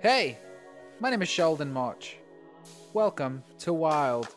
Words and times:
Hey, 0.00 0.36
my 1.00 1.08
name 1.08 1.22
is 1.22 1.28
Sheldon 1.28 1.72
March. 1.72 2.18
Welcome 2.92 3.42
to 3.60 3.72
Wild. 3.72 4.28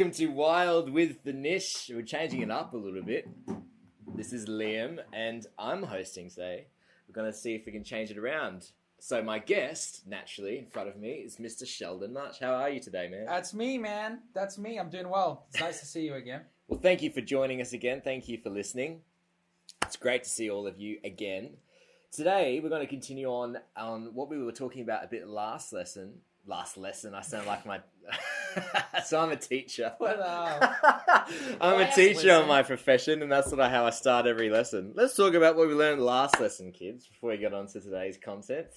Welcome 0.00 0.14
to 0.14 0.28
Wild 0.28 0.88
with 0.88 1.24
the 1.24 1.34
Nish. 1.34 1.90
We're 1.92 2.00
changing 2.00 2.40
it 2.40 2.50
up 2.50 2.72
a 2.72 2.76
little 2.78 3.02
bit. 3.02 3.28
This 4.14 4.32
is 4.32 4.48
Liam, 4.48 4.98
and 5.12 5.46
I'm 5.58 5.82
hosting 5.82 6.30
today. 6.30 6.68
We're 7.06 7.12
going 7.12 7.30
to 7.30 7.36
see 7.36 7.54
if 7.54 7.66
we 7.66 7.72
can 7.72 7.84
change 7.84 8.10
it 8.10 8.16
around. 8.16 8.70
So, 8.98 9.22
my 9.22 9.38
guest, 9.38 10.04
naturally, 10.06 10.56
in 10.56 10.64
front 10.64 10.88
of 10.88 10.96
me 10.96 11.16
is 11.26 11.36
Mr. 11.36 11.66
Sheldon 11.66 12.14
March. 12.14 12.40
How 12.40 12.54
are 12.54 12.70
you 12.70 12.80
today, 12.80 13.08
man? 13.10 13.26
That's 13.26 13.52
me, 13.52 13.76
man. 13.76 14.20
That's 14.32 14.56
me. 14.56 14.78
I'm 14.78 14.88
doing 14.88 15.10
well. 15.10 15.44
It's 15.50 15.60
nice 15.60 15.80
to 15.80 15.86
see 15.86 16.06
you 16.06 16.14
again. 16.14 16.44
Well, 16.66 16.80
thank 16.80 17.02
you 17.02 17.10
for 17.10 17.20
joining 17.20 17.60
us 17.60 17.74
again. 17.74 18.00
Thank 18.02 18.26
you 18.26 18.38
for 18.38 18.48
listening. 18.48 19.02
It's 19.82 19.96
great 19.96 20.22
to 20.22 20.30
see 20.30 20.48
all 20.48 20.66
of 20.66 20.80
you 20.80 20.98
again. 21.04 21.58
Today, 22.10 22.58
we're 22.62 22.70
going 22.70 22.80
to 22.80 22.86
continue 22.86 23.26
on 23.26 23.58
on 23.76 24.14
what 24.14 24.30
we 24.30 24.42
were 24.42 24.50
talking 24.50 24.80
about 24.82 25.04
a 25.04 25.08
bit 25.08 25.28
last 25.28 25.74
lesson. 25.74 26.20
Last 26.46 26.76
lesson, 26.76 27.14
I 27.14 27.20
sound 27.20 27.46
like 27.46 27.66
my. 27.66 27.80
so 29.04 29.20
I'm 29.20 29.30
a 29.30 29.36
teacher. 29.36 29.92
Uh, 30.00 30.74
I'm 31.60 31.80
a 31.80 31.92
teacher 31.92 32.32
on 32.32 32.48
my 32.48 32.62
profession, 32.62 33.22
and 33.22 33.30
that's 33.30 33.48
sort 33.48 33.60
of 33.60 33.70
how 33.70 33.84
I 33.86 33.90
start 33.90 34.26
every 34.26 34.50
lesson. 34.50 34.92
Let's 34.94 35.14
talk 35.14 35.34
about 35.34 35.56
what 35.56 35.68
we 35.68 35.74
learned 35.74 36.02
last 36.02 36.40
lesson, 36.40 36.72
kids, 36.72 37.06
before 37.06 37.30
we 37.30 37.36
get 37.36 37.52
on 37.52 37.66
to 37.68 37.80
today's 37.80 38.16
content. 38.16 38.68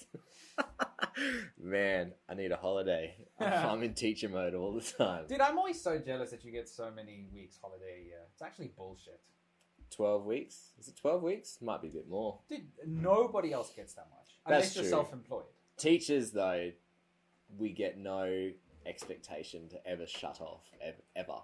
Man, 1.60 2.12
I 2.28 2.34
need 2.34 2.52
a 2.52 2.56
holiday. 2.56 3.16
I'm, 3.40 3.52
I'm 3.52 3.82
in 3.82 3.94
teacher 3.94 4.28
mode 4.28 4.54
all 4.54 4.74
the 4.74 4.82
time. 4.82 5.24
Dude, 5.28 5.40
I'm 5.40 5.58
always 5.58 5.80
so 5.80 5.98
jealous 5.98 6.30
that 6.30 6.44
you 6.44 6.52
get 6.52 6.68
so 6.68 6.90
many 6.94 7.26
weeks 7.32 7.58
holiday 7.60 8.02
a 8.02 8.04
year. 8.04 8.18
It's 8.32 8.42
actually 8.42 8.72
bullshit. 8.76 9.20
12 9.90 10.24
weeks? 10.24 10.70
Is 10.78 10.88
it 10.88 10.96
12 10.96 11.22
weeks? 11.22 11.58
Might 11.62 11.82
be 11.82 11.88
a 11.88 11.92
bit 11.92 12.08
more. 12.08 12.40
Dude, 12.48 12.66
nobody 12.86 13.52
else 13.52 13.70
gets 13.74 13.94
that 13.94 14.06
much. 14.10 14.38
That's 14.46 14.56
Unless 14.56 14.74
you're 14.76 14.82
true. 14.84 14.90
self-employed. 14.90 15.44
Teachers, 15.76 16.32
though, 16.32 16.70
we 17.58 17.72
get 17.72 17.98
no 17.98 18.50
expectation 18.86 19.68
to 19.70 19.86
ever 19.86 20.06
shut 20.06 20.40
off, 20.40 20.64
ever. 20.80 20.96
ever. 21.16 21.38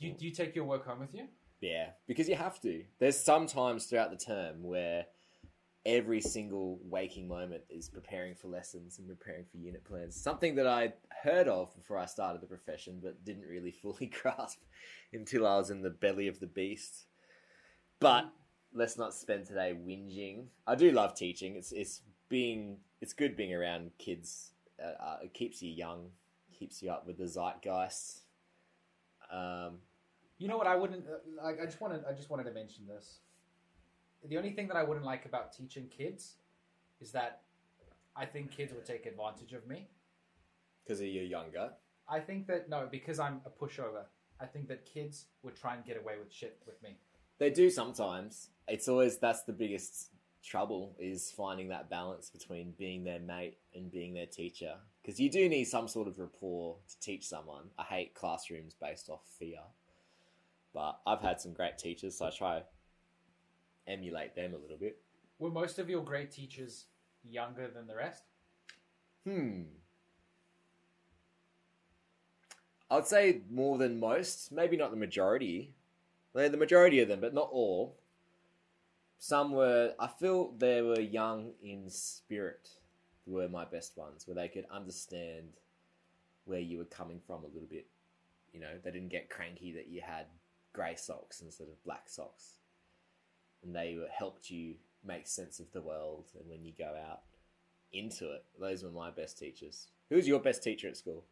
Do 0.00 0.06
you, 0.06 0.12
do 0.14 0.24
you 0.24 0.32
take 0.32 0.54
your 0.54 0.64
work 0.64 0.86
home 0.86 1.00
with 1.00 1.14
you? 1.14 1.28
Yeah, 1.60 1.90
because 2.06 2.28
you 2.28 2.36
have 2.36 2.60
to. 2.62 2.84
There's 2.98 3.18
some 3.18 3.46
times 3.46 3.86
throughout 3.86 4.10
the 4.10 4.16
term 4.16 4.62
where 4.62 5.06
every 5.86 6.20
single 6.20 6.78
waking 6.82 7.28
moment 7.28 7.62
is 7.68 7.88
preparing 7.88 8.34
for 8.34 8.48
lessons 8.48 8.98
and 8.98 9.06
preparing 9.06 9.44
for 9.44 9.58
unit 9.58 9.84
plans. 9.84 10.20
Something 10.20 10.54
that 10.56 10.66
I 10.66 10.94
heard 11.22 11.46
of 11.46 11.74
before 11.76 11.98
I 11.98 12.06
started 12.06 12.40
the 12.40 12.46
profession, 12.46 13.00
but 13.02 13.24
didn't 13.24 13.46
really 13.48 13.70
fully 13.82 14.06
grasp 14.06 14.60
until 15.12 15.46
I 15.46 15.56
was 15.56 15.70
in 15.70 15.82
the 15.82 15.90
belly 15.90 16.28
of 16.28 16.40
the 16.40 16.46
beast. 16.46 17.06
But 18.00 18.30
let's 18.72 18.98
not 18.98 19.14
spend 19.14 19.46
today 19.46 19.74
whinging. 19.74 20.46
I 20.66 20.74
do 20.74 20.90
love 20.90 21.14
teaching. 21.14 21.56
It's 21.56 21.72
it's 21.72 22.02
being 22.28 22.78
it's 23.00 23.12
good 23.12 23.36
being 23.36 23.54
around 23.54 23.90
kids. 23.98 24.53
Uh, 24.82 25.16
it 25.22 25.32
keeps 25.34 25.62
you 25.62 25.70
young, 25.70 26.10
keeps 26.52 26.82
you 26.82 26.90
up 26.90 27.06
with 27.06 27.16
the 27.18 27.24
zeitgeist. 27.24 28.20
Um, 29.30 29.78
You 30.38 30.48
know 30.48 30.56
what 30.58 30.66
I 30.66 30.76
wouldn't 30.76 31.04
uh, 31.06 31.42
like? 31.44 31.60
I 31.60 31.64
just 31.64 31.80
wanted 31.80 32.04
I 32.08 32.12
just 32.12 32.28
wanted 32.30 32.44
to 32.44 32.52
mention 32.52 32.86
this. 32.86 33.20
The 34.28 34.36
only 34.36 34.52
thing 34.52 34.68
that 34.68 34.76
I 34.76 34.82
wouldn't 34.82 35.04
like 35.06 35.26
about 35.26 35.52
teaching 35.52 35.86
kids 35.88 36.34
is 37.00 37.12
that 37.12 37.42
I 38.16 38.24
think 38.26 38.50
kids 38.50 38.72
would 38.72 38.84
take 38.84 39.06
advantage 39.06 39.52
of 39.52 39.66
me. 39.66 39.88
because 40.82 41.00
you're 41.00 41.24
younger. 41.24 41.70
I 42.08 42.20
think 42.20 42.46
that 42.48 42.68
no, 42.68 42.88
because 42.90 43.18
I'm 43.18 43.40
a 43.46 43.50
pushover. 43.50 44.04
I 44.40 44.46
think 44.46 44.68
that 44.68 44.84
kids 44.84 45.26
would 45.42 45.56
try 45.56 45.74
and 45.74 45.84
get 45.84 45.96
away 45.96 46.14
with 46.18 46.32
shit 46.32 46.60
with 46.66 46.82
me. 46.82 46.98
They 47.38 47.50
do 47.50 47.70
sometimes. 47.70 48.50
It's 48.68 48.88
always 48.88 49.18
that's 49.18 49.44
the 49.44 49.52
biggest 49.52 50.10
trouble 50.44 50.94
is 50.98 51.32
finding 51.36 51.68
that 51.68 51.90
balance 51.90 52.30
between 52.30 52.74
being 52.78 53.04
their 53.04 53.18
mate 53.18 53.58
and 53.74 53.90
being 53.90 54.14
their 54.14 54.26
teacher. 54.26 54.74
Because 55.02 55.18
you 55.18 55.30
do 55.30 55.48
need 55.48 55.64
some 55.64 55.88
sort 55.88 56.06
of 56.06 56.18
rapport 56.18 56.76
to 56.88 57.00
teach 57.00 57.26
someone. 57.26 57.64
I 57.78 57.84
hate 57.84 58.14
classrooms 58.14 58.74
based 58.80 59.08
off 59.08 59.22
fear, 59.38 59.60
but 60.72 61.00
I've 61.06 61.20
had 61.20 61.40
some 61.40 61.52
great 61.52 61.78
teachers, 61.78 62.18
so 62.18 62.26
I 62.26 62.30
try 62.30 62.58
to 62.58 62.64
emulate 63.86 64.34
them 64.34 64.54
a 64.54 64.58
little 64.58 64.76
bit. 64.76 64.98
Were 65.38 65.50
most 65.50 65.78
of 65.78 65.90
your 65.90 66.02
great 66.02 66.30
teachers 66.30 66.86
younger 67.28 67.68
than 67.68 67.86
the 67.86 67.96
rest? 67.96 68.22
Hmm. 69.24 69.62
I'd 72.90 73.06
say 73.06 73.40
more 73.50 73.78
than 73.78 73.98
most, 73.98 74.52
maybe 74.52 74.76
not 74.76 74.90
the 74.90 74.96
majority. 74.96 75.74
They're 76.34 76.48
the 76.48 76.56
majority 76.56 77.00
of 77.00 77.08
them, 77.08 77.20
but 77.20 77.34
not 77.34 77.48
all. 77.50 77.96
Some 79.24 79.52
were, 79.52 79.94
I 79.98 80.06
feel 80.06 80.52
they 80.58 80.82
were 80.82 81.00
young 81.00 81.52
in 81.62 81.88
spirit, 81.88 82.68
were 83.24 83.48
my 83.48 83.64
best 83.64 83.96
ones, 83.96 84.28
where 84.28 84.34
they 84.34 84.48
could 84.48 84.66
understand 84.70 85.46
where 86.44 86.60
you 86.60 86.76
were 86.76 86.84
coming 86.84 87.22
from 87.26 87.42
a 87.42 87.46
little 87.46 87.66
bit. 87.70 87.86
You 88.52 88.60
know, 88.60 88.72
they 88.84 88.90
didn't 88.90 89.08
get 89.08 89.30
cranky 89.30 89.72
that 89.72 89.88
you 89.88 90.02
had 90.02 90.26
grey 90.74 90.94
socks 90.94 91.40
instead 91.40 91.68
of 91.68 91.82
black 91.84 92.10
socks. 92.10 92.56
And 93.62 93.74
they 93.74 93.96
helped 94.14 94.50
you 94.50 94.74
make 95.02 95.26
sense 95.26 95.58
of 95.58 95.72
the 95.72 95.80
world 95.80 96.26
and 96.38 96.46
when 96.46 96.62
you 96.62 96.72
go 96.78 96.94
out 97.10 97.22
into 97.94 98.30
it. 98.30 98.44
Those 98.60 98.82
were 98.84 98.90
my 98.90 99.10
best 99.10 99.38
teachers. 99.38 99.86
Who 100.10 100.16
was 100.16 100.28
your 100.28 100.40
best 100.40 100.62
teacher 100.62 100.88
at 100.88 100.98
school? 100.98 101.24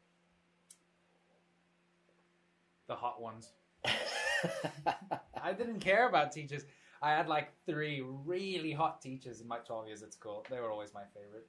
The 2.86 2.94
hot 2.94 3.20
ones. 3.20 3.52
I 3.84 5.52
didn't 5.52 5.80
care 5.80 6.08
about 6.08 6.32
teachers. 6.32 6.64
I 7.02 7.10
had 7.10 7.28
like 7.28 7.50
three 7.66 8.00
really 8.02 8.72
hot 8.72 9.02
teachers 9.02 9.40
in 9.40 9.48
my 9.48 9.58
12 9.58 9.88
years 9.88 10.02
at 10.02 10.12
school. 10.12 10.44
They 10.48 10.60
were 10.60 10.70
always 10.70 10.94
my 10.94 11.02
favorite. 11.14 11.46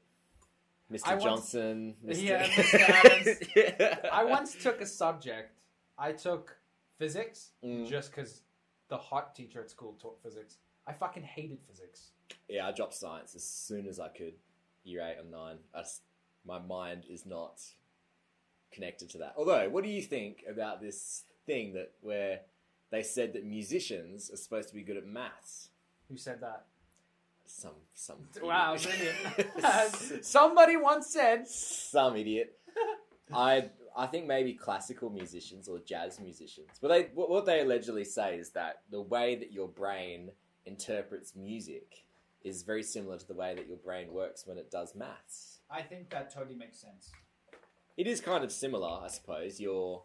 Mr. 0.91 1.07
I 1.07 1.13
once- 1.13 1.23
Johnson. 1.23 1.95
Mr. 2.05 2.23
Yeah, 2.23 2.47
Mr. 2.47 2.79
Adams. 2.89 3.39
Yeah. 3.55 4.09
I 4.11 4.23
once 4.23 4.55
took 4.55 4.81
a 4.81 4.85
subject. 4.85 5.57
I 5.97 6.11
took 6.11 6.57
physics 6.97 7.51
Mm. 7.63 7.87
just 7.87 8.11
because 8.11 8.41
the 8.89 8.97
hot 8.97 9.35
teacher 9.35 9.61
at 9.61 9.69
school 9.69 9.93
taught 10.01 10.21
physics. 10.23 10.57
I 10.87 10.93
fucking 10.93 11.23
hated 11.23 11.59
physics. 11.67 12.11
Yeah, 12.49 12.67
I 12.67 12.71
dropped 12.71 12.93
science 12.95 13.35
as 13.35 13.43
soon 13.43 13.87
as 13.87 13.99
I 13.99 14.09
could. 14.09 14.33
Year 14.83 15.01
eight 15.01 15.17
or 15.19 15.23
nine. 15.29 15.57
My 16.45 16.59
mind 16.59 17.05
is 17.09 17.25
not 17.25 17.61
connected 18.71 19.09
to 19.11 19.17
that. 19.19 19.33
Although, 19.37 19.69
what 19.69 19.83
do 19.83 19.89
you 19.89 20.01
think 20.01 20.43
about 20.49 20.81
this 20.81 21.23
thing 21.45 21.73
that 21.73 21.91
where 22.01 22.41
they 22.93 23.01
said 23.01 23.33
that 23.33 23.43
musicians 23.43 24.29
are 24.31 24.37
supposed 24.37 24.69
to 24.69 24.75
be 24.75 24.83
good 24.83 24.97
at 24.97 25.05
maths? 25.05 25.69
Who 26.09 26.15
said 26.15 26.41
that? 26.41 26.65
Some 27.45 27.71
some 27.93 28.17
Wow, 28.43 28.77
brilliant. 28.77 30.21
Somebody 30.25 30.77
once 30.77 31.07
said. 31.07 31.47
some 31.47 32.15
idiot. 32.15 32.55
I 33.33 33.71
I 33.97 34.05
think 34.05 34.27
maybe 34.27 34.53
classical 34.53 35.09
musicians 35.09 35.67
or 35.67 35.79
jazz 35.79 36.19
musicians. 36.19 36.69
But 36.79 36.89
they 36.89 37.01
what, 37.15 37.31
what 37.31 37.45
they 37.47 37.61
allegedly 37.61 38.05
say 38.05 38.37
is 38.37 38.51
that 38.51 38.81
the 38.91 39.01
way 39.01 39.35
that 39.37 39.51
your 39.51 39.67
brain 39.67 40.31
interprets 40.67 41.35
music 41.35 42.05
is 42.43 42.61
very 42.61 42.83
similar 42.83 43.17
to 43.17 43.27
the 43.27 43.33
way 43.33 43.55
that 43.55 43.67
your 43.67 43.77
brain 43.77 44.13
works 44.13 44.45
when 44.45 44.59
it 44.59 44.69
does 44.69 44.93
maths. 44.93 45.61
I 45.71 45.81
think 45.81 46.11
that 46.11 46.31
totally 46.31 46.55
makes 46.55 46.79
sense. 46.79 47.11
It 47.97 48.05
is 48.05 48.21
kind 48.21 48.43
of 48.43 48.51
similar, 48.51 49.01
I 49.03 49.07
suppose. 49.07 49.59
You're 49.59 50.03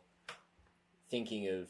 thinking 1.11 1.49
of 1.49 1.69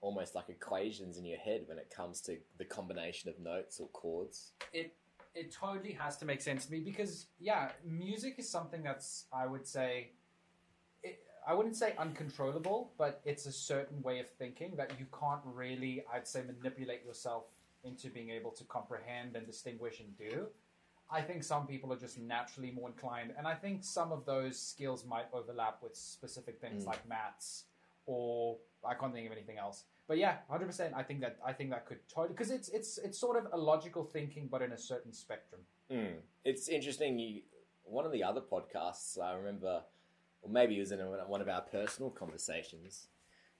almost 0.00 0.34
like 0.34 0.48
equations 0.48 1.18
in 1.18 1.24
your 1.24 1.38
head 1.38 1.62
when 1.66 1.78
it 1.78 1.90
comes 1.94 2.20
to 2.22 2.36
the 2.58 2.64
combination 2.64 3.28
of 3.30 3.38
notes 3.40 3.80
or 3.80 3.88
chords. 3.88 4.52
It 4.72 4.94
it 5.34 5.52
totally 5.52 5.92
has 5.92 6.16
to 6.18 6.24
make 6.24 6.40
sense 6.40 6.64
to 6.66 6.72
me 6.72 6.80
because 6.80 7.26
yeah, 7.38 7.70
music 7.84 8.36
is 8.38 8.48
something 8.48 8.82
that's 8.82 9.26
I 9.32 9.46
would 9.46 9.66
say 9.66 10.10
it, 11.02 11.20
I 11.46 11.54
wouldn't 11.54 11.76
say 11.76 11.94
uncontrollable, 11.98 12.92
but 12.98 13.20
it's 13.24 13.46
a 13.46 13.52
certain 13.52 14.02
way 14.02 14.20
of 14.20 14.26
thinking 14.38 14.76
that 14.76 14.92
you 14.98 15.06
can't 15.18 15.40
really 15.44 16.04
I'd 16.12 16.26
say 16.26 16.42
manipulate 16.46 17.04
yourself 17.04 17.44
into 17.84 18.08
being 18.08 18.30
able 18.30 18.50
to 18.50 18.64
comprehend 18.64 19.36
and 19.36 19.46
distinguish 19.46 20.00
and 20.00 20.16
do. 20.18 20.46
I 21.08 21.22
think 21.22 21.44
some 21.44 21.68
people 21.68 21.92
are 21.92 21.98
just 21.98 22.18
naturally 22.18 22.72
more 22.72 22.88
inclined, 22.88 23.32
and 23.38 23.46
I 23.46 23.54
think 23.54 23.84
some 23.84 24.10
of 24.10 24.26
those 24.26 24.58
skills 24.58 25.04
might 25.04 25.26
overlap 25.32 25.80
with 25.80 25.94
specific 25.94 26.60
things 26.60 26.82
Mm. 26.82 26.88
like 26.88 27.06
maths 27.08 27.66
or 28.06 28.56
I 28.84 28.94
can't 28.94 29.12
think 29.12 29.26
of 29.26 29.32
anything 29.32 29.58
else. 29.58 29.84
But 30.08 30.18
yeah, 30.18 30.36
hundred 30.48 30.66
percent. 30.66 30.94
I 30.96 31.02
think 31.02 31.20
that 31.20 31.38
I 31.44 31.52
think 31.52 31.70
that 31.70 31.86
could 31.86 31.98
totally 32.08 32.34
because 32.34 32.50
it's 32.50 32.68
it's 32.68 32.98
it's 32.98 33.18
sort 33.18 33.36
of 33.36 33.52
a 33.52 33.56
logical 33.56 34.04
thinking, 34.04 34.48
but 34.50 34.62
in 34.62 34.72
a 34.72 34.78
certain 34.78 35.12
spectrum. 35.12 35.62
Mm. 35.90 36.14
It's 36.44 36.68
interesting 36.68 37.18
you 37.18 37.42
one 37.84 38.04
of 38.04 38.12
the 38.12 38.22
other 38.22 38.40
podcasts, 38.40 39.20
I 39.20 39.34
remember, 39.34 39.82
or 40.42 40.50
maybe 40.50 40.76
it 40.76 40.80
was 40.80 40.92
in 40.92 40.98
one 40.98 41.40
of 41.40 41.48
our 41.48 41.60
personal 41.60 42.10
conversations. 42.10 43.08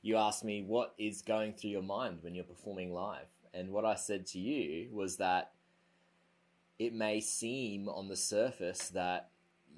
You 0.02 0.16
asked 0.16 0.44
me 0.44 0.62
what 0.62 0.94
is 0.98 1.22
going 1.22 1.54
through 1.54 1.70
your 1.70 1.82
mind 1.82 2.18
when 2.22 2.34
you're 2.34 2.44
performing 2.44 2.92
live, 2.92 3.28
and 3.52 3.70
what 3.70 3.84
I 3.84 3.94
said 3.94 4.26
to 4.28 4.38
you 4.38 4.88
was 4.92 5.16
that 5.16 5.52
it 6.78 6.92
may 6.92 7.20
seem 7.20 7.88
on 7.88 8.08
the 8.08 8.16
surface 8.16 8.90
that 8.90 9.30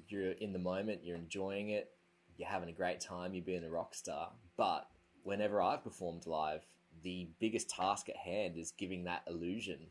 you're 0.07 0.31
in 0.31 0.53
the 0.53 0.59
moment, 0.59 1.03
you're 1.03 1.15
enjoying 1.15 1.69
it, 1.69 1.91
you're 2.39 2.47
having 2.47 2.69
a 2.69 2.73
great 2.73 3.01
time, 3.01 3.33
you're 3.33 3.43
being 3.43 3.65
a 3.65 3.69
rock 3.69 3.93
star. 3.93 4.31
But 4.55 4.87
whenever 5.23 5.61
I've 5.61 5.83
performed 5.83 6.25
live, 6.25 6.61
the 7.03 7.27
biggest 7.37 7.69
task 7.69 8.07
at 8.07 8.15
hand 8.15 8.57
is 8.57 8.71
giving 8.71 9.03
that 9.03 9.23
illusion. 9.27 9.87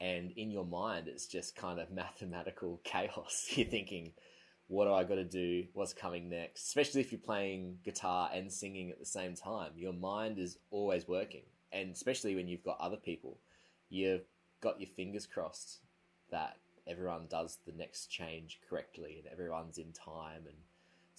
And 0.00 0.30
in 0.36 0.52
your 0.52 0.64
mind, 0.64 1.08
it's 1.08 1.26
just 1.26 1.56
kind 1.56 1.80
of 1.80 1.90
mathematical 1.92 2.80
chaos. 2.84 3.48
You're 3.54 3.66
thinking, 3.66 4.12
what 4.68 4.84
do 4.84 4.92
I 4.92 5.02
got 5.02 5.16
to 5.16 5.24
do? 5.24 5.64
What's 5.72 5.92
coming 5.92 6.30
next? 6.30 6.68
Especially 6.68 7.00
if 7.00 7.10
you're 7.10 7.20
playing 7.20 7.78
guitar 7.84 8.30
and 8.32 8.52
singing 8.52 8.92
at 8.92 9.00
the 9.00 9.04
same 9.04 9.34
time. 9.34 9.72
Your 9.74 9.92
mind 9.92 10.38
is 10.38 10.58
always 10.70 11.08
working. 11.08 11.42
And 11.72 11.90
especially 11.90 12.36
when 12.36 12.46
you've 12.46 12.62
got 12.62 12.78
other 12.78 12.96
people, 12.96 13.38
you've 13.88 14.22
got 14.60 14.80
your 14.80 14.88
fingers 14.88 15.26
crossed 15.26 15.80
that 16.30 16.58
everyone 16.86 17.26
does 17.28 17.58
the 17.66 17.72
next 17.72 18.06
change 18.06 18.60
correctly 18.68 19.20
and 19.20 19.32
everyone's 19.32 19.78
in 19.78 19.92
time 19.92 20.42
and 20.46 20.56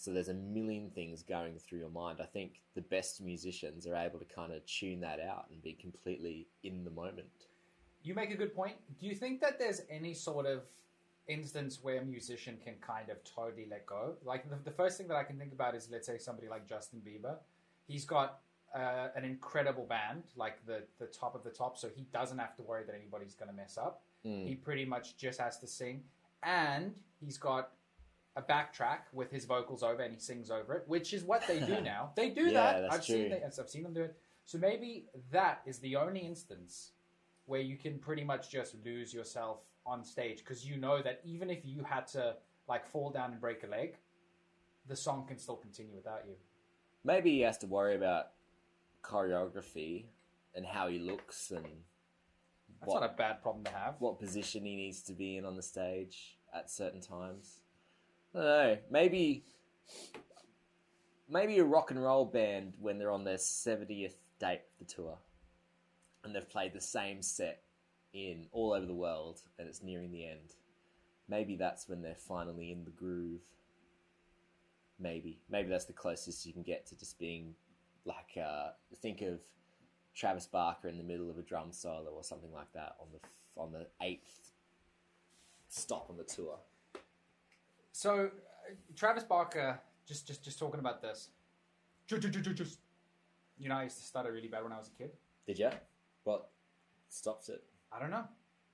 so 0.01 0.11
there's 0.11 0.29
a 0.29 0.33
million 0.33 0.89
things 0.89 1.21
going 1.21 1.59
through 1.59 1.77
your 1.77 1.91
mind. 1.91 2.17
I 2.19 2.25
think 2.25 2.61
the 2.73 2.81
best 2.81 3.21
musicians 3.21 3.85
are 3.85 3.95
able 3.95 4.17
to 4.17 4.25
kind 4.25 4.51
of 4.51 4.65
tune 4.65 4.99
that 5.01 5.19
out 5.19 5.45
and 5.51 5.61
be 5.61 5.73
completely 5.73 6.47
in 6.63 6.83
the 6.83 6.89
moment. 6.89 7.27
You 8.01 8.15
make 8.15 8.31
a 8.31 8.35
good 8.35 8.55
point. 8.55 8.77
Do 8.99 9.05
you 9.05 9.13
think 9.13 9.41
that 9.41 9.59
there's 9.59 9.83
any 9.91 10.15
sort 10.15 10.47
of 10.47 10.63
instance 11.27 11.81
where 11.83 12.01
a 12.01 12.03
musician 12.03 12.57
can 12.63 12.73
kind 12.81 13.11
of 13.11 13.23
totally 13.23 13.67
let 13.69 13.85
go? 13.85 14.15
Like 14.25 14.49
the, 14.49 14.55
the 14.63 14.75
first 14.75 14.97
thing 14.97 15.07
that 15.09 15.17
I 15.17 15.23
can 15.23 15.37
think 15.37 15.53
about 15.53 15.75
is 15.75 15.87
let's 15.91 16.07
say 16.07 16.17
somebody 16.17 16.49
like 16.49 16.67
Justin 16.67 17.03
Bieber. 17.05 17.35
He's 17.87 18.03
got 18.03 18.39
uh, 18.73 19.09
an 19.15 19.23
incredible 19.23 19.85
band, 19.85 20.23
like 20.35 20.65
the 20.65 20.81
the 20.97 21.05
top 21.05 21.35
of 21.35 21.43
the 21.43 21.51
top, 21.51 21.77
so 21.77 21.89
he 21.95 22.07
doesn't 22.11 22.39
have 22.39 22.55
to 22.55 22.63
worry 22.63 22.83
that 22.85 22.95
anybody's 22.95 23.35
going 23.35 23.51
to 23.51 23.55
mess 23.55 23.77
up. 23.77 24.01
Mm. 24.25 24.47
He 24.47 24.55
pretty 24.55 24.85
much 24.85 25.15
just 25.17 25.39
has 25.39 25.59
to 25.59 25.67
sing, 25.67 26.01
and 26.41 26.95
he's 27.23 27.37
got 27.37 27.73
a 28.35 28.41
backtrack 28.41 28.99
with 29.13 29.29
his 29.31 29.45
vocals 29.45 29.83
over, 29.83 30.01
and 30.01 30.13
he 30.13 30.19
sings 30.19 30.49
over 30.49 30.73
it, 30.75 30.83
which 30.87 31.13
is 31.13 31.23
what 31.23 31.45
they 31.47 31.59
do 31.59 31.81
now. 31.83 32.11
They 32.15 32.29
do 32.29 32.45
Yeah, 32.45 32.81
that. 32.81 32.91
I've 32.91 33.03
seen 33.03 33.29
true. 33.29 33.39
they, 33.39 33.43
I've 33.43 33.69
seen 33.69 33.83
them 33.83 33.93
do 33.93 34.03
it. 34.03 34.15
So 34.45 34.57
maybe 34.57 35.05
that 35.31 35.61
is 35.65 35.79
the 35.79 35.95
only 35.97 36.21
instance 36.21 36.91
where 37.45 37.61
you 37.61 37.77
can 37.77 37.99
pretty 37.99 38.23
much 38.23 38.49
just 38.49 38.75
lose 38.85 39.13
yourself 39.13 39.59
on 39.85 40.03
stage 40.03 40.39
because 40.39 40.65
you 40.65 40.77
know 40.77 41.01
that 41.01 41.21
even 41.25 41.49
if 41.49 41.65
you 41.65 41.83
had 41.83 42.07
to 42.07 42.35
like 42.67 42.85
fall 42.87 43.09
down 43.09 43.31
and 43.31 43.41
break 43.41 43.63
a 43.63 43.67
leg, 43.67 43.97
the 44.87 44.95
song 44.95 45.25
can 45.27 45.37
still 45.37 45.55
continue 45.57 45.95
without 45.95 46.21
you. 46.27 46.35
Maybe 47.03 47.31
he 47.31 47.41
has 47.41 47.57
to 47.59 47.67
worry 47.67 47.95
about 47.95 48.27
choreography 49.03 50.05
and 50.55 50.65
how 50.65 50.87
he 50.87 50.99
looks 50.99 51.51
and 51.51 51.65
That's 52.79 52.91
what, 52.91 53.01
not 53.01 53.11
a 53.11 53.13
bad 53.17 53.41
problem 53.41 53.63
to 53.65 53.71
have. 53.71 53.95
what 53.99 54.19
position 54.19 54.65
he 54.65 54.75
needs 54.75 55.01
to 55.03 55.13
be 55.13 55.37
in 55.37 55.45
on 55.45 55.55
the 55.55 55.63
stage 55.63 56.37
at 56.53 56.69
certain 56.69 57.01
times. 57.01 57.59
I 58.33 58.37
don't 58.37 58.45
know. 58.45 58.77
Maybe 58.89 59.43
maybe 61.29 61.57
a 61.59 61.63
rock 61.63 61.91
and 61.91 62.01
roll 62.01 62.25
band 62.25 62.73
when 62.79 62.97
they're 62.97 63.11
on 63.11 63.23
their 63.23 63.37
seventieth 63.37 64.17
date 64.39 64.61
of 64.79 64.87
the 64.87 64.93
tour, 64.93 65.17
and 66.23 66.35
they've 66.35 66.49
played 66.49 66.73
the 66.73 66.81
same 66.81 67.21
set 67.21 67.63
in 68.13 68.47
all 68.51 68.73
over 68.73 68.85
the 68.85 68.93
world, 68.93 69.41
and 69.57 69.67
it's 69.67 69.83
nearing 69.83 70.11
the 70.11 70.25
end. 70.25 70.55
Maybe 71.29 71.55
that's 71.55 71.87
when 71.87 72.01
they're 72.01 72.15
finally 72.15 72.71
in 72.71 72.83
the 72.83 72.91
groove. 72.91 73.41
Maybe, 74.99 75.39
maybe 75.49 75.69
that's 75.69 75.85
the 75.85 75.93
closest 75.93 76.45
you 76.45 76.53
can 76.53 76.61
get 76.61 76.85
to 76.87 76.97
just 76.97 77.17
being 77.17 77.55
like 78.05 78.37
uh, 78.37 78.71
think 79.01 79.21
of 79.21 79.39
Travis 80.13 80.45
Barker 80.45 80.87
in 80.87 80.97
the 80.97 81.03
middle 81.03 81.29
of 81.29 81.37
a 81.37 81.41
drum 81.41 81.71
solo 81.71 82.11
or 82.11 82.23
something 82.23 82.51
like 82.53 82.71
that 82.73 82.95
on 82.99 83.07
the 83.11 83.19
on 83.59 83.71
the 83.71 83.87
eighth 84.01 84.51
stop 85.69 86.07
on 86.09 86.17
the 86.17 86.23
tour. 86.23 86.57
So 87.91 88.25
uh, 88.25 88.73
Travis 88.95 89.23
Barker, 89.23 89.79
just 90.05 90.27
just 90.27 90.43
just 90.43 90.59
talking 90.59 90.79
about 90.79 91.01
this. 91.01 91.29
Ju- 92.07 92.19
ju- 92.19 92.29
ju- 92.29 92.41
ju- 92.41 92.53
Just, 92.53 92.79
you 93.57 93.69
know, 93.69 93.75
I 93.75 93.83
used 93.83 93.97
to 93.97 94.03
stutter 94.03 94.31
really 94.31 94.47
bad 94.47 94.63
when 94.63 94.71
I 94.73 94.77
was 94.77 94.87
a 94.87 94.91
kid. 94.91 95.11
Did 95.45 95.59
you? 95.59 95.69
What 96.23 96.49
stopped 97.09 97.49
it? 97.49 97.63
I 97.91 97.99
don't 97.99 98.11
know. 98.11 98.25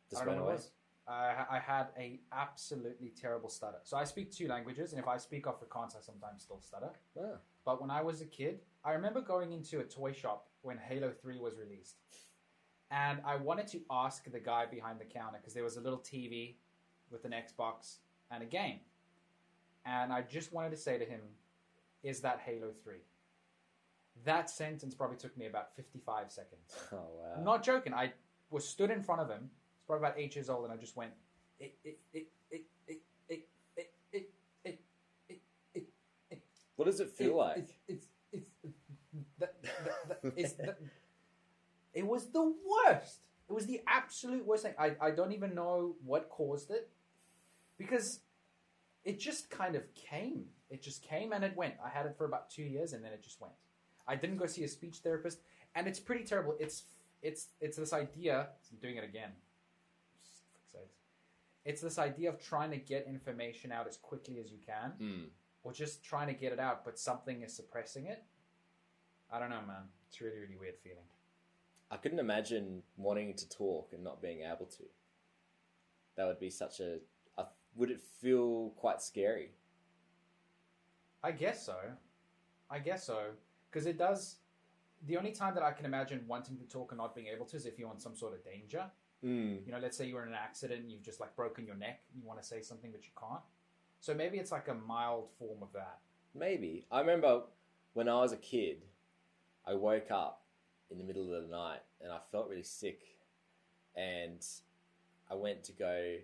Just 0.10 0.22
I 0.22 0.26
don't 0.26 0.38
know 0.38 0.44
what 0.44 0.52
it 0.52 0.56
was. 0.56 0.72
I, 1.08 1.46
I 1.52 1.60
had 1.60 1.88
a 1.98 2.20
absolutely 2.34 3.14
terrible 3.20 3.50
stutter. 3.50 3.78
So 3.84 3.96
I 3.96 4.04
speak 4.04 4.32
two 4.32 4.48
languages, 4.48 4.92
and 4.92 5.00
if 5.02 5.08
I 5.08 5.18
speak 5.18 5.46
Afrikaans, 5.46 5.96
I 5.96 6.02
sometimes 6.02 6.42
still 6.42 6.60
stutter. 6.60 6.90
Ah. 7.18 7.38
But 7.64 7.82
when 7.82 7.90
I 7.90 8.02
was 8.02 8.22
a 8.22 8.26
kid, 8.26 8.60
I 8.84 8.92
remember 8.92 9.22
going 9.22 9.54
into 9.54 9.80
a 9.80 9.84
toy 9.84 10.12
shop 10.12 10.48
when 10.64 10.78
Halo 10.78 11.12
3 11.12 11.40
was 11.40 11.54
released. 11.58 11.96
And 12.92 13.20
I 13.26 13.36
wanted 13.38 13.68
to 13.68 13.80
ask 13.90 14.30
the 14.30 14.40
guy 14.40 14.66
behind 14.66 15.00
the 15.00 15.06
counter 15.06 15.38
because 15.40 15.54
there 15.54 15.64
was 15.64 15.78
a 15.78 15.82
little 15.82 16.00
TV 16.00 16.56
with 17.10 17.24
an 17.26 17.32
Xbox 17.32 17.98
and 18.32 18.44
a 18.44 18.46
game. 18.46 18.80
And 19.88 20.12
I 20.12 20.22
just 20.22 20.52
wanted 20.52 20.72
to 20.72 20.78
say 20.78 20.98
to 20.98 21.06
him, 21.06 21.22
Is 22.04 22.20
that 22.22 22.42
Halo 22.46 22.72
3? 22.84 22.96
That 24.26 24.50
sentence 24.50 24.94
probably 24.94 25.18
took 25.18 25.38
me 25.38 25.46
about 25.46 25.76
55 25.76 26.32
seconds. 26.32 26.76
Oh 26.92 26.96
wow! 26.96 27.34
I'm 27.38 27.44
not 27.44 27.64
joking. 27.64 27.94
I 27.94 28.12
was 28.50 28.68
stood 28.68 28.90
in 28.92 29.02
front 29.04 29.22
of 29.22 29.30
him. 29.30 29.42
He's 29.76 29.86
probably 29.86 30.08
about 30.08 30.20
eight 30.20 30.36
years 30.36 30.50
old, 30.50 30.64
and 30.66 30.74
I 30.74 30.78
just 30.78 30.96
went, 30.98 31.12
it, 31.60 31.76
it, 31.84 32.00
it, 32.14 32.28
it, 32.50 32.64
it, 32.88 33.02
it, 33.28 33.48
it, 33.78 33.90
it, 34.12 34.30
it, 34.66 34.80
it, 35.30 35.40
it, 35.76 35.84
it, 36.32 36.42
what 36.76 36.86
does 36.86 37.00
it 37.00 37.10
feel 37.12 37.30
it- 37.30 37.36
like? 37.36 37.58
It's, 37.88 38.08
it's, 38.34 38.46
it's, 38.64 38.74
that, 39.40 39.54
that, 39.62 40.22
that, 40.24 40.34
it's 40.36 40.54
that, 40.54 40.80
it 41.94 42.06
was 42.06 42.26
the 42.32 42.42
worst. 42.88 43.20
It 43.50 43.54
was 43.54 43.68
the 43.68 43.82
absolute 43.88 44.46
worst 44.46 44.64
thing. 44.64 44.74
I, 44.80 44.96
I 45.00 45.12
don't 45.12 45.32
even 45.32 45.54
know 45.54 45.96
what 46.04 46.28
caused 46.30 46.72
it 46.72 46.90
because 47.78 48.20
it 49.08 49.20
just 49.20 49.50
kind 49.50 49.76
of 49.76 49.84
came. 49.96 50.46
It 50.70 50.82
just 50.82 51.02
came 51.02 51.32
and 51.32 51.44
it 51.44 51.56
went. 51.56 51.76
I 51.84 51.90
had 51.90 52.06
it 52.06 52.16
for 52.18 52.26
about 52.26 52.50
two 52.50 52.64
years 52.64 52.94
and 52.94 53.04
then 53.04 53.14
it 53.14 53.24
just 53.24 53.40
went. 53.40 53.54
I 54.08 54.16
didn't 54.16 54.38
go 54.38 54.46
see 54.46 54.64
a 54.64 54.68
speech 54.68 54.98
therapist, 54.98 55.40
and 55.76 55.88
it's 55.88 56.00
pretty 56.00 56.24
terrible. 56.24 56.56
It's 56.60 56.84
it's 57.22 57.48
it's 57.60 57.78
this 57.78 57.94
idea. 57.94 58.36
I'm 58.72 58.78
doing 58.80 58.98
it 58.98 59.04
again. 59.04 59.32
For 60.12 60.20
fuck's 60.54 60.72
sakes. 60.72 61.00
It's 61.66 61.82
this 61.82 61.98
idea 61.98 62.30
of 62.30 62.40
trying 62.40 62.72
to 62.72 62.78
get 62.78 63.06
information 63.08 63.72
out 63.72 63.88
as 63.88 63.98
quickly 63.98 64.40
as 64.40 64.52
you 64.52 64.60
can 64.66 64.92
Mm. 65.02 65.26
or 65.64 65.74
just 65.74 66.04
trying 66.04 66.28
to 66.28 66.34
get 66.34 66.52
it 66.54 66.60
out, 66.60 66.86
but 66.86 66.98
something 67.00 67.42
is 67.42 67.54
suppressing 67.56 68.06
it. 68.08 68.24
I 69.32 69.40
don't 69.40 69.50
know, 69.50 69.62
man. 69.68 69.90
It's 70.08 70.22
a 70.22 70.24
really, 70.24 70.40
really 70.40 70.56
weird 70.56 70.78
feeling. 70.84 71.08
I 71.92 71.98
couldn't 71.98 72.20
imagine 72.20 72.84
wanting 72.98 73.34
to 73.36 73.50
talk 73.50 73.92
and 73.94 74.04
not 74.04 74.22
being 74.22 74.42
able 74.42 74.66
to. 74.78 74.84
That 76.16 76.26
would 76.28 76.40
be 76.40 76.50
such 76.50 76.80
a. 76.80 77.00
would 77.78 77.92
it 77.92 78.02
feel 78.02 78.72
quite 78.76 79.02
scary? 79.02 79.52
I 81.24 81.32
guess 81.32 81.66
so. 81.66 81.76
I 82.70 82.80
guess 82.80 83.06
so. 83.06 83.20
Because 83.70 83.86
it 83.86 83.98
does. 83.98 84.38
The 85.06 85.18
only 85.18 85.32
time 85.32 85.54
that 85.54 85.64
I 85.64 85.72
can 85.72 85.86
imagine 85.86 86.24
wanting 86.28 86.58
to 86.58 86.66
talk 86.66 86.92
and 86.92 86.98
not 86.98 87.16
being 87.16 87.28
able 87.28 87.46
to 87.46 87.56
is 87.56 87.66
if 87.66 87.78
you're 87.78 87.92
in 87.94 88.00
some 88.00 88.16
sort 88.16 88.34
of 88.34 88.44
danger. 88.44 88.86
Mm. 89.24 89.66
You 89.66 89.72
know, 89.72 89.80
let's 89.80 89.98
say 89.98 90.06
you're 90.06 90.24
in 90.24 90.30
an 90.30 90.36
accident 90.36 90.82
and 90.82 90.92
you've 90.92 91.04
just 91.04 91.20
like 91.20 91.36
broken 91.36 91.66
your 91.66 91.76
neck 91.76 92.02
and 92.12 92.22
you 92.22 92.28
want 92.28 92.42
to 92.42 92.48
say 92.48 92.62
something 92.62 92.92
but 92.92 93.04
you 93.04 93.12
can't. 93.20 93.42
So 94.00 94.14
maybe 94.14 94.38
it's 94.38 94.52
like 94.52 94.68
a 94.68 94.74
mild 94.74 95.30
form 95.40 95.60
of 95.62 95.72
that. 95.74 96.00
Maybe. 96.36 96.86
I 96.92 97.00
remember 97.00 97.44
when 97.94 98.08
I 98.08 98.16
was 98.16 98.32
a 98.32 98.38
kid, 98.38 98.84
I 99.66 99.74
woke 99.74 100.12
up 100.12 100.44
in 100.92 100.98
the 100.98 101.04
middle 101.04 101.34
of 101.34 101.44
the 101.44 101.50
night 101.50 101.82
and 102.02 102.12
I 102.12 102.20
felt 102.32 102.50
really 102.50 102.64
sick. 102.64 103.02
And 103.96 104.46
I 105.30 105.36
went 105.36 105.64
to 105.66 105.72
go 105.72 106.18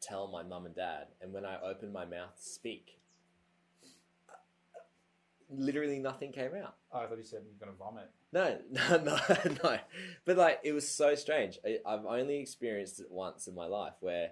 tell 0.00 0.28
my 0.28 0.42
mum 0.42 0.66
and 0.66 0.74
dad. 0.74 1.06
And 1.20 1.32
when 1.32 1.44
I 1.44 1.60
opened 1.60 1.92
my 1.92 2.04
mouth 2.04 2.36
to 2.36 2.48
speak, 2.48 2.98
literally 5.50 5.98
nothing 5.98 6.32
came 6.32 6.54
out. 6.54 6.74
Oh, 6.92 7.00
I 7.00 7.06
thought 7.06 7.18
you 7.18 7.24
said 7.24 7.42
you're 7.44 7.66
going 7.66 7.76
to 7.76 7.78
vomit. 7.78 8.10
No, 8.32 8.58
no, 8.70 9.02
no, 9.02 9.56
no. 9.62 9.78
But 10.24 10.36
like, 10.36 10.60
it 10.62 10.72
was 10.72 10.88
so 10.88 11.14
strange. 11.14 11.58
I, 11.64 11.78
I've 11.86 12.06
only 12.06 12.38
experienced 12.38 13.00
it 13.00 13.10
once 13.10 13.46
in 13.46 13.54
my 13.54 13.66
life 13.66 13.94
where 14.00 14.30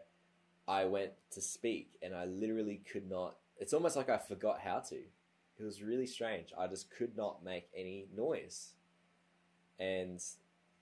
I 0.66 0.84
went 0.84 1.12
to 1.32 1.40
speak 1.40 1.92
and 2.02 2.14
I 2.14 2.26
literally 2.26 2.82
could 2.90 3.08
not. 3.08 3.37
It's 3.58 3.72
almost 3.72 3.96
like 3.96 4.08
I 4.08 4.18
forgot 4.18 4.60
how 4.60 4.78
to. 4.80 4.96
It 4.96 5.64
was 5.64 5.82
really 5.82 6.06
strange. 6.06 6.52
I 6.56 6.68
just 6.68 6.88
could 6.90 7.16
not 7.16 7.44
make 7.44 7.68
any 7.76 8.06
noise, 8.16 8.75
and 9.80 10.22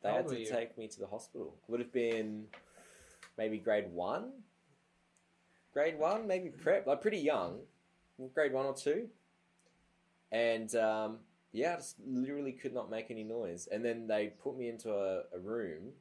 they 0.02 0.12
had 0.12 0.28
to 0.28 0.38
you? 0.38 0.46
take 0.46 0.76
me 0.76 0.86
to 0.86 1.00
the 1.00 1.06
hospital. 1.06 1.54
Would 1.68 1.80
have 1.80 1.92
been 1.92 2.44
maybe 3.38 3.56
grade 3.56 3.90
one, 3.90 4.32
grade 5.76 5.98
one, 5.98 6.26
maybe 6.26 6.48
prep, 6.48 6.86
like 6.86 7.02
pretty 7.02 7.18
young, 7.18 7.58
grade 8.32 8.54
one 8.54 8.64
or 8.64 8.74
two, 8.74 9.06
and 10.32 10.74
um, 10.74 11.18
yeah, 11.52 11.74
I 11.74 11.76
just 11.76 11.96
literally 12.06 12.52
could 12.52 12.72
not 12.72 12.90
make 12.90 13.10
any 13.10 13.24
noise. 13.24 13.68
And 13.70 13.84
then 13.84 14.06
they 14.06 14.32
put 14.42 14.56
me 14.56 14.70
into 14.70 14.90
a, 14.94 15.24
a 15.34 15.38
room 15.38 15.92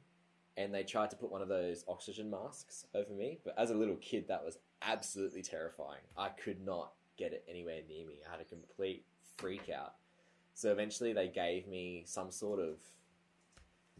and 0.56 0.72
they 0.72 0.82
tried 0.82 1.10
to 1.10 1.16
put 1.16 1.30
one 1.30 1.42
of 1.42 1.48
those 1.48 1.84
oxygen 1.88 2.30
masks 2.30 2.86
over 2.94 3.12
me. 3.12 3.38
But 3.44 3.54
as 3.58 3.70
a 3.70 3.74
little 3.74 3.96
kid, 3.96 4.26
that 4.28 4.42
was 4.42 4.56
absolutely 4.80 5.42
terrifying. 5.42 6.00
I 6.16 6.30
could 6.30 6.64
not 6.64 6.92
get 7.18 7.34
it 7.34 7.44
anywhere 7.46 7.80
near 7.86 8.06
me. 8.06 8.14
I 8.26 8.30
had 8.30 8.40
a 8.40 8.44
complete 8.44 9.04
freak 9.36 9.68
out. 9.68 9.96
So 10.54 10.72
eventually 10.72 11.12
they 11.12 11.28
gave 11.28 11.68
me 11.68 12.04
some 12.06 12.30
sort 12.30 12.60
of 12.60 12.76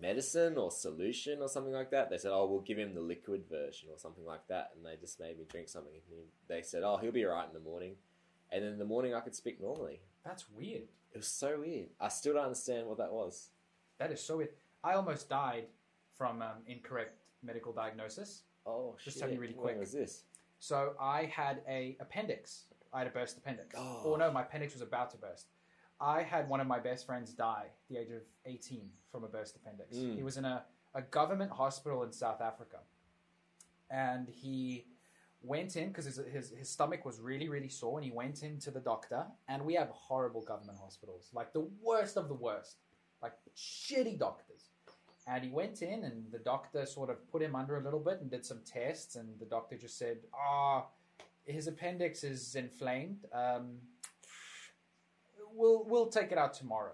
medicine 0.00 0.57
or 0.57 0.71
solution 0.71 1.41
or 1.41 1.49
something 1.49 1.73
like 1.73 1.91
that. 1.91 2.11
They 2.11 2.19
said, 2.19 2.33
"Oh, 2.33 2.47
we'll 2.47 2.61
give 2.61 2.79
him 2.79 2.95
the 2.95 3.00
liquid 3.00 3.45
version 3.49 3.88
or 3.91 3.99
something 3.99 4.25
like 4.25 4.47
that," 4.49 4.73
and 4.75 4.85
they 4.85 4.97
just 4.97 5.19
made 5.21 5.38
me 5.38 5.45
drink 5.49 5.69
something. 5.69 5.93
And 6.11 6.26
they 6.49 6.62
said, 6.62 6.83
"Oh, 6.83 6.97
he'll 6.97 7.12
be 7.12 7.26
alright 7.26 7.49
in 7.49 7.55
the 7.55 7.61
morning," 7.61 7.97
and 8.50 8.62
then 8.62 8.73
in 8.73 8.79
the 8.79 8.85
morning 8.85 9.15
I 9.15 9.21
could 9.21 9.35
speak 9.35 9.61
normally. 9.61 10.00
That's 10.25 10.50
weird. 10.50 10.88
It 11.12 11.19
was 11.19 11.29
so 11.29 11.61
weird. 11.61 11.88
I 12.00 12.09
still 12.09 12.35
don't 12.35 12.45
understand 12.45 12.87
what 12.87 12.99
that 12.99 13.12
was. 13.12 13.49
That 13.99 14.12
is 14.12 14.21
so 14.23 14.37
weird. 14.38 14.50
I 14.85 14.95
almost 14.95 15.29
died 15.31 15.67
from 16.17 16.43
um, 16.43 16.62
incorrect 16.67 17.19
medical 17.43 17.73
diagnosis. 17.73 18.43
Oh, 18.67 18.97
Just 19.03 19.17
shit. 19.17 19.23
tell 19.23 19.33
you 19.33 19.41
really 19.41 19.55
quick. 19.55 19.79
was 19.79 19.93
this? 19.93 20.25
So 20.59 20.95
I 21.00 21.25
had 21.25 21.62
a 21.69 21.97
appendix. 22.00 22.65
I 22.93 22.99
had 22.99 23.07
a 23.07 23.11
burst 23.11 23.38
appendix. 23.38 23.75
Oh. 23.79 24.03
Or 24.05 24.19
no, 24.19 24.31
my 24.33 24.43
appendix 24.43 24.73
was 24.75 24.83
about 24.83 25.11
to 25.12 25.17
burst. 25.17 25.47
I 26.00 26.23
had 26.23 26.49
one 26.49 26.61
of 26.61 26.67
my 26.67 26.79
best 26.79 27.07
friends 27.07 27.33
die 27.33 27.67
at 27.67 27.88
the 27.88 27.97
age 27.97 28.11
of 28.11 28.23
18 28.45 28.88
from 29.11 29.25
a 29.25 29.29
burst 29.29 29.57
appendix. 29.57 29.97
Mm. 29.97 30.17
He 30.17 30.23
was 30.23 30.37
in 30.37 30.45
a, 30.45 30.62
a 30.95 31.03
government 31.03 31.50
hospital 31.50 32.03
in 32.03 32.12
South 32.12 32.41
Africa. 32.41 32.79
And 33.91 34.29
he 34.29 34.85
went 35.43 35.76
in 35.76 35.88
because 35.88 36.05
his, 36.05 36.21
his, 36.31 36.50
his 36.50 36.69
stomach 36.69 37.05
was 37.05 37.21
really, 37.21 37.49
really 37.49 37.69
sore. 37.69 37.99
And 37.99 38.05
he 38.05 38.12
went 38.12 38.43
in 38.43 38.59
to 38.61 38.71
the 38.71 38.81
doctor. 38.81 39.25
And 39.49 39.65
we 39.65 39.75
have 39.75 39.88
horrible 39.88 40.43
government 40.43 40.79
hospitals, 40.81 41.31
like 41.33 41.53
the 41.53 41.67
worst 41.83 42.17
of 42.17 42.29
the 42.29 42.35
worst, 42.35 42.76
like 43.23 43.33
shitty 43.57 44.19
doctors. 44.19 44.71
And 45.29 45.43
he 45.43 45.50
went 45.50 45.83
in, 45.83 46.05
and 46.05 46.31
the 46.31 46.38
doctor 46.38 46.87
sort 46.87 47.11
of 47.11 47.29
put 47.33 47.43
him 47.43 47.57
under 47.57 47.79
a 47.79 47.83
little 47.83 47.99
bit 47.99 48.21
and 48.21 48.31
did 48.31 48.47
some 48.47 48.61
tests. 48.65 49.17
And 49.17 49.29
the 49.41 49.45
doctor 49.45 49.76
just 49.76 49.99
said, 49.99 50.19
"Ah, 50.33 50.87
his 51.47 51.67
appendix 51.67 52.25
is 52.25 52.55
inflamed. 52.55 53.25
Um, 53.33 53.79
we'll 55.57 55.85
we'll 55.85 56.07
take 56.09 56.31
it 56.33 56.39
out 56.39 56.55
tomorrow." 56.55 56.93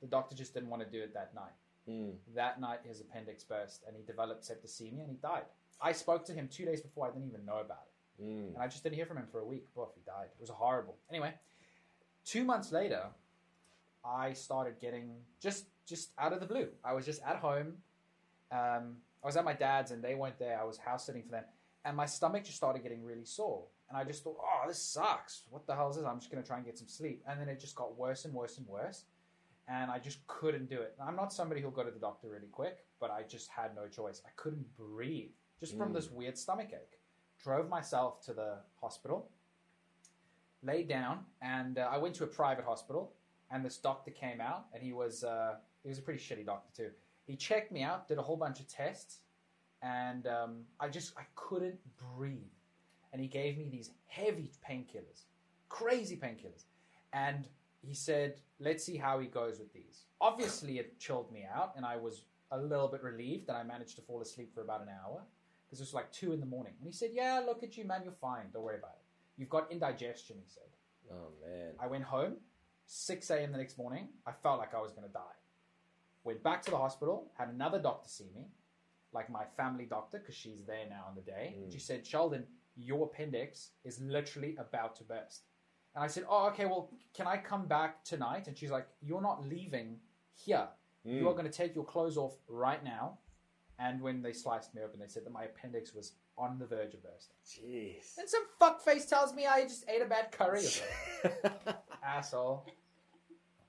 The 0.00 0.06
doctor 0.06 0.34
just 0.34 0.54
didn't 0.54 0.70
want 0.70 0.82
to 0.82 0.88
do 0.90 1.02
it 1.02 1.12
that 1.14 1.34
night. 1.34 1.52
Mm. 1.88 2.12
That 2.34 2.60
night, 2.60 2.80
his 2.84 3.00
appendix 3.00 3.44
burst, 3.44 3.82
and 3.86 3.96
he 3.96 4.02
developed 4.02 4.42
septicemia, 4.48 5.00
and 5.02 5.10
he 5.10 5.16
died. 5.16 5.44
I 5.80 5.92
spoke 5.92 6.24
to 6.26 6.32
him 6.32 6.48
two 6.48 6.64
days 6.64 6.80
before. 6.80 7.06
I 7.06 7.10
didn't 7.10 7.28
even 7.28 7.44
know 7.44 7.58
about 7.58 7.84
it, 7.86 8.22
Mm. 8.22 8.48
and 8.54 8.58
I 8.58 8.66
just 8.68 8.82
didn't 8.82 8.96
hear 8.96 9.06
from 9.06 9.18
him 9.18 9.26
for 9.30 9.40
a 9.40 9.44
week. 9.44 9.72
Boy, 9.74 9.86
he 9.94 10.00
died. 10.06 10.28
It 10.34 10.40
was 10.40 10.50
horrible. 10.50 10.96
Anyway, 11.10 11.34
two 12.24 12.44
months 12.44 12.70
later, 12.72 13.04
I 14.04 14.32
started 14.32 14.78
getting 14.80 15.24
just 15.40 15.66
just 15.86 16.10
out 16.18 16.32
of 16.32 16.40
the 16.40 16.46
blue. 16.46 16.68
I 16.84 16.92
was 16.92 17.04
just 17.04 17.22
at 17.22 17.36
home. 17.36 17.82
Um, 18.52 19.02
I 19.22 19.26
was 19.26 19.36
at 19.36 19.44
my 19.44 19.52
dad's, 19.54 19.90
and 19.90 20.02
they 20.02 20.14
weren't 20.14 20.38
there. 20.38 20.58
I 20.60 20.64
was 20.64 20.78
house 20.78 21.04
sitting 21.06 21.22
for 21.24 21.32
them, 21.32 21.44
and 21.84 21.96
my 21.96 22.06
stomach 22.06 22.44
just 22.44 22.56
started 22.56 22.82
getting 22.82 23.04
really 23.04 23.24
sore. 23.24 23.66
And 23.90 23.98
I 23.98 24.04
just 24.04 24.22
thought, 24.24 24.36
oh, 24.40 24.68
this 24.68 24.80
sucks. 24.80 25.42
What 25.50 25.66
the 25.66 25.74
hell 25.74 25.90
is 25.90 25.96
this? 25.96 26.04
I'm 26.06 26.18
just 26.20 26.30
going 26.30 26.40
to 26.42 26.46
try 26.46 26.56
and 26.56 26.64
get 26.64 26.78
some 26.78 26.86
sleep. 26.88 27.24
And 27.28 27.40
then 27.40 27.48
it 27.48 27.58
just 27.60 27.74
got 27.74 27.98
worse 27.98 28.24
and 28.24 28.32
worse 28.32 28.56
and 28.56 28.66
worse. 28.68 29.02
And 29.66 29.90
I 29.90 29.98
just 29.98 30.24
couldn't 30.28 30.68
do 30.70 30.80
it. 30.80 30.94
I'm 31.04 31.16
not 31.16 31.32
somebody 31.32 31.60
who'll 31.60 31.72
go 31.72 31.82
to 31.82 31.90
the 31.90 31.98
doctor 31.98 32.28
really 32.28 32.46
quick, 32.52 32.84
but 33.00 33.10
I 33.10 33.22
just 33.24 33.48
had 33.50 33.74
no 33.74 33.88
choice. 33.88 34.22
I 34.24 34.30
couldn't 34.36 34.64
breathe 34.76 35.32
just 35.58 35.76
from 35.76 35.90
Mm. 35.90 35.94
this 35.94 36.08
weird 36.10 36.38
stomach 36.38 36.68
ache. 36.72 37.00
Drove 37.42 37.68
myself 37.68 38.20
to 38.26 38.32
the 38.32 38.58
hospital, 38.80 39.28
laid 40.62 40.88
down, 40.88 41.24
and 41.42 41.78
uh, 41.78 41.88
I 41.90 41.98
went 41.98 42.14
to 42.16 42.24
a 42.24 42.26
private 42.26 42.64
hospital. 42.64 43.12
And 43.52 43.64
this 43.64 43.78
doctor 43.78 44.12
came 44.12 44.40
out, 44.40 44.66
and 44.72 44.80
he 44.82 44.92
was 44.92 45.24
uh, 45.24 45.56
he 45.82 45.88
was 45.88 45.98
a 45.98 46.02
pretty 46.02 46.20
shitty 46.20 46.46
doctor 46.46 46.70
too. 46.84 46.90
He 47.26 47.34
checked 47.34 47.72
me 47.72 47.82
out, 47.82 48.06
did 48.06 48.18
a 48.18 48.22
whole 48.22 48.36
bunch 48.36 48.60
of 48.60 48.68
tests, 48.68 49.20
and 49.82 50.26
um, 50.28 50.62
I 50.78 50.88
just 50.88 51.16
I 51.18 51.22
couldn't 51.34 51.78
breathe. 52.16 52.38
And 53.12 53.20
he 53.20 53.28
gave 53.28 53.58
me 53.58 53.68
these 53.68 53.90
heavy 54.06 54.50
painkillers, 54.68 55.24
crazy 55.68 56.16
painkillers, 56.16 56.64
and 57.12 57.48
he 57.82 57.94
said, 57.94 58.40
"Let's 58.58 58.84
see 58.84 58.96
how 58.96 59.18
he 59.18 59.26
goes 59.26 59.58
with 59.58 59.72
these." 59.72 60.04
Obviously, 60.20 60.78
it 60.78 60.98
chilled 60.98 61.32
me 61.32 61.44
out, 61.52 61.74
and 61.76 61.84
I 61.84 61.96
was 61.96 62.22
a 62.52 62.58
little 62.58 62.88
bit 62.88 63.02
relieved 63.02 63.46
that 63.48 63.56
I 63.56 63.62
managed 63.62 63.96
to 63.96 64.02
fall 64.02 64.20
asleep 64.20 64.54
for 64.54 64.60
about 64.62 64.82
an 64.82 64.88
hour 64.88 65.22
because 65.64 65.80
it 65.80 65.82
was 65.82 65.94
like 65.94 66.12
two 66.12 66.32
in 66.32 66.40
the 66.40 66.46
morning. 66.46 66.74
And 66.78 66.86
he 66.86 66.92
said, 66.92 67.10
"Yeah, 67.12 67.40
look 67.40 67.62
at 67.62 67.76
you, 67.76 67.84
man. 67.84 68.02
You're 68.04 68.12
fine. 68.12 68.50
Don't 68.52 68.62
worry 68.62 68.78
about 68.78 68.96
it. 69.00 69.04
You've 69.36 69.50
got 69.50 69.72
indigestion." 69.72 70.36
He 70.38 70.48
said. 70.48 70.70
Oh 71.12 71.32
man. 71.44 71.72
I 71.80 71.86
went 71.86 72.04
home, 72.04 72.36
6 72.86 73.30
a.m. 73.30 73.52
the 73.52 73.58
next 73.58 73.78
morning. 73.78 74.08
I 74.26 74.32
felt 74.32 74.58
like 74.58 74.74
I 74.74 74.80
was 74.80 74.92
going 74.92 75.06
to 75.06 75.12
die. 75.12 75.20
Went 76.24 76.42
back 76.42 76.62
to 76.62 76.70
the 76.70 76.76
hospital, 76.76 77.30
had 77.36 77.48
another 77.48 77.80
doctor 77.80 78.08
see 78.08 78.30
me, 78.34 78.46
like 79.12 79.30
my 79.30 79.44
family 79.56 79.86
doctor, 79.86 80.18
because 80.18 80.34
she's 80.34 80.64
there 80.64 80.86
now 80.88 81.04
on 81.08 81.14
the 81.14 81.22
day. 81.22 81.56
Mm. 81.58 81.72
She 81.72 81.78
said, 81.78 82.06
Sheldon, 82.06 82.44
your 82.82 83.06
appendix 83.06 83.70
is 83.84 84.00
literally 84.00 84.56
about 84.58 84.96
to 84.96 85.04
burst. 85.04 85.42
And 85.94 86.04
I 86.04 86.06
said, 86.06 86.24
Oh, 86.28 86.46
okay, 86.48 86.66
well, 86.66 86.90
can 87.14 87.26
I 87.26 87.36
come 87.36 87.66
back 87.66 88.04
tonight? 88.04 88.46
And 88.48 88.56
she's 88.56 88.70
like, 88.70 88.86
You're 89.02 89.22
not 89.22 89.46
leaving 89.46 89.98
here. 90.34 90.68
You 91.04 91.24
Mm. 91.24 91.30
are 91.30 91.32
going 91.32 91.44
to 91.46 91.50
take 91.50 91.74
your 91.74 91.84
clothes 91.84 92.16
off 92.18 92.34
right 92.46 92.84
now. 92.84 93.18
And 93.78 94.02
when 94.02 94.20
they 94.20 94.34
sliced 94.34 94.74
me 94.74 94.82
open, 94.82 95.00
they 95.00 95.06
said 95.08 95.24
that 95.24 95.32
my 95.32 95.44
appendix 95.44 95.94
was 95.94 96.12
on 96.36 96.58
the 96.58 96.66
verge 96.66 96.92
of 96.92 97.02
bursting. 97.02 97.36
Jeez. 97.46 98.18
And 98.18 98.28
some 98.28 98.42
fuckface 98.60 99.08
tells 99.08 99.32
me 99.34 99.46
I 99.46 99.62
just 99.62 99.84
ate 99.88 100.02
a 100.02 100.04
bad 100.04 100.30
curry. 100.30 100.62
Asshole. 102.04 102.66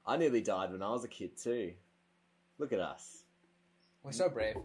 I 0.06 0.18
nearly 0.18 0.42
died 0.42 0.72
when 0.74 0.82
I 0.84 0.92
was 0.92 1.06
a 1.06 1.08
kid 1.08 1.38
too. 1.38 1.72
Look 2.60 2.74
at 2.74 2.80
us. 2.80 3.24
We're 4.04 4.12
so 4.12 4.28
brave. 4.30 4.56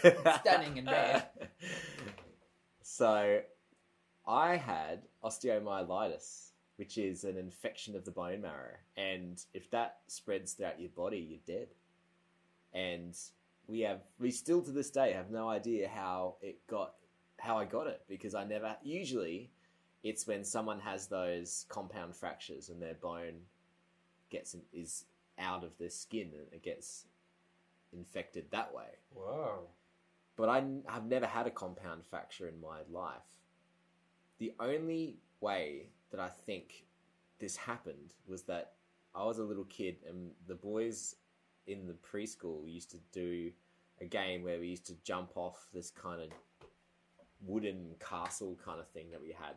Stunning 0.40 0.78
and 0.78 0.86
brave. 0.86 1.22
So, 2.82 3.40
I 4.26 4.56
had 4.56 5.02
osteomyelitis, 5.22 6.50
which 6.76 6.98
is 6.98 7.24
an 7.24 7.36
infection 7.36 7.94
of 7.96 8.04
the 8.04 8.10
bone 8.10 8.40
marrow, 8.40 8.76
and 8.96 9.42
if 9.52 9.70
that 9.70 9.98
spreads 10.06 10.52
throughout 10.52 10.80
your 10.80 10.90
body, 10.90 11.18
you're 11.18 11.56
dead. 11.58 11.68
And 12.72 13.16
we 13.66 13.80
have, 13.80 14.00
we 14.18 14.30
still 14.30 14.62
to 14.62 14.70
this 14.72 14.90
day 14.90 15.12
have 15.12 15.30
no 15.30 15.48
idea 15.48 15.88
how 15.88 16.36
it 16.40 16.66
got, 16.66 16.94
how 17.38 17.56
I 17.58 17.64
got 17.64 17.86
it 17.86 18.02
because 18.08 18.34
I 18.34 18.44
never. 18.44 18.76
Usually, 18.82 19.50
it's 20.02 20.26
when 20.26 20.44
someone 20.44 20.80
has 20.80 21.06
those 21.06 21.66
compound 21.68 22.16
fractures 22.16 22.68
and 22.68 22.82
their 22.82 22.94
bone 22.94 23.42
gets 24.30 24.56
is 24.72 25.04
out 25.38 25.64
of 25.64 25.76
their 25.78 25.90
skin 25.90 26.30
and 26.34 26.52
it 26.52 26.62
gets 26.62 27.06
infected 27.92 28.44
that 28.50 28.74
way 28.74 28.86
Wow. 29.14 29.60
but 30.36 30.48
I 30.48 30.64
have 30.86 31.06
never 31.06 31.26
had 31.26 31.46
a 31.46 31.50
compound 31.50 32.04
fracture 32.04 32.48
in 32.48 32.60
my 32.60 32.78
life. 32.90 33.22
The 34.38 34.52
only 34.60 35.18
way 35.40 35.88
that 36.10 36.20
I 36.20 36.28
think 36.28 36.84
this 37.38 37.56
happened 37.56 38.14
was 38.26 38.42
that 38.42 38.72
I 39.14 39.24
was 39.24 39.38
a 39.38 39.44
little 39.44 39.64
kid 39.64 39.96
and 40.08 40.30
the 40.46 40.54
boys 40.54 41.16
in 41.66 41.86
the 41.86 41.94
preschool 41.94 42.70
used 42.70 42.90
to 42.90 42.98
do 43.12 43.50
a 44.00 44.04
game 44.04 44.42
where 44.42 44.58
we 44.58 44.68
used 44.68 44.86
to 44.86 44.94
jump 45.04 45.30
off 45.36 45.68
this 45.72 45.90
kind 45.90 46.20
of 46.20 46.28
wooden 47.46 47.94
castle 48.00 48.58
kind 48.64 48.80
of 48.80 48.88
thing 48.88 49.10
that 49.10 49.20
we 49.20 49.28
had 49.28 49.54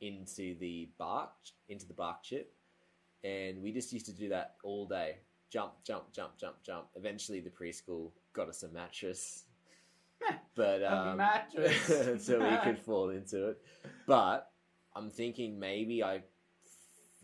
into 0.00 0.56
the 0.58 0.88
bark 0.98 1.30
into 1.68 1.86
the 1.86 1.94
bark 1.94 2.22
chip. 2.22 2.52
And 3.24 3.62
we 3.62 3.72
just 3.72 3.92
used 3.92 4.06
to 4.06 4.12
do 4.12 4.28
that 4.28 4.54
all 4.62 4.86
day. 4.86 5.16
Jump 5.50 5.72
jump 5.84 6.12
jump 6.12 6.36
jump 6.38 6.56
jump. 6.64 6.86
Eventually 6.94 7.40
the 7.40 7.50
preschool 7.50 8.10
got 8.32 8.48
us 8.48 8.62
a 8.62 8.68
mattress 8.68 9.44
but 10.54 10.82
um, 10.84 11.16
mattress. 11.16 11.86
so 12.24 12.38
we 12.38 12.56
could 12.58 12.78
fall 12.84 13.10
into 13.10 13.48
it. 13.48 13.60
But 14.06 14.50
i'm 14.96 15.10
thinking 15.10 15.60
maybe 15.60 16.02
i 16.02 16.16
f- 16.16 16.22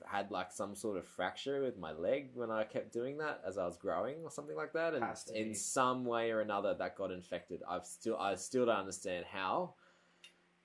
had 0.06 0.30
like 0.30 0.52
some 0.52 0.76
sort 0.76 0.98
of 0.98 1.06
fracture 1.06 1.62
with 1.62 1.78
my 1.78 1.92
leg 1.92 2.30
when 2.34 2.50
i 2.50 2.62
kept 2.62 2.92
doing 2.92 3.16
that 3.18 3.40
as 3.44 3.56
i 3.56 3.64
was 3.64 3.76
growing 3.78 4.16
or 4.22 4.30
something 4.30 4.54
like 4.54 4.72
that. 4.74 4.94
And 4.94 5.04
in 5.34 5.48
be. 5.48 5.54
some 5.54 6.04
way 6.04 6.30
or 6.30 6.40
another 6.40 6.74
that 6.74 6.96
got 6.96 7.10
infected. 7.10 7.62
I've 7.68 7.86
still 7.86 8.16
i 8.18 8.34
still 8.34 8.66
don't 8.66 8.76
understand 8.76 9.24
how. 9.30 9.74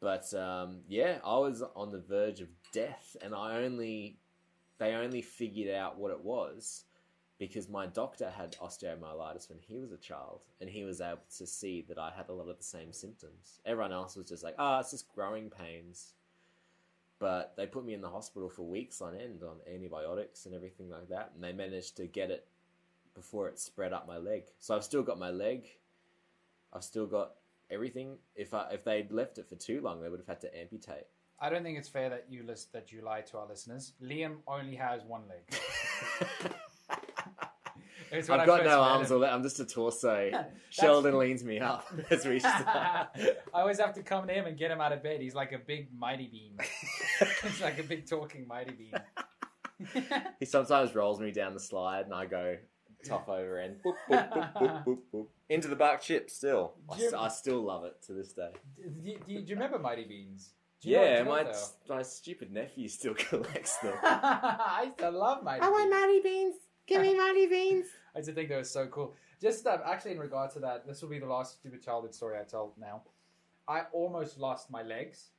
But 0.02 0.34
um, 0.34 0.82
yeah, 0.88 1.20
I 1.26 1.38
was 1.40 1.62
on 1.76 1.92
the 1.92 2.00
verge 2.00 2.40
of 2.40 2.48
death, 2.72 3.18
and 3.22 3.36
I 3.36 3.58
only 3.64 4.18
they 4.78 4.94
only 4.94 5.22
figured 5.22 5.74
out 5.74 5.98
what 6.00 6.12
it 6.12 6.24
was 6.24 6.86
because 7.40 7.70
my 7.70 7.88
doctor 7.88 8.30
had 8.30 8.58
osteomyelitis 8.62 9.50
when 9.50 9.60
he 9.60 9.80
was 9.80 9.94
a 9.94 9.98
child, 9.98 10.42
and 10.60 10.70
he 10.70 10.84
was 10.84 11.00
able 11.00 11.22
to 11.38 11.48
see 11.48 11.84
that 11.88 11.98
I 11.98 12.12
had 12.16 12.28
a 12.30 12.34
lot 12.34 12.50
of 12.50 12.58
the 12.58 12.64
same 12.64 12.92
symptoms. 12.92 13.62
Everyone 13.66 13.94
else 13.94 14.18
was 14.18 14.28
just 14.28 14.44
like, 14.44 14.56
"Ah, 14.60 14.82
it's 14.82 14.92
just 14.92 15.12
growing 15.16 15.50
pains." 15.50 16.14
But 17.18 17.54
they 17.58 17.66
put 17.66 17.86
me 17.86 17.94
in 17.94 18.02
the 18.02 18.10
hospital 18.10 18.50
for 18.50 18.64
weeks 18.64 19.02
on 19.02 19.16
end 19.16 19.44
on 19.44 19.58
antibiotics 19.74 20.46
and 20.46 20.54
everything 20.54 20.90
like 20.90 21.10
that, 21.10 21.32
and 21.34 21.44
they 21.44 21.54
managed 21.54 21.96
to 21.98 22.08
get 22.08 22.30
it 22.30 22.46
before 23.16 23.48
it 23.48 23.58
spread 23.58 23.94
up 23.94 24.08
my 24.08 24.18
leg. 24.18 24.44
So 24.60 24.76
I've 24.76 24.84
still 24.84 25.04
got 25.04 25.18
my 25.18 25.30
leg. 25.30 25.66
I've 26.74 26.84
still 26.84 27.08
got 27.08 27.36
everything. 27.72 28.18
If 28.36 28.54
I, 28.54 28.70
if 28.72 28.84
they'd 28.84 29.12
left 29.12 29.38
it 29.38 29.48
for 29.48 29.56
too 29.56 29.82
long, 29.82 30.02
they 30.02 30.10
would 30.10 30.20
have 30.20 30.28
had 30.28 30.42
to 30.42 30.58
amputate. 30.58 31.08
I 31.42 31.50
don't 31.50 31.64
think 31.64 31.78
it's 31.78 31.88
fair 31.88 32.10
that 32.10 32.26
you 32.30 32.44
list 32.44 32.74
that 32.74 32.92
you 32.92 33.02
lie 33.02 33.22
to 33.22 33.38
our 33.38 33.48
listeners. 33.48 33.94
Liam 34.04 34.38
only 34.46 34.76
has 34.76 35.04
one 35.04 35.24
leg. 35.30 36.52
It 36.90 36.96
was 36.96 36.96
when 36.96 37.99
I 37.99 37.99
I've 38.12 38.46
got 38.46 38.64
no 38.64 38.82
arms 38.82 39.10
him. 39.12 39.18
or 39.18 39.20
le- 39.22 39.30
I'm 39.30 39.44
just 39.44 39.60
a 39.60 39.66
torso. 39.66 40.32
Sheldon 40.70 41.18
leans 41.18 41.44
me 41.44 41.60
up 41.72 41.86
as 42.10 42.26
we 42.26 42.40
start. 42.40 42.66
I 42.66 43.12
always 43.54 43.80
have 43.80 43.94
to 43.96 44.04
come 44.04 44.28
to 44.28 44.34
him 44.34 44.46
and 44.46 44.58
get 44.58 44.72
him 44.72 44.82
out 44.82 44.92
of 44.94 45.04
bed. 45.04 45.22
He's 45.22 45.36
like 45.36 45.52
a 45.52 45.60
big 45.60 45.88
mighty 45.98 46.28
bean. 46.28 46.58
He's 47.44 47.62
like 47.62 47.80
a 47.80 47.84
big 47.84 48.08
talking 48.10 48.48
mighty 48.48 48.72
bean. 48.74 48.94
he 50.40 50.46
sometimes 50.46 50.94
rolls 50.96 51.20
me 51.20 51.32
down 51.32 51.54
the 51.54 51.60
slide 51.60 52.06
and 52.06 52.14
I 52.14 52.26
go 52.26 52.58
top 53.06 53.30
over 53.30 53.60
end. 53.60 53.78
Boop, 53.86 53.94
boop, 54.10 54.30
boop, 54.34 54.54
boop, 54.54 54.86
boop, 54.86 54.98
boop. 55.14 55.26
Into 55.48 55.68
the 55.68 55.76
bark 55.76 56.02
chip 56.02 56.30
still. 56.30 56.74
I, 56.90 56.96
you- 56.98 57.10
st- 57.10 57.22
I 57.22 57.28
still 57.30 57.62
love 57.62 57.86
it 57.86 57.96
to 58.08 58.14
this 58.14 58.34
day. 58.34 58.52
do, 58.78 59.10
you, 59.10 59.18
do 59.26 59.34
you 59.34 59.56
remember 59.56 59.80
mighty 59.80 60.04
beans? 60.06 60.52
Do 60.82 60.90
you 60.90 60.98
know- 60.98 61.04
Yeah, 61.04 61.10
do 61.12 61.18
you 61.20 61.24
know 61.26 61.32
my, 61.32 61.44
what 61.44 61.54
they 61.88 61.94
are? 61.94 61.98
my 61.98 62.04
stupid 62.04 62.52
nephew 62.52 62.88
still 62.90 63.14
collects 63.14 63.78
them. 63.78 63.94
I 64.04 64.84
used 64.88 64.98
to 65.00 65.10
love 65.12 65.44
mighty 65.44 65.62
I 65.62 65.66
beans. 65.68 65.74
Want 65.80 65.90
mighty 65.92 66.20
Beans. 66.22 66.56
Give 66.90 67.02
me 67.04 67.16
Mighty 67.18 67.46
Beans. 67.46 67.86
I 68.16 68.22
to 68.22 68.32
think 68.34 68.50
that 68.50 68.58
was 68.58 68.70
so 68.70 68.88
cool. 68.88 69.16
Just 69.40 69.66
um, 69.68 69.80
actually, 69.86 70.12
in 70.12 70.20
regard 70.20 70.52
to 70.52 70.60
that, 70.60 70.88
this 70.88 71.02
will 71.02 71.10
be 71.10 71.20
the 71.20 71.28
last 71.28 71.60
stupid 71.60 71.84
childhood 71.84 72.14
story 72.14 72.38
I 72.40 72.44
tell 72.44 72.74
now. 72.80 73.04
I 73.68 73.84
almost 73.94 74.40
lost 74.40 74.72
my 74.72 74.82
legs 74.82 75.30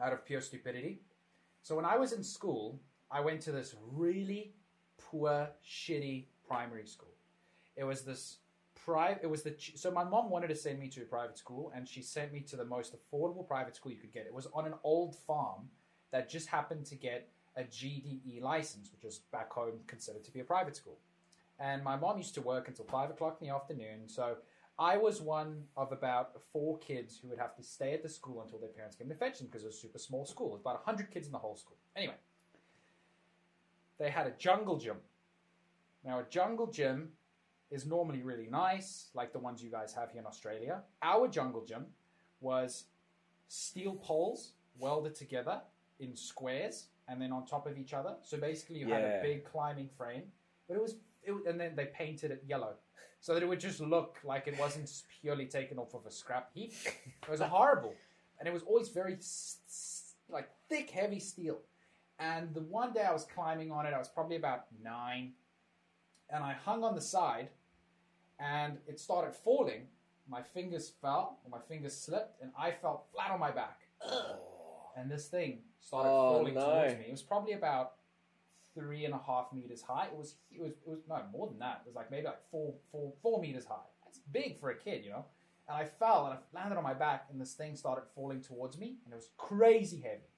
out 0.00 0.12
of 0.12 0.24
pure 0.26 0.40
stupidity. 0.40 1.00
So 1.62 1.76
when 1.76 1.84
I 1.84 1.96
was 1.96 2.12
in 2.12 2.24
school, 2.24 2.80
I 3.10 3.20
went 3.20 3.40
to 3.42 3.52
this 3.52 3.76
really 3.92 4.54
poor, 4.98 5.48
shitty 5.64 6.24
primary 6.46 6.86
school. 6.86 7.14
It 7.76 7.84
was 7.84 8.02
this 8.02 8.38
private. 8.84 9.20
It 9.22 9.30
was 9.30 9.44
the 9.44 9.52
ch- 9.52 9.74
so 9.76 9.92
my 9.92 10.02
mom 10.02 10.28
wanted 10.28 10.48
to 10.48 10.56
send 10.56 10.80
me 10.80 10.88
to 10.88 11.02
a 11.02 11.04
private 11.04 11.38
school, 11.38 11.72
and 11.74 11.88
she 11.88 12.02
sent 12.02 12.32
me 12.32 12.40
to 12.40 12.56
the 12.56 12.64
most 12.64 12.96
affordable 12.96 13.46
private 13.46 13.76
school 13.76 13.92
you 13.92 13.98
could 13.98 14.12
get. 14.12 14.26
It 14.26 14.34
was 14.34 14.48
on 14.52 14.66
an 14.66 14.74
old 14.82 15.14
farm 15.14 15.68
that 16.10 16.28
just 16.28 16.48
happened 16.48 16.84
to 16.86 16.96
get 16.96 17.28
a 17.56 17.62
GDE 17.62 18.40
license, 18.40 18.90
which 18.92 19.04
was 19.04 19.18
back 19.30 19.52
home 19.52 19.80
considered 19.86 20.24
to 20.24 20.32
be 20.32 20.40
a 20.40 20.44
private 20.44 20.76
school. 20.76 20.98
And 21.58 21.82
my 21.84 21.96
mom 21.96 22.18
used 22.18 22.34
to 22.34 22.40
work 22.40 22.68
until 22.68 22.84
five 22.86 23.10
o'clock 23.10 23.38
in 23.40 23.46
the 23.46 23.54
afternoon, 23.54 24.08
so 24.08 24.36
I 24.78 24.96
was 24.96 25.20
one 25.20 25.64
of 25.76 25.92
about 25.92 26.40
four 26.52 26.78
kids 26.78 27.18
who 27.20 27.28
would 27.28 27.38
have 27.38 27.54
to 27.56 27.62
stay 27.62 27.92
at 27.92 28.02
the 28.02 28.08
school 28.08 28.42
until 28.42 28.58
their 28.58 28.70
parents 28.70 28.96
came 28.96 29.08
to 29.08 29.14
fetch 29.14 29.38
them 29.38 29.46
because 29.46 29.62
it 29.62 29.66
was 29.66 29.76
a 29.76 29.80
super 29.80 29.98
small 29.98 30.24
school. 30.24 30.54
About 30.54 30.84
100 30.86 31.10
kids 31.10 31.26
in 31.26 31.32
the 31.32 31.38
whole 31.38 31.56
school. 31.56 31.76
Anyway, 31.94 32.14
they 33.98 34.10
had 34.10 34.26
a 34.26 34.32
jungle 34.32 34.78
gym. 34.78 34.96
Now, 36.04 36.20
a 36.20 36.24
jungle 36.28 36.66
gym 36.66 37.10
is 37.70 37.86
normally 37.86 38.22
really 38.22 38.48
nice, 38.50 39.10
like 39.14 39.32
the 39.32 39.38
ones 39.38 39.62
you 39.62 39.70
guys 39.70 39.94
have 39.94 40.10
here 40.10 40.20
in 40.20 40.26
Australia. 40.26 40.82
Our 41.02 41.28
jungle 41.28 41.64
gym 41.64 41.86
was 42.40 42.84
steel 43.48 43.94
poles 43.94 44.52
welded 44.78 45.14
together 45.14 45.60
in 46.00 46.16
squares 46.16 46.86
and 47.08 47.20
then 47.20 47.32
on 47.32 47.46
top 47.46 47.66
of 47.66 47.78
each 47.78 47.92
other. 47.94 48.14
So 48.22 48.38
basically, 48.38 48.78
you 48.78 48.88
had 48.88 49.02
a 49.02 49.06
Yeah. 49.08 49.22
big 49.22 49.44
climbing 49.44 49.88
frame, 49.96 50.30
but 50.68 50.76
it 50.76 50.82
was, 50.82 50.96
it, 51.22 51.32
and 51.46 51.60
then 51.60 51.74
they 51.76 51.86
painted 51.86 52.30
it 52.30 52.42
yellow 52.46 52.74
so 53.20 53.34
that 53.34 53.42
it 53.42 53.46
would 53.46 53.60
just 53.60 53.80
look 53.80 54.18
like 54.24 54.46
it 54.48 54.58
wasn't 54.58 54.90
purely 55.20 55.46
taken 55.46 55.78
off 55.78 55.94
of 55.94 56.06
a 56.06 56.10
scrap 56.10 56.50
heap. 56.54 56.72
It 57.22 57.28
was 57.28 57.40
horrible, 57.40 57.94
and 58.38 58.48
it 58.48 58.52
was 58.52 58.62
always 58.64 58.88
very 58.88 59.14
s- 59.14 59.58
s- 59.66 60.14
like 60.28 60.50
thick, 60.68 60.90
heavy 60.90 61.20
steel. 61.20 61.60
And 62.18 62.54
the 62.54 62.62
one 62.62 62.92
day 62.92 63.02
I 63.02 63.12
was 63.12 63.24
climbing 63.24 63.70
on 63.72 63.86
it, 63.86 63.94
I 63.94 63.98
was 63.98 64.08
probably 64.08 64.36
about 64.36 64.66
nine, 64.82 65.34
and 66.30 66.42
I 66.44 66.52
hung 66.52 66.82
on 66.84 66.94
the 66.94 67.00
side, 67.00 67.50
and 68.38 68.78
it 68.86 68.98
started 69.00 69.34
falling. 69.34 69.88
My 70.28 70.42
fingers 70.42 70.88
fell, 70.88 71.38
or 71.44 71.50
my 71.50 71.58
fingers 71.60 71.96
slipped, 71.96 72.40
and 72.40 72.52
I 72.56 72.70
fell 72.70 73.06
flat 73.12 73.30
on 73.30 73.40
my 73.40 73.50
back. 73.50 73.80
Oh. 74.04 74.51
And 74.96 75.10
this 75.10 75.28
thing 75.28 75.60
started 75.80 76.08
Oh, 76.10 76.38
falling 76.38 76.54
no. 76.54 76.64
towards 76.64 76.94
me. 76.98 77.04
It 77.08 77.10
was 77.12 77.22
probably 77.22 77.52
about 77.52 77.94
three 78.74 79.04
and 79.04 79.14
a 79.14 79.20
half 79.26 79.52
meters 79.52 79.82
high. 79.82 80.06
It 80.06 80.16
was 80.16 80.36
it 80.50 80.60
was 80.60 80.72
it 80.72 80.88
was 80.88 81.00
no 81.08 81.20
more 81.32 81.46
than 81.48 81.58
that. 81.60 81.82
It 81.84 81.88
was 81.88 81.94
like 81.96 82.10
maybe 82.10 82.26
like 82.26 82.40
four 82.50 82.74
four 82.90 83.12
four 83.22 83.40
meters 83.40 83.64
high. 83.64 83.88
That's 84.04 84.18
big 84.18 84.58
for 84.60 84.70
a 84.70 84.76
kid, 84.76 85.04
you 85.04 85.10
know. 85.10 85.24
And 85.68 85.76
I 85.76 85.84
fell 85.84 86.26
and 86.26 86.34
I 86.34 86.38
landed 86.58 86.76
on 86.76 86.82
my 86.82 86.94
back, 86.94 87.26
and 87.30 87.40
this 87.40 87.54
thing 87.54 87.76
started 87.76 88.04
falling 88.14 88.40
towards 88.42 88.76
me, 88.78 88.96
and 89.04 89.12
it 89.12 89.16
was 89.16 89.30
crazy 89.38 90.00
heavy. 90.00 90.28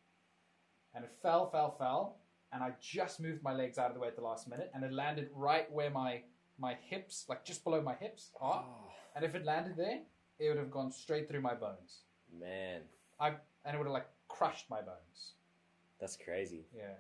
And 0.95 1.05
it 1.05 1.11
fell, 1.23 1.51
fell, 1.51 1.73
fell, 1.77 2.19
and 2.53 2.63
I 2.63 2.73
just 2.81 3.19
moved 3.21 3.43
my 3.43 3.53
legs 3.53 3.79
out 3.79 3.89
of 3.89 3.95
the 3.95 4.01
way 4.01 4.09
at 4.09 4.17
the 4.17 4.23
last 4.23 4.49
minute, 4.49 4.71
and 4.75 4.85
it 4.85 4.93
landed 4.93 5.31
right 5.35 5.71
where 5.73 5.91
my 5.91 6.23
my 6.59 6.75
hips, 6.89 7.25
like 7.29 7.45
just 7.45 7.65
below 7.65 7.81
my 7.83 7.95
hips, 7.95 8.31
are. 8.41 8.65
Oh, 8.65 8.91
And 9.17 9.25
if 9.25 9.35
it 9.35 9.45
landed 9.45 9.77
there, 9.77 10.03
it 10.39 10.49
would 10.49 10.59
have 10.59 10.71
gone 10.71 10.93
straight 10.93 11.29
through 11.29 11.41
my 11.41 11.55
bones, 11.55 12.03
man, 12.39 12.83
I 13.19 13.29
and 13.65 13.75
it 13.75 13.79
would 13.79 13.87
have 13.87 13.93
like 13.95 14.07
crushed 14.37 14.69
my 14.71 14.81
bones. 14.81 15.35
that's 16.01 16.17
crazy. 16.17 16.67
Yeah. 16.77 16.95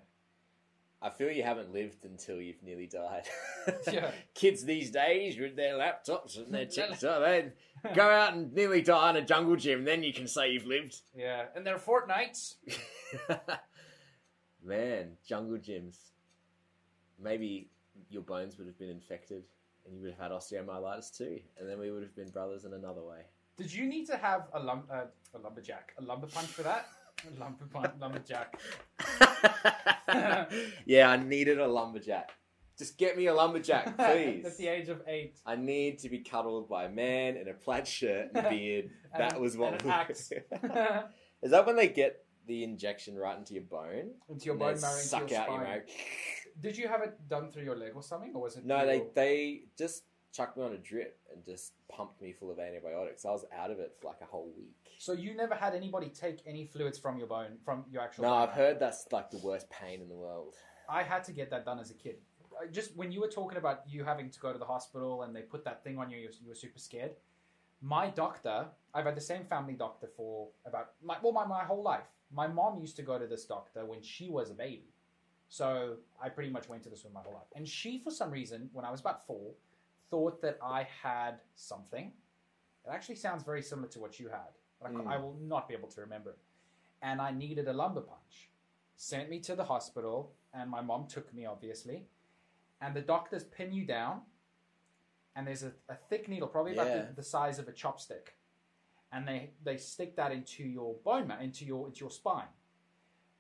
I 1.03 1.11
feel 1.11 1.31
you 1.31 1.42
haven't 1.42 1.70
lived 1.73 2.07
until 2.07 2.40
you've 2.40 2.62
nearly 2.62 2.87
died. 2.87 3.25
Yeah. 3.90 4.11
Kids 4.35 4.64
these 4.64 4.90
days 4.90 5.38
with 5.38 5.57
their 5.57 5.75
laptops 5.75 6.37
and 6.38 6.53
their 6.53 6.66
TikTok, 6.77 7.01
they 7.23 7.51
go 7.94 8.09
out 8.09 8.35
and 8.35 8.53
nearly 8.55 8.83
die 8.83 9.11
in 9.11 9.16
a 9.16 9.23
jungle 9.23 9.57
gym, 9.57 9.85
then 9.85 10.03
you 10.03 10.12
can 10.12 10.27
say 10.27 10.51
you've 10.53 10.66
lived. 10.66 11.01
Yeah, 11.16 11.47
and 11.57 11.66
their 11.66 11.79
Fortnites. 11.79 12.57
Man, 14.64 15.12
jungle 15.27 15.59
gyms. 15.59 15.97
Maybe 17.23 17.68
your 18.11 18.23
bones 18.23 18.59
would 18.59 18.66
have 18.66 18.79
been 18.79 18.90
infected 18.90 19.44
and 19.87 19.94
you 19.94 20.03
would 20.03 20.11
have 20.12 20.20
had 20.20 20.31
osteomyelitis 20.33 21.16
too, 21.16 21.40
and 21.59 21.68
then 21.68 21.79
we 21.79 21.90
would 21.90 22.03
have 22.03 22.14
been 22.16 22.31
brothers 22.31 22.64
in 22.64 22.73
another 22.73 23.03
way. 23.03 23.20
Did 23.57 23.73
you 23.73 23.87
need 23.87 24.07
to 24.07 24.16
have 24.16 24.49
a 24.53 24.59
lum 24.61 24.85
uh, 24.90 25.05
a 25.35 25.38
lumberjack, 25.38 25.92
a 25.99 26.03
lumbar 26.03 26.29
punch 26.31 26.49
for 26.49 26.62
that? 26.62 26.87
A 27.26 27.40
lumberjack. 28.00 28.60
yeah, 30.87 31.10
I 31.10 31.16
needed 31.16 31.58
a 31.58 31.66
lumberjack. 31.66 32.30
Just 32.76 32.98
get 32.98 33.16
me 33.16 33.26
a 33.26 33.34
lumberjack, 33.34 33.96
please. 33.98 34.44
At 34.44 34.56
the 34.58 34.66
age 34.66 34.88
of 34.88 35.00
eight. 35.06 35.38
I 35.46 35.54
need 35.56 35.98
to 36.00 36.08
be 36.08 36.18
cuddled 36.18 36.68
by 36.68 36.84
a 36.84 36.88
man 36.88 37.37
in 37.37 37.48
a 37.48 37.54
plaid 37.54 37.87
shirt 37.87 38.30
and 38.34 38.46
a 38.46 38.50
beard. 38.50 38.90
And 39.12 39.22
that 39.22 39.40
was 39.40 39.56
what 39.56 39.80
and 39.82 39.92
an 39.92 41.04
Is 41.42 41.50
that 41.52 41.66
when 41.66 41.76
they 41.76 41.88
get 41.88 42.24
the 42.46 42.64
injection 42.64 43.16
right 43.16 43.38
into 43.38 43.54
your 43.54 43.62
bone? 43.62 44.10
into 44.28 44.46
your 44.46 44.56
bone 44.56 44.80
marrow, 44.80 44.96
suck 44.96 45.30
your 45.30 45.40
out 45.40 45.46
spine. 45.46 45.58
your 45.60 45.68
marrow? 45.68 45.82
Did 46.60 46.76
you 46.76 46.88
have 46.88 47.02
it 47.02 47.16
done 47.28 47.50
through 47.50 47.62
your 47.64 47.76
leg 47.76 47.92
or 47.94 48.02
something, 48.02 48.32
or 48.34 48.42
was 48.42 48.56
it? 48.56 48.64
No, 48.64 48.84
they 48.87 48.96
your- 48.96 49.10
they 49.14 49.62
just 49.78 50.02
chucked 50.35 50.57
me 50.57 50.64
on 50.64 50.73
a 50.73 50.79
drip 50.79 51.18
and 51.33 51.44
just 51.44 51.73
pumped 51.88 52.20
me 52.20 52.33
full 52.33 52.51
of 52.51 52.59
antibiotics. 52.59 53.25
I 53.25 53.31
was 53.31 53.44
out 53.57 53.70
of 53.70 53.79
it 53.79 53.94
for 54.01 54.09
like 54.09 54.20
a 54.20 54.25
whole 54.27 54.53
week. 54.57 54.75
So 54.99 55.12
you 55.12 55.35
never 55.35 55.55
had 55.55 55.75
anybody 55.75 56.09
take 56.09 56.40
any 56.47 56.66
fluids 56.66 56.99
from 56.99 57.18
your 57.18 57.29
bone, 57.29 57.57
from 57.64 57.85
your 57.90 58.03
actual. 58.03 58.25
No, 58.25 58.31
bone 58.31 58.42
I've 58.42 58.57
marrow? 58.57 58.68
heard 58.68 58.81
that's 58.81 59.07
like 59.12 59.31
the 59.31 59.38
worst 59.38 59.70
pain 59.70 60.01
in 60.01 60.09
the 60.09 60.16
world. 60.16 60.57
I 60.88 61.03
had 61.03 61.25
to 61.25 61.33
get 61.33 61.51
that 61.51 61.64
done 61.64 61.79
as 61.79 61.90
a 61.90 61.94
kid. 61.94 62.16
Just 62.73 62.97
when 62.97 63.11
you 63.12 63.20
were 63.20 63.29
talking 63.29 63.59
about 63.59 63.83
you 63.88 64.05
having 64.05 64.31
to 64.31 64.40
go 64.40 64.53
to 64.53 64.59
the 64.59 64.64
hospital 64.64 65.23
and 65.23 65.35
they 65.35 65.42
put 65.42 65.64
that 65.64 65.83
thing 65.85 65.99
on 65.99 66.11
you, 66.11 66.18
you 66.18 66.29
you 66.42 66.49
were 66.49 66.55
super 66.55 66.79
scared. 66.79 67.12
My 67.81 68.09
doctor, 68.09 68.66
I've 68.92 69.05
had 69.05 69.16
the 69.16 69.20
same 69.20 69.44
family 69.44 69.75
doctor 69.75 70.09
for 70.16 70.49
about 70.66 70.90
my, 71.03 71.16
well 71.23 71.33
my, 71.33 71.47
my 71.47 71.64
whole 71.64 71.83
life. 71.83 72.07
My 72.33 72.47
mom 72.47 72.81
used 72.81 72.97
to 72.97 73.03
go 73.03 73.18
to 73.18 73.27
this 73.27 73.44
doctor 73.44 73.85
when 73.85 74.03
she 74.03 74.31
was 74.31 74.51
a 74.51 74.55
baby, 74.55 74.94
so 75.49 75.97
I 76.23 76.29
pretty 76.29 76.51
much 76.51 76.68
went 76.68 76.83
to 76.85 76.90
this 76.90 77.05
one 77.05 77.12
my 77.12 77.20
whole 77.20 77.35
life. 77.35 77.51
And 77.55 77.68
she, 77.68 77.99
for 77.99 78.11
some 78.11 78.31
reason, 78.31 78.70
when 78.73 78.85
I 78.85 78.90
was 78.90 79.01
about 79.01 79.27
four, 79.27 79.53
thought 80.14 80.40
that 80.42 80.59
I 80.62 80.87
had 81.03 81.40
something. 81.57 82.12
It 82.87 82.90
actually 82.96 83.16
sounds 83.16 83.42
very 83.42 83.62
similar 83.62 83.88
to 83.88 83.98
what 83.98 84.20
you 84.20 84.29
had, 84.29 84.53
but 84.81 84.90
I, 84.90 84.94
Mm. 84.94 85.07
I 85.14 85.16
will 85.16 85.37
not 85.55 85.62
be 85.68 85.74
able 85.74 85.88
to 85.96 86.00
remember 86.07 86.31
it. 86.31 86.38
And 87.03 87.20
I 87.20 87.31
needed 87.33 87.66
a 87.66 87.72
lumbar 87.72 88.05
punch 88.05 88.35
sent 88.96 89.29
me 89.29 89.40
to 89.40 89.57
the 89.57 89.64
hospital, 89.64 90.33
and 90.53 90.70
my 90.70 90.81
mom 90.81 91.07
took 91.09 91.35
me, 91.35 91.46
obviously. 91.46 92.07
And 92.81 92.94
the 92.94 93.00
doctors 93.00 93.44
pin 93.57 93.72
you 93.72 93.85
down, 93.85 94.22
and 95.35 95.46
there's 95.46 95.64
a, 95.64 95.72
a 95.88 95.96
thick 96.09 96.29
needle, 96.29 96.48
probably 96.48 96.74
about 96.74 96.87
the, 96.87 97.14
the 97.16 97.22
size 97.22 97.59
of 97.59 97.66
a 97.66 97.72
chopstick, 97.72 98.27
and 99.12 99.27
they 99.27 99.50
they 99.64 99.77
stick 99.79 100.14
that 100.16 100.31
into 100.31 100.62
your 100.62 100.94
bone 101.05 101.27
marrow, 101.27 101.42
into 101.42 101.64
your 101.64 101.88
into 101.88 102.00
your 102.00 102.11
spine. 102.11 102.53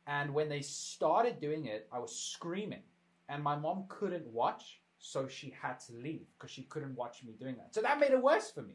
And 0.06 0.34
when 0.34 0.48
they 0.48 0.62
started 0.62 1.40
doing 1.40 1.66
it, 1.66 1.88
I 1.92 1.98
was 2.00 2.12
screaming, 2.34 2.82
and 3.28 3.42
my 3.50 3.56
mom 3.56 3.84
couldn't 3.88 4.26
watch, 4.26 4.80
so 4.98 5.26
she 5.28 5.52
had 5.60 5.78
to 5.80 5.92
leave 5.94 6.26
because 6.38 6.50
she 6.50 6.62
couldn't 6.62 6.94
watch 6.96 7.22
me 7.24 7.32
doing 7.38 7.56
that. 7.56 7.74
So 7.74 7.82
that 7.82 7.98
made 7.98 8.10
it 8.10 8.22
worse 8.22 8.50
for 8.50 8.62
me. 8.62 8.74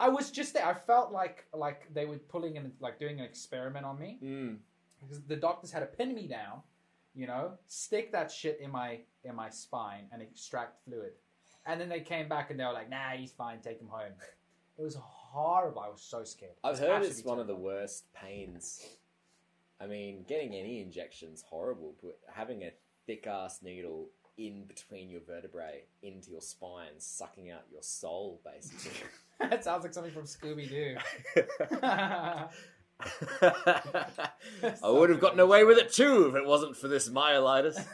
I 0.00 0.08
was 0.08 0.30
just 0.30 0.54
there. 0.54 0.66
I 0.66 0.74
felt 0.74 1.12
like 1.12 1.46
like 1.54 1.92
they 1.94 2.04
were 2.06 2.18
pulling 2.18 2.56
and 2.58 2.72
like 2.80 2.98
doing 2.98 3.18
an 3.20 3.24
experiment 3.24 3.86
on 3.86 3.98
me 3.98 4.18
Mm. 4.22 4.56
because 5.00 5.22
the 5.22 5.36
doctors 5.36 5.70
had 5.72 5.80
to 5.80 5.86
pin 5.86 6.14
me 6.14 6.26
down, 6.26 6.62
you 7.14 7.26
know, 7.26 7.52
stick 7.66 8.12
that 8.12 8.30
shit 8.30 8.58
in 8.60 8.70
my 8.70 9.00
in 9.22 9.34
my 9.36 9.48
spine 9.50 10.06
and 10.12 10.20
extract 10.20 10.84
fluid, 10.84 11.12
and 11.66 11.80
then 11.80 11.88
they 11.88 12.00
came 12.00 12.28
back 12.28 12.50
and 12.50 12.58
they 12.58 12.64
were 12.64 12.72
like, 12.72 12.90
"Nah, 12.90 13.10
he's 13.10 13.32
fine. 13.32 13.60
Take 13.60 13.80
him 13.80 13.88
home." 13.88 14.12
It 14.76 14.82
was 14.82 14.96
horrible. 14.96 15.80
I 15.80 15.88
was 15.88 16.02
so 16.02 16.24
scared. 16.24 16.56
I've 16.64 16.80
heard 16.80 17.04
it's 17.04 17.22
one 17.24 17.38
of 17.38 17.46
the 17.46 17.54
worst 17.56 18.12
pains. 18.12 18.84
I 19.80 19.86
mean, 19.86 20.24
getting 20.26 20.54
any 20.54 20.80
injection's 20.80 21.42
horrible, 21.42 21.94
but 22.02 22.18
having 22.32 22.64
a 22.64 22.72
thick 23.06 23.26
ass 23.28 23.62
needle 23.62 24.08
in 24.36 24.64
between 24.66 25.10
your 25.10 25.20
vertebrae 25.20 25.82
into 26.02 26.30
your 26.30 26.40
spine, 26.40 26.98
sucking 26.98 27.50
out 27.50 27.62
your 27.70 27.82
soul, 27.82 28.40
basically. 28.44 29.06
that 29.40 29.64
sounds 29.64 29.84
like 29.84 29.94
something 29.94 30.12
from 30.12 30.24
Scooby 30.24 30.68
Doo. 30.68 30.96
I 34.82 34.90
would 34.90 35.10
have 35.10 35.20
gotten 35.20 35.40
away 35.40 35.64
with 35.64 35.78
it 35.78 35.92
too 35.92 36.28
if 36.28 36.34
it 36.36 36.46
wasn't 36.46 36.76
for 36.76 36.88
this 36.88 37.08
myelitis. 37.08 37.84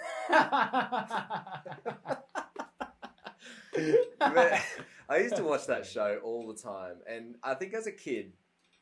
But 4.19 4.61
I 5.09 5.19
used 5.19 5.37
to 5.37 5.45
watch 5.45 5.67
that 5.67 5.87
show 5.87 6.19
all 6.23 6.47
the 6.47 6.55
time, 6.55 6.97
and 7.07 7.37
I 7.43 7.55
think 7.55 7.75
as 7.75 7.87
a 7.87 7.93
kid, 7.93 8.33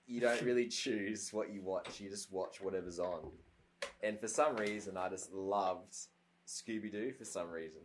you 0.07 0.21
don't 0.21 0.43
really 0.43 0.67
choose 0.67 1.33
what 1.33 1.53
you 1.53 1.63
watch. 1.63 2.01
You 2.01 2.09
just 2.11 2.33
watch 2.33 2.61
whatever's 2.61 2.99
on. 2.99 3.31
And 4.03 4.19
for 4.19 4.29
some 4.29 4.57
reason, 4.57 4.97
I 4.97 5.09
just 5.09 5.33
loved 5.33 5.95
Scooby 6.49 6.91
Doo. 6.91 7.13
For 7.13 7.25
some 7.25 7.51
reason, 7.51 7.83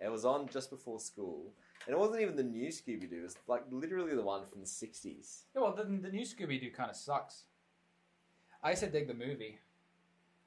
it 0.00 0.10
was 0.12 0.24
on 0.24 0.46
just 0.48 0.68
before 0.70 1.00
school, 1.00 1.52
and 1.86 1.94
it 1.94 1.98
wasn't 1.98 2.20
even 2.20 2.36
the 2.36 2.42
new 2.44 2.68
Scooby 2.68 3.08
Doo. 3.08 3.20
It 3.20 3.22
was 3.22 3.36
like 3.48 3.64
literally 3.70 4.14
the 4.14 4.22
one 4.22 4.44
from 4.46 4.60
the 4.60 4.66
'60s. 4.66 5.44
Yeah, 5.56 5.62
well, 5.62 5.72
the, 5.74 5.84
the 5.84 6.10
new 6.10 6.24
Scooby 6.26 6.60
Doo 6.60 6.70
kind 6.70 6.90
of 6.90 6.96
sucks. 6.96 7.44
I 8.62 8.70
used 8.70 8.82
to 8.82 8.90
dig 8.90 9.08
the 9.08 9.14
movie. 9.14 9.58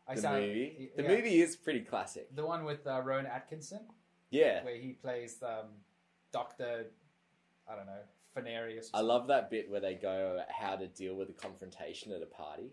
I 0.08 0.16
The 0.16 0.30
movie, 0.30 0.92
the 0.98 1.04
yeah, 1.04 1.10
movie 1.10 1.42
is 1.42 1.56
pretty 1.56 1.82
classic. 1.82 2.36
the 2.36 2.46
one 2.46 2.64
with 2.66 2.86
uh, 2.86 3.02
Rowan 3.02 3.26
Atkinson, 3.26 3.82
Yeah, 4.30 4.64
where 4.64 4.76
he 4.76 4.94
plays 4.94 5.42
um, 5.42 5.68
Doctor, 6.34 6.88
I 7.72 7.76
don't 7.76 7.86
know, 7.86 8.02
Phanarius. 8.36 8.88
or 8.94 8.98
I 8.98 9.02
love 9.02 9.28
that 9.28 9.50
bit 9.50 9.70
where 9.70 9.80
they 9.80 9.94
go 9.96 10.42
how 10.50 10.76
to 10.76 10.88
deal 10.88 11.16
with 11.16 11.30
a 11.30 11.34
confrontation 11.34 12.12
at 12.12 12.22
a 12.22 12.26
party. 12.26 12.72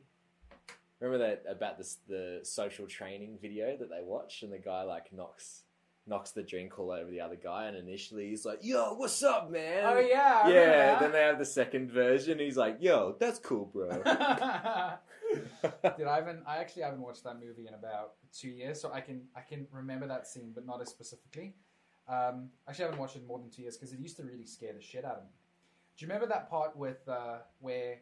Remember 1.00 1.26
that 1.26 1.44
about 1.48 1.78
this 1.78 1.98
the 2.08 2.40
social 2.42 2.86
training 2.86 3.38
video 3.40 3.76
that 3.76 3.88
they 3.88 4.02
watch, 4.02 4.42
and 4.42 4.52
the 4.52 4.58
guy 4.58 4.82
like 4.82 5.12
knocks 5.12 5.62
knocks 6.08 6.30
the 6.30 6.42
drink 6.42 6.78
all 6.78 6.90
over 6.90 7.10
the 7.10 7.20
other 7.20 7.36
guy, 7.36 7.66
and 7.66 7.76
initially 7.76 8.28
he's 8.28 8.44
like, 8.44 8.58
"Yo, 8.62 8.94
what's 8.94 9.22
up, 9.22 9.50
man?" 9.50 9.84
Oh 9.84 9.98
yeah, 10.00 10.42
I 10.44 10.52
yeah. 10.52 10.98
Then 10.98 11.12
they 11.12 11.20
have 11.20 11.38
the 11.38 11.44
second 11.44 11.90
version. 11.90 12.38
He's 12.38 12.56
like, 12.56 12.78
"Yo, 12.80 13.14
that's 13.20 13.38
cool, 13.38 13.66
bro." 13.66 13.88
Dude, 15.96 16.06
I 16.06 16.16
haven't. 16.16 16.42
I 16.46 16.56
actually 16.56 16.82
haven't 16.82 17.00
watched 17.00 17.24
that 17.24 17.38
movie 17.38 17.66
in 17.68 17.74
about 17.74 18.14
two 18.32 18.48
years, 18.48 18.80
so 18.80 18.92
I 18.92 19.00
can 19.00 19.22
I 19.36 19.40
can 19.40 19.66
remember 19.70 20.06
that 20.08 20.26
scene, 20.26 20.52
but 20.54 20.66
not 20.66 20.80
as 20.80 20.88
specifically. 20.88 21.54
Um, 22.08 22.48
actually, 22.66 22.86
I 22.86 22.88
haven't 22.88 23.00
watched 23.00 23.16
it 23.16 23.20
in 23.20 23.26
more 23.26 23.38
than 23.38 23.50
two 23.50 23.62
years 23.62 23.76
because 23.76 23.92
it 23.92 24.00
used 24.00 24.16
to 24.16 24.22
really 24.22 24.46
scare 24.46 24.72
the 24.72 24.80
shit 24.80 25.04
out 25.04 25.16
of 25.16 25.24
me. 25.24 25.30
Do 25.96 26.04
you 26.04 26.08
remember 26.08 26.26
that 26.28 26.48
part 26.48 26.76
with 26.76 27.06
uh, 27.06 27.38
where 27.60 27.98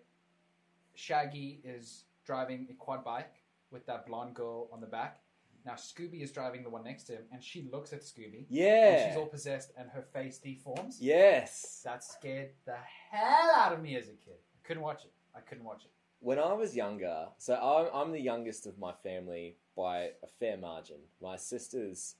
Shaggy 0.95 1.61
is 1.65 2.05
driving 2.27 2.67
a 2.71 2.75
quad 2.75 3.05
bike 3.05 3.35
with 3.71 3.87
that 3.87 4.07
blonde 4.07 4.35
girl 4.35 4.69
on 4.73 4.81
the 4.81 4.87
back? 4.87 5.21
Now 5.65 5.73
Scooby 5.73 6.23
is 6.23 6.31
driving 6.31 6.63
the 6.63 6.71
one 6.71 6.85
next 6.85 7.05
to 7.05 7.13
him, 7.15 7.23
and 7.33 7.43
she 7.43 7.69
looks 7.73 7.93
at 7.93 8.03
Scooby, 8.03 8.39
and 8.39 8.47
yeah. 8.49 9.09
she's 9.09 9.17
all 9.17 9.27
possessed, 9.27 9.73
and 9.77 9.89
her 9.91 10.03
face 10.03 10.39
deforms. 10.39 10.99
Yes. 11.01 11.81
That 11.85 12.05
scared 12.05 12.51
the 12.67 12.77
hell 13.11 13.53
out 13.57 13.73
of 13.73 13.83
me 13.83 13.97
as 13.97 14.05
a 14.05 14.13
kid. 14.13 14.37
I 14.55 14.67
couldn't 14.67 14.85
watch 14.85 15.05
it. 15.05 15.13
I 15.35 15.41
couldn't 15.41 15.65
watch 15.65 15.85
it. 15.85 15.91
When 16.21 16.39
I 16.39 16.53
was 16.53 16.77
younger, 16.77 17.27
so 17.39 17.55
I'm, 17.55 17.89
I'm 17.93 18.13
the 18.13 18.21
youngest 18.21 18.67
of 18.67 18.79
my 18.79 18.93
family 18.93 19.57
by 19.77 20.11
a 20.23 20.29
fair 20.39 20.57
margin. 20.57 20.97
My 21.21 21.37
sister's 21.37 22.15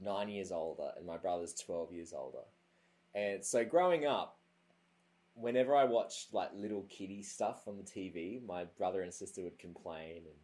nine 0.00 0.28
years 0.28 0.52
older, 0.52 0.90
and 0.96 1.04
my 1.04 1.16
brother's 1.16 1.54
12 1.54 1.92
years 1.92 2.12
older. 2.16 2.44
And 3.14 3.44
so 3.44 3.64
growing 3.64 4.06
up, 4.06 4.38
whenever 5.34 5.74
I 5.74 5.84
watched 5.84 6.34
like 6.34 6.50
little 6.54 6.86
kiddie 6.88 7.22
stuff 7.22 7.66
on 7.66 7.76
the 7.76 7.82
TV, 7.82 8.44
my 8.44 8.64
brother 8.64 9.02
and 9.02 9.12
sister 9.12 9.42
would 9.42 9.58
complain 9.58 10.18
and 10.18 10.36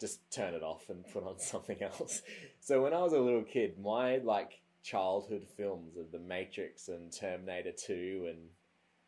just 0.00 0.30
turn 0.30 0.54
it 0.54 0.62
off 0.62 0.88
and 0.88 1.06
put 1.12 1.24
on 1.24 1.38
something 1.38 1.82
else. 1.82 2.22
So 2.60 2.82
when 2.82 2.92
I 2.92 3.02
was 3.02 3.12
a 3.12 3.20
little 3.20 3.44
kid, 3.44 3.78
my 3.78 4.18
like 4.18 4.60
childhood 4.82 5.46
films 5.56 5.96
of 5.96 6.12
The 6.12 6.18
Matrix 6.18 6.88
and 6.88 7.12
Terminator 7.12 7.72
2 7.72 8.26
and 8.30 8.38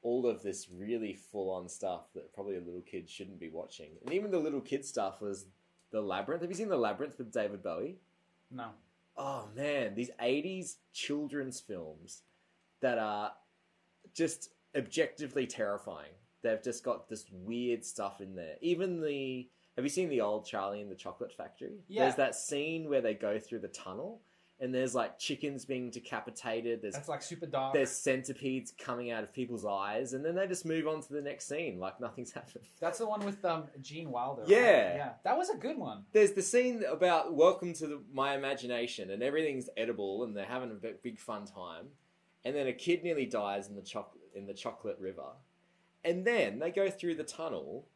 all 0.02 0.26
of 0.26 0.42
this 0.42 0.68
really 0.70 1.14
full 1.14 1.50
on 1.50 1.68
stuff 1.68 2.12
that 2.14 2.33
probably 2.33 2.57
a 2.57 2.61
little 2.61 2.83
kid 2.83 3.09
shouldn't 3.09 3.40
be 3.40 3.48
watching. 3.48 3.90
And 4.04 4.14
even 4.14 4.31
the 4.31 4.38
little 4.38 4.61
kid 4.61 4.85
stuff 4.85 5.20
was 5.20 5.46
The 5.90 6.00
Labyrinth. 6.00 6.42
Have 6.42 6.50
you 6.50 6.57
seen 6.57 6.68
The 6.68 6.76
Labyrinth 6.76 7.18
with 7.18 7.33
David 7.33 7.62
Bowie? 7.62 7.96
No. 8.50 8.68
Oh 9.16 9.48
man, 9.54 9.94
these 9.94 10.11
80s 10.22 10.76
children's 10.92 11.61
films 11.61 12.22
that 12.81 12.98
are 12.98 13.33
just 14.14 14.50
objectively 14.76 15.46
terrifying. 15.46 16.11
They've 16.42 16.62
just 16.62 16.85
got 16.85 17.09
this 17.09 17.26
weird 17.31 17.85
stuff 17.85 18.20
in 18.20 18.35
there. 18.35 18.54
Even 18.61 19.00
the 19.00 19.48
have 19.76 19.85
you 19.85 19.88
seen 19.90 20.09
the 20.09 20.20
old 20.20 20.44
Charlie 20.44 20.81
and 20.81 20.90
the 20.90 20.96
Chocolate 20.96 21.33
Factory? 21.33 21.85
Yeah. 21.88 22.02
There's 22.04 22.16
that 22.16 22.35
scene 22.35 22.88
where 22.88 23.00
they 23.00 23.14
go 23.14 23.38
through 23.38 23.61
the 23.61 23.68
tunnel 23.68 24.20
and 24.61 24.74
there's 24.74 24.94
like 24.94 25.18
chickens 25.18 25.64
being 25.64 25.90
decapitated. 25.90 26.83
There's 26.83 26.94
That's 26.94 27.09
like 27.09 27.22
super 27.22 27.46
dark. 27.46 27.74
there's 27.74 27.90
centipedes 27.90 28.72
coming 28.76 29.11
out 29.11 29.22
of 29.22 29.33
people's 29.33 29.64
eyes, 29.64 30.14
and 30.14 30.24
then 30.24 30.35
they 30.35 30.46
just 30.46 30.66
move 30.66 30.88
on 30.88 31.00
to 31.00 31.12
the 31.12 31.20
next 31.20 31.48
scene 31.48 31.78
like 31.78 32.00
nothing's 32.00 32.33
happened. 32.35 32.64
That's 32.81 32.98
the 32.98 33.07
one 33.07 33.24
with 33.24 33.44
um, 33.44 33.64
Gene 33.81 34.11
Wilder. 34.11 34.42
right? 34.42 34.50
Yeah. 34.50 34.96
Yeah. 34.96 35.11
That 35.24 35.38
was 35.38 35.50
a 35.50 35.57
good 35.57 35.78
one. 35.78 36.04
There's 36.12 36.33
the 36.33 36.42
scene 36.42 36.83
about 36.90 37.35
welcome 37.35 37.72
to 37.74 37.87
the, 37.87 38.02
my 38.12 38.35
imagination, 38.35 39.11
and 39.11 39.22
everything's 39.22 39.68
edible, 39.76 40.24
and 40.24 40.37
they're 40.37 40.44
having 40.44 40.70
a 40.70 40.74
big, 40.74 41.02
big 41.02 41.18
fun 41.20 41.44
time, 41.46 41.87
and 42.44 42.54
then 42.54 42.66
a 42.66 42.72
kid 42.72 43.04
nearly 43.04 43.26
dies 43.26 43.68
in 43.68 43.76
the 43.76 43.83
chocolate 43.83 44.17
in 44.38 44.46
the 44.46 44.55
chocolate 44.55 44.98
river, 44.98 45.33
and 46.05 46.24
then 46.24 46.59
they 46.59 46.70
go 46.70 46.88
through 46.88 47.16
the 47.16 47.24
tunnel, 47.24 47.87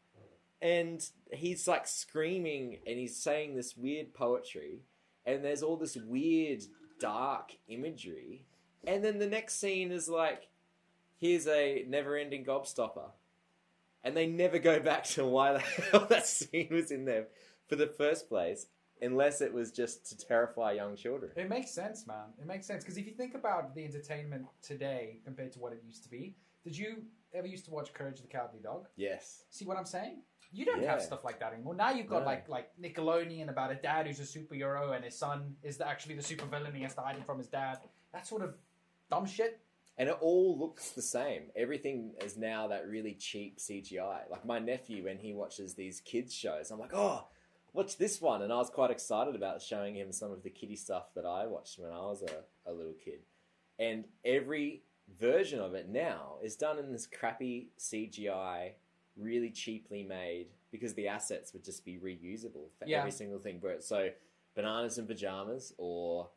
and 0.61 1.09
he's 1.33 1.67
like 1.67 1.87
screaming, 1.87 2.79
and 2.87 2.99
he's 2.99 3.17
saying 3.17 3.55
this 3.55 3.77
weird 3.77 4.13
poetry, 4.13 4.81
and 5.25 5.45
there's 5.45 5.63
all 5.63 5.77
this 5.77 5.97
weird 5.97 6.65
dark 7.01 7.53
imagery, 7.69 8.45
and 8.87 9.05
then 9.05 9.19
the 9.19 9.27
next 9.27 9.61
scene 9.61 9.93
is 9.93 10.09
like, 10.09 10.49
here's 11.19 11.47
a 11.47 11.85
never-ending 11.89 12.45
gobstopper. 12.45 13.11
And 14.05 14.17
they 14.17 14.27
never 14.27 14.59
go 14.59 14.81
back 14.81 15.05
to 15.05 15.25
why 15.25 15.53
the 15.53 15.59
hell 15.91 16.07
that 16.11 16.27
scene 16.27 16.69
was 16.71 16.91
in 16.91 17.05
there 17.05 17.29
for 17.69 17.77
the 17.77 17.87
first 17.87 18.29
place, 18.29 18.67
unless 19.03 19.41
it 19.41 19.53
was 19.53 19.71
just 19.73 20.07
to 20.09 20.17
terrify 20.17 20.73
young 20.73 20.97
children. 20.97 21.33
It 21.37 21.49
makes 21.49 21.71
sense, 21.73 22.07
man. 22.07 22.27
It 22.41 22.47
makes 22.47 22.67
sense 22.67 22.85
because 22.85 22.97
if 22.97 23.07
you 23.07 23.13
think 23.13 23.35
about 23.35 23.75
the 23.75 23.85
entertainment 23.85 24.47
today 24.63 25.19
compared 25.25 25.53
to 25.53 25.59
what 25.59 25.73
it 25.73 25.83
used 25.87 26.03
to 26.05 26.09
be, 26.11 26.37
did 26.65 26.77
you 26.77 27.03
ever 27.35 27.47
used 27.47 27.65
to 27.67 27.71
watch 27.71 27.93
Courage 27.93 28.21
the 28.21 28.29
Cowardly 28.29 28.61
Dog? 28.63 28.87
Yes. 28.97 29.45
See 29.51 29.65
what 29.65 29.77
I'm 29.77 29.85
saying? 29.85 30.23
You 30.55 30.67
don't 30.67 30.85
have 30.85 31.01
stuff 31.01 31.25
like 31.25 31.41
that 31.41 31.55
anymore. 31.55 31.75
Now 31.75 31.91
you've 31.93 32.09
got 32.09 32.21
No. 32.21 32.27
like 32.27 32.49
like 32.49 32.71
Nickelodeon 32.81 33.49
about 33.49 33.73
a 33.73 33.75
dad 33.75 34.07
who's 34.07 34.21
a 34.21 34.39
superhero 34.39 34.95
and 34.95 35.03
his 35.05 35.19
son 35.19 35.57
is 35.63 35.79
the, 35.79 35.89
actually 35.89 36.15
the 36.15 36.23
supervillain. 36.23 36.75
He 36.75 36.83
has 36.83 36.95
to 36.95 37.01
hide 37.01 37.17
him 37.17 37.25
from 37.25 37.39
his 37.39 37.47
dad. 37.49 37.79
That 38.13 38.27
sort 38.27 38.43
of 38.43 38.55
dumb 39.11 39.27
shit. 39.27 39.61
And 39.99 40.09
it 40.09 40.17
all 40.21 40.59
looks 40.59 40.91
the 40.91 41.03
same. 41.03 41.45
Everything 41.57 42.13
is 42.23 42.37
now 42.37 42.69
that 42.69 42.87
really 42.89 43.15
cheap 43.15 43.59
CGI. 43.59 44.31
Like 44.31 44.45
my 44.45 44.59
nephew, 44.59 45.05
when 45.05 45.19
he 45.19 45.33
watches 45.33 45.75
these 45.75 46.01
kids' 46.01 46.35
shows, 46.35 46.71
I'm 46.71 46.79
like, 46.79 46.95
oh, 46.95 47.27
watch 47.73 47.97
this 47.97 48.21
one. 48.21 48.43
And 48.43 48.53
I 48.53 48.57
was 48.57 48.71
quite 48.71 48.91
excited 48.91 49.35
about 49.35 49.63
showing 49.63 49.95
him 49.97 50.13
some 50.13 50.31
of 50.31 50.43
the 50.43 50.51
kiddie 50.51 50.77
stuff 50.77 51.15
that 51.15 51.25
I 51.27 51.47
watched 51.47 51.79
when 51.79 51.91
I 51.93 52.01
was 52.01 52.23
a, 52.23 52.71
a 52.71 52.73
little 52.73 52.95
kid. 53.05 53.21
And 53.79 54.05
every 54.25 54.83
version 55.19 55.61
of 55.61 55.75
it 55.75 55.89
now 55.89 56.37
is 56.43 56.57
done 56.57 56.79
in 56.79 56.93
this 56.93 57.07
crappy 57.07 57.69
CGI, 57.79 58.73
really 59.17 59.51
cheaply 59.51 60.03
made, 60.03 60.49
because 60.71 60.95
the 60.95 61.09
assets 61.09 61.53
would 61.53 61.65
just 61.65 61.85
be 61.85 61.99
reusable 61.99 62.71
for 62.79 62.87
Yeah. 62.87 62.99
every 62.99 63.11
single 63.11 63.39
thing. 63.39 63.61
So, 63.81 64.11
Bananas 64.55 64.99
in 64.99 65.07
Pajamas 65.07 65.73
or 65.79 66.29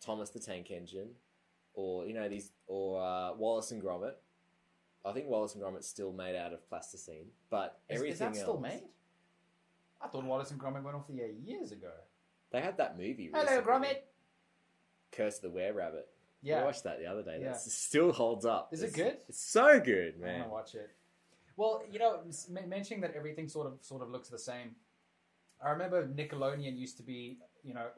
Thomas 0.00 0.30
the 0.30 0.40
Tank 0.40 0.70
Engine 0.70 1.10
or 1.74 2.04
you 2.06 2.14
know 2.14 2.28
these 2.28 2.50
or 2.66 3.02
uh, 3.02 3.32
Wallace 3.34 3.70
and 3.70 3.82
Gromit. 3.82 4.14
I 5.04 5.12
think 5.12 5.28
Wallace 5.28 5.54
and 5.54 5.62
Gromit's 5.62 5.88
still 5.88 6.12
made 6.12 6.36
out 6.36 6.52
of 6.52 6.68
plasticine, 6.68 7.26
but 7.48 7.80
Is, 7.88 7.96
everything 7.96 8.12
is 8.12 8.18
that 8.18 8.36
still 8.36 8.54
else, 8.54 8.62
made? 8.62 8.82
I 10.02 10.08
thought 10.08 10.24
Wallace 10.24 10.50
and 10.50 10.60
Gromit 10.60 10.82
went 10.82 10.96
off 10.96 11.06
the 11.08 11.20
air 11.20 11.28
years 11.28 11.72
ago. 11.72 11.90
They 12.52 12.60
had 12.60 12.76
that 12.78 12.96
movie. 12.98 13.30
Hello, 13.32 13.62
Gromit. 13.62 13.98
Curse 15.12 15.36
of 15.36 15.42
the 15.42 15.50
Were 15.50 15.72
Rabbit. 15.72 16.08
Yeah, 16.42 16.62
I 16.62 16.64
watched 16.64 16.84
that 16.84 16.98
the 17.00 17.06
other 17.06 17.22
day. 17.22 17.38
Yeah. 17.42 17.50
That 17.52 17.60
still 17.60 18.12
holds 18.12 18.46
up. 18.46 18.70
Is 18.72 18.82
it 18.82 18.94
good? 18.94 19.18
It's 19.28 19.40
so 19.40 19.78
good, 19.78 20.18
man. 20.18 20.36
I 20.36 20.38
want 20.38 20.44
to 20.44 20.50
watch 20.50 20.74
it. 20.74 20.90
Well, 21.56 21.82
you 21.90 21.98
know, 21.98 22.20
mentioning 22.66 23.02
that 23.02 23.14
everything 23.14 23.46
sort 23.48 23.66
of 23.66 23.74
sort 23.82 24.00
of 24.02 24.08
looks 24.10 24.30
the 24.30 24.38
same. 24.38 24.74
I 25.62 25.70
remember 25.70 26.06
Nickelodeon 26.08 26.78
used 26.78 26.96
to 26.96 27.02
be, 27.02 27.38
you 27.62 27.74
know, 27.74 27.88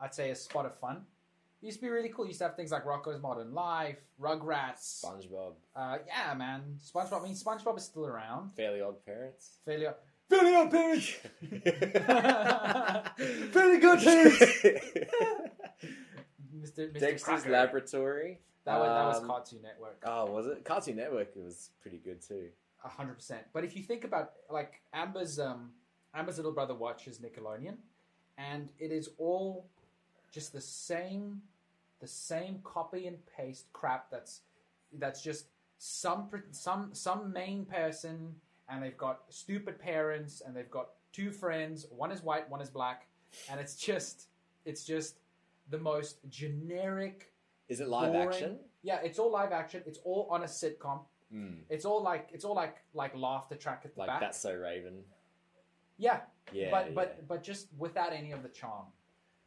I'd 0.00 0.12
say 0.12 0.30
a 0.30 0.34
spot 0.34 0.66
of 0.66 0.76
fun. 0.80 1.02
It 1.62 1.66
used 1.66 1.78
to 1.78 1.82
be 1.86 1.88
really 1.90 2.08
cool. 2.08 2.24
It 2.24 2.28
used 2.28 2.40
to 2.40 2.46
have 2.46 2.56
things 2.56 2.72
like 2.72 2.84
Rocko's 2.84 3.22
Modern 3.22 3.54
Life, 3.54 3.98
Rugrats. 4.20 5.04
SpongeBob, 5.04 5.52
Uh, 5.76 5.98
yeah, 6.06 6.34
man. 6.34 6.76
SpongeBob. 6.84 7.20
I 7.20 7.24
mean, 7.24 7.34
SpongeBob 7.34 7.78
is 7.78 7.84
still 7.84 8.06
around. 8.06 8.50
Fairly 8.56 8.80
Odd 8.80 9.04
Parents. 9.06 9.58
Failure. 10.30 10.68
Failure, 10.70 10.70
parents. 10.70 11.12
Very 13.52 13.78
good 13.78 13.98
parents. 14.00 14.38
Mr. 16.56 16.92
Mr. 16.92 16.98
Dexter's 16.98 17.22
Crocker. 17.22 17.50
Laboratory. 17.50 18.40
That 18.64 18.78
was 18.78 18.88
that 18.88 19.04
was 19.06 19.18
Um, 19.20 19.26
Cartoon 19.26 19.62
Network. 19.62 20.02
Oh, 20.06 20.26
was 20.30 20.46
it 20.46 20.64
Cartoon 20.64 20.96
Network? 20.96 21.36
It 21.36 21.42
was 21.42 21.70
pretty 21.82 21.98
good 21.98 22.20
too. 22.22 22.48
A 22.84 22.88
hundred 22.88 23.14
percent. 23.14 23.42
But 23.52 23.64
if 23.64 23.76
you 23.76 23.82
think 23.82 24.04
about 24.04 24.32
like 24.50 24.80
Amber's 24.92 25.38
um 25.38 25.72
Amber's 26.14 26.36
little 26.36 26.52
brother 26.52 26.74
watches 26.74 27.18
Nickelodeon, 27.18 27.76
and 28.38 28.70
it 28.78 28.90
is 28.92 29.10
all 29.18 29.66
just 30.32 30.52
the 30.52 30.60
same, 30.60 31.42
the 32.00 32.06
same 32.06 32.60
copy 32.64 33.06
and 33.06 33.18
paste 33.36 33.66
crap. 33.72 34.10
That's 34.10 34.40
that's 34.98 35.22
just 35.22 35.46
some 35.78 36.28
pr- 36.28 36.48
some 36.52 36.94
some 36.94 37.32
main 37.32 37.66
person, 37.66 38.34
and 38.68 38.82
they've 38.82 38.96
got 38.96 39.20
stupid 39.28 39.78
parents, 39.78 40.42
and 40.44 40.56
they've 40.56 40.70
got 40.70 40.88
two 41.12 41.30
friends. 41.30 41.86
One 41.90 42.10
is 42.10 42.22
white, 42.22 42.48
one 42.50 42.60
is 42.60 42.70
black, 42.70 43.06
and 43.50 43.60
it's 43.60 43.76
just 43.76 44.28
it's 44.64 44.84
just 44.84 45.16
the 45.70 45.78
most 45.78 46.18
generic 46.30 47.32
Is 47.68 47.80
it 47.80 47.88
live 47.88 48.12
boring. 48.12 48.28
action? 48.28 48.58
Yeah, 48.82 49.00
it's 49.02 49.18
all 49.18 49.30
live 49.30 49.52
action. 49.52 49.82
It's 49.86 49.98
all 50.04 50.28
on 50.30 50.42
a 50.42 50.46
sitcom. 50.46 51.00
Mm. 51.34 51.58
It's 51.68 51.84
all 51.84 52.02
like 52.02 52.28
it's 52.32 52.44
all 52.44 52.54
like 52.54 52.76
like 52.94 53.16
laughter 53.16 53.54
track 53.56 53.82
at 53.84 53.94
the 53.94 54.00
Like 54.00 54.08
back. 54.08 54.20
that's 54.20 54.38
so 54.40 54.54
Raven. 54.54 55.02
Yeah, 55.96 56.20
Yeah, 56.52 56.70
but 56.70 56.86
yeah. 56.88 56.92
but 56.94 57.28
but 57.28 57.42
just 57.42 57.68
without 57.78 58.12
any 58.12 58.32
of 58.32 58.42
the 58.42 58.48
charm. 58.48 58.86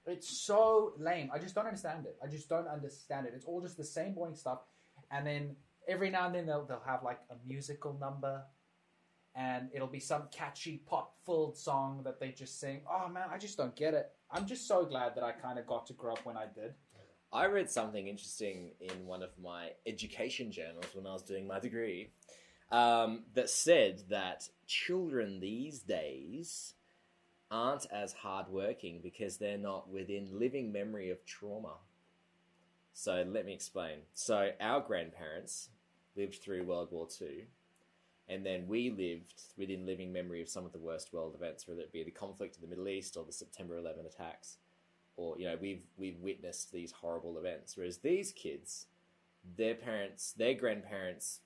It's 0.05 0.29
so 0.29 0.93
lame. 0.97 1.29
I 1.33 1.37
just 1.37 1.53
don't 1.53 1.65
understand 1.65 2.05
it. 2.05 2.15
I 2.23 2.27
just 2.27 2.47
don't 2.47 2.67
understand 2.67 3.25
it. 3.27 3.33
It's 3.35 3.43
all 3.45 3.59
just 3.61 3.75
the 3.75 3.83
same 3.83 4.13
boring 4.13 4.35
stuff, 4.35 4.59
and 5.11 5.27
then 5.27 5.55
every 5.87 6.09
now 6.09 6.27
and 6.27 6.35
then 6.35 6.45
they'll 6.45 6.63
they'll 6.65 6.81
have 6.85 7.03
like 7.03 7.19
a 7.29 7.35
musical 7.45 7.93
number, 7.99 8.41
and 9.37 9.69
it'll 9.71 9.87
be 9.87 9.99
some 9.99 10.23
catchy 10.31 10.81
pop-filled 10.87 11.55
song 11.55 12.01
that 12.03 12.19
they 12.19 12.31
just 12.31 12.59
sing. 12.59 12.81
Oh 12.91 13.07
man, 13.07 13.27
I 13.31 13.37
just 13.37 13.55
don't 13.55 13.75
get 13.75 13.93
it. 13.93 14.09
I'm 14.31 14.47
just 14.47 14.67
so 14.67 14.83
glad 14.83 15.15
that 15.15 15.23
I 15.23 15.31
kind 15.31 15.59
of 15.59 15.67
got 15.67 15.85
to 15.87 15.93
grow 15.93 16.13
up 16.13 16.25
when 16.25 16.35
I 16.35 16.45
did. 16.53 16.73
I 17.31 17.45
read 17.45 17.69
something 17.69 18.07
interesting 18.07 18.71
in 18.81 19.05
one 19.05 19.21
of 19.21 19.29
my 19.41 19.71
education 19.85 20.51
journals 20.51 20.87
when 20.93 21.05
I 21.05 21.13
was 21.13 21.21
doing 21.21 21.45
my 21.45 21.59
degree 21.59 22.09
um, 22.71 23.25
that 23.35 23.49
said 23.49 24.03
that 24.09 24.49
children 24.65 25.39
these 25.39 25.79
days 25.81 26.73
aren't 27.51 27.85
as 27.91 28.13
hardworking 28.13 29.01
because 29.03 29.37
they're 29.37 29.57
not 29.57 29.87
within 29.89 30.39
living 30.39 30.71
memory 30.71 31.11
of 31.11 31.23
trauma. 31.25 31.75
So 32.93 33.23
let 33.27 33.45
me 33.45 33.53
explain. 33.53 33.99
So 34.15 34.51
our 34.59 34.81
grandparents 34.81 35.69
lived 36.15 36.41
through 36.41 36.63
World 36.63 36.89
War 36.91 37.07
II, 37.21 37.45
and 38.29 38.45
then 38.45 38.67
we 38.67 38.89
lived 38.89 39.33
within 39.57 39.85
living 39.85 40.11
memory 40.11 40.41
of 40.41 40.49
some 40.49 40.65
of 40.65 40.73
the 40.73 40.79
worst 40.79 41.13
world 41.13 41.33
events, 41.35 41.67
whether 41.67 41.81
it 41.81 41.93
be 41.93 42.03
the 42.03 42.11
conflict 42.11 42.55
in 42.55 42.61
the 42.61 42.67
Middle 42.67 42.89
East 42.89 43.15
or 43.15 43.23
the 43.23 43.31
September 43.31 43.77
11 43.77 44.05
attacks. 44.05 44.57
Or 45.15 45.37
you 45.39 45.45
know 45.45 45.57
we've 45.59 45.83
we've 45.97 46.19
witnessed 46.19 46.71
these 46.71 46.91
horrible 46.91 47.37
events. 47.37 47.75
Whereas 47.75 47.97
these 47.97 48.31
kids 48.31 48.85
their 49.55 49.75
parents 49.75 50.33
their 50.33 50.53
grandparents 50.53 51.39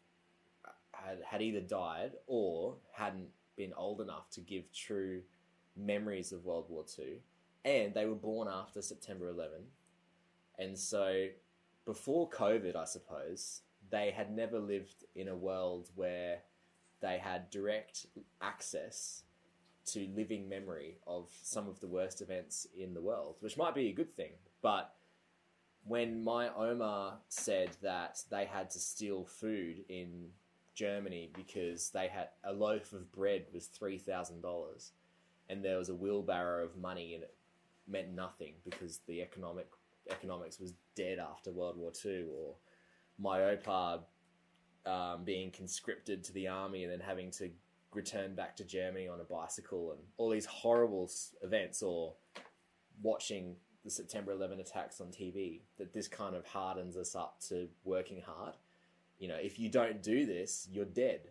had 0.91 1.19
had 1.25 1.41
either 1.41 1.61
died 1.61 2.13
or 2.27 2.75
hadn't 2.93 3.29
been 3.55 3.73
old 3.73 4.01
enough 4.01 4.29
to 4.31 4.41
give 4.41 4.71
true 4.73 5.21
memories 5.77 6.31
of 6.31 6.45
World 6.45 6.65
War 6.69 6.83
II 6.97 7.19
and 7.63 7.93
they 7.93 8.05
were 8.05 8.15
born 8.15 8.47
after 8.51 8.81
September 8.81 9.29
11 9.29 9.61
and 10.59 10.77
so 10.77 11.27
before 11.85 12.29
covid 12.29 12.75
I 12.75 12.85
suppose 12.85 13.61
they 13.89 14.11
had 14.11 14.35
never 14.35 14.59
lived 14.59 15.05
in 15.15 15.27
a 15.27 15.35
world 15.35 15.89
where 15.95 16.39
they 17.01 17.17
had 17.17 17.49
direct 17.49 18.05
access 18.41 19.23
to 19.87 20.07
living 20.15 20.47
memory 20.47 20.97
of 21.07 21.29
some 21.41 21.67
of 21.67 21.79
the 21.79 21.87
worst 21.87 22.21
events 22.21 22.67
in 22.77 22.93
the 22.93 23.01
world, 23.01 23.35
which 23.39 23.57
might 23.57 23.75
be 23.75 23.89
a 23.89 23.93
good 23.93 24.15
thing. 24.15 24.31
But 24.61 24.93
when 25.83 26.23
my 26.23 26.49
Oma 26.49 27.17
said 27.27 27.71
that 27.81 28.21
they 28.29 28.45
had 28.45 28.69
to 28.71 28.79
steal 28.79 29.25
food 29.25 29.83
in 29.89 30.29
Germany 30.75 31.31
because 31.35 31.89
they 31.89 32.07
had 32.07 32.29
a 32.43 32.53
loaf 32.53 32.93
of 32.93 33.11
bread 33.11 33.45
was 33.53 33.65
three 33.65 33.97
thousand 33.97 34.41
dollars, 34.41 34.91
and 35.49 35.63
there 35.63 35.77
was 35.77 35.89
a 35.89 35.95
wheelbarrow 35.95 36.63
of 36.63 36.77
money 36.77 37.15
and 37.15 37.23
it 37.23 37.33
meant 37.87 38.13
nothing 38.13 38.53
because 38.63 38.99
the 39.07 39.21
economic 39.21 39.67
economics 40.09 40.59
was 40.59 40.73
dead 40.95 41.19
after 41.19 41.51
World 41.51 41.77
War 41.77 41.91
Two, 41.91 42.29
or 42.33 42.55
my 43.19 43.39
Opa 43.39 44.01
um, 44.85 45.23
being 45.23 45.51
conscripted 45.51 46.23
to 46.25 46.33
the 46.33 46.47
army 46.47 46.83
and 46.83 46.91
then 46.91 46.99
having 46.99 47.31
to 47.31 47.49
return 47.93 48.35
back 48.35 48.55
to 48.57 48.63
Germany 48.63 49.07
on 49.07 49.19
a 49.19 49.23
bicycle 49.23 49.91
and 49.91 49.99
all 50.17 50.29
these 50.29 50.45
horrible 50.45 51.09
events 51.43 51.81
or 51.81 52.13
watching 53.01 53.55
the 53.83 53.89
September 53.89 54.31
11 54.31 54.59
attacks 54.59 55.01
on 55.01 55.07
TV 55.07 55.61
that 55.77 55.93
this 55.93 56.07
kind 56.07 56.35
of 56.35 56.45
hardens 56.45 56.95
us 56.95 57.15
up 57.15 57.39
to 57.49 57.67
working 57.83 58.21
hard. 58.25 58.53
You 59.19 59.27
know, 59.27 59.37
if 59.39 59.59
you 59.59 59.69
don't 59.69 60.01
do 60.01 60.25
this, 60.25 60.67
you're 60.71 60.85
dead. 60.85 61.21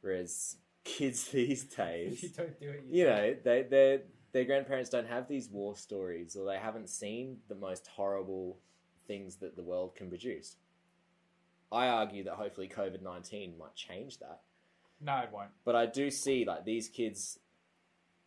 Whereas 0.00 0.56
kids 0.84 1.24
these 1.32 1.64
If 1.64 1.78
you 1.78 1.84
days, 1.84 2.32
don't 2.32 2.60
do 2.60 2.70
it, 2.70 2.84
you 2.90 3.04
know, 3.04 3.36
they 3.44 3.62
their 3.62 4.00
their 4.32 4.44
grandparents 4.44 4.90
don't 4.90 5.08
have 5.08 5.28
these 5.28 5.48
war 5.48 5.76
stories 5.76 6.36
or 6.36 6.46
they 6.46 6.58
haven't 6.58 6.88
seen 6.88 7.38
the 7.48 7.54
most 7.54 7.86
horrible 7.86 8.58
things 9.06 9.36
that 9.36 9.56
the 9.56 9.62
world 9.62 9.94
can 9.94 10.08
produce. 10.08 10.56
I 11.72 11.88
argue 11.88 12.24
that 12.24 12.34
hopefully 12.34 12.68
COVID 12.68 13.02
19 13.02 13.54
might 13.58 13.74
change 13.74 14.18
that. 14.18 14.40
no, 15.00 15.18
it 15.18 15.30
won't. 15.32 15.50
But 15.64 15.74
I 15.74 15.86
do 15.86 16.10
see 16.10 16.44
like 16.44 16.64
these 16.64 16.88
kids. 16.88 17.38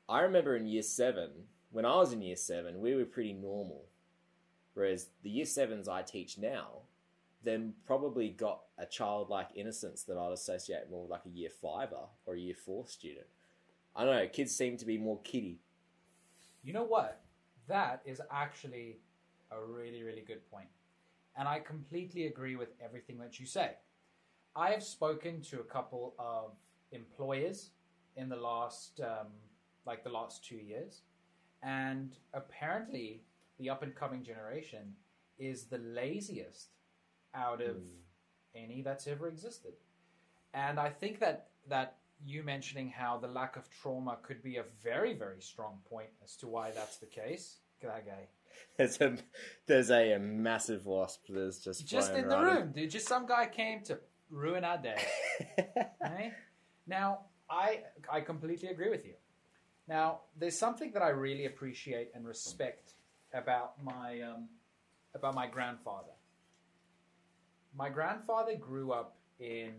I 0.09 0.21
remember 0.21 0.55
in 0.55 0.65
year 0.67 0.83
seven, 0.83 1.29
when 1.71 1.85
I 1.85 1.95
was 1.95 2.13
in 2.13 2.21
year 2.21 2.35
seven, 2.35 2.79
we 2.79 2.95
were 2.95 3.05
pretty 3.05 3.33
normal. 3.33 3.85
Whereas 4.73 5.07
the 5.23 5.29
year 5.29 5.45
sevens 5.45 5.87
I 5.87 6.01
teach 6.01 6.37
now, 6.37 6.81
then 7.43 7.73
probably 7.85 8.29
got 8.29 8.61
a 8.77 8.85
childlike 8.85 9.49
innocence 9.55 10.03
that 10.03 10.17
I'd 10.17 10.33
associate 10.33 10.89
more 10.89 11.03
with 11.03 11.11
like 11.11 11.25
a 11.25 11.29
year 11.29 11.49
fiver 11.49 12.07
or 12.25 12.35
a 12.35 12.39
year 12.39 12.55
four 12.55 12.85
student. 12.87 13.27
I 13.95 14.03
don't 14.03 14.15
know, 14.15 14.27
kids 14.27 14.53
seem 14.53 14.75
to 14.77 14.85
be 14.85 14.97
more 14.97 15.19
kiddie. 15.23 15.59
You 16.63 16.73
know 16.73 16.83
what? 16.83 17.21
That 17.67 18.01
is 18.05 18.21
actually 18.29 18.97
a 19.51 19.63
really, 19.63 20.03
really 20.03 20.23
good 20.27 20.49
point. 20.51 20.67
And 21.37 21.47
I 21.47 21.59
completely 21.59 22.27
agree 22.27 22.55
with 22.55 22.69
everything 22.83 23.17
that 23.19 23.39
you 23.39 23.45
say. 23.45 23.71
I 24.55 24.69
have 24.71 24.83
spoken 24.83 25.41
to 25.43 25.59
a 25.59 25.63
couple 25.63 26.15
of 26.17 26.51
employers 26.91 27.71
in 28.15 28.29
the 28.29 28.37
last, 28.37 29.01
um, 29.01 29.27
like 29.85 30.03
the 30.03 30.09
last 30.09 30.45
two 30.45 30.55
years, 30.55 31.01
and 31.61 32.15
apparently 32.33 33.21
the 33.59 33.69
up 33.69 33.83
and 33.83 33.93
coming 33.93 34.23
generation 34.23 34.95
is 35.37 35.65
the 35.65 35.77
laziest 35.79 36.69
out 37.33 37.61
of 37.61 37.75
Mm. 37.75 38.01
any 38.53 38.81
that's 38.81 39.07
ever 39.07 39.27
existed. 39.27 39.73
And 40.53 40.79
I 40.79 40.89
think 40.89 41.19
that 41.19 41.49
that 41.67 41.97
you 42.23 42.43
mentioning 42.43 42.89
how 42.89 43.17
the 43.17 43.27
lack 43.27 43.57
of 43.57 43.69
trauma 43.69 44.17
could 44.21 44.41
be 44.41 44.55
a 44.55 44.63
very, 44.63 45.13
very 45.13 45.41
strong 45.41 45.81
point 45.89 46.09
as 46.23 46.37
to 46.37 46.47
why 46.47 46.71
that's 46.71 46.97
the 46.97 47.05
case. 47.05 47.59
Look 47.81 47.91
at 47.91 48.05
that 48.05 48.11
guy. 48.15 48.27
There's 48.77 48.99
a 48.99 49.17
there's 49.67 49.89
a, 49.89 50.13
a 50.13 50.19
massive 50.19 50.85
wasp 50.85 51.27
that's 51.29 51.59
just 51.59 51.87
Just 51.87 52.13
in 52.13 52.27
the 52.27 52.35
right 52.35 52.57
room, 52.59 52.71
dude. 52.73 52.89
Just 52.89 53.07
some 53.07 53.25
guy 53.25 53.45
came 53.45 53.81
to 53.85 53.99
ruin 54.29 54.63
our 54.63 54.77
day. 54.77 55.01
Okay? 56.05 56.31
Now, 56.85 57.21
I 57.49 57.81
I 58.11 58.21
completely 58.21 58.69
agree 58.69 58.89
with 58.89 59.05
you. 59.05 59.13
Now, 59.87 60.21
there's 60.37 60.57
something 60.57 60.91
that 60.91 61.01
I 61.01 61.09
really 61.09 61.45
appreciate 61.45 62.11
and 62.13 62.27
respect 62.27 62.93
about 63.33 63.83
my 63.83 64.21
um, 64.21 64.49
about 65.13 65.35
my 65.35 65.47
grandfather. 65.47 66.13
My 67.77 67.89
grandfather 67.89 68.55
grew 68.55 68.91
up 68.91 69.17
in 69.39 69.73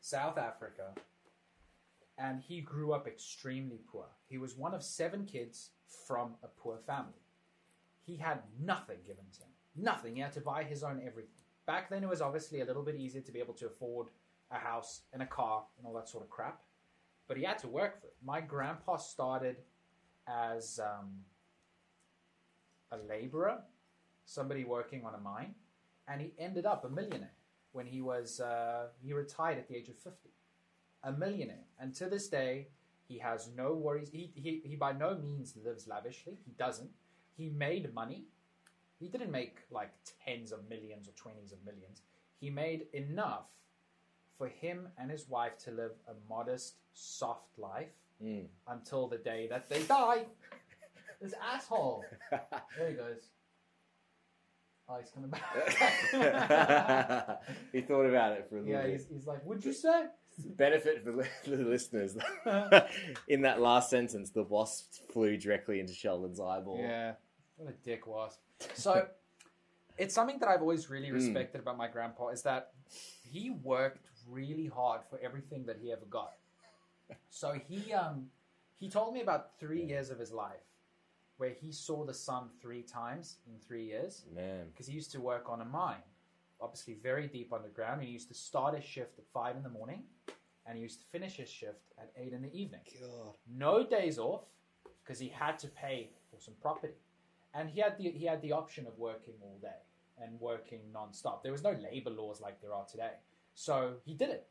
South 0.00 0.38
Africa, 0.38 0.94
and 2.18 2.40
he 2.40 2.60
grew 2.60 2.92
up 2.92 3.06
extremely 3.06 3.80
poor. 3.90 4.06
He 4.28 4.38
was 4.38 4.56
one 4.56 4.74
of 4.74 4.82
seven 4.82 5.24
kids 5.24 5.70
from 6.06 6.34
a 6.42 6.48
poor 6.48 6.78
family. 6.86 7.22
He 8.08 8.16
had 8.16 8.38
nothing 8.58 8.96
given 9.06 9.26
to 9.36 9.40
him. 9.42 9.52
Nothing. 9.76 10.16
He 10.16 10.22
had 10.22 10.32
to 10.32 10.40
buy 10.40 10.64
his 10.64 10.82
own 10.82 11.02
everything. 11.06 11.30
Back 11.66 11.90
then, 11.90 12.02
it 12.02 12.08
was 12.08 12.22
obviously 12.22 12.62
a 12.62 12.64
little 12.64 12.82
bit 12.82 12.96
easier 12.96 13.20
to 13.20 13.32
be 13.32 13.38
able 13.38 13.52
to 13.54 13.66
afford 13.66 14.06
a 14.50 14.58
house 14.58 15.02
and 15.12 15.22
a 15.22 15.26
car 15.26 15.64
and 15.76 15.86
all 15.86 15.92
that 15.92 16.08
sort 16.08 16.24
of 16.24 16.30
crap. 16.30 16.62
But 17.26 17.36
he 17.36 17.44
had 17.44 17.58
to 17.58 17.68
work 17.68 18.00
for 18.00 18.06
it. 18.06 18.16
My 18.24 18.40
grandpa 18.40 18.96
started 18.96 19.56
as 20.26 20.80
um, 20.80 21.10
a 22.90 22.96
laborer, 22.96 23.58
somebody 24.24 24.64
working 24.64 25.04
on 25.04 25.14
a 25.14 25.18
mine, 25.18 25.54
and 26.08 26.22
he 26.22 26.32
ended 26.38 26.64
up 26.64 26.86
a 26.86 26.88
millionaire 26.88 27.36
when 27.72 27.84
he 27.84 28.00
was 28.00 28.40
uh, 28.40 28.86
he 29.04 29.12
retired 29.12 29.58
at 29.58 29.68
the 29.68 29.76
age 29.76 29.90
of 29.90 29.98
fifty. 29.98 30.30
A 31.04 31.12
millionaire, 31.12 31.66
and 31.78 31.94
to 31.96 32.06
this 32.06 32.28
day, 32.28 32.68
he 33.06 33.18
has 33.18 33.50
no 33.54 33.74
worries. 33.74 34.08
He, 34.10 34.32
he, 34.34 34.62
he 34.64 34.76
by 34.76 34.92
no 34.92 35.14
means 35.16 35.54
lives 35.62 35.86
lavishly. 35.86 36.38
He 36.46 36.52
doesn't. 36.52 36.90
He 37.38 37.48
made 37.48 37.94
money. 37.94 38.24
He 39.00 39.08
didn't 39.08 39.30
make 39.30 39.60
like 39.70 39.90
tens 40.26 40.52
of 40.52 40.68
millions 40.68 41.08
or 41.08 41.12
twenties 41.12 41.52
of 41.52 41.58
millions. 41.64 42.02
He 42.40 42.50
made 42.50 42.86
enough 42.92 43.46
for 44.36 44.48
him 44.48 44.88
and 44.98 45.10
his 45.10 45.26
wife 45.28 45.56
to 45.64 45.70
live 45.70 45.92
a 46.08 46.12
modest, 46.28 46.74
soft 46.92 47.56
life 47.58 47.88
Mm. 48.22 48.46
until 48.66 49.06
the 49.06 49.18
day 49.18 49.46
that 49.48 49.68
they 49.70 49.82
die. 49.84 50.24
This 51.22 51.34
asshole. 51.54 52.04
There 52.76 52.88
he 52.90 52.94
goes. 52.94 53.30
Oh, 54.88 54.96
he's 55.00 55.10
coming 55.10 55.30
back. 55.30 55.42
he 57.72 57.80
thought 57.82 58.06
about 58.06 58.32
it 58.32 58.46
for 58.48 58.58
a 58.58 58.60
little 58.62 58.74
yeah, 58.74 58.82
bit. 58.82 58.92
he's, 58.92 59.06
he's 59.12 59.26
like, 59.26 59.44
"Would 59.44 59.64
you 59.64 59.72
say?" 59.72 60.06
Benefit 60.56 61.04
for 61.04 61.12
the 61.50 61.56
listeners. 61.64 62.16
In 63.28 63.42
that 63.42 63.60
last 63.60 63.90
sentence, 63.90 64.30
the 64.30 64.44
wasp 64.44 64.94
flew 65.12 65.36
directly 65.36 65.80
into 65.80 65.92
Sheldon's 65.92 66.40
eyeball. 66.40 66.78
Yeah, 66.80 67.12
what 67.58 67.68
a 67.68 67.76
dick 67.84 68.06
wasp. 68.06 68.40
So, 68.74 69.06
it's 69.98 70.14
something 70.14 70.38
that 70.38 70.48
I've 70.48 70.62
always 70.62 70.88
really 70.88 71.08
Mm. 71.08 71.14
respected 71.14 71.60
about 71.60 71.76
my 71.76 71.88
grandpa 71.88 72.28
is 72.28 72.42
that 72.42 72.72
he 73.30 73.50
worked 73.50 74.08
really 74.28 74.66
hard 74.66 75.02
for 75.10 75.18
everything 75.20 75.66
that 75.66 75.76
he 75.78 75.92
ever 75.92 76.06
got. 76.06 76.34
So 77.30 77.52
he 77.68 77.92
um 77.92 78.30
he 78.78 78.88
told 78.88 79.12
me 79.14 79.20
about 79.22 79.58
three 79.58 79.82
years 79.82 80.10
of 80.10 80.18
his 80.18 80.30
life 80.32 80.66
where 81.38 81.50
he 81.50 81.72
saw 81.72 82.04
the 82.04 82.14
sun 82.14 82.50
three 82.60 82.82
times 82.82 83.38
in 83.46 83.58
three 83.58 83.84
years 83.84 84.24
Man. 84.34 84.66
because 84.70 84.86
he 84.86 84.94
used 84.94 85.10
to 85.12 85.20
work 85.20 85.48
on 85.48 85.60
a 85.60 85.64
mine, 85.64 86.02
obviously 86.60 86.94
very 86.94 87.26
deep 87.26 87.52
underground. 87.52 88.00
And 88.00 88.06
he 88.08 88.12
used 88.12 88.28
to 88.28 88.34
start 88.34 88.74
his 88.74 88.84
shift 88.84 89.18
at 89.18 89.24
five 89.32 89.56
in 89.56 89.62
the 89.62 89.68
morning, 89.70 90.02
and 90.66 90.76
he 90.76 90.82
used 90.82 91.00
to 91.00 91.06
finish 91.06 91.34
his 91.36 91.48
shift 91.48 91.92
at 91.98 92.12
eight 92.16 92.32
in 92.32 92.42
the 92.42 92.52
evening. 92.54 92.82
God. 93.00 93.34
No 93.48 93.84
days 93.86 94.18
off 94.18 94.44
because 95.02 95.18
he 95.18 95.28
had 95.28 95.58
to 95.60 95.68
pay 95.68 96.10
for 96.30 96.38
some 96.40 96.54
property, 96.60 96.92
and 97.58 97.68
he 97.68 97.80
had 97.80 97.98
the 97.98 98.10
he 98.10 98.24
had 98.24 98.40
the 98.40 98.52
option 98.52 98.86
of 98.86 98.96
working 98.98 99.34
all 99.42 99.58
day 99.60 99.80
and 100.22 100.40
working 100.40 100.80
non-stop. 100.92 101.42
There 101.42 101.52
was 101.52 101.62
no 101.62 101.72
labor 101.90 102.10
laws 102.10 102.40
like 102.40 102.60
there 102.60 102.72
are 102.72 102.84
today, 102.86 103.12
so 103.54 103.94
he 104.04 104.14
did 104.14 104.30
it, 104.30 104.46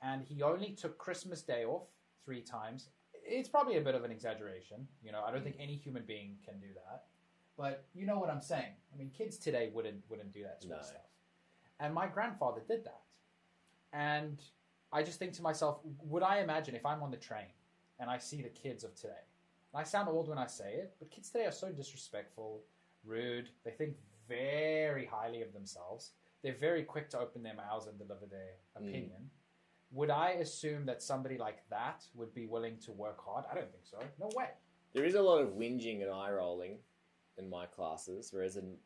and 0.00 0.22
he 0.22 0.42
only 0.42 0.70
took 0.70 0.96
Christmas 0.98 1.42
Day 1.42 1.64
off 1.64 1.88
three 2.24 2.40
times. 2.40 2.88
It's 3.24 3.48
probably 3.48 3.76
a 3.76 3.80
bit 3.80 3.94
of 3.94 4.04
an 4.04 4.10
exaggeration, 4.10 4.86
you 5.02 5.12
know. 5.12 5.22
I 5.26 5.32
don't 5.32 5.42
think 5.42 5.56
any 5.58 5.76
human 5.76 6.04
being 6.06 6.36
can 6.44 6.58
do 6.60 6.68
that, 6.74 7.04
but 7.56 7.84
you 7.94 8.06
know 8.06 8.18
what 8.18 8.30
I'm 8.30 8.40
saying. 8.40 8.74
I 8.92 8.96
mean, 8.96 9.10
kids 9.16 9.38
today 9.38 9.70
wouldn't 9.74 10.02
wouldn't 10.08 10.32
do 10.32 10.42
that 10.44 10.62
sort 10.62 10.78
of 10.78 10.84
stuff, 10.84 11.10
and 11.80 11.92
my 11.92 12.06
grandfather 12.06 12.62
did 12.66 12.84
that, 12.84 13.02
and 13.92 14.40
I 14.92 15.02
just 15.02 15.18
think 15.18 15.32
to 15.34 15.42
myself, 15.42 15.78
would 16.04 16.22
I 16.22 16.40
imagine 16.40 16.74
if 16.76 16.86
I'm 16.86 17.02
on 17.02 17.10
the 17.10 17.16
train 17.16 17.46
and 17.98 18.10
I 18.10 18.18
see 18.18 18.42
the 18.42 18.50
kids 18.50 18.84
of 18.84 18.94
today? 18.94 19.24
And 19.72 19.80
I 19.80 19.84
sound 19.84 20.08
old 20.08 20.28
when 20.28 20.38
I 20.38 20.46
say 20.46 20.74
it, 20.74 20.94
but 20.98 21.10
kids 21.10 21.30
today 21.30 21.46
are 21.46 21.52
so 21.52 21.70
disrespectful, 21.70 22.62
rude. 23.04 23.48
They 23.64 23.70
think 23.70 23.96
very 24.28 25.06
highly 25.06 25.42
of 25.42 25.52
themselves. 25.52 26.10
They're 26.42 26.56
very 26.58 26.82
quick 26.82 27.08
to 27.10 27.18
open 27.18 27.42
their 27.42 27.54
mouths 27.54 27.86
and 27.86 27.98
deliver 27.98 28.26
their 28.26 28.56
Mm. 28.76 28.88
opinion. 28.88 29.30
Would 29.92 30.10
I 30.10 30.30
assume 30.32 30.86
that 30.86 31.02
somebody 31.02 31.36
like 31.38 31.68
that 31.68 32.06
would 32.14 32.32
be 32.34 32.46
willing 32.46 32.78
to 32.80 32.92
work 32.92 33.20
hard? 33.20 33.44
I 33.50 33.54
don't 33.54 33.70
think 33.70 33.86
so. 33.86 33.98
No 34.18 34.28
way. 34.34 34.50
There 34.94 35.04
is 35.04 35.14
a 35.14 35.22
lot 35.22 35.38
of 35.42 35.50
whinging 35.54 36.02
and 36.02 36.10
eye 36.10 36.30
rolling 36.32 36.78
in 37.38 37.48
my 37.48 37.66
classes, 37.66 38.32
whereas 38.32 38.56
in 38.56 38.78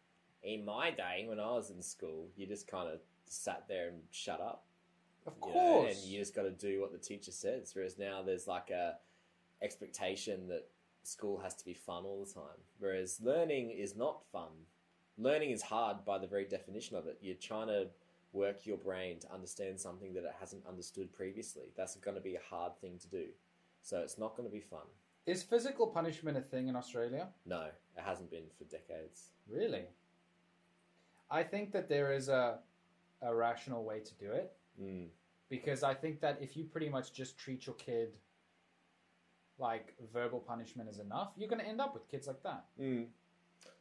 in 0.42 0.64
my 0.64 0.90
day 0.92 1.24
when 1.26 1.40
I 1.40 1.50
was 1.52 1.70
in 1.70 1.82
school, 1.82 2.30
you 2.36 2.46
just 2.46 2.68
kind 2.68 2.88
of 2.88 3.00
sat 3.24 3.66
there 3.66 3.88
and 3.88 4.02
shut 4.12 4.40
up. 4.40 4.64
Of 5.26 5.34
you 5.40 5.46
know, 5.48 5.52
course. 5.52 5.96
and 5.96 6.04
you 6.04 6.18
just 6.20 6.34
got 6.36 6.42
to 6.42 6.52
do 6.52 6.80
what 6.80 6.92
the 6.92 6.98
teacher 6.98 7.32
says. 7.32 7.74
Whereas 7.74 7.98
now 7.98 8.22
there's 8.22 8.46
like 8.46 8.70
a 8.70 8.98
expectation 9.62 10.46
that 10.48 10.68
school 11.06 11.38
has 11.38 11.54
to 11.54 11.64
be 11.64 11.74
fun 11.74 12.04
all 12.04 12.24
the 12.24 12.32
time. 12.32 12.60
Whereas 12.78 13.20
learning 13.22 13.70
is 13.70 13.96
not 13.96 14.22
fun. 14.32 14.50
Learning 15.18 15.50
is 15.50 15.62
hard 15.62 16.04
by 16.04 16.18
the 16.18 16.26
very 16.26 16.44
definition 16.44 16.96
of 16.96 17.06
it. 17.06 17.18
You're 17.20 17.36
trying 17.36 17.68
to 17.68 17.88
work 18.32 18.66
your 18.66 18.76
brain 18.76 19.18
to 19.20 19.32
understand 19.32 19.80
something 19.80 20.12
that 20.14 20.24
it 20.24 20.34
hasn't 20.38 20.66
understood 20.66 21.12
previously. 21.12 21.72
That's 21.76 21.96
going 21.96 22.16
to 22.16 22.20
be 22.20 22.34
a 22.34 22.40
hard 22.50 22.76
thing 22.80 22.98
to 22.98 23.08
do. 23.08 23.24
So 23.82 23.98
it's 23.98 24.18
not 24.18 24.36
going 24.36 24.48
to 24.48 24.52
be 24.52 24.60
fun. 24.60 24.86
Is 25.26 25.42
physical 25.42 25.86
punishment 25.86 26.36
a 26.36 26.40
thing 26.40 26.68
in 26.68 26.76
Australia? 26.76 27.28
No, 27.46 27.62
it 27.96 28.02
hasn't 28.04 28.30
been 28.30 28.44
for 28.58 28.64
decades. 28.64 29.30
Really? 29.50 29.84
I 31.30 31.42
think 31.42 31.72
that 31.72 31.88
there 31.88 32.12
is 32.12 32.28
a, 32.28 32.58
a 33.22 33.34
rational 33.34 33.84
way 33.84 34.00
to 34.00 34.14
do 34.14 34.30
it. 34.32 34.52
Mm. 34.80 35.06
because 35.48 35.82
I 35.82 35.94
think 35.94 36.20
that 36.20 36.36
if 36.40 36.56
you 36.56 36.64
pretty 36.64 36.90
much 36.90 37.14
just 37.14 37.38
treat 37.38 37.66
your 37.66 37.76
kid 37.76 38.18
like 39.58 39.94
verbal 40.12 40.40
punishment 40.40 40.88
is 40.88 40.98
enough, 40.98 41.30
you're 41.36 41.48
going 41.48 41.60
to 41.60 41.68
end 41.68 41.80
up 41.80 41.94
with 41.94 42.08
kids 42.10 42.26
like 42.26 42.42
that. 42.42 42.64
Mm. 42.80 43.06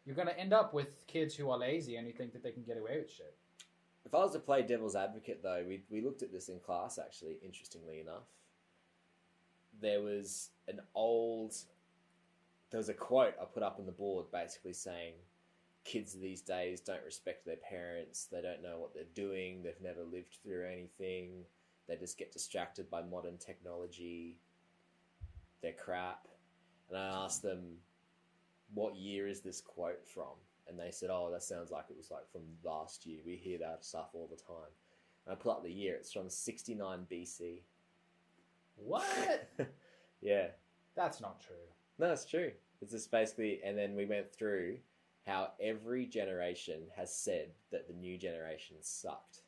You're 0.05 0.15
going 0.15 0.27
to 0.27 0.39
end 0.39 0.53
up 0.53 0.73
with 0.73 1.05
kids 1.07 1.35
who 1.35 1.49
are 1.49 1.57
lazy 1.57 1.95
and 1.95 2.05
who 2.05 2.13
think 2.13 2.33
that 2.33 2.43
they 2.43 2.51
can 2.51 2.63
get 2.63 2.77
away 2.77 2.97
with 2.99 3.11
shit. 3.11 3.35
If 4.05 4.13
I 4.13 4.19
was 4.19 4.33
to 4.33 4.39
play 4.39 4.61
devil's 4.61 4.95
advocate, 4.95 5.41
though, 5.41 5.63
we, 5.67 5.81
we 5.89 6.01
looked 6.01 6.21
at 6.21 6.31
this 6.31 6.49
in 6.49 6.59
class, 6.59 6.99
actually, 6.99 7.37
interestingly 7.43 7.99
enough. 7.99 8.27
There 9.81 10.01
was 10.01 10.51
an 10.67 10.79
old. 10.93 11.55
There 12.69 12.77
was 12.77 12.89
a 12.89 12.93
quote 12.93 13.33
I 13.41 13.45
put 13.45 13.63
up 13.63 13.77
on 13.79 13.85
the 13.85 13.91
board 13.91 14.25
basically 14.31 14.73
saying, 14.73 15.13
kids 15.85 16.13
these 16.13 16.41
days 16.41 16.81
don't 16.81 17.03
respect 17.05 17.45
their 17.45 17.57
parents, 17.57 18.27
they 18.31 18.41
don't 18.41 18.61
know 18.61 18.79
what 18.79 18.93
they're 18.93 19.03
doing, 19.13 19.63
they've 19.63 19.73
never 19.81 20.03
lived 20.03 20.37
through 20.43 20.65
anything, 20.65 21.43
they 21.87 21.95
just 21.95 22.17
get 22.17 22.33
distracted 22.33 22.89
by 22.89 23.03
modern 23.03 23.37
technology, 23.37 24.39
they're 25.65 25.73
crap. 25.73 26.27
And 26.89 26.97
I 26.97 27.25
asked 27.25 27.41
them, 27.41 27.77
what 28.73 28.95
year 28.95 29.27
is 29.27 29.41
this 29.41 29.61
quote 29.61 30.05
from? 30.05 30.35
And 30.67 30.79
they 30.79 30.91
said, 30.91 31.09
oh, 31.11 31.29
that 31.31 31.43
sounds 31.43 31.71
like 31.71 31.85
it 31.89 31.97
was 31.97 32.11
like 32.11 32.29
from 32.31 32.41
last 32.63 33.05
year. 33.05 33.19
We 33.25 33.35
hear 33.35 33.57
that 33.59 33.83
stuff 33.83 34.09
all 34.13 34.29
the 34.29 34.41
time. 34.41 34.71
And 35.25 35.33
I 35.33 35.35
pull 35.35 35.51
up 35.51 35.63
the 35.63 35.71
year, 35.71 35.95
it's 35.95 36.13
from 36.13 36.29
69 36.29 37.07
BC. 37.11 37.61
What? 38.75 39.49
yeah. 40.21 40.47
That's 40.95 41.19
not 41.19 41.41
true. 41.41 41.55
No, 41.97 42.11
it's 42.11 42.25
true. 42.25 42.51
It's 42.81 42.91
just 42.91 43.09
basically, 43.09 43.59
and 43.65 43.77
then 43.77 43.95
we 43.95 44.05
went 44.05 44.31
through 44.31 44.77
how 45.25 45.53
every 45.59 46.05
generation 46.05 46.81
has 46.95 47.13
said 47.15 47.49
that 47.71 47.87
the 47.87 47.93
new 47.93 48.17
generation 48.17 48.77
sucked. 48.81 49.41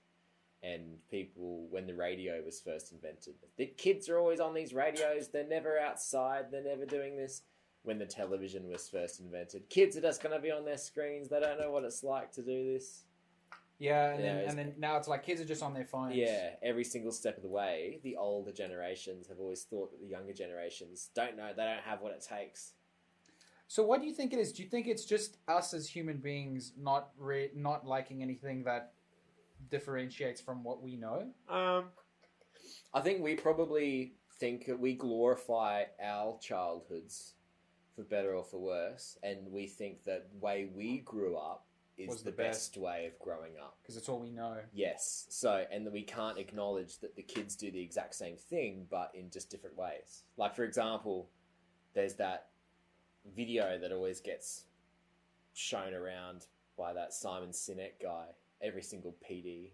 And 0.64 0.98
people, 1.12 1.68
when 1.70 1.86
the 1.86 1.94
radio 1.94 2.42
was 2.44 2.60
first 2.60 2.92
invented, 2.92 3.36
the 3.58 3.68
kids 3.68 4.10
are 4.10 4.18
always 4.18 4.40
on 4.40 4.54
these 4.54 4.74
radios, 4.74 5.28
they're 5.28 5.48
never 5.48 5.80
outside, 5.80 6.46
they're 6.52 6.64
never 6.64 6.86
doing 6.86 7.16
this. 7.16 7.44
When 7.84 8.00
the 8.00 8.06
television 8.06 8.68
was 8.68 8.90
first 8.90 9.20
invented, 9.20 9.70
kids 9.70 9.96
are 9.96 10.02
just 10.02 10.22
going 10.22 10.36
to 10.36 10.42
be 10.42 10.52
on 10.52 10.66
their 10.66 10.78
screens, 10.78 11.30
they 11.30 11.40
don't 11.40 11.60
know 11.60 11.72
what 11.72 11.84
it's 11.84 12.04
like 12.04 12.32
to 12.34 12.42
do 12.42 12.74
this. 12.74 13.04
Yeah, 13.80 14.10
and, 14.10 14.24
Yeah, 14.24 14.34
then, 14.34 14.50
and 14.50 14.58
then 14.58 14.74
now 14.80 14.98
it's 14.98 15.08
like 15.08 15.24
kids 15.24 15.40
are 15.40 15.46
just 15.46 15.62
on 15.62 15.74
their 15.74 15.86
phones. 15.86 16.16
Yeah, 16.16 16.50
every 16.64 16.84
single 16.84 17.12
step 17.12 17.38
of 17.38 17.44
the 17.44 17.50
way, 17.50 18.00
the 18.04 18.18
older 18.18 18.52
generations 18.52 19.28
have 19.28 19.40
always 19.40 19.64
thought 19.64 19.92
that 19.92 20.02
the 20.02 20.08
younger 20.08 20.34
generations 20.34 21.10
don't 21.16 21.38
know, 21.38 21.52
they 21.56 21.64
don't 21.64 21.84
have 21.84 22.02
what 22.02 22.14
it 22.14 22.26
takes. 22.28 22.74
So 23.68 23.84
what 23.84 24.02
do 24.02 24.08
you 24.08 24.14
think 24.14 24.34
it 24.34 24.40
is? 24.40 24.54
Do 24.54 24.64
you 24.64 24.70
think 24.70 24.88
it's 24.88 25.06
just 25.06 25.38
us 25.48 25.74
as 25.74 25.88
human 25.88 26.18
beings 26.18 26.72
not 26.78 27.10
re- 27.18 27.52
not 27.54 27.86
liking 27.86 28.24
anything 28.24 28.64
that 28.64 28.94
differentiates 29.70 30.42
from 30.42 30.64
what 30.64 30.82
we 30.82 30.96
know? 30.96 31.28
Um, 31.50 31.86
I 32.94 33.02
think 33.02 33.22
we 33.24 33.36
probably 33.36 34.14
think 34.40 34.66
that 34.66 34.80
we 34.80 34.94
glorify 34.94 35.84
our 36.04 36.38
childhoods 36.40 37.34
for 37.96 38.04
better 38.04 38.34
or 38.34 38.44
for 38.44 38.60
worse, 38.60 39.18
and 39.24 39.52
we 39.52 39.68
think 39.68 40.04
that 40.06 40.28
the 40.32 40.38
way 40.38 40.70
we 40.74 41.00
grew 41.00 41.36
up 41.36 41.66
is 41.98 42.10
Was 42.10 42.22
the, 42.22 42.30
the 42.30 42.38
best. 42.38 42.78
way 42.78 43.08
of 43.08 43.18
growing 43.18 43.54
up. 43.60 43.78
Because 43.82 43.98
it's 43.98 44.08
all 44.08 44.20
we 44.20 44.30
know. 44.30 44.58
Yes, 44.72 45.26
so 45.30 45.66
and 45.72 45.84
then 45.86 45.92
we 45.92 46.04
can't 46.04 46.38
acknowledge 46.38 47.00
that 47.00 47.16
the 47.16 47.24
kids 47.24 47.56
do 47.56 47.72
the 47.72 47.82
exact 47.82 48.14
same 48.14 48.36
thing, 48.38 48.86
but 48.92 49.12
in 49.16 49.32
just 49.32 49.50
different 49.50 49.76
ways. 49.76 50.24
Like 50.38 50.56
for 50.56 50.64
example, 50.64 51.30
there's 51.96 52.14
that 52.16 52.50
video 53.36 53.80
that 53.80 53.92
always 53.92 54.22
gets 54.22 54.66
shown 55.56 55.96
around 55.96 56.46
by 56.78 56.94
that 56.94 57.14
Simon 57.14 57.50
Sinek 57.50 57.94
guy. 58.00 58.26
Every 58.62 58.82
single 58.82 59.16
PD, 59.30 59.72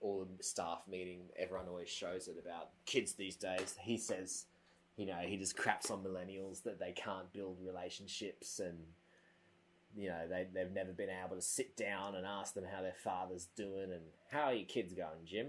all 0.00 0.26
the 0.36 0.42
staff 0.42 0.82
meeting, 0.88 1.22
everyone 1.38 1.68
always 1.68 1.88
shows 1.88 2.28
it 2.28 2.36
about 2.42 2.70
kids 2.86 3.14
these 3.14 3.36
days. 3.36 3.76
He 3.80 3.98
says, 3.98 4.46
you 4.96 5.06
know, 5.06 5.18
he 5.22 5.36
just 5.36 5.56
craps 5.56 5.90
on 5.90 6.02
millennials 6.02 6.62
that 6.62 6.78
they 6.78 6.92
can't 6.92 7.32
build 7.32 7.58
relationships 7.64 8.60
and 8.60 8.78
you 9.96 10.08
know 10.08 10.28
they, 10.28 10.46
they've 10.52 10.72
never 10.72 10.92
been 10.92 11.08
able 11.24 11.36
to 11.36 11.42
sit 11.42 11.76
down 11.76 12.14
and 12.14 12.26
ask 12.26 12.54
them 12.54 12.64
how 12.70 12.82
their 12.82 12.94
father's 13.02 13.48
doing 13.56 13.90
and 13.92 14.02
how 14.30 14.44
are 14.44 14.54
your 14.54 14.66
kids 14.66 14.92
going 14.92 15.24
jim 15.24 15.46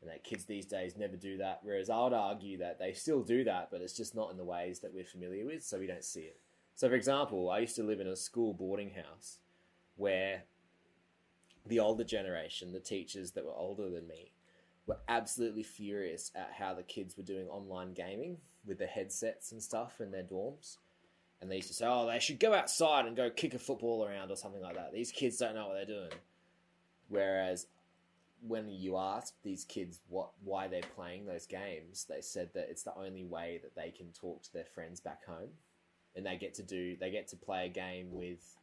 and 0.00 0.10
that 0.10 0.22
kids 0.22 0.44
these 0.44 0.66
days 0.66 0.96
never 0.96 1.16
do 1.16 1.38
that 1.38 1.60
whereas 1.62 1.88
i 1.88 2.02
would 2.02 2.12
argue 2.12 2.58
that 2.58 2.78
they 2.78 2.92
still 2.92 3.22
do 3.22 3.44
that 3.44 3.68
but 3.70 3.80
it's 3.80 3.96
just 3.96 4.14
not 4.14 4.30
in 4.30 4.36
the 4.36 4.44
ways 4.44 4.80
that 4.80 4.92
we're 4.92 5.04
familiar 5.04 5.46
with 5.46 5.64
so 5.64 5.78
we 5.78 5.86
don't 5.86 6.04
see 6.04 6.20
it 6.20 6.38
so 6.74 6.88
for 6.88 6.94
example 6.94 7.50
i 7.50 7.58
used 7.58 7.76
to 7.76 7.82
live 7.82 8.00
in 8.00 8.06
a 8.06 8.16
school 8.16 8.52
boarding 8.52 8.90
house 8.90 9.38
where 9.96 10.42
the 11.68 11.80
older 11.80 12.04
generation 12.04 12.72
the 12.72 12.80
teachers 12.80 13.32
that 13.32 13.44
were 13.44 13.54
older 13.54 13.88
than 13.90 14.06
me 14.06 14.32
were 14.86 14.98
absolutely 15.08 15.62
furious 15.62 16.30
at 16.34 16.52
how 16.58 16.72
the 16.74 16.82
kids 16.82 17.16
were 17.16 17.22
doing 17.22 17.46
online 17.48 17.92
gaming 17.92 18.38
with 18.66 18.78
their 18.78 18.88
headsets 18.88 19.52
and 19.52 19.62
stuff 19.62 20.00
in 20.00 20.10
their 20.10 20.22
dorms 20.22 20.78
and 21.40 21.50
they 21.50 21.56
used 21.56 21.68
to 21.68 21.74
say, 21.74 21.86
"Oh, 21.86 22.06
they 22.06 22.18
should 22.18 22.40
go 22.40 22.52
outside 22.52 23.06
and 23.06 23.16
go 23.16 23.30
kick 23.30 23.54
a 23.54 23.58
football 23.58 24.04
around 24.04 24.30
or 24.30 24.36
something 24.36 24.62
like 24.62 24.74
that." 24.74 24.92
These 24.92 25.12
kids 25.12 25.36
don't 25.38 25.54
know 25.54 25.68
what 25.68 25.74
they're 25.74 25.84
doing. 25.84 26.12
Whereas 27.08 27.66
when 28.40 28.68
you 28.68 28.96
ask 28.96 29.34
these 29.42 29.64
kids 29.64 30.00
what 30.08 30.30
why 30.42 30.68
they're 30.68 30.82
playing 30.82 31.26
those 31.26 31.46
games, 31.46 32.04
they 32.04 32.20
said 32.20 32.52
that 32.54 32.68
it's 32.70 32.82
the 32.82 32.96
only 32.96 33.24
way 33.24 33.58
that 33.62 33.74
they 33.74 33.90
can 33.90 34.12
talk 34.12 34.42
to 34.42 34.52
their 34.52 34.64
friends 34.64 35.00
back 35.00 35.24
home, 35.24 35.50
and 36.16 36.26
they 36.26 36.36
get 36.36 36.54
to 36.54 36.62
do 36.62 36.96
they 36.96 37.10
get 37.10 37.28
to 37.28 37.36
play 37.36 37.66
a 37.66 37.68
game 37.68 38.12
with 38.12 38.57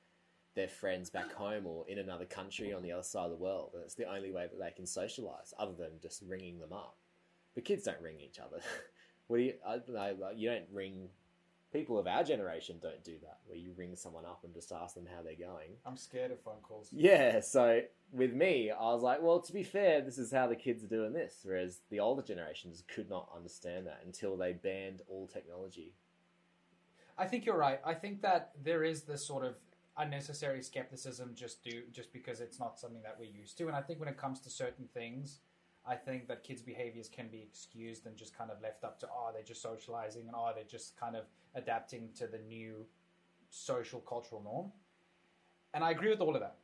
their 0.55 0.67
friends 0.67 1.09
back 1.09 1.31
home 1.33 1.65
or 1.67 1.85
in 1.87 1.99
another 1.99 2.25
country 2.25 2.73
on 2.73 2.81
the 2.81 2.91
other 2.91 3.03
side 3.03 3.25
of 3.25 3.31
the 3.31 3.37
world, 3.43 3.71
and 3.73 3.83
it's 3.83 3.95
the 3.95 4.09
only 4.11 4.31
way 4.31 4.47
that 4.49 4.59
they 4.59 4.71
can 4.71 4.85
socialize, 4.85 5.53
other 5.59 5.73
than 5.73 5.91
just 6.01 6.23
ringing 6.27 6.59
them 6.59 6.73
up. 6.73 6.97
But 7.53 7.65
kids 7.65 7.83
don't 7.83 8.01
ring 8.01 8.19
each 8.19 8.39
other. 8.39 8.61
what 9.27 9.37
do 9.37 9.43
you? 9.43 9.53
I 9.65 9.73
don't 9.73 9.89
know. 9.89 10.15
Like, 10.19 10.37
you 10.37 10.49
don't 10.49 10.67
ring 10.71 11.09
people 11.73 11.99
of 11.99 12.07
our 12.07 12.23
generation 12.23 12.77
don't 12.81 13.03
do 13.03 13.15
that 13.21 13.39
where 13.47 13.57
you 13.57 13.73
ring 13.75 13.97
someone 13.97 14.23
up 14.23 14.39
and 14.45 14.53
just 14.53 14.71
ask 14.71 14.95
them 14.95 15.05
how 15.13 15.21
they're 15.21 15.35
going 15.35 15.71
I'm 15.85 15.97
scared 15.97 16.31
of 16.31 16.39
phone 16.39 16.61
calls. 16.63 16.87
yeah 16.93 17.41
so 17.41 17.81
with 18.13 18.31
me 18.31 18.71
i 18.71 18.93
was 18.93 19.01
like 19.01 19.21
well 19.21 19.41
to 19.41 19.51
be 19.51 19.63
fair 19.63 19.99
this 19.99 20.17
is 20.17 20.31
how 20.31 20.47
the 20.47 20.55
kids 20.55 20.85
are 20.85 20.87
doing 20.87 21.11
this 21.11 21.39
whereas 21.43 21.79
the 21.89 21.99
older 21.99 22.21
generations 22.21 22.81
could 22.87 23.09
not 23.09 23.27
understand 23.35 23.87
that 23.87 23.99
until 24.05 24.37
they 24.37 24.53
banned 24.53 25.01
all 25.09 25.27
technology 25.27 25.91
I 27.17 27.25
think 27.25 27.45
you're 27.45 27.57
right. 27.57 27.79
I 27.85 27.93
think 27.93 28.21
that 28.23 28.51
there 28.61 28.83
is 28.83 29.03
this 29.03 29.25
sort 29.25 29.45
of 29.45 29.55
unnecessary 29.97 30.61
skepticism 30.61 31.31
just 31.35 31.63
do 31.63 31.83
just 31.91 32.11
because 32.11 32.41
it's 32.41 32.59
not 32.59 32.79
something 32.79 33.01
that 33.03 33.15
we're 33.19 33.29
used 33.29 33.57
to. 33.57 33.67
And 33.67 33.75
I 33.75 33.81
think 33.81 33.99
when 33.99 34.09
it 34.09 34.17
comes 34.17 34.39
to 34.41 34.49
certain 34.49 34.87
things, 34.93 35.39
I 35.87 35.95
think 35.95 36.27
that 36.27 36.43
kids' 36.43 36.61
behaviors 36.61 37.07
can 37.07 37.27
be 37.27 37.41
excused 37.41 38.05
and 38.05 38.17
just 38.17 38.37
kind 38.37 38.51
of 38.51 38.61
left 38.61 38.83
up 38.83 38.99
to 39.01 39.07
oh 39.07 39.29
they're 39.33 39.43
just 39.43 39.61
socializing 39.61 40.23
and 40.27 40.35
oh 40.35 40.51
they're 40.55 40.63
just 40.63 40.99
kind 40.99 41.15
of 41.15 41.25
adapting 41.53 42.09
to 42.15 42.27
the 42.27 42.39
new 42.39 42.85
social 43.49 43.99
cultural 44.01 44.41
norm. 44.43 44.71
And 45.73 45.83
I 45.83 45.91
agree 45.91 46.09
with 46.09 46.21
all 46.21 46.35
of 46.35 46.41
that. 46.41 46.57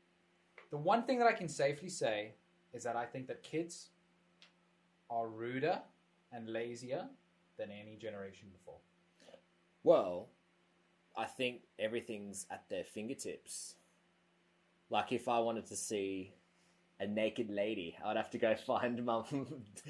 The 0.69 0.77
one 0.77 1.03
thing 1.03 1.19
that 1.19 1.27
I 1.27 1.33
can 1.33 1.47
safely 1.47 1.89
say 1.89 2.33
is 2.73 2.83
that 2.83 2.95
I 2.95 3.05
think 3.05 3.27
that 3.27 3.43
kids 3.43 3.89
are 5.09 5.27
ruder 5.27 5.79
and 6.31 6.49
lazier 6.49 7.07
than 7.57 7.69
any 7.69 7.97
generation 7.97 8.47
before. 8.51 8.77
Well, 9.83 10.29
I 11.15 11.25
think 11.25 11.61
everything's 11.79 12.45
at 12.49 12.63
their 12.69 12.83
fingertips. 12.83 13.75
Like 14.89 15.11
if 15.11 15.27
I 15.27 15.39
wanted 15.39 15.67
to 15.67 15.75
see 15.75 16.33
a 17.01 17.07
naked 17.07 17.49
lady, 17.49 17.97
I'd 18.05 18.15
have 18.15 18.29
to 18.31 18.37
go 18.37 18.55
find 18.67 19.03
my 19.03 19.23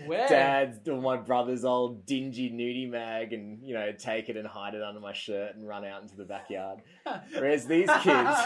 Where? 0.06 0.28
dad's 0.28 0.88
or 0.88 1.02
my 1.02 1.18
brother's 1.18 1.66
old 1.66 2.06
dingy 2.06 2.50
nudie 2.50 2.90
mag 2.90 3.34
and, 3.34 3.62
you 3.62 3.74
know, 3.74 3.92
take 3.92 4.30
it 4.30 4.38
and 4.38 4.48
hide 4.48 4.74
it 4.74 4.82
under 4.82 5.02
my 5.02 5.14
shirt 5.14 5.56
and 5.56 5.68
run 5.68 5.84
out 5.84 6.02
into 6.02 6.16
the 6.16 6.24
backyard. 6.24 6.80
Whereas 7.34 7.66
these 7.66 7.90
kids, 8.02 8.38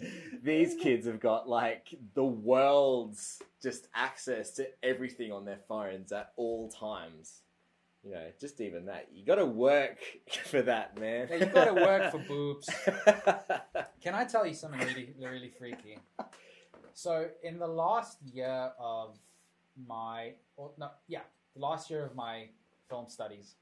these 0.42 0.74
kids 0.76 1.06
have 1.06 1.20
got 1.20 1.48
like 1.48 1.94
the 2.14 2.24
world's 2.24 3.42
just 3.62 3.88
access 3.94 4.52
to 4.52 4.68
everything 4.82 5.32
on 5.32 5.44
their 5.44 5.60
phones 5.68 6.12
at 6.12 6.32
all 6.36 6.68
times. 6.70 7.42
You 8.04 8.10
know, 8.12 8.26
just 8.40 8.60
even 8.60 8.86
that. 8.86 9.08
You 9.14 9.24
got 9.24 9.36
to 9.36 9.46
work 9.46 9.98
for 10.46 10.62
that, 10.62 10.98
man. 10.98 11.28
Yeah, 11.30 11.36
you 11.36 11.46
gotta 11.46 11.74
work 11.74 12.10
for 12.10 12.18
boobs. 12.18 12.68
Can 14.02 14.14
I 14.14 14.24
tell 14.24 14.44
you 14.44 14.54
something 14.54 14.80
really, 14.80 15.14
really 15.20 15.52
freaky? 15.56 15.98
So, 16.94 17.28
in 17.42 17.58
the 17.58 17.66
last 17.66 18.18
year 18.22 18.72
of 18.78 19.18
my, 19.86 20.32
or 20.56 20.72
no, 20.78 20.90
yeah, 21.06 21.20
the 21.54 21.60
last 21.60 21.90
year 21.90 22.04
of 22.04 22.14
my 22.16 22.48
film 22.90 23.08
studies, 23.08 23.54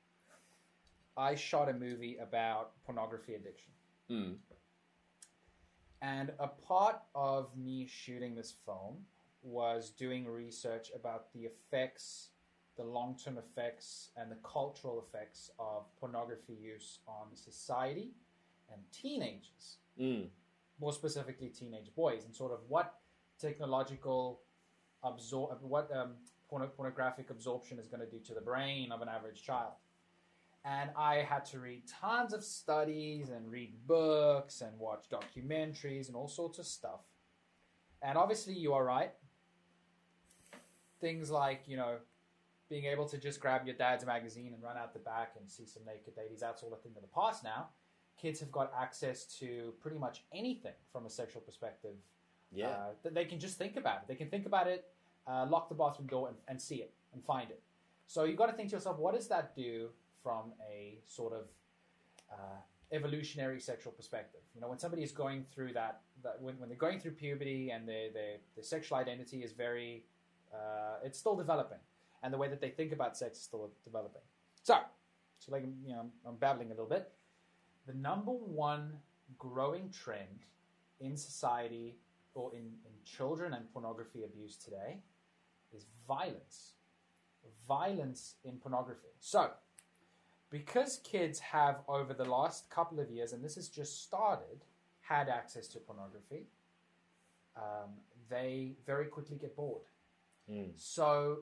I 1.17 1.35
shot 1.35 1.69
a 1.69 1.75
movie 1.75 2.17
about 2.17 2.73
pornography 2.85 3.35
addiction. 3.35 3.73
Mm. 4.11 4.37
And 6.03 6.33
a 6.39 6.49
part 6.49 6.97
of 7.15 7.57
me 7.57 7.87
shooting 7.87 8.35
this 8.35 8.55
film 8.65 8.97
was 9.43 9.91
doing 9.91 10.27
research 10.27 10.91
about 10.95 11.33
the 11.33 11.41
effects, 11.41 12.31
the 12.77 12.85
long 12.85 13.17
term 13.23 13.37
effects, 13.39 14.11
and 14.17 14.31
the 14.31 14.37
cultural 14.43 15.05
effects 15.07 15.51
of 15.59 15.85
pornography 15.99 16.55
use 16.55 16.99
on 17.07 17.35
society 17.35 18.15
and 18.73 18.81
teenagers, 18.93 19.79
Mm. 19.99 20.31
more 20.79 20.93
specifically 20.93 21.49
teenage 21.51 21.95
boys, 21.95 22.25
and 22.25 22.35
sort 22.35 22.53
of 22.53 22.61
what 22.69 23.01
technological 23.39 24.43
what 25.63 25.91
um, 25.97 26.17
porno- 26.49 26.69
pornographic 26.69 27.31
absorption 27.31 27.79
is 27.79 27.89
going 27.89 28.01
to 28.01 28.11
do 28.11 28.19
to 28.21 28.35
the 28.35 28.41
brain 28.41 28.93
of 28.93 29.01
an 29.01 29.09
average 29.09 29.43
child. 29.43 29.73
And 30.63 30.91
I 30.95 31.23
had 31.23 31.47
to 31.47 31.59
read 31.59 31.89
tons 31.89 32.35
of 32.35 32.45
studies 32.45 33.31
and 33.31 33.51
read 33.51 33.87
books 33.87 34.61
and 34.61 34.79
watch 34.79 35.07
documentaries 35.09 36.09
and 36.09 36.17
all 36.17 36.29
sorts 36.29 36.59
of 36.59 36.67
stuff. 36.67 37.01
And 38.03 38.19
obviously, 38.19 38.53
you 38.55 38.75
are 38.75 38.85
right. 38.85 39.13
Things 41.01 41.31
like, 41.31 41.63
you 41.67 41.79
know, 41.79 41.97
being 42.71 42.85
able 42.85 43.05
to 43.07 43.19
just 43.19 43.41
grab 43.41 43.67
your 43.67 43.75
dad's 43.75 44.07
magazine 44.07 44.53
and 44.55 44.63
run 44.63 44.77
out 44.79 44.93
the 44.95 45.01
back 45.01 45.35
and 45.39 45.51
see 45.51 45.67
some 45.67 45.85
naked 45.85 46.15
ladies, 46.17 46.41
that's 46.41 46.63
all 46.63 46.73
a 46.73 46.77
thing 46.77 46.93
of 46.97 47.03
the 47.03 47.09
past 47.09 47.43
now. 47.45 47.69
Kids 48.17 48.39
have 48.41 48.53
got 48.53 48.73
access 48.79 49.25
to 49.41 49.75
pretty 49.81 49.99
much 49.99 50.23
anything 50.33 50.73
from 50.93 51.05
a 51.05 51.11
sexual 51.11 51.43
perspective 51.43 51.97
Yeah. 52.53 52.69
uh, 52.69 52.89
that 53.03 53.13
they 53.15 53.25
can 53.25 53.41
just 53.41 53.59
think 53.59 53.77
about 53.77 54.03
it. 54.03 54.09
They 54.09 54.15
can 54.15 54.29
think 54.31 54.47
about 54.47 54.69
it, 54.69 54.87
uh, 55.27 55.47
lock 55.51 55.69
the 55.69 55.75
bathroom 55.75 56.07
door, 56.07 56.29
and, 56.29 56.37
and 56.49 56.63
see 56.63 56.77
it 56.77 56.93
and 57.13 57.25
find 57.25 57.51
it. 57.51 57.61
So 58.07 58.25
you've 58.25 58.37
got 58.39 58.47
to 58.47 58.53
think 58.53 58.69
to 58.71 58.77
yourself, 58.77 58.99
what 58.99 59.15
does 59.15 59.27
that 59.29 59.55
do 59.57 59.89
from 60.23 60.53
a 60.71 60.99
sort 61.07 61.33
of 61.33 61.45
uh, 62.33 62.61
evolutionary 62.93 63.61
sexual 63.61 63.93
perspective? 63.93 64.41
You 64.55 64.61
know, 64.61 64.69
when 64.69 64.79
somebody 64.79 65.03
is 65.03 65.13
going 65.13 65.45
through 65.53 65.73
that, 65.73 66.03
that 66.23 66.41
when, 66.41 66.59
when 66.61 66.69
they're 66.69 66.79
going 66.79 67.01
through 67.01 67.13
puberty 67.13 67.71
and 67.71 67.89
their, 67.89 68.11
their, 68.13 68.37
their 68.55 68.65
sexual 68.65 68.99
identity 68.99 69.43
is 69.43 69.53
very, 69.53 70.05
uh, 70.53 70.97
it's 71.05 71.19
still 71.19 71.37
developing, 71.37 71.79
and 72.23 72.33
the 72.33 72.39
way 72.39 72.49
that 72.49 72.61
they 72.61 72.71
think 72.71 72.93
about 72.93 73.17
sex 73.17 73.39
is 73.39 73.45
still 73.45 73.71
developing. 73.85 74.23
So, 74.63 74.79
so 75.39 75.53
like 75.53 75.65
you 75.85 75.95
know, 75.95 76.07
I'm 76.27 76.37
babbling 76.37 76.69
a 76.69 76.71
little 76.71 76.87
bit. 76.87 77.11
The 77.87 77.95
number 77.95 78.33
one 78.33 78.93
growing 79.39 79.91
trend 79.91 80.45
in 81.01 81.17
society 81.17 81.97
or 82.35 82.53
in, 82.53 82.61
in 82.61 82.93
children 83.05 83.55
and 83.55 83.73
pornography 83.73 84.25
abuse 84.25 84.57
today 84.57 84.99
is 85.75 85.87
violence. 86.07 86.75
Violence 87.67 88.35
in 88.45 88.57
pornography. 88.57 89.09
So, 89.19 89.51
because 90.51 91.01
kids 91.05 91.39
have 91.39 91.79
over 91.89 92.13
the 92.13 92.25
last 92.25 92.69
couple 92.71 93.01
of 93.01 93.11
years, 93.11 93.33
and 93.33 93.43
this 93.43 93.55
has 93.55 93.69
just 93.69 94.03
started, 94.03 94.65
had 95.01 95.29
access 95.29 95.69
to 95.69 95.79
pornography, 95.79 96.47
um, 97.57 97.91
they 98.29 98.73
very 98.87 99.07
quickly 99.07 99.37
get 99.37 99.57
bored. 99.57 99.83
Mm. 100.51 100.71
So, 100.77 101.41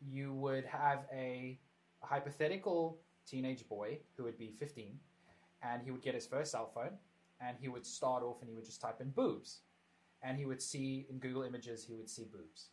you 0.00 0.32
would 0.34 0.64
have 0.64 1.06
a, 1.12 1.58
hypothetical 2.02 2.98
teenage 3.26 3.68
boy 3.68 3.98
who 4.16 4.24
would 4.24 4.38
be 4.38 4.50
15, 4.58 4.98
and 5.62 5.82
he 5.82 5.90
would 5.90 6.00
get 6.00 6.14
his 6.14 6.26
first 6.26 6.50
cell 6.50 6.70
phone, 6.74 6.92
and 7.42 7.58
he 7.60 7.68
would 7.68 7.84
start 7.84 8.22
off 8.22 8.40
and 8.40 8.48
he 8.48 8.56
would 8.56 8.64
just 8.64 8.80
type 8.80 9.02
in 9.02 9.10
boobs 9.10 9.60
and 10.22 10.36
he 10.36 10.44
would 10.44 10.60
see 10.60 11.06
in 11.10 11.18
Google 11.18 11.42
Images, 11.42 11.84
he 11.84 11.94
would 11.94 12.08
see 12.08 12.24
boobs. 12.24 12.68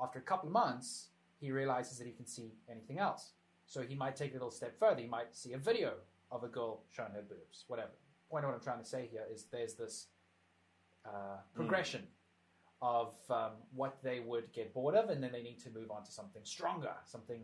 After 0.00 0.18
a 0.18 0.22
couple 0.22 0.48
of 0.48 0.52
months, 0.52 1.08
he 1.40 1.50
realizes 1.50 1.98
that 1.98 2.06
he 2.06 2.12
can 2.12 2.26
see 2.26 2.52
anything 2.70 2.98
else. 2.98 3.32
So 3.66 3.82
he 3.82 3.94
might 3.94 4.16
take 4.16 4.30
a 4.30 4.34
little 4.34 4.50
step 4.50 4.78
further. 4.78 5.00
He 5.00 5.08
might 5.08 5.34
see 5.34 5.52
a 5.54 5.58
video 5.58 5.94
of 6.30 6.44
a 6.44 6.48
girl 6.48 6.82
showing 6.90 7.12
her 7.12 7.22
boobs, 7.22 7.64
whatever. 7.68 7.90
Point 8.30 8.44
of 8.44 8.50
what 8.50 8.56
I'm 8.56 8.62
trying 8.62 8.82
to 8.82 8.88
say 8.88 9.08
here 9.10 9.24
is 9.32 9.46
there's 9.50 9.74
this 9.74 10.06
uh, 11.04 11.38
progression 11.54 12.06
of 12.82 13.14
um, 13.30 13.52
what 13.74 13.96
they 14.02 14.20
would 14.20 14.52
get 14.52 14.74
bored 14.74 14.96
of, 14.96 15.08
and 15.08 15.22
then 15.22 15.30
they 15.32 15.42
need 15.42 15.60
to 15.60 15.70
move 15.70 15.90
on 15.90 16.04
to 16.04 16.10
something 16.10 16.42
stronger, 16.44 16.92
something 17.06 17.40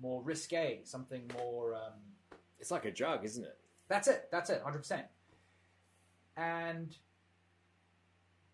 more 0.00 0.22
risque, 0.22 0.80
something 0.84 1.28
more. 1.38 1.74
Um, 1.74 1.94
It's 2.60 2.70
like 2.70 2.84
a 2.84 2.90
drug, 2.92 3.24
isn't 3.24 3.42
it? 3.42 3.58
that's 3.88 4.08
it. 4.08 4.28
That's 4.30 4.48
it. 4.50 4.62
Hundred 4.62 4.78
percent. 4.78 5.06
And 6.36 6.96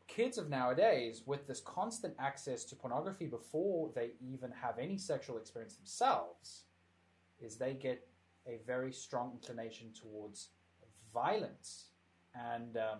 kids 0.09 0.39
of 0.39 0.49
nowadays, 0.49 1.23
with 1.27 1.47
this 1.47 1.61
constant 1.61 2.15
access 2.19 2.65
to 2.65 2.77
pornography 2.77 3.27
before 3.27 3.91
they 3.95 4.13
even 4.21 4.51
have 4.51 4.79
any 4.79 4.99
sexual 4.99 5.37
experience 5.37 5.75
themselves, 5.75 6.65
is 7.41 7.57
they 7.57 7.75
get 7.75 8.07
a 8.47 8.59
very 8.67 8.93
strong 8.93 9.33
inclination 9.33 9.93
towards 9.93 10.49
violence 11.13 11.91
and 12.35 12.77
um, 12.77 12.99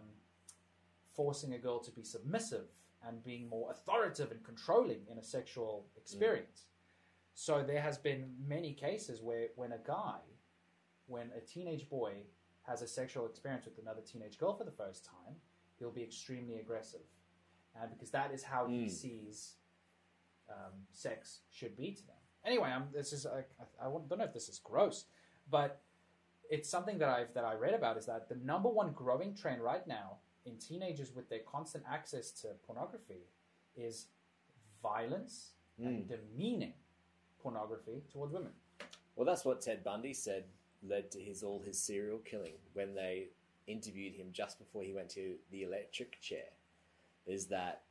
forcing 1.15 1.55
a 1.55 1.59
girl 1.59 1.81
to 1.81 1.91
be 1.91 2.05
submissive 2.05 2.67
and 3.07 3.23
being 3.23 3.49
more 3.49 3.71
authoritative 3.71 4.31
and 4.33 4.43
controlling 4.45 5.01
in 5.11 5.19
a 5.19 5.23
sexual 5.23 5.87
experience. 5.97 6.65
So 7.35 7.63
there 7.63 7.81
has 7.81 7.97
been 7.99 8.33
many 8.47 8.73
cases 8.73 9.23
where 9.23 9.49
when 9.57 9.73
a 9.73 9.79
guy, 9.79 10.19
when 11.07 11.31
a 11.37 11.41
teenage 11.41 11.89
boy 11.89 12.13
has 12.67 12.83
a 12.83 12.87
sexual 12.89 13.27
experience 13.27 13.65
with 13.65 13.79
another 13.79 14.01
teenage 14.03 14.37
girl 14.39 14.55
for 14.55 14.65
the 14.65 14.73
first 14.73 15.05
time, 15.05 15.37
he'll 15.79 15.93
be 15.93 16.03
extremely 16.03 16.59
aggressive, 16.59 17.07
and 17.81 17.91
because 17.93 18.11
that 18.11 18.33
is 18.33 18.43
how 18.43 18.67
he 18.67 18.87
Mm. 18.87 18.91
sees 18.91 19.55
um, 20.51 20.73
sex 20.91 21.41
should 21.51 21.77
be 21.77 21.93
to 21.93 22.07
them. 22.07 22.17
Anyway, 22.45 22.69
I'm, 22.69 22.89
this 22.93 23.13
is 23.13 23.27
I, 23.27 23.45
I, 23.61 23.87
I 23.87 23.91
don't 23.91 24.19
know 24.19 24.25
if 24.25 24.33
this 24.35 24.49
is 24.49 24.59
gross, 24.59 25.05
but 25.51 25.83
it's 26.51 26.69
something 26.69 26.99
that 26.99 27.09
I've 27.09 27.33
that 27.35 27.45
I 27.45 27.55
read 27.55 27.75
about 27.75 27.97
is 27.97 28.07
that 28.07 28.29
the 28.29 28.37
number 28.37 28.69
one 28.69 28.93
growing 28.93 29.35
trend 29.35 29.63
right 29.63 29.87
now 29.87 30.17
in 30.49 30.57
teenagers 30.59 31.15
with 31.15 31.29
their 31.29 31.41
constant 31.41 31.85
access 31.91 32.31
to 32.31 32.49
pornography 32.67 33.27
is 33.77 34.07
violence 34.83 35.53
and 35.79 36.05
hmm. 36.05 36.15
demeaning 36.15 36.73
pornography 37.41 38.03
towards 38.13 38.33
women. 38.33 38.53
Well, 39.15 39.27
that's 39.27 39.45
what 39.45 39.61
Ted 39.61 39.85
Bundy 39.85 40.15
said 40.15 40.45
led 40.87 41.11
to 41.11 41.21
his 41.21 41.43
all 41.43 41.61
his 41.61 41.79
serial 41.79 42.19
killing 42.19 42.55
when 42.73 42.95
they 42.95 43.29
interviewed 43.67 44.15
him 44.15 44.29
just 44.33 44.59
before 44.59 44.83
he 44.83 44.93
went 44.93 45.11
to 45.11 45.35
the 45.51 45.63
electric 45.63 46.21
chair. 46.21 46.47
Is 47.27 47.47
that 47.47 47.83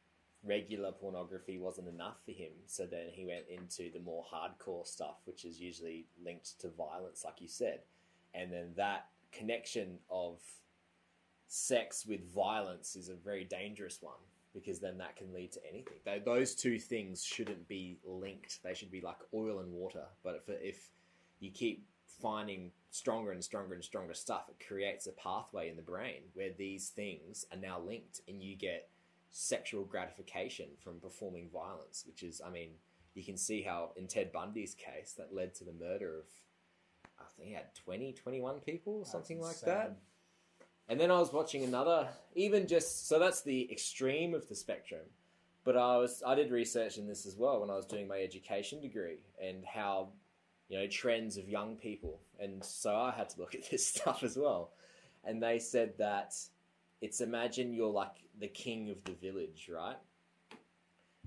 regular 0.43 0.91
pornography 0.91 1.60
wasn't 1.60 1.88
enough 1.88 2.18
for 2.26 2.32
him, 2.32 2.51
so 2.66 2.86
then 2.86 3.08
he 3.12 3.26
went 3.26 3.45
into 3.49 3.91
the 3.91 3.99
more 3.99 4.26
hardcore 4.34 4.88
stuff, 4.88 5.18
which 5.26 5.45
is 5.45 5.60
usually 5.60 6.05
linked 6.24 6.60
to 6.62 6.70
violence, 6.70 7.24
like 7.26 7.41
you 7.41 7.47
said, 7.47 7.82
and 8.34 8.51
then 8.51 8.74
that 8.78 9.08
connection 9.32 9.99
of 10.10 10.39
sex 11.48 12.06
with 12.06 12.22
violence 12.34 12.95
is 12.95 13.10
a 13.10 13.16
very 13.16 13.43
dangerous 13.45 14.00
one 14.02 14.20
because 14.54 14.80
then 14.80 14.98
that 14.98 15.16
can 15.16 15.34
lead 15.34 15.52
to 15.54 15.60
anything. 15.70 15.98
Tho- 16.06 16.22
Those 16.24 16.56
two 16.56 16.80
things 16.80 17.24
shouldn't 17.24 17.68
be 17.68 17.98
linked. 18.06 18.62
They 18.64 18.74
should 18.74 18.91
be 18.91 19.02
like 19.02 19.18
oil 19.34 19.60
and 19.60 19.72
water. 19.72 20.06
But 20.24 20.43
if, 20.48 20.56
if 20.62 20.89
you 21.39 21.52
keep 21.52 21.86
finding 22.22 22.72
stronger 22.89 23.32
and 23.32 23.43
stronger 23.43 23.76
and 23.76 23.84
stronger 23.84 24.14
stuff, 24.16 24.50
it 24.50 24.66
creates 24.66 25.06
a 25.08 25.12
pathway 25.12 25.70
in 25.70 25.76
the 25.76 25.82
brain 25.84 26.22
where 26.34 26.50
these 26.58 26.89
things 26.89 27.45
are 27.52 27.58
now 27.60 27.80
linked, 27.80 28.22
and 28.28 28.41
you 28.41 28.56
get 28.56 28.89
sexual 29.30 29.84
gratification 29.84 30.66
from 30.80 31.00
performing 31.00 31.50
violence, 31.54 32.04
which 32.08 32.24
is, 32.24 32.41
I 32.43 32.50
mean, 32.50 32.70
you 33.14 33.24
can 33.24 33.38
see 33.38 33.62
how 33.62 33.91
in 33.95 34.08
Ted 34.08 34.32
Bundy's 34.32 34.74
case 34.74 35.14
that 35.18 35.36
led 35.36 35.54
to 35.56 35.64
the 35.64 35.74
murder 35.74 36.18
of, 36.18 36.26
I 37.20 37.26
think 37.38 37.50
he 37.50 37.54
had 37.54 37.76
20, 37.76 38.14
21 38.14 38.60
people, 38.62 39.00
That's 39.00 39.12
something 39.12 39.39
like 39.39 39.60
that. 39.62 39.98
And 40.89 40.99
then 40.99 41.11
I 41.11 41.19
was 41.19 41.33
watching 41.33 41.63
another, 41.63 42.07
even 42.35 42.67
just 42.67 43.07
so 43.07 43.19
that's 43.19 43.41
the 43.41 43.69
extreme 43.71 44.33
of 44.33 44.47
the 44.47 44.55
spectrum. 44.55 45.01
But 45.65 45.75
I 45.75 45.97
was 45.97 46.23
I 46.25 46.33
did 46.35 46.51
research 46.51 46.97
in 46.97 47.07
this 47.07 47.25
as 47.25 47.35
well 47.35 47.59
when 47.59 47.69
I 47.69 47.75
was 47.75 47.85
doing 47.85 48.07
my 48.07 48.19
education 48.19 48.79
degree 48.79 49.17
and 49.41 49.65
how 49.65 50.09
you 50.69 50.79
know 50.79 50.88
trends 50.88 51.35
of 51.38 51.49
young 51.49 51.75
people, 51.75 52.21
and 52.39 52.63
so 52.63 52.95
I 52.95 53.11
had 53.11 53.29
to 53.31 53.39
look 53.39 53.53
at 53.55 53.69
this 53.69 53.85
stuff 53.85 54.23
as 54.23 54.38
well. 54.38 54.71
And 55.25 55.43
they 55.43 55.59
said 55.59 55.93
that 55.97 56.35
it's 57.01 57.19
imagine 57.19 57.73
you're 57.73 57.91
like 57.91 58.15
the 58.39 58.47
king 58.47 58.89
of 58.89 59.03
the 59.03 59.11
village, 59.11 59.69
right? 59.73 59.97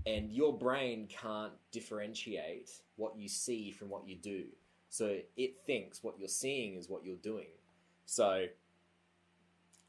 And 0.07 0.33
your 0.33 0.57
brain 0.57 1.07
can't 1.09 1.53
differentiate 1.71 2.71
what 2.97 3.19
you 3.19 3.29
see 3.29 3.71
from 3.71 3.91
what 3.91 4.09
you 4.09 4.17
do. 4.17 4.45
So 4.89 5.19
it 5.37 5.59
thinks 5.67 6.03
what 6.03 6.19
you're 6.19 6.29
seeing 6.29 6.77
is 6.77 6.89
what 6.89 7.05
you're 7.05 7.17
doing. 7.17 7.49
So 8.07 8.47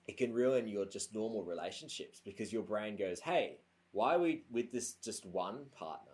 it 0.07 0.17
can 0.17 0.33
ruin 0.33 0.67
your 0.67 0.85
just 0.85 1.13
normal 1.13 1.43
relationships 1.43 2.21
because 2.23 2.51
your 2.51 2.63
brain 2.63 2.95
goes, 2.95 3.19
hey, 3.19 3.57
why 3.91 4.15
are 4.15 4.19
we 4.19 4.43
with 4.51 4.71
this 4.71 4.93
just 4.93 5.25
one 5.25 5.65
partner? 5.77 6.11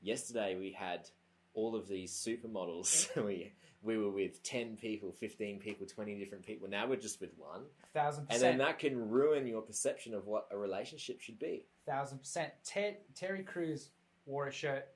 Yesterday 0.00 0.56
we 0.58 0.72
had 0.72 1.08
all 1.54 1.74
of 1.76 1.88
these 1.88 2.12
supermodels. 2.12 3.08
we 3.24 3.52
we 3.82 3.98
were 3.98 4.10
with 4.10 4.42
ten 4.42 4.76
people, 4.76 5.12
fifteen 5.12 5.58
people, 5.58 5.86
twenty 5.86 6.18
different 6.18 6.44
people. 6.44 6.68
Now 6.68 6.86
we're 6.86 6.96
just 6.96 7.20
with 7.20 7.30
one. 7.36 7.62
thousand 7.94 8.26
percent. 8.26 8.42
and 8.42 8.60
then 8.60 8.66
that 8.66 8.78
can 8.78 9.10
ruin 9.10 9.46
your 9.46 9.62
perception 9.62 10.14
of 10.14 10.26
what 10.26 10.46
a 10.50 10.56
relationship 10.56 11.20
should 11.20 11.38
be. 11.38 11.66
Thousand 11.86 12.18
percent. 12.18 12.52
Ted, 12.64 12.98
Terry 13.14 13.42
Crews 13.42 13.90
wore 14.26 14.46
a 14.48 14.52
shirt 14.52 14.88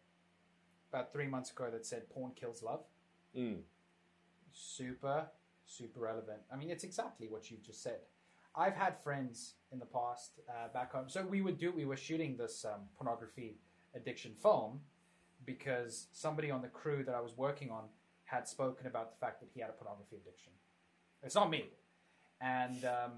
about 0.92 1.12
three 1.12 1.26
months 1.26 1.50
ago 1.50 1.68
that 1.70 1.86
said 1.86 2.08
"Porn 2.10 2.32
kills 2.34 2.62
love." 2.62 2.84
Mm. 3.36 3.58
Super, 4.52 5.26
super 5.66 6.00
relevant. 6.00 6.38
I 6.52 6.56
mean, 6.56 6.70
it's 6.70 6.84
exactly 6.84 7.28
what 7.28 7.50
you've 7.50 7.62
just 7.62 7.82
said. 7.82 7.98
I've 8.56 8.74
had 8.74 8.94
friends 9.02 9.54
in 9.70 9.78
the 9.78 9.86
past 9.86 10.40
uh, 10.48 10.68
back 10.72 10.92
home. 10.92 11.08
So 11.08 11.22
we 11.26 11.42
would 11.42 11.58
do. 11.58 11.72
We 11.72 11.84
were 11.84 11.96
shooting 11.96 12.36
this 12.36 12.64
um, 12.64 12.82
pornography 12.96 13.58
addiction 13.94 14.32
film 14.42 14.80
because 15.44 16.06
somebody 16.12 16.50
on 16.50 16.62
the 16.62 16.68
crew 16.68 17.04
that 17.04 17.14
I 17.14 17.20
was 17.20 17.36
working 17.36 17.70
on 17.70 17.84
had 18.24 18.48
spoken 18.48 18.86
about 18.86 19.12
the 19.12 19.18
fact 19.24 19.40
that 19.40 19.48
he 19.54 19.60
had 19.60 19.70
a 19.70 19.72
pornography 19.72 20.16
addiction. 20.16 20.52
It's 21.22 21.34
not 21.34 21.50
me, 21.50 21.66
and 22.40 22.84
um, 22.84 23.12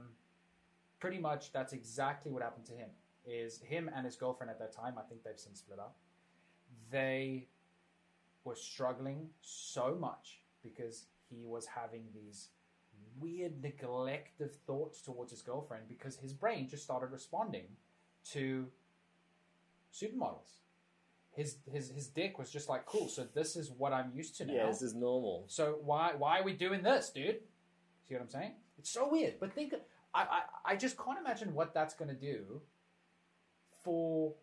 pretty 1.01 1.19
much 1.19 1.53
that's 1.53 1.73
exactly 1.73 2.33
what 2.33 2.43
happened 2.43 2.67
to 2.67 2.73
him. 2.73 2.91
Is 3.25 3.61
him 3.61 3.91
and 3.95 4.05
his 4.05 4.17
girlfriend 4.17 4.51
at 4.51 4.59
that 4.59 4.75
time? 4.75 4.95
I 4.99 5.03
think 5.03 5.23
they've 5.23 5.39
since 5.39 5.61
split 5.61 5.79
up. 5.79 5.97
They 6.91 7.49
were 8.45 8.55
struggling 8.55 9.29
so 9.43 9.97
much 9.99 10.41
because 10.63 11.05
he 11.29 11.45
was 11.45 11.67
having 11.67 12.05
these 12.15 12.49
weird 13.21 13.61
neglective 13.63 14.55
thoughts 14.67 15.01
towards 15.01 15.31
his 15.31 15.43
girlfriend 15.43 15.85
because 15.89 16.17
his 16.17 16.33
brain 16.33 16.69
just 16.69 16.83
started 16.83 17.11
responding 17.11 17.67
to 18.33 18.67
supermodels. 19.93 20.61
His 21.33 21.57
his 21.71 21.91
his 21.91 22.09
dick 22.09 22.39
was 22.39 22.51
just 22.51 22.69
like 22.69 22.85
cool. 22.87 23.09
So 23.09 23.27
this 23.33 23.55
is 23.57 23.71
what 23.71 23.93
I'm 23.93 24.11
used 24.15 24.37
to 24.39 24.45
now. 24.45 24.55
Yeah, 24.55 24.67
this 24.67 24.83
is 24.83 24.95
normal. 24.95 25.45
So 25.47 25.79
why 25.83 26.15
why 26.17 26.41
are 26.41 26.45
we 26.45 26.53
doing 26.53 26.83
this, 26.83 27.11
dude? 27.11 27.39
See 28.09 28.15
what 28.15 28.23
I'm 28.23 28.29
saying? 28.29 28.53
It's 28.79 28.91
so 28.91 29.09
weird. 29.09 29.35
But 29.39 29.53
think, 29.53 29.75
I 30.15 30.23
I, 30.23 30.73
I 30.73 30.77
just 30.77 30.97
can't 30.97 31.19
imagine 31.19 31.55
what 31.55 31.75
that's 31.75 31.95
going 31.95 32.09
to 32.09 32.17
do 32.17 32.61
for 33.85 34.35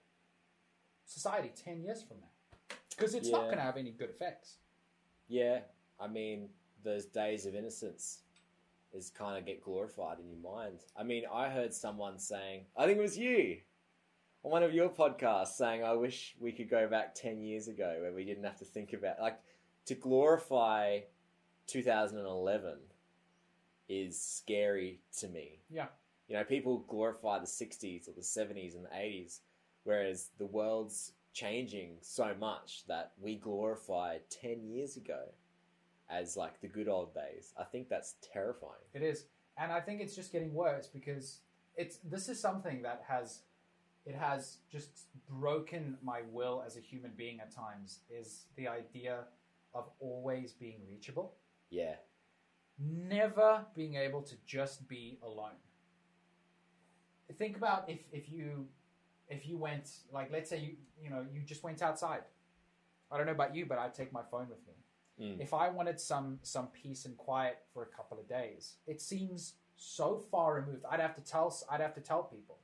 society 1.05 1.51
ten 1.55 1.82
years 1.82 2.01
from 2.01 2.17
now, 2.21 2.76
because 2.91 3.13
it's 3.13 3.30
not 3.30 3.45
going 3.45 3.57
to 3.57 3.63
have 3.63 3.78
any 3.78 3.91
good 3.91 4.09
effects. 4.09 4.57
Yeah, 5.28 5.59
I 5.99 6.07
mean, 6.07 6.49
those 6.84 7.05
days 7.05 7.45
of 7.45 7.55
innocence 7.55 8.19
is 8.95 9.09
kind 9.09 9.37
of 9.37 9.45
get 9.45 9.61
glorified 9.61 10.17
in 10.19 10.29
your 10.29 10.55
mind. 10.55 10.79
I 10.97 11.03
mean, 11.03 11.23
I 11.31 11.49
heard 11.49 11.73
someone 11.73 12.17
saying, 12.17 12.65
I 12.77 12.85
think 12.85 12.97
it 12.97 13.01
was 13.01 13.17
you 13.17 13.57
on 14.43 14.51
one 14.51 14.63
of 14.63 14.73
your 14.73 14.89
podcasts 14.89 15.57
saying, 15.57 15.83
I 15.83 15.93
wish 15.93 16.35
we 16.39 16.51
could 16.51 16.69
go 16.69 16.87
back 16.87 17.15
10 17.15 17.41
years 17.41 17.67
ago 17.67 17.97
where 18.01 18.13
we 18.13 18.23
didn't 18.23 18.43
have 18.43 18.59
to 18.59 18.65
think 18.65 18.93
about, 18.93 19.19
like, 19.19 19.39
to 19.87 19.95
glorify 19.95 20.99
2011 21.67 22.75
is 23.89 24.19
scary 24.19 24.99
to 25.19 25.27
me. 25.27 25.59
Yeah. 25.69 25.87
You 26.27 26.35
know, 26.35 26.43
people 26.43 26.85
glorify 26.87 27.39
the 27.39 27.45
60s 27.45 28.07
or 28.07 28.13
the 28.13 28.21
70s 28.21 28.75
and 28.75 28.85
the 28.85 28.89
80s, 28.89 29.39
whereas 29.83 30.29
the 30.37 30.45
world's 30.45 31.11
changing 31.33 31.97
so 32.01 32.33
much 32.39 32.83
that 32.87 33.11
we 33.19 33.35
glorify 33.35 34.17
10 34.29 34.63
years 34.63 34.95
ago 34.97 35.19
as 36.10 36.38
like 36.38 36.62
the 36.62 36.68
good 36.68 36.88
old 36.88 37.14
days. 37.14 37.53
I 37.58 37.64
think 37.64 37.89
that's 37.89 38.16
terrifying. 38.34 38.86
It 38.93 39.01
is, 39.01 39.26
and 39.58 39.72
I 39.72 39.80
think 39.82 40.01
it's 40.01 40.16
just 40.16 40.32
getting 40.32 40.53
worse 40.53 40.88
because 40.88 41.39
it's 41.76 41.97
this 41.97 42.30
is 42.30 42.39
something 42.39 42.82
that 42.84 43.03
has 43.08 43.41
it 44.06 44.16
has 44.16 44.58
just 44.72 45.08
broken 45.30 45.97
my 46.03 46.22
will 46.32 46.64
as 46.66 46.78
a 46.78 46.80
human 46.80 47.12
being 47.18 47.39
at 47.39 47.51
times. 47.51 47.99
Is 48.10 48.45
the 48.56 48.68
idea 48.68 49.26
of 49.74 49.89
always 49.99 50.53
being 50.53 50.80
reachable, 50.88 51.34
Yeah. 51.70 51.95
never 52.80 53.66
being 53.76 53.95
able 53.95 54.22
to 54.22 54.36
just 54.45 54.88
be 54.88 55.20
alone. 55.24 55.58
Think 57.38 57.58
about 57.58 57.89
if 57.89 57.99
if 58.12 58.30
you 58.32 58.68
if 59.28 59.47
you 59.47 59.58
went 59.58 59.89
like 60.12 60.32
let's 60.32 60.49
say 60.49 60.60
you 60.60 60.76
you 61.01 61.10
know 61.10 61.26
you 61.34 61.41
just 61.41 61.64
went 61.64 61.82
outside. 61.82 62.22
I 63.12 63.18
don't 63.18 63.26
know 63.26 63.32
about 63.34 63.56
you, 63.56 63.66
but 63.66 63.78
I'd 63.80 63.93
take 63.93 64.14
my 64.14 64.22
phone 64.32 64.47
with 64.49 64.66
me 64.68 64.74
Mm. 65.20 65.39
if 65.39 65.53
I 65.53 65.70
wanted 65.70 65.99
some 65.99 66.39
some 66.43 66.68
peace 66.68 67.05
and 67.05 67.16
quiet 67.18 67.59
for 67.74 67.84
a 67.84 67.86
couple 67.88 68.20
of 68.20 68.28
days, 68.28 68.76
it 68.86 69.01
seems 69.01 69.53
so 69.78 70.18
far 70.32 70.55
removed. 70.55 70.84
I'd 70.89 70.99
have 70.99 71.16
to 71.16 71.22
tell 71.22 71.55
I'd 71.70 71.82
have 71.82 71.93
to 71.95 72.01
tell 72.01 72.24
people, 72.24 72.57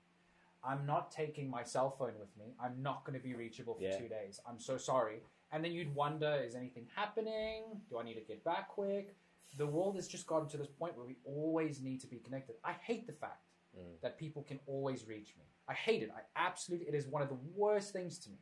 I'm 0.63 0.85
not 0.85 1.11
taking 1.11 1.49
my 1.49 1.63
cell 1.63 1.89
phone 1.91 2.13
with 2.19 2.35
me. 2.37 2.53
I'm 2.61 2.81
not 2.81 3.05
going 3.05 3.17
to 3.17 3.23
be 3.23 3.33
reachable 3.35 3.75
for 3.75 3.83
Yeah. 3.83 3.97
two 3.97 4.07
days. 4.09 4.39
I'm 4.45 4.59
so 4.59 4.77
sorry. 4.77 5.21
And 5.53 5.63
then 5.63 5.71
you'd 5.71 5.93
wonder, 5.95 6.33
is 6.45 6.55
anything 6.55 6.87
happening? 6.95 7.81
Do 7.89 7.99
I 7.99 8.03
need 8.03 8.13
to 8.15 8.21
get 8.21 8.43
back 8.43 8.69
quick? 8.69 9.15
The 9.57 9.67
world 9.67 9.95
has 9.95 10.07
just 10.07 10.27
gotten 10.27 10.47
to 10.49 10.57
this 10.57 10.67
point 10.67 10.95
where 10.95 11.05
we 11.05 11.17
always 11.25 11.81
need 11.81 11.99
to 12.01 12.07
be 12.07 12.19
connected. 12.19 12.55
I 12.63 12.73
hate 12.73 13.07
the 13.07 13.13
fact 13.13 13.47
Mm. 13.77 14.01
that 14.01 14.17
people 14.17 14.43
can 14.43 14.59
always 14.67 15.07
reach 15.07 15.37
me. 15.37 15.45
I 15.69 15.73
hate 15.73 16.03
it. 16.03 16.11
I 16.11 16.21
absolutely. 16.35 16.87
It 16.89 16.95
is 16.95 17.07
one 17.07 17.21
of 17.21 17.29
the 17.29 17.39
worst 17.55 17.93
things 17.93 18.19
to 18.19 18.29
me. 18.29 18.37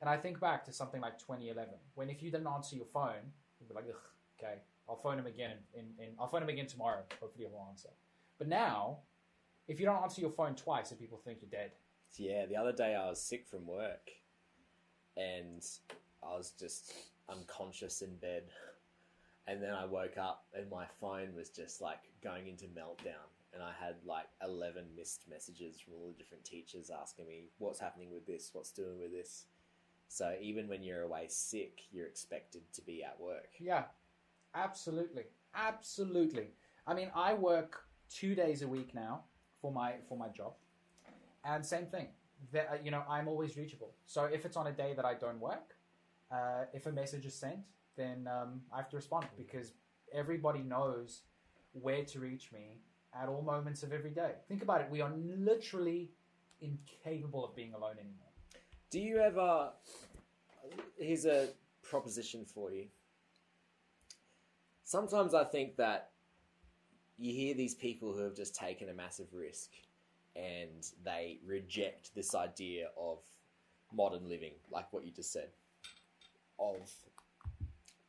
And 0.00 0.10
I 0.10 0.16
think 0.16 0.40
back 0.40 0.64
to 0.66 0.72
something 0.72 1.00
like 1.00 1.18
2011, 1.18 1.74
when 1.94 2.10
if 2.10 2.22
you 2.22 2.30
didn't 2.30 2.46
answer 2.46 2.76
your 2.76 2.86
phone, 2.86 3.32
you'd 3.58 3.68
be 3.68 3.74
like, 3.74 3.84
okay, 4.38 4.56
I'll 4.88 4.96
phone 4.96 5.18
him 5.18 5.26
again, 5.26 5.56
in, 5.74 5.86
I'll 6.18 6.26
phone 6.26 6.42
him 6.42 6.48
again 6.48 6.66
tomorrow. 6.66 7.02
Hopefully 7.20 7.46
he'll 7.48 7.66
answer. 7.68 7.88
But 8.38 8.48
now, 8.48 8.98
if 9.66 9.80
you 9.80 9.86
don't 9.86 10.02
answer 10.02 10.20
your 10.20 10.30
phone 10.30 10.54
twice, 10.54 10.90
then 10.90 10.98
people 10.98 11.18
think 11.18 11.38
you're 11.40 11.50
dead. 11.50 11.72
Yeah, 12.16 12.46
the 12.46 12.56
other 12.56 12.72
day 12.72 12.94
I 12.94 13.08
was 13.08 13.20
sick 13.20 13.46
from 13.46 13.66
work 13.66 14.10
and 15.16 15.64
I 16.22 16.36
was 16.36 16.52
just 16.58 16.92
unconscious 17.28 18.02
in 18.02 18.14
bed. 18.16 18.44
And 19.46 19.62
then 19.62 19.72
I 19.72 19.84
woke 19.84 20.16
up 20.18 20.46
and 20.54 20.70
my 20.70 20.86
phone 21.00 21.34
was 21.36 21.50
just 21.50 21.80
like 21.80 22.00
going 22.22 22.46
into 22.46 22.64
meltdown. 22.66 23.28
And 23.52 23.62
I 23.62 23.72
had 23.78 23.96
like 24.04 24.26
11 24.42 24.84
missed 24.96 25.28
messages 25.30 25.78
from 25.78 25.94
all 25.94 26.08
the 26.08 26.18
different 26.18 26.44
teachers 26.44 26.90
asking 26.90 27.26
me 27.26 27.44
what's 27.58 27.78
happening 27.78 28.10
with 28.12 28.26
this, 28.26 28.50
what's 28.52 28.72
doing 28.72 28.98
with 28.98 29.12
this. 29.12 29.46
So 30.14 30.32
even 30.40 30.68
when 30.68 30.84
you're 30.84 31.02
away 31.02 31.26
sick, 31.26 31.80
you're 31.90 32.06
expected 32.06 32.62
to 32.74 32.82
be 32.82 33.02
at 33.02 33.18
work. 33.20 33.48
Yeah, 33.58 33.86
absolutely, 34.54 35.24
absolutely. 35.56 36.50
I 36.86 36.94
mean, 36.94 37.10
I 37.16 37.34
work 37.34 37.80
two 38.08 38.36
days 38.36 38.62
a 38.62 38.68
week 38.68 38.94
now 38.94 39.22
for 39.60 39.72
my 39.72 39.94
for 40.08 40.16
my 40.16 40.28
job, 40.28 40.52
and 41.44 41.66
same 41.66 41.86
thing. 41.86 42.06
That 42.52 42.68
uh, 42.70 42.76
you 42.84 42.92
know, 42.92 43.02
I'm 43.10 43.26
always 43.26 43.56
reachable. 43.56 43.90
So 44.06 44.26
if 44.26 44.44
it's 44.44 44.56
on 44.56 44.68
a 44.68 44.72
day 44.72 44.92
that 44.94 45.04
I 45.04 45.14
don't 45.14 45.40
work, 45.40 45.74
uh, 46.30 46.66
if 46.72 46.86
a 46.86 46.92
message 46.92 47.26
is 47.26 47.34
sent, 47.34 47.64
then 47.96 48.28
um, 48.28 48.60
I 48.72 48.76
have 48.76 48.90
to 48.90 48.96
respond 48.96 49.26
because 49.36 49.72
everybody 50.12 50.60
knows 50.60 51.22
where 51.72 52.04
to 52.04 52.20
reach 52.20 52.52
me 52.52 52.82
at 53.20 53.28
all 53.28 53.42
moments 53.42 53.82
of 53.82 53.92
every 53.92 54.12
day. 54.12 54.34
Think 54.46 54.62
about 54.62 54.80
it. 54.80 54.86
We 54.92 55.00
are 55.00 55.12
literally 55.16 56.12
incapable 56.60 57.44
of 57.44 57.56
being 57.56 57.74
alone 57.74 57.96
anymore. 57.98 58.33
Do 58.94 59.00
you 59.00 59.18
ever? 59.18 59.70
Here's 60.96 61.24
a 61.24 61.48
proposition 61.82 62.44
for 62.44 62.70
you. 62.70 62.86
Sometimes 64.84 65.34
I 65.34 65.42
think 65.42 65.74
that 65.78 66.10
you 67.18 67.34
hear 67.34 67.54
these 67.54 67.74
people 67.74 68.12
who 68.12 68.22
have 68.22 68.36
just 68.36 68.54
taken 68.54 68.88
a 68.88 68.94
massive 68.94 69.26
risk 69.32 69.70
and 70.36 70.86
they 71.04 71.40
reject 71.44 72.14
this 72.14 72.36
idea 72.36 72.90
of 72.96 73.18
modern 73.92 74.28
living, 74.28 74.52
like 74.70 74.92
what 74.92 75.04
you 75.04 75.10
just 75.10 75.32
said, 75.32 75.48
of 76.60 76.88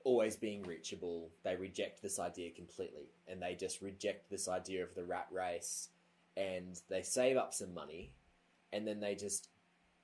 always 0.04 0.36
being 0.36 0.62
reachable. 0.62 1.32
They 1.44 1.56
reject 1.56 2.04
this 2.04 2.20
idea 2.20 2.52
completely, 2.52 3.10
and 3.28 3.42
they 3.42 3.56
just 3.56 3.82
reject 3.82 4.30
this 4.30 4.48
idea 4.48 4.84
of 4.84 4.94
the 4.94 5.04
rat 5.04 5.30
race, 5.32 5.90
and 6.38 6.80
they 6.90 7.02
save 7.02 7.38
up 7.38 7.56
some 7.56 7.74
money, 7.74 8.12
and 8.72 8.88
then 8.88 9.00
they 9.00 9.16
just 9.16 9.48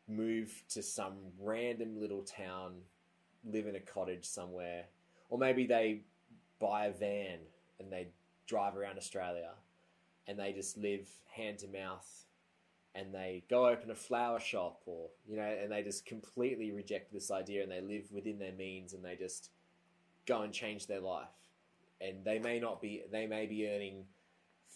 move 0.07 0.63
to 0.69 0.81
some 0.83 1.13
random 1.39 1.99
little 1.99 2.23
town, 2.23 2.73
live 3.45 3.67
in 3.67 3.75
a 3.75 3.79
cottage 3.79 4.25
somewhere, 4.25 4.85
or 5.29 5.37
maybe 5.37 5.65
they 5.65 6.01
buy 6.59 6.85
a 6.85 6.91
van 6.91 7.39
and 7.79 7.91
they 7.91 8.07
drive 8.45 8.75
around 8.75 8.97
Australia, 8.97 9.51
and 10.27 10.37
they 10.37 10.53
just 10.53 10.77
live 10.77 11.07
hand 11.33 11.59
to 11.59 11.67
mouth 11.67 12.25
and 12.93 13.13
they 13.13 13.43
go 13.49 13.67
open 13.67 13.89
a 13.89 13.95
flower 13.95 14.39
shop 14.39 14.81
or 14.85 15.09
you 15.27 15.37
know 15.37 15.57
and 15.61 15.71
they 15.71 15.81
just 15.81 16.05
completely 16.05 16.71
reject 16.71 17.11
this 17.13 17.31
idea 17.31 17.63
and 17.63 17.71
they 17.71 17.81
live 17.81 18.11
within 18.11 18.37
their 18.37 18.51
means 18.51 18.93
and 18.93 19.03
they 19.03 19.15
just 19.15 19.49
go 20.25 20.41
and 20.41 20.53
change 20.53 20.87
their 20.87 20.99
life. 20.99 21.27
And 21.99 22.23
they 22.25 22.39
may 22.39 22.59
not 22.59 22.81
be 22.81 23.03
they 23.11 23.27
may 23.27 23.45
be 23.45 23.67
earning 23.67 24.05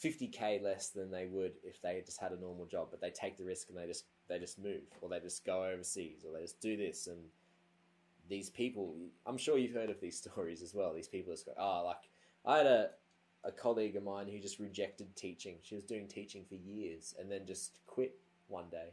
50k 0.03 0.61
less 0.61 0.89
than 0.89 1.11
they 1.11 1.25
would 1.25 1.53
if 1.63 1.81
they 1.81 2.01
just 2.05 2.19
had 2.19 2.31
a 2.31 2.39
normal 2.39 2.65
job 2.65 2.87
but 2.91 3.01
they 3.01 3.09
take 3.09 3.37
the 3.37 3.45
risk 3.45 3.69
and 3.69 3.77
they 3.77 3.87
just 3.87 4.05
they 4.27 4.39
just 4.39 4.59
move 4.59 4.81
or 5.01 5.09
they 5.09 5.19
just 5.19 5.45
go 5.45 5.63
overseas 5.63 6.25
or 6.25 6.33
they 6.33 6.41
just 6.41 6.59
do 6.61 6.75
this 6.77 7.07
and 7.07 7.17
these 8.27 8.49
people 8.49 8.95
i'm 9.25 9.37
sure 9.37 9.57
you've 9.57 9.75
heard 9.75 9.89
of 9.89 9.99
these 10.01 10.17
stories 10.23 10.61
as 10.61 10.73
well 10.73 10.93
these 10.93 11.07
people 11.07 11.33
just 11.33 11.45
go 11.45 11.53
oh 11.57 11.83
like 11.85 12.09
i 12.45 12.57
had 12.57 12.65
a 12.67 12.89
a 13.45 13.51
colleague 13.51 13.95
of 13.95 14.03
mine 14.03 14.27
who 14.27 14.39
just 14.39 14.59
rejected 14.59 15.15
teaching. 15.15 15.55
She 15.61 15.75
was 15.75 15.83
doing 15.83 16.07
teaching 16.07 16.43
for 16.49 16.55
years 16.55 17.13
and 17.19 17.31
then 17.31 17.45
just 17.45 17.79
quit 17.85 18.17
one 18.47 18.65
day 18.71 18.89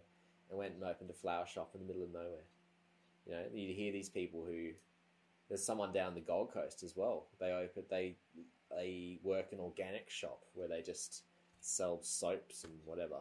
and 0.51 0.59
went 0.59 0.75
and 0.75 0.85
opened 0.85 1.11
a 1.11 1.15
flower 1.15 1.47
shop 1.47 1.71
in 1.75 1.81
the 1.81 1.87
middle 1.87 2.03
of 2.03 2.13
nowhere. 2.13 2.45
You 3.27 3.33
know, 3.33 3.43
you 3.55 3.75
hear 3.75 3.93
these 3.93 4.11
people 4.11 4.45
who 4.47 4.71
there's 5.49 5.65
someone 5.65 5.93
down 5.93 6.15
the 6.15 6.21
Gold 6.21 6.53
Coast 6.53 6.83
as 6.83 6.97
well. 6.97 7.27
They 7.41 7.51
open 7.53 7.85
they 7.91 8.17
they 8.71 9.19
work 9.23 9.53
an 9.53 9.61
organic 9.61 10.11
shop 10.11 10.43
where 10.55 10.69
they 10.69 10.83
just 10.83 11.25
sell 11.61 12.01
soaps 12.03 12.65
and 12.65 12.73
whatever. 12.85 13.17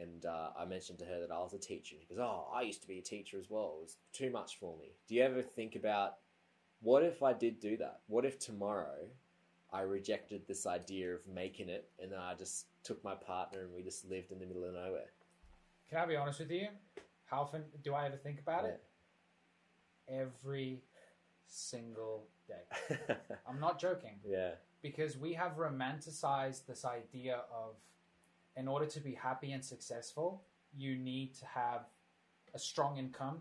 And 0.00 0.24
uh, 0.24 0.50
I 0.58 0.64
mentioned 0.64 0.98
to 1.00 1.04
her 1.04 1.20
that 1.20 1.30
I 1.30 1.38
was 1.38 1.52
a 1.52 1.58
teacher. 1.58 1.96
She 2.00 2.06
goes, 2.14 2.18
"Oh, 2.18 2.48
I 2.54 2.62
used 2.62 2.82
to 2.82 2.88
be 2.88 2.98
a 2.98 3.02
teacher 3.02 3.38
as 3.38 3.50
well. 3.50 3.74
It 3.78 3.82
was 3.82 3.96
too 4.12 4.30
much 4.30 4.58
for 4.58 4.76
me." 4.78 4.92
Do 5.08 5.14
you 5.14 5.22
ever 5.22 5.42
think 5.42 5.76
about 5.76 6.16
what 6.80 7.02
if 7.02 7.22
I 7.22 7.32
did 7.32 7.60
do 7.60 7.76
that? 7.76 8.00
What 8.06 8.24
if 8.24 8.38
tomorrow 8.38 9.08
I 9.72 9.82
rejected 9.82 10.46
this 10.46 10.66
idea 10.66 11.14
of 11.14 11.20
making 11.32 11.68
it, 11.68 11.90
and 12.00 12.10
then 12.10 12.18
I 12.18 12.34
just 12.34 12.66
took 12.82 13.02
my 13.04 13.14
partner 13.14 13.62
and 13.62 13.74
we 13.74 13.82
just 13.82 14.08
lived 14.08 14.32
in 14.32 14.38
the 14.38 14.46
middle 14.46 14.64
of 14.64 14.74
nowhere. 14.74 15.12
Can 15.88 15.98
I 15.98 16.06
be 16.06 16.16
honest 16.16 16.40
with 16.40 16.50
you? 16.50 16.68
How 17.26 17.42
often 17.42 17.62
do 17.84 17.94
I 17.94 18.06
ever 18.06 18.16
think 18.16 18.40
about 18.40 18.64
it? 18.64 18.80
Every 20.08 20.80
single 21.46 22.26
day. 22.48 22.96
I'm 23.48 23.60
not 23.60 23.78
joking. 23.78 24.18
yeah. 24.26 24.52
Because 24.82 25.18
we 25.18 25.34
have 25.34 25.56
romanticized 25.58 26.64
this 26.66 26.84
idea 26.86 27.42
of, 27.52 27.74
in 28.60 28.68
order 28.68 28.84
to 28.84 29.00
be 29.00 29.14
happy 29.14 29.52
and 29.52 29.64
successful, 29.64 30.42
you 30.76 30.94
need 30.96 31.34
to 31.34 31.46
have 31.46 31.80
a 32.54 32.58
strong 32.58 32.98
income 32.98 33.38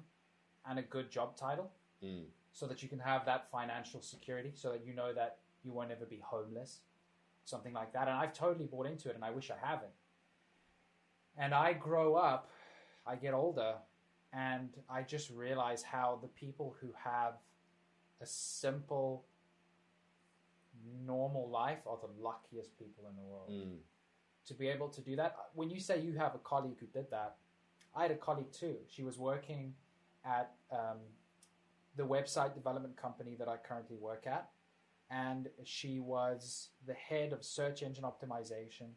and 0.66 0.80
a 0.80 0.82
good 0.82 1.12
job 1.12 1.36
title 1.36 1.70
Mm. 2.02 2.28
so 2.54 2.66
that 2.66 2.82
you 2.82 2.88
can 2.88 3.00
have 3.00 3.26
that 3.26 3.52
financial 3.52 4.02
security, 4.02 4.52
so 4.56 4.72
that 4.72 4.86
you 4.86 4.94
know 4.94 5.12
that 5.14 5.40
you 5.64 5.74
won't 5.74 5.92
ever 5.92 6.06
be 6.06 6.20
homeless, 6.20 6.80
something 7.44 7.74
like 7.74 7.92
that. 7.92 8.08
And 8.08 8.18
I've 8.18 8.32
totally 8.34 8.66
bought 8.66 8.86
into 8.86 9.10
it, 9.10 9.16
and 9.16 9.26
I 9.26 9.32
wish 9.32 9.52
I 9.52 9.58
haven't. 9.58 9.92
And 11.36 11.54
I 11.54 11.74
grow 11.74 12.16
up, 12.16 12.50
I 13.06 13.18
get 13.18 13.34
older, 13.34 13.76
and 14.32 14.70
I 14.90 15.02
just 15.04 15.30
realize 15.32 15.84
how 15.84 16.20
the 16.22 16.30
people 16.30 16.78
who 16.80 16.94
have 16.94 17.34
a 18.22 18.26
simple, 18.26 19.26
normal 21.06 21.50
life 21.50 21.80
are 21.86 21.98
the 22.02 22.24
luckiest 22.24 22.78
people 22.80 23.04
in 23.10 23.16
the 23.18 23.22
world. 23.32 23.50
Mm. 23.52 23.80
To 24.50 24.56
be 24.56 24.68
able 24.68 24.90
to 24.90 25.02
do 25.02 25.16
that, 25.16 25.36
when 25.54 25.70
you 25.70 25.80
say 25.80 26.02
you 26.02 26.14
have 26.14 26.34
a 26.34 26.40
colleague 26.40 26.78
who 26.80 26.88
did 26.88 27.12
that, 27.12 27.36
I 27.96 28.02
had 28.02 28.10
a 28.10 28.16
colleague 28.16 28.52
too. 28.52 28.78
She 28.88 29.04
was 29.04 29.20
working 29.20 29.76
at 30.26 30.52
um, 30.72 30.98
the 31.96 32.04
website 32.04 32.56
development 32.56 32.98
company 32.98 33.36
that 33.38 33.48
I 33.48 33.58
currently 33.58 33.98
work 33.98 34.26
at 34.26 34.50
and 35.12 35.50
she 35.66 36.00
was 36.00 36.70
the 36.88 36.96
head 36.96 37.32
of 37.32 37.44
search 37.44 37.84
engine 37.84 38.06
optimization 38.06 38.90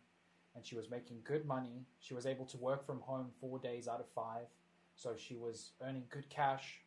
and 0.55 0.65
she 0.65 0.75
was 0.75 0.91
making 0.91 1.19
good 1.23 1.45
money. 1.45 1.85
She 2.01 2.15
was 2.15 2.25
able 2.25 2.47
to 2.47 2.57
work 2.57 2.87
from 2.87 3.01
home 3.01 3.27
four 3.39 3.59
days 3.59 3.89
out 3.89 4.01
of 4.01 4.07
five 4.15 4.47
so 4.95 5.15
she 5.19 5.37
was 5.37 5.73
earning 5.87 6.05
good 6.09 6.31
cash. 6.31 6.81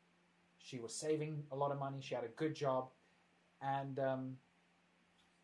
She 0.58 0.80
was 0.80 0.96
saving 0.96 1.44
a 1.52 1.56
lot 1.56 1.72
of 1.72 1.78
money. 1.78 2.00
She 2.02 2.16
had 2.16 2.24
a 2.24 2.34
good 2.36 2.56
job 2.56 2.88
and 3.62 4.00
um, 4.00 4.38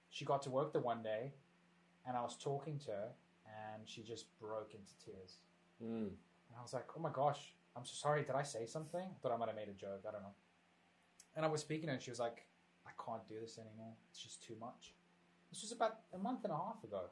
she 0.10 0.26
got 0.26 0.42
to 0.42 0.50
work 0.50 0.74
the 0.74 0.80
one 0.80 1.04
day 1.04 1.34
and 2.08 2.16
i 2.18 2.22
was 2.22 2.36
talking 2.38 2.78
to 2.80 2.92
her 2.92 3.10
and 3.74 3.88
she 3.88 4.02
just 4.04 4.26
broke 4.40 4.74
into 4.74 4.94
tears 5.06 5.38
Mm. 5.84 6.10
and 6.10 6.56
I 6.60 6.62
was 6.62 6.74
like, 6.74 6.86
oh 6.96 7.00
my 7.02 7.10
gosh, 7.12 7.56
I'm 7.76 7.84
so 7.86 7.94
sorry. 7.96 8.22
Did 8.24 8.36
I 8.36 8.44
say 8.44 8.68
something? 8.68 9.08
But 9.24 9.32
I 9.32 9.36
might 9.38 9.48
have 9.48 9.56
made 9.56 9.68
a 9.68 9.74
joke. 9.74 10.04
I 10.08 10.12
don't 10.12 10.22
know. 10.22 10.36
And 11.36 11.44
I 11.44 11.48
was 11.48 11.62
speaking 11.62 11.88
to 11.88 11.88
her 11.88 11.94
and 11.96 12.04
she 12.04 12.12
was 12.12 12.20
like, 12.20 12.46
I 12.86 12.92
can't 13.04 13.28
do 13.28 13.40
this 13.42 13.58
anymore. 13.58 13.94
It's 14.12 14.22
just 14.22 14.44
too 14.44 14.54
much. 14.60 14.94
This 15.52 15.64
was 15.64 15.72
about 15.72 16.02
a 16.14 16.20
month 16.20 16.44
and 16.44 16.54
a 16.54 16.56
half 16.56 16.84
ago. 16.84 17.06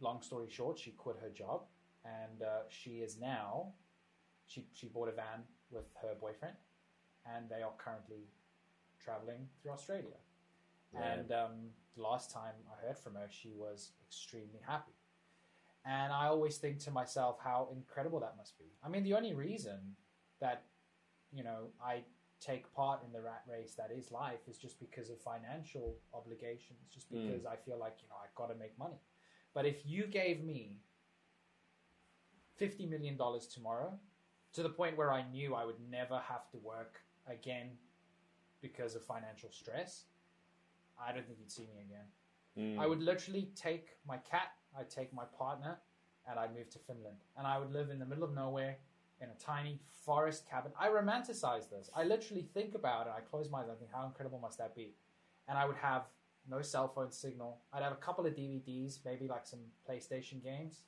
Long 0.00 0.22
story 0.22 0.46
short, 0.48 0.78
she 0.78 0.92
quit 0.92 1.16
her 1.20 1.28
job 1.30 1.62
and 2.04 2.40
uh, 2.42 2.60
she 2.68 3.00
is 3.06 3.18
now, 3.20 3.72
she, 4.46 4.64
she 4.74 4.86
bought 4.86 5.08
a 5.08 5.12
van 5.12 5.42
with 5.72 5.86
her 6.00 6.14
boyfriend 6.20 6.54
and 7.26 7.48
they 7.50 7.62
are 7.62 7.72
currently 7.78 8.28
traveling 9.04 9.48
through 9.60 9.72
Australia. 9.72 10.18
Man. 10.92 11.18
And 11.20 11.32
um, 11.32 11.50
the 11.96 12.02
last 12.02 12.30
time 12.30 12.54
I 12.70 12.86
heard 12.86 12.98
from 12.98 13.14
her, 13.14 13.28
she 13.30 13.52
was 13.54 13.92
extremely 14.06 14.60
happy. 14.66 14.92
And 15.84 16.12
I 16.12 16.26
always 16.26 16.58
think 16.58 16.78
to 16.80 16.90
myself 16.90 17.38
how 17.42 17.68
incredible 17.72 18.20
that 18.20 18.34
must 18.36 18.58
be. 18.58 18.66
I 18.84 18.88
mean, 18.88 19.04
the 19.04 19.14
only 19.14 19.34
reason 19.34 19.96
that, 20.40 20.64
you 21.32 21.42
know, 21.44 21.68
I 21.82 22.02
take 22.40 22.72
part 22.74 23.02
in 23.04 23.12
the 23.12 23.20
rat 23.20 23.42
race 23.50 23.74
that 23.74 23.90
is 23.90 24.12
life 24.12 24.46
is 24.48 24.58
just 24.58 24.78
because 24.78 25.10
of 25.10 25.20
financial 25.20 25.96
obligations, 26.14 26.78
just 26.92 27.10
Mm. 27.12 27.26
because 27.26 27.46
I 27.46 27.56
feel 27.56 27.78
like, 27.78 28.02
you 28.02 28.08
know, 28.08 28.16
I've 28.22 28.34
got 28.34 28.48
to 28.48 28.54
make 28.54 28.78
money. 28.78 29.00
But 29.54 29.66
if 29.66 29.84
you 29.86 30.06
gave 30.06 30.44
me 30.44 30.80
$50 32.60 32.88
million 32.88 33.18
tomorrow, 33.52 33.98
to 34.52 34.62
the 34.62 34.68
point 34.68 34.96
where 34.96 35.12
I 35.12 35.28
knew 35.30 35.54
I 35.54 35.64
would 35.64 35.80
never 35.90 36.18
have 36.18 36.48
to 36.50 36.58
work 36.58 37.00
again 37.26 37.70
because 38.60 38.94
of 38.94 39.04
financial 39.04 39.50
stress, 39.50 40.04
I 41.04 41.12
don't 41.12 41.26
think 41.26 41.38
you'd 41.38 41.50
see 41.50 41.62
me 41.62 41.82
again. 41.86 42.06
Mm. 42.58 42.82
I 42.82 42.86
would 42.86 43.00
literally 43.00 43.50
take 43.54 43.96
my 44.06 44.16
cat, 44.18 44.52
I'd 44.78 44.90
take 44.90 45.12
my 45.12 45.24
partner, 45.36 45.78
and 46.28 46.38
I'd 46.38 46.54
move 46.54 46.70
to 46.70 46.78
Finland. 46.78 47.16
And 47.36 47.46
I 47.46 47.58
would 47.58 47.72
live 47.72 47.90
in 47.90 47.98
the 47.98 48.04
middle 48.06 48.24
of 48.24 48.34
nowhere 48.34 48.76
in 49.20 49.28
a 49.28 49.34
tiny 49.44 49.80
forest 50.04 50.48
cabin. 50.48 50.72
I 50.78 50.88
romanticize 50.88 51.68
this. 51.70 51.90
I 51.94 52.04
literally 52.04 52.48
think 52.54 52.74
about 52.74 53.06
it. 53.06 53.12
I 53.16 53.20
close 53.20 53.50
my 53.50 53.60
eyes. 53.60 53.68
I 53.70 53.74
think, 53.74 53.90
how 53.92 54.06
incredible 54.06 54.38
must 54.38 54.58
that 54.58 54.74
be? 54.74 54.94
And 55.48 55.56
I 55.58 55.64
would 55.64 55.76
have 55.76 56.04
no 56.48 56.62
cell 56.62 56.88
phone 56.88 57.10
signal. 57.12 57.58
I'd 57.72 57.82
have 57.82 57.92
a 57.92 57.96
couple 57.96 58.26
of 58.26 58.34
DVDs, 58.34 58.98
maybe 59.04 59.28
like 59.28 59.46
some 59.46 59.60
PlayStation 59.88 60.42
games, 60.42 60.82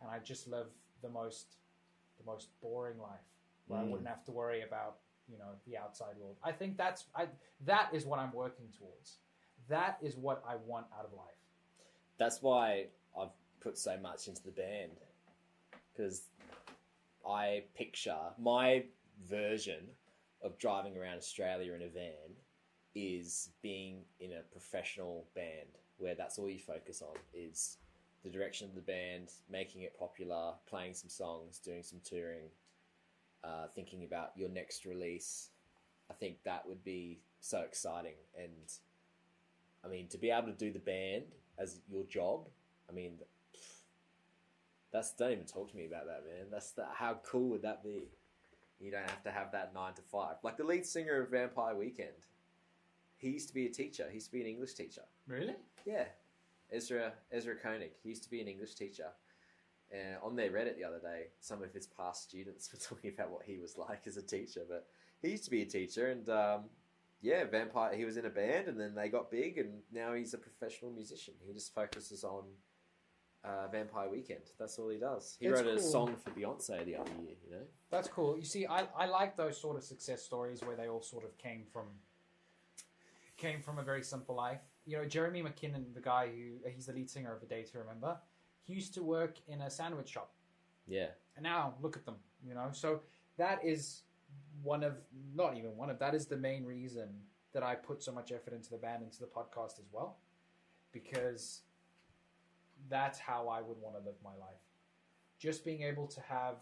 and 0.00 0.10
I'd 0.10 0.24
just 0.24 0.48
live 0.48 0.66
the 1.02 1.08
most, 1.08 1.56
the 2.18 2.24
most 2.24 2.48
boring 2.60 2.98
life 2.98 3.20
where 3.66 3.80
I 3.80 3.84
Mm. 3.84 3.90
wouldn't 3.90 4.08
have 4.08 4.24
to 4.24 4.32
worry 4.32 4.62
about 4.62 4.98
you 5.28 5.38
know 5.38 5.52
the 5.66 5.76
outside 5.76 6.16
world. 6.18 6.36
I 6.42 6.52
think 6.52 6.76
that's 6.76 7.06
I 7.14 7.28
that 7.64 7.92
is 7.92 8.06
what 8.06 8.20
I'm 8.20 8.32
working 8.32 8.68
towards. 8.78 9.18
That 9.68 9.98
is 10.02 10.16
what 10.16 10.42
I 10.48 10.56
want 10.56 10.86
out 10.96 11.04
of 11.04 11.12
life. 11.12 11.26
That's 12.18 12.42
why 12.42 12.86
I've 13.18 13.30
put 13.60 13.76
so 13.78 13.96
much 13.98 14.28
into 14.28 14.42
the 14.42 14.50
band 14.50 14.92
because 15.92 16.22
I 17.28 17.64
picture 17.74 18.16
my 18.38 18.84
version 19.28 19.88
of 20.42 20.58
driving 20.58 20.96
around 20.96 21.18
Australia 21.18 21.72
in 21.74 21.82
a 21.82 21.88
van 21.88 22.36
is 22.94 23.50
being 23.62 24.02
in 24.20 24.32
a 24.32 24.42
professional 24.52 25.26
band 25.34 25.68
where 25.98 26.14
that's 26.14 26.38
all 26.38 26.48
you 26.48 26.58
focus 26.58 27.02
on 27.02 27.16
is 27.34 27.78
the 28.22 28.30
direction 28.30 28.68
of 28.68 28.74
the 28.74 28.80
band, 28.80 29.30
making 29.50 29.82
it 29.82 29.98
popular, 29.98 30.52
playing 30.68 30.94
some 30.94 31.08
songs, 31.08 31.58
doing 31.58 31.82
some 31.82 32.00
touring, 32.04 32.48
uh, 33.44 33.66
thinking 33.74 34.04
about 34.04 34.30
your 34.36 34.48
next 34.48 34.84
release. 34.84 35.50
I 36.10 36.14
think 36.14 36.36
that 36.44 36.66
would 36.66 36.84
be 36.84 37.20
so 37.40 37.60
exciting 37.60 38.14
and 38.36 38.72
I 39.86 39.90
mean, 39.90 40.08
to 40.08 40.18
be 40.18 40.30
able 40.30 40.48
to 40.48 40.52
do 40.52 40.72
the 40.72 40.78
band 40.78 41.24
as 41.58 41.80
your 41.88 42.04
job, 42.04 42.48
I 42.90 42.92
mean, 42.92 43.12
pff, 43.54 43.60
that's 44.92 45.12
don't 45.12 45.32
even 45.32 45.44
talk 45.44 45.70
to 45.70 45.76
me 45.76 45.86
about 45.86 46.06
that, 46.06 46.24
man. 46.26 46.46
That's 46.50 46.72
the, 46.72 46.86
how 46.92 47.18
cool 47.24 47.48
would 47.50 47.62
that 47.62 47.84
be? 47.84 48.08
You 48.80 48.90
don't 48.90 49.08
have 49.08 49.22
to 49.22 49.30
have 49.30 49.52
that 49.52 49.72
nine 49.74 49.94
to 49.94 50.02
five. 50.02 50.36
Like 50.42 50.56
the 50.56 50.64
lead 50.64 50.84
singer 50.84 51.22
of 51.22 51.30
Vampire 51.30 51.74
Weekend, 51.74 52.10
he 53.16 53.30
used 53.30 53.48
to 53.48 53.54
be 53.54 53.66
a 53.66 53.70
teacher. 53.70 54.06
He 54.08 54.14
used 54.14 54.26
to 54.26 54.32
be 54.32 54.42
an 54.42 54.46
English 54.46 54.74
teacher. 54.74 55.02
Really? 55.26 55.54
Yeah, 55.86 56.04
Ezra 56.70 57.12
Ezra 57.32 57.54
Koenig. 57.56 57.92
He 58.02 58.10
used 58.10 58.24
to 58.24 58.30
be 58.30 58.40
an 58.40 58.48
English 58.48 58.74
teacher. 58.74 59.08
And 59.92 60.16
on 60.22 60.34
their 60.34 60.50
Reddit 60.50 60.76
the 60.76 60.84
other 60.84 60.98
day, 60.98 61.28
some 61.40 61.62
of 61.62 61.72
his 61.72 61.86
past 61.86 62.28
students 62.28 62.70
were 62.72 62.78
talking 62.78 63.12
about 63.16 63.30
what 63.30 63.42
he 63.44 63.58
was 63.58 63.78
like 63.78 64.02
as 64.06 64.16
a 64.16 64.22
teacher. 64.22 64.62
But 64.68 64.86
he 65.22 65.30
used 65.30 65.44
to 65.44 65.50
be 65.50 65.62
a 65.62 65.66
teacher, 65.66 66.08
and 66.08 66.28
um, 66.28 66.64
yeah, 67.20 67.44
Vampire. 67.44 67.94
He 67.96 68.04
was 68.04 68.16
in 68.16 68.26
a 68.26 68.30
band, 68.30 68.68
and 68.68 68.78
then 68.78 68.94
they 68.94 69.08
got 69.08 69.30
big, 69.30 69.58
and 69.58 69.80
now 69.92 70.12
he's 70.14 70.34
a 70.34 70.38
professional 70.38 70.90
musician. 70.92 71.34
He 71.46 71.52
just 71.52 71.74
focuses 71.74 72.24
on 72.24 72.44
uh, 73.44 73.68
Vampire 73.72 74.08
Weekend. 74.08 74.42
That's 74.58 74.78
all 74.78 74.88
he 74.88 74.98
does. 74.98 75.36
He 75.40 75.46
It's 75.46 75.60
wrote 75.60 75.68
a 75.72 75.78
cool. 75.80 75.90
song 75.90 76.16
for 76.16 76.30
Beyonce 76.30 76.84
the 76.84 76.96
other 76.96 77.10
year. 77.22 77.36
You 77.44 77.50
know. 77.52 77.62
That's 77.90 78.08
cool. 78.08 78.36
You 78.36 78.44
see, 78.44 78.66
I, 78.66 78.86
I 78.96 79.06
like 79.06 79.36
those 79.36 79.56
sort 79.60 79.76
of 79.76 79.84
success 79.84 80.22
stories 80.22 80.62
where 80.62 80.76
they 80.76 80.88
all 80.88 81.02
sort 81.02 81.24
of 81.24 81.36
came 81.38 81.62
from 81.72 81.86
came 83.36 83.60
from 83.60 83.78
a 83.78 83.82
very 83.82 84.02
simple 84.02 84.34
life. 84.34 84.60
You 84.86 84.96
know, 84.98 85.04
Jeremy 85.04 85.42
McKinnon, 85.42 85.92
the 85.94 86.00
guy 86.00 86.28
who 86.28 86.68
he's 86.70 86.86
the 86.86 86.92
lead 86.92 87.10
singer 87.10 87.34
of 87.34 87.42
A 87.42 87.46
Day 87.46 87.62
to 87.64 87.78
Remember, 87.78 88.16
he 88.64 88.72
used 88.72 88.94
to 88.94 89.02
work 89.02 89.36
in 89.46 89.60
a 89.60 89.70
sandwich 89.70 90.08
shop, 90.08 90.32
Yeah. 90.86 91.08
and 91.36 91.42
now 91.42 91.74
look 91.82 91.96
at 91.96 92.04
them. 92.06 92.16
You 92.46 92.54
know, 92.54 92.68
so 92.72 93.00
that 93.36 93.64
is 93.64 94.02
one 94.62 94.82
of 94.82 94.94
not 95.34 95.56
even 95.56 95.76
one 95.76 95.90
of 95.90 95.98
that 95.98 96.14
is 96.14 96.26
the 96.26 96.36
main 96.36 96.64
reason 96.64 97.08
that 97.52 97.62
I 97.62 97.74
put 97.74 98.02
so 98.02 98.12
much 98.12 98.32
effort 98.32 98.52
into 98.52 98.70
the 98.70 98.76
band 98.76 99.02
into 99.02 99.18
the 99.20 99.26
podcast 99.26 99.78
as 99.78 99.86
well, 99.92 100.18
because 100.92 101.62
that's 102.88 103.18
how 103.18 103.48
I 103.48 103.60
would 103.60 103.80
want 103.80 103.96
to 103.96 104.02
live 104.04 104.16
my 104.22 104.34
life. 104.38 104.60
Just 105.38 105.64
being 105.64 105.82
able 105.82 106.06
to 106.08 106.20
have 106.22 106.56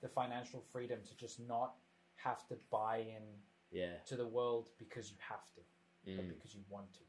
the 0.00 0.08
financial 0.08 0.60
freedom 0.72 0.98
to 1.08 1.16
just 1.16 1.40
not 1.40 1.74
have 2.16 2.46
to 2.48 2.56
buy 2.70 2.98
in 2.98 3.22
Yeah. 3.70 3.98
to 4.06 4.16
the 4.16 4.26
world 4.26 4.70
because 4.78 5.10
you 5.10 5.16
have 5.20 5.52
to, 5.54 5.60
but 6.04 6.24
Mm. 6.24 6.28
because 6.28 6.54
you 6.54 6.64
want 6.68 6.92
to. 6.94 7.00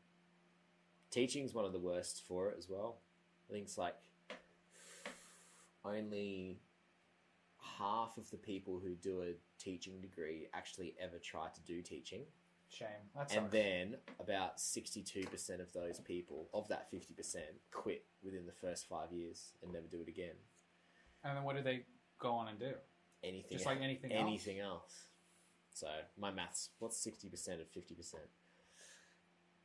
Teaching's 1.10 1.54
one 1.54 1.66
of 1.66 1.74
the 1.74 1.80
worst 1.80 2.22
for 2.24 2.50
it 2.50 2.58
as 2.58 2.68
well. 2.70 3.02
I 3.50 3.54
think 3.54 3.66
it's 3.66 3.78
like 3.78 3.96
only 5.84 6.60
half 7.80 8.18
of 8.18 8.30
the 8.30 8.38
people 8.38 8.80
who 8.84 8.94
do 8.96 9.22
a 9.22 9.34
teaching 9.58 10.02
degree 10.02 10.48
actually 10.54 10.96
ever 11.02 11.18
try 11.18 11.48
to 11.48 11.62
do 11.62 11.82
teaching. 11.82 12.22
Shame. 12.70 12.88
That's 13.16 13.36
and 13.36 13.50
then 13.50 13.96
about 14.20 14.58
62% 14.58 15.60
of 15.60 15.74
those 15.74 16.00
people, 16.02 16.50
of 16.54 16.68
that 16.68 16.92
50%, 16.92 17.38
quit 17.72 18.04
within 18.24 18.46
the 18.46 18.52
first 18.52 18.88
five 18.88 19.12
years 19.12 19.54
and 19.64 19.72
never 19.74 19.88
do 19.88 20.02
it 20.02 20.08
again. 20.08 20.36
and 21.24 21.36
then 21.38 21.44
what 21.44 21.56
do 21.56 21.64
they 21.64 21.86
go 22.20 22.34
on 22.34 22.48
and 22.50 22.60
do? 22.60 22.72
Anything, 23.24 23.52
Just 23.58 23.66
like 23.66 23.82
anything 23.82 24.14
else? 24.14 24.28
anything 24.28 24.60
else. 24.60 24.94
So 25.74 25.88
my 26.18 26.32
maths, 26.32 26.70
what's 26.80 27.04
60% 27.06 27.26
of 27.62 27.72
50%? 27.72 28.16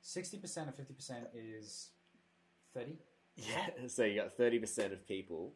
Sixty 0.07 0.37
percent 0.39 0.69
of 0.69 0.75
fifty 0.77 0.93
percent 0.93 1.29
is 1.35 1.89
thirty. 2.75 2.99
Yeah, 3.37 3.89
so 3.89 4.05
you 4.05 4.21
got 4.21 4.37
30% 4.37 4.93
of 4.93 5.09
people. 5.09 5.55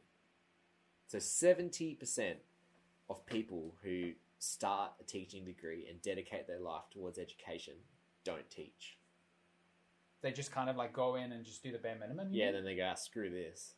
So 1.06 1.18
70% 1.18 2.34
of 3.10 3.24
people 3.26 3.74
who 3.82 4.12
start 4.38 4.92
a 5.00 5.04
teaching 5.04 5.44
degree 5.44 5.86
and 5.88 6.00
dedicate 6.02 6.46
their 6.46 6.60
life 6.60 6.84
towards 6.92 7.18
education 7.18 7.74
don't 8.24 8.48
teach. 8.50 8.98
They 10.20 10.32
just 10.32 10.52
kind 10.52 10.68
of 10.68 10.76
like 10.76 10.92
go 10.92 11.14
in 11.14 11.32
and 11.32 11.44
just 11.44 11.62
do 11.62 11.72
the 11.72 11.78
bare 11.78 11.96
minimum. 11.98 12.28
Yeah, 12.30 12.52
then 12.52 12.64
they 12.64 12.76
go, 12.76 12.88
ah, 12.90 12.94
screw 12.94 13.30
this. 13.30 13.74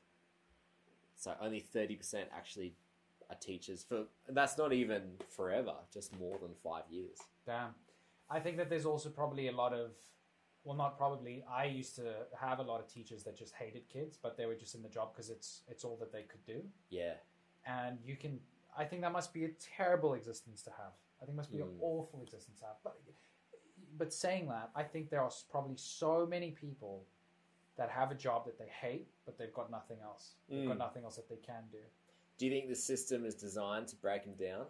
So 1.17 1.35
only 1.41 1.61
30% 1.75 2.25
actually 2.35 2.75
are 3.29 3.37
teachers 3.37 3.85
for 3.87 4.05
that's 4.29 4.57
not 4.59 4.73
even 4.73 5.03
forever, 5.29 5.75
just 5.93 6.19
more 6.19 6.39
than 6.41 6.51
5 6.65 6.83
years. 6.91 7.19
Damn. 7.47 7.75
I 8.31 8.41
think 8.41 8.57
that 8.57 8.71
there's 8.71 8.87
also 8.87 9.11
probably 9.11 9.49
a 9.49 9.53
lot 9.53 9.73
of, 9.73 9.91
well, 10.65 10.77
not 10.77 10.97
probably. 10.97 11.45
I 11.51 11.65
used 11.65 11.95
to 11.97 12.15
have 12.41 12.59
a 12.59 12.63
lot 12.63 12.81
of 12.81 12.89
teachers 12.89 13.23
that 13.25 13.37
just 13.37 13.55
hated 13.55 13.89
kids, 13.89 14.17
but 14.21 14.37
they 14.37 14.47
were 14.47 14.55
just 14.55 14.75
in 14.75 14.83
the 14.83 14.89
job 14.89 15.13
because 15.13 15.31
it's 15.31 15.63
it's 15.69 15.85
all 15.85 15.97
that 16.01 16.13
they 16.13 16.23
could 16.23 16.45
do. 16.47 16.63
Yeah. 16.89 17.15
And 17.67 17.99
you 18.05 18.17
can, 18.17 18.41
I 18.81 18.85
think 18.87 19.03
that 19.03 19.13
must 19.13 19.35
be 19.35 19.45
a 19.45 19.51
terrible 19.77 20.15
existence 20.15 20.63
to 20.63 20.71
have. 20.71 20.93
I 21.21 21.27
think 21.27 21.35
it 21.35 21.37
must 21.37 21.53
be 21.53 21.61
an 21.61 21.69
Mm. 21.69 21.83
awful 21.83 22.23
existence 22.23 22.59
to 22.61 22.67
have. 22.67 22.77
But 22.83 22.99
but 23.99 24.15
saying 24.15 24.49
that, 24.49 24.71
I 24.75 24.83
think 24.85 25.11
there 25.11 25.21
are 25.21 25.31
probably 25.51 25.77
so 25.77 26.25
many 26.25 26.53
people 26.53 27.05
that 27.77 27.91
have 27.91 28.11
a 28.11 28.15
job 28.15 28.47
that 28.47 28.57
they 28.57 28.69
hate, 28.69 29.09
but 29.27 29.37
they've 29.37 29.53
got 29.53 29.71
nothing 29.71 29.99
else. 30.01 30.37
They've 30.49 30.67
got 30.67 30.77
Mm. 30.77 30.79
nothing 30.79 31.05
else 31.05 31.17
that 31.17 31.29
they 31.29 31.37
can 31.37 31.69
do. 31.71 31.83
Do 32.39 32.47
you 32.47 32.53
think 32.53 32.69
the 32.69 32.77
system 32.77 33.27
is 33.27 33.35
designed 33.35 33.89
to 33.89 33.97
break 33.97 34.25
them 34.25 34.37
down? 34.37 34.67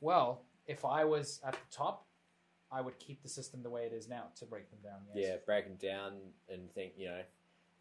Well, 0.00 0.44
if 0.66 0.84
I 0.84 1.04
was 1.04 1.40
at 1.42 1.54
the 1.54 1.70
top, 1.70 2.06
I 2.70 2.82
would 2.82 2.98
keep 2.98 3.22
the 3.22 3.28
system 3.28 3.62
the 3.62 3.70
way 3.70 3.86
it 3.86 3.92
is 3.94 4.08
now 4.08 4.30
to 4.34 4.44
break 4.44 4.68
them 4.70 4.80
down. 4.82 5.06
Yes. 5.14 5.24
Yeah, 5.26 5.36
break 5.38 5.64
them 5.66 5.76
down 5.76 6.34
and 6.48 6.70
think, 6.74 6.98
you 6.98 7.06
know, 7.08 7.24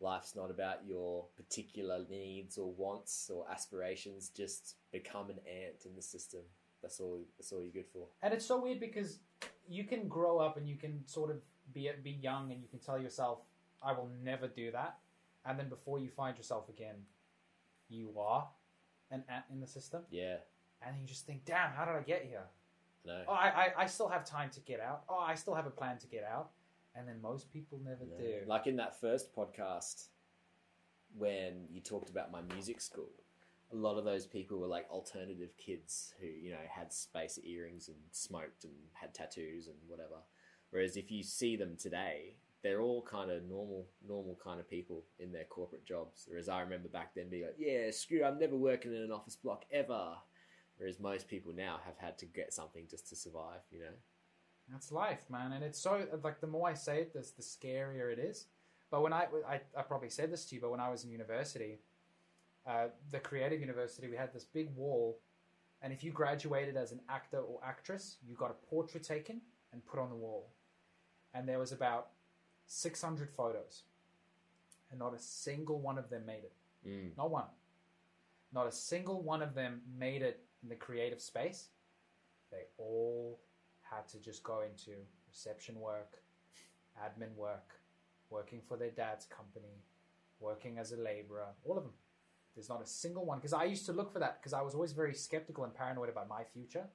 life's 0.03 0.35
not 0.35 0.51
about 0.51 0.85
your 0.85 1.25
particular 1.35 2.05
needs 2.09 2.57
or 2.57 2.71
wants 2.73 3.29
or 3.33 3.45
aspirations. 3.49 4.29
Just 4.29 4.75
become 4.91 5.29
an 5.29 5.39
ant 5.47 5.85
in 5.85 5.95
the 5.95 6.01
system. 6.01 6.41
That's 6.81 6.99
all. 6.99 7.21
That's 7.37 7.51
all 7.51 7.61
you're 7.63 7.71
good 7.71 7.87
for. 7.91 8.07
And 8.21 8.33
it's 8.33 8.45
so 8.45 8.61
weird 8.61 8.79
because 8.79 9.19
you 9.67 9.85
can 9.85 10.07
grow 10.07 10.39
up 10.39 10.57
and 10.57 10.67
you 10.67 10.75
can 10.75 11.01
sort 11.07 11.31
of 11.31 11.37
be 11.73 11.89
be 12.03 12.11
young 12.11 12.51
and 12.51 12.61
you 12.61 12.67
can 12.67 12.79
tell 12.79 12.99
yourself, 13.01 13.39
"I 13.81 13.93
will 13.93 14.09
never 14.21 14.47
do 14.47 14.69
that," 14.71 14.97
and 15.45 15.57
then 15.57 15.69
before 15.69 15.97
you 15.99 16.09
find 16.09 16.37
yourself 16.37 16.67
again, 16.69 17.05
you 17.89 18.13
are 18.19 18.49
an 19.11 19.23
ant 19.29 19.45
in 19.49 19.61
the 19.61 19.67
system, 19.67 20.03
Yeah. 20.09 20.37
and 20.81 20.99
you 20.99 21.05
just 21.07 21.25
think, 21.25 21.45
"Damn, 21.45 21.71
how 21.71 21.85
did 21.85 21.95
I 21.95 22.01
get 22.01 22.25
here? 22.25 22.47
No. 23.05 23.23
Oh, 23.27 23.33
I, 23.33 23.47
I, 23.65 23.73
I 23.83 23.85
still 23.85 24.07
have 24.09 24.25
time 24.25 24.49
to 24.51 24.59
get 24.61 24.79
out. 24.79 25.03
Oh, 25.07 25.19
I 25.19 25.35
still 25.35 25.53
have 25.55 25.65
a 25.67 25.71
plan 25.71 25.97
to 25.99 26.07
get 26.07 26.23
out." 26.23 26.51
And 26.95 27.07
then 27.07 27.21
most 27.21 27.51
people 27.51 27.79
never 27.83 28.05
No. 28.05 28.17
do. 28.17 28.43
Like 28.45 28.67
in 28.67 28.75
that 28.77 28.99
first 28.99 29.35
podcast, 29.35 30.09
when 31.15 31.67
you 31.71 31.81
talked 31.81 32.09
about 32.09 32.31
my 32.31 32.41
music 32.41 32.81
school, 32.81 33.11
a 33.71 33.75
lot 33.75 33.97
of 33.97 34.05
those 34.05 34.27
people 34.27 34.59
were 34.59 34.67
like 34.67 34.89
alternative 34.89 35.55
kids 35.57 36.13
who, 36.19 36.27
you 36.27 36.51
know, 36.51 36.65
had 36.69 36.93
space 36.93 37.39
earrings 37.43 37.87
and 37.87 37.97
smoked 38.11 38.65
and 38.65 38.73
had 38.93 39.13
tattoos 39.13 39.67
and 39.67 39.77
whatever. 39.87 40.21
Whereas 40.69 40.95
if 40.97 41.11
you 41.11 41.23
see 41.23 41.55
them 41.55 41.75
today, 41.77 42.35
they're 42.61 42.81
all 42.81 43.01
kind 43.01 43.29
of 43.31 43.43
normal, 43.43 43.87
normal 44.07 44.37
kind 44.43 44.59
of 44.59 44.69
people 44.69 45.03
in 45.19 45.31
their 45.31 45.43
corporate 45.45 45.85
jobs. 45.85 46.25
Whereas 46.27 46.49
I 46.49 46.61
remember 46.61 46.87
back 46.87 47.13
then 47.13 47.29
being 47.29 47.43
like, 47.43 47.55
yeah, 47.57 47.91
screw, 47.91 48.23
I'm 48.23 48.39
never 48.39 48.55
working 48.55 48.93
in 48.95 49.01
an 49.01 49.11
office 49.11 49.35
block 49.35 49.65
ever. 49.71 50.13
Whereas 50.77 50.99
most 50.99 51.27
people 51.27 51.53
now 51.53 51.79
have 51.85 51.97
had 51.97 52.17
to 52.19 52.25
get 52.25 52.53
something 52.53 52.85
just 52.89 53.07
to 53.09 53.15
survive, 53.15 53.61
you 53.71 53.79
know? 53.79 53.93
That's 54.73 54.91
life, 54.91 55.29
man, 55.29 55.53
and 55.53 55.63
it's 55.63 55.79
so 55.79 56.05
like 56.23 56.41
the 56.41 56.47
more 56.47 56.67
I 56.67 56.73
say 56.73 57.01
it, 57.01 57.13
the, 57.13 57.19
the 57.19 57.43
scarier 57.43 58.11
it 58.11 58.17
is. 58.17 58.47
But 58.89 59.03
when 59.03 59.13
I, 59.13 59.27
I 59.47 59.61
I 59.77 59.83
probably 59.83 60.09
said 60.09 60.31
this 60.31 60.45
to 60.45 60.55
you, 60.55 60.61
but 60.61 60.71
when 60.71 60.79
I 60.79 60.89
was 60.89 61.03
in 61.03 61.11
university, 61.11 61.79
uh, 62.65 62.87
the 63.11 63.19
creative 63.19 63.61
university, 63.61 64.07
we 64.09 64.17
had 64.17 64.33
this 64.33 64.45
big 64.45 64.75
wall, 64.75 65.19
and 65.83 65.93
if 65.93 66.03
you 66.03 66.11
graduated 66.11 66.75
as 66.75 66.91
an 66.91 67.01
actor 67.07 67.37
or 67.37 67.59
actress, 67.63 68.17
you 68.27 68.35
got 68.35 68.49
a 68.49 68.67
portrait 68.67 69.03
taken 69.03 69.41
and 69.71 69.85
put 69.85 69.99
on 69.99 70.09
the 70.09 70.15
wall, 70.15 70.49
and 71.35 71.47
there 71.47 71.59
was 71.59 71.71
about 71.71 72.07
six 72.65 73.01
hundred 73.01 73.29
photos, 73.29 73.83
and 74.89 74.99
not 74.99 75.13
a 75.13 75.19
single 75.19 75.79
one 75.79 75.99
of 75.99 76.09
them 76.09 76.25
made 76.25 76.43
it. 76.43 76.53
Mm. 76.87 77.15
Not 77.15 77.29
one. 77.29 77.45
Not 78.51 78.67
a 78.67 78.71
single 78.71 79.21
one 79.21 79.43
of 79.43 79.53
them 79.53 79.81
made 79.99 80.23
it 80.23 80.39
in 80.63 80.69
the 80.69 80.75
creative 80.75 81.21
space. 81.21 81.69
They 82.51 82.65
all 82.77 83.39
had 83.95 84.07
to 84.09 84.19
just 84.19 84.43
go 84.43 84.61
into 84.61 84.91
reception 85.29 85.79
work, 85.79 86.21
admin 87.01 87.35
work, 87.35 87.73
working 88.29 88.61
for 88.67 88.77
their 88.77 88.91
dad's 88.91 89.25
company, 89.25 89.83
working 90.39 90.77
as 90.77 90.91
a 90.91 90.97
laborer, 90.97 91.47
all 91.65 91.77
of 91.77 91.83
them. 91.83 91.93
There's 92.55 92.69
not 92.69 92.83
a 92.83 92.87
single 92.87 93.25
one. 93.25 93.39
Because 93.39 93.53
I 93.53 93.63
used 93.63 93.85
to 93.87 93.93
look 93.93 94.11
for 94.11 94.19
that 94.19 94.39
because 94.39 94.53
I 94.53 94.61
was 94.61 94.75
always 94.75 94.91
very 94.91 95.13
skeptical 95.13 95.63
and 95.63 95.73
paranoid 95.73 96.09
about 96.09 96.29
my 96.29 96.43
future. 96.43 96.85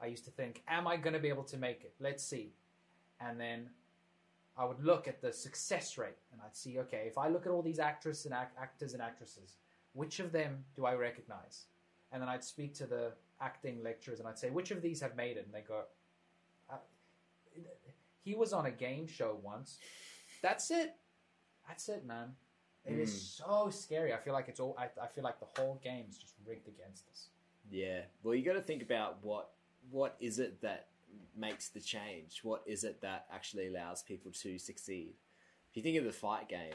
I 0.00 0.06
used 0.06 0.24
to 0.26 0.30
think, 0.30 0.62
am 0.68 0.86
I 0.86 0.96
going 0.96 1.14
to 1.14 1.18
be 1.18 1.28
able 1.28 1.44
to 1.44 1.56
make 1.56 1.82
it? 1.82 1.94
Let's 1.98 2.22
see. 2.22 2.52
And 3.20 3.40
then 3.40 3.70
I 4.56 4.64
would 4.64 4.84
look 4.84 5.08
at 5.08 5.20
the 5.20 5.32
success 5.32 5.98
rate 5.98 6.18
and 6.32 6.40
I'd 6.44 6.56
see, 6.56 6.78
okay, 6.80 7.04
if 7.06 7.16
I 7.16 7.28
look 7.28 7.46
at 7.46 7.52
all 7.52 7.62
these 7.62 7.78
actors 7.78 8.24
and 8.26 8.34
act- 8.34 8.58
actors 8.60 8.92
and 8.92 9.02
actresses, 9.02 9.56
which 9.92 10.20
of 10.20 10.30
them 10.30 10.64
do 10.76 10.84
I 10.84 10.94
recognize? 10.94 11.64
And 12.12 12.22
then 12.22 12.28
I'd 12.28 12.44
speak 12.44 12.74
to 12.74 12.86
the 12.86 13.12
acting 13.40 13.82
lecturers 13.82 14.18
and 14.18 14.28
I'd 14.28 14.38
say, 14.38 14.50
which 14.50 14.70
of 14.70 14.82
these 14.82 15.00
have 15.00 15.16
made 15.16 15.36
it? 15.36 15.46
And 15.46 15.54
they 15.54 15.66
go, 15.66 15.82
he 18.22 18.34
was 18.34 18.52
on 18.52 18.66
a 18.66 18.70
game 18.70 19.06
show 19.06 19.38
once. 19.42 19.78
That's 20.42 20.70
it. 20.70 20.94
That's 21.66 21.88
it, 21.88 22.06
man. 22.06 22.32
It 22.84 22.98
is 22.98 23.10
mm. 23.10 23.44
so 23.44 23.70
scary. 23.70 24.14
I 24.14 24.16
feel 24.18 24.32
like 24.32 24.48
it's 24.48 24.60
all. 24.60 24.76
I, 24.78 24.84
I 25.02 25.06
feel 25.08 25.24
like 25.24 25.38
the 25.40 25.60
whole 25.60 25.80
game 25.82 26.04
is 26.08 26.16
just 26.16 26.34
rigged 26.46 26.68
against 26.68 27.08
us. 27.10 27.28
Yeah. 27.70 28.00
Well, 28.22 28.34
you 28.34 28.44
got 28.44 28.54
to 28.54 28.62
think 28.62 28.82
about 28.82 29.18
what 29.22 29.50
what 29.90 30.16
is 30.20 30.38
it 30.38 30.60
that 30.62 30.88
makes 31.36 31.68
the 31.68 31.80
change? 31.80 32.40
What 32.42 32.62
is 32.66 32.84
it 32.84 33.00
that 33.02 33.26
actually 33.32 33.68
allows 33.68 34.02
people 34.02 34.32
to 34.32 34.58
succeed? 34.58 35.14
If 35.70 35.76
you 35.76 35.82
think 35.82 35.98
of 35.98 36.04
the 36.04 36.12
fight 36.12 36.48
game, 36.48 36.72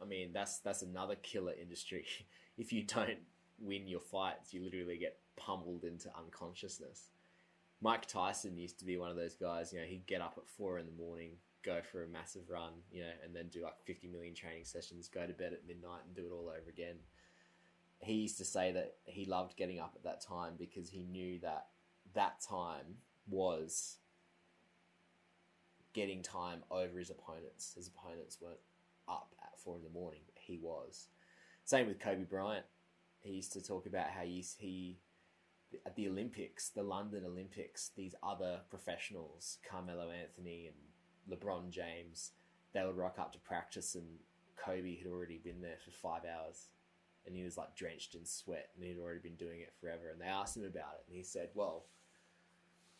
I 0.00 0.04
mean, 0.04 0.32
that's 0.32 0.58
that's 0.58 0.82
another 0.82 1.16
killer 1.16 1.54
industry. 1.60 2.04
if 2.58 2.72
you 2.72 2.82
don't 2.82 3.18
win 3.58 3.86
your 3.86 4.00
fights, 4.00 4.52
you 4.52 4.62
literally 4.62 4.98
get 4.98 5.18
pummeled 5.36 5.84
into 5.84 6.10
unconsciousness. 6.16 7.08
Mike 7.84 8.06
Tyson 8.06 8.58
used 8.58 8.80
to 8.80 8.84
be 8.84 8.96
one 8.96 9.10
of 9.10 9.16
those 9.16 9.36
guys. 9.36 9.72
You 9.72 9.78
know, 9.78 9.86
he'd 9.86 10.06
get 10.06 10.20
up 10.20 10.34
at 10.36 10.48
four 10.48 10.78
in 10.78 10.86
the 10.86 10.92
morning, 10.92 11.32
go 11.62 11.80
for 11.92 12.02
a 12.02 12.08
massive 12.08 12.50
run, 12.50 12.72
you 12.90 13.02
know, 13.02 13.12
and 13.24 13.36
then 13.36 13.48
do 13.48 13.62
like 13.62 13.78
fifty 13.84 14.08
million 14.08 14.34
training 14.34 14.64
sessions, 14.64 15.06
go 15.06 15.24
to 15.26 15.32
bed 15.32 15.52
at 15.52 15.68
midnight, 15.68 16.00
and 16.06 16.16
do 16.16 16.26
it 16.26 16.32
all 16.32 16.48
over 16.48 16.68
again 16.68 16.96
he 18.04 18.14
used 18.14 18.38
to 18.38 18.44
say 18.44 18.72
that 18.72 18.96
he 19.04 19.24
loved 19.24 19.56
getting 19.56 19.80
up 19.80 19.92
at 19.96 20.04
that 20.04 20.20
time 20.20 20.54
because 20.58 20.90
he 20.90 21.04
knew 21.04 21.38
that 21.40 21.66
that 22.14 22.40
time 22.40 22.98
was 23.28 23.98
getting 25.94 26.22
time 26.22 26.62
over 26.70 26.98
his 26.98 27.10
opponents. 27.10 27.72
His 27.74 27.88
opponents 27.88 28.38
weren't 28.40 28.58
up 29.08 29.34
at 29.42 29.58
four 29.58 29.76
in 29.76 29.82
the 29.82 29.88
morning, 29.88 30.20
but 30.26 30.34
he 30.36 30.58
was. 30.58 31.08
Same 31.64 31.86
with 31.86 31.98
Kobe 31.98 32.24
Bryant. 32.24 32.66
He 33.20 33.32
used 33.32 33.52
to 33.54 33.62
talk 33.62 33.86
about 33.86 34.10
how 34.10 34.22
he, 34.22 34.44
he 34.58 34.98
at 35.84 35.96
the 35.96 36.08
Olympics, 36.08 36.68
the 36.68 36.82
London 36.82 37.24
Olympics, 37.24 37.90
these 37.96 38.14
other 38.22 38.60
professionals, 38.70 39.58
Carmelo 39.68 40.10
Anthony 40.10 40.68
and 40.68 41.38
LeBron 41.38 41.70
James, 41.70 42.32
they 42.72 42.84
would 42.84 42.96
rock 42.96 43.18
up 43.18 43.32
to 43.32 43.38
practice, 43.38 43.94
and 43.94 44.04
Kobe 44.56 44.96
had 44.96 45.06
already 45.06 45.38
been 45.38 45.60
there 45.60 45.78
for 45.84 45.90
five 45.90 46.22
hours, 46.24 46.68
and 47.26 47.34
he 47.34 47.42
was 47.42 47.56
like 47.56 47.76
drenched 47.76 48.14
in 48.14 48.24
sweat, 48.24 48.70
and 48.74 48.84
he'd 48.84 48.98
already 48.98 49.20
been 49.20 49.36
doing 49.36 49.60
it 49.60 49.72
forever. 49.80 50.10
And 50.10 50.20
they 50.20 50.26
asked 50.26 50.56
him 50.56 50.64
about 50.64 50.94
it, 50.98 51.04
and 51.06 51.16
he 51.16 51.22
said, 51.22 51.50
"Well, 51.54 51.86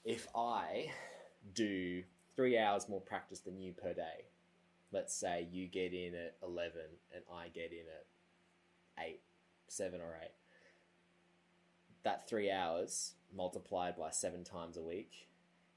if 0.05 0.29
I 0.35 0.91
do 1.53 2.05
three 2.37 2.59
hours 2.59 2.89
more 2.89 3.01
practice 3.01 3.41
than 3.41 3.59
you 3.59 3.73
per 3.73 3.93
day, 3.93 4.27
let's 4.93 5.15
say 5.15 5.49
you 5.51 5.67
get 5.67 5.93
in 5.93 6.15
at 6.15 6.37
eleven 6.43 6.87
and 7.13 7.25
I 7.33 7.49
get 7.49 7.73
in 7.73 7.87
at 7.89 9.05
eight, 9.05 9.21
seven 9.69 10.01
or 10.01 10.19
eight." 10.23 10.33
That 12.05 12.29
three 12.29 12.51
hours 12.51 13.15
multiplied 13.35 13.97
by 13.97 14.11
seven 14.11 14.45
times 14.45 14.77
a 14.77 14.83
week 14.83 15.29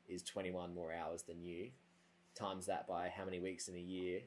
is 0.08 0.22
21 0.24 0.74
more 0.74 0.94
hours 0.94 1.24
than 1.24 1.42
you. 1.42 1.70
Times 2.36 2.68
that 2.68 2.88
by 2.88 3.10
how 3.10 3.26
many 3.26 3.40
weeks 3.40 3.68
in 3.68 3.76
a 3.76 3.80
year. 3.80 4.22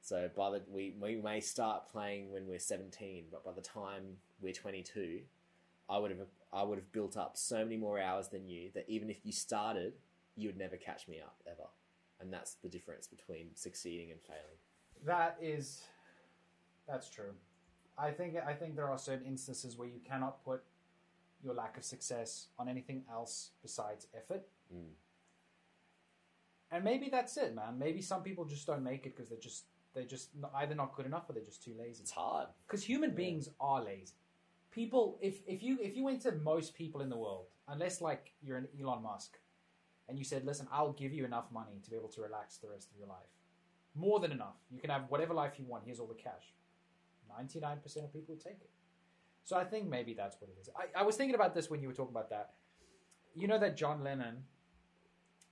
So 0.00 0.30
by 0.34 0.50
the 0.50 0.62
we 0.70 0.94
we 0.98 1.16
may 1.16 1.40
start 1.40 1.90
playing 1.90 2.32
when 2.32 2.46
we're 2.46 2.58
17, 2.58 3.26
but 3.30 3.44
by 3.44 3.52
the 3.52 3.60
time 3.60 4.16
we're 4.40 4.54
22, 4.54 5.20
I 5.90 5.98
would 5.98 6.10
have 6.10 6.20
I 6.52 6.62
would 6.62 6.78
have 6.78 6.90
built 6.92 7.16
up 7.18 7.36
so 7.36 7.58
many 7.58 7.76
more 7.76 8.00
hours 8.00 8.28
than 8.28 8.48
you 8.48 8.70
that 8.74 8.86
even 8.88 9.10
if 9.10 9.18
you 9.24 9.32
started, 9.32 9.92
you 10.36 10.48
would 10.48 10.56
never 10.56 10.76
catch 10.76 11.06
me 11.06 11.20
up 11.20 11.36
ever. 11.46 11.68
And 12.20 12.32
that's 12.32 12.54
the 12.54 12.68
difference 12.68 13.06
between 13.06 13.48
succeeding 13.54 14.10
and 14.10 14.20
failing. 14.20 14.58
That 15.04 15.38
is, 15.40 15.82
that's 16.86 17.08
true. 17.08 17.32
I 17.98 18.10
think 18.10 18.36
I 18.36 18.54
think 18.54 18.76
there 18.76 18.88
are 18.88 18.98
certain 18.98 19.26
instances 19.26 19.76
where 19.76 19.88
you 19.88 20.00
cannot 20.06 20.42
put 20.44 20.62
your 21.42 21.54
lack 21.54 21.76
of 21.76 21.84
success 21.84 22.48
on 22.58 22.68
anything 22.68 23.04
else 23.10 23.50
besides 23.62 24.06
effort. 24.14 24.42
Mm. 24.74 24.92
And 26.72 26.84
maybe 26.84 27.08
that's 27.10 27.36
it, 27.36 27.54
man. 27.54 27.78
Maybe 27.78 28.00
some 28.00 28.22
people 28.22 28.44
just 28.44 28.66
don't 28.66 28.84
make 28.84 29.06
it 29.06 29.16
because 29.16 29.28
they're 29.28 29.38
just 29.38 29.64
they're 29.92 30.04
just 30.04 30.30
either 30.54 30.74
not 30.76 30.94
good 30.94 31.06
enough 31.06 31.28
or 31.28 31.32
they're 31.32 31.42
just 31.42 31.64
too 31.64 31.74
lazy. 31.76 32.02
It's 32.02 32.12
hard. 32.12 32.48
Because 32.66 32.84
human 32.84 33.10
Yeah. 33.10 33.16
beings 33.16 33.48
are 33.58 33.82
lazy. 33.82 34.14
People, 34.70 35.18
if 35.20 35.42
if 35.48 35.62
you 35.64 35.78
if 35.80 35.96
you 35.96 36.04
went 36.04 36.22
to 36.22 36.32
most 36.32 36.74
people 36.74 37.00
in 37.00 37.08
the 37.08 37.16
world, 37.16 37.46
unless 37.66 38.00
like 38.00 38.34
you're 38.40 38.56
an 38.56 38.68
Elon 38.80 39.02
Musk, 39.02 39.38
and 40.08 40.16
you 40.16 40.24
said, 40.24 40.44
"Listen, 40.44 40.68
I'll 40.70 40.92
give 40.92 41.12
you 41.12 41.24
enough 41.24 41.50
money 41.50 41.80
to 41.82 41.90
be 41.90 41.96
able 41.96 42.08
to 42.10 42.20
relax 42.22 42.58
the 42.58 42.68
rest 42.68 42.92
of 42.92 42.96
your 42.98 43.08
life, 43.08 43.32
more 43.96 44.20
than 44.20 44.30
enough. 44.30 44.58
You 44.70 44.80
can 44.80 44.90
have 44.90 45.10
whatever 45.10 45.34
life 45.34 45.58
you 45.58 45.64
want. 45.64 45.84
Here's 45.84 45.98
all 45.98 46.06
the 46.06 46.14
cash." 46.14 46.54
Ninety 47.28 47.58
nine 47.58 47.80
percent 47.80 48.06
of 48.06 48.12
people 48.12 48.34
would 48.34 48.44
take 48.44 48.60
it. 48.60 48.70
So 49.44 49.56
I 49.56 49.64
think 49.64 49.88
maybe 49.88 50.14
that's 50.14 50.36
what 50.40 50.50
it 50.50 50.60
is. 50.60 50.68
I, 50.76 51.00
I 51.00 51.02
was 51.02 51.16
thinking 51.16 51.34
about 51.34 51.54
this 51.54 51.68
when 51.68 51.80
you 51.82 51.88
were 51.88 51.94
talking 51.94 52.14
about 52.14 52.30
that. 52.30 52.54
You 53.34 53.48
know 53.48 53.58
that 53.58 53.76
John 53.76 54.04
Lennon 54.04 54.44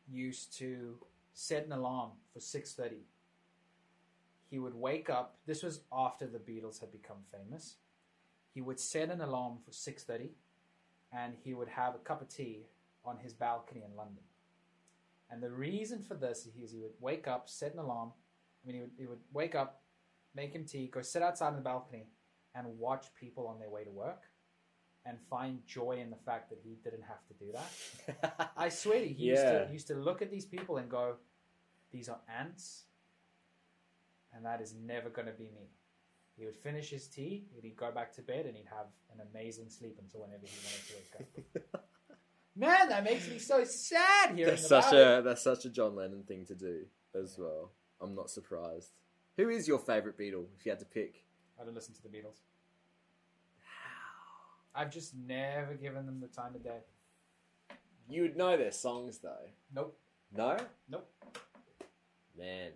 used 0.09 0.57
to 0.59 0.97
set 1.33 1.67
an 1.67 1.73
alarm 1.73 2.11
for 2.33 2.41
six 2.41 2.75
thirty. 2.75 3.07
He 4.51 4.59
would 4.59 4.75
wake 4.75 5.11
up. 5.11 5.37
This 5.47 5.63
was 5.63 5.81
after 5.93 6.27
the 6.27 6.39
Beatles 6.39 6.81
had 6.81 6.91
become 6.91 7.19
famous. 7.31 7.77
He 8.55 8.61
would 8.61 8.81
set 8.81 9.11
an 9.11 9.21
alarm 9.21 9.59
for 9.65 9.73
six 9.73 10.05
thirty, 10.05 10.31
and 11.13 11.35
he 11.45 11.55
would 11.55 11.69
have 11.69 11.95
a 11.95 11.99
cup 11.99 12.23
of 12.23 12.29
tea 12.29 12.67
on 13.05 13.19
his 13.19 13.33
balcony 13.33 13.83
in 13.89 13.97
London. 13.97 14.23
And 15.31 15.43
the 15.43 15.51
reason 15.51 16.03
for 16.03 16.15
this 16.15 16.47
is 16.47 16.73
he 16.73 16.79
would 16.79 16.93
wake 17.01 17.29
up, 17.29 17.49
set 17.49 17.75
an 17.75 17.81
alarm. 17.81 18.13
I 18.65 18.67
mean, 18.67 18.77
he 18.77 18.81
would, 18.81 18.91
he 18.99 19.07
would 19.07 19.21
wake 19.33 19.55
up, 19.55 19.83
make 20.35 20.53
him 20.53 20.65
tea, 20.65 20.89
go 20.93 21.03
sit 21.03 21.23
outside 21.23 21.49
on 21.49 21.57
the 21.57 21.63
balcony, 21.63 22.07
and 22.55 22.79
watch 22.79 23.07
people 23.19 23.47
on 23.47 23.59
their 23.59 23.71
way 23.71 23.85
to 23.85 23.91
work, 23.91 24.23
and 25.07 25.19
find 25.31 25.61
joy 25.67 25.99
in 26.01 26.11
the 26.11 26.17
fact 26.17 26.51
that 26.51 26.59
he 26.63 26.77
didn't 26.85 27.03
have 27.03 27.25
to 27.29 27.35
do 27.35 27.53
that. 27.53 28.53
I 28.57 28.69
swear, 28.69 29.01
to 29.01 29.09
you, 29.09 29.15
he 29.15 29.25
used, 29.27 29.43
to, 29.43 29.69
used 29.73 29.87
to 29.89 29.95
look 29.95 30.23
at 30.23 30.31
these 30.31 30.45
people 30.45 30.79
and 30.79 30.91
go, 30.91 31.15
"These 31.93 32.09
are 32.09 32.21
ants, 32.39 32.85
and 34.35 34.45
that 34.45 34.61
is 34.61 34.75
never 34.75 35.09
going 35.09 35.27
to 35.27 35.33
be 35.33 35.45
me." 35.45 35.71
He 36.39 36.45
would 36.45 36.57
finish 36.57 36.91
his 36.91 37.09
tea, 37.09 37.47
he'd 37.61 37.77
go 37.77 37.91
back 37.91 38.15
to 38.15 38.23
bed, 38.23 38.47
and 38.47 38.57
he'd 38.57 38.69
have 38.71 38.87
an 39.13 39.27
amazing 39.33 39.69
sleep 39.69 39.99
until 40.01 40.21
whenever 40.21 40.47
he 40.47 40.57
wanted 40.65 40.87
to 40.87 41.55
wake 41.57 41.65
up. 41.75 41.85
Man, 42.57 42.89
that 42.89 43.03
makes 43.03 43.29
me 43.29 43.39
so 43.39 43.65
sad 43.65 44.37
hearing 44.37 44.51
that's 44.51 44.67
about 44.67 44.85
such 44.85 44.93
it. 44.93 45.19
a 45.19 45.23
that's 45.23 45.43
such 45.43 45.65
a 45.65 45.71
John 45.71 45.97
Lennon 45.97 46.23
thing 46.23 46.45
to 46.47 46.55
do 46.55 46.85
as 47.15 47.37
well. 47.39 47.73
I'm 48.01 48.15
not 48.15 48.31
surprised. 48.31 48.93
Who 49.37 49.49
is 49.49 49.67
your 49.67 49.79
favorite 49.79 50.19
Beatle 50.19 50.47
if 50.57 50.65
you 50.65 50.71
had 50.71 50.79
to 50.81 50.85
pick? 50.85 51.25
I 51.61 51.65
don't 51.65 51.75
listen 51.75 51.95
to 51.95 52.03
the 52.03 52.09
Beatles. 52.09 52.41
I've 54.75 54.93
just 54.93 55.15
never 55.17 55.75
given 55.75 56.07
them 56.07 56.21
the 56.21 56.29
time 56.29 56.55
of 56.55 56.63
day. 56.63 56.79
You 58.09 58.23
would 58.23 58.37
know 58.37 58.57
their 58.57 58.73
songs 58.73 59.19
though. 59.19 59.49
Nope. 59.75 59.99
No? 60.35 60.57
Nope. 60.89 61.11
Man. 62.37 62.71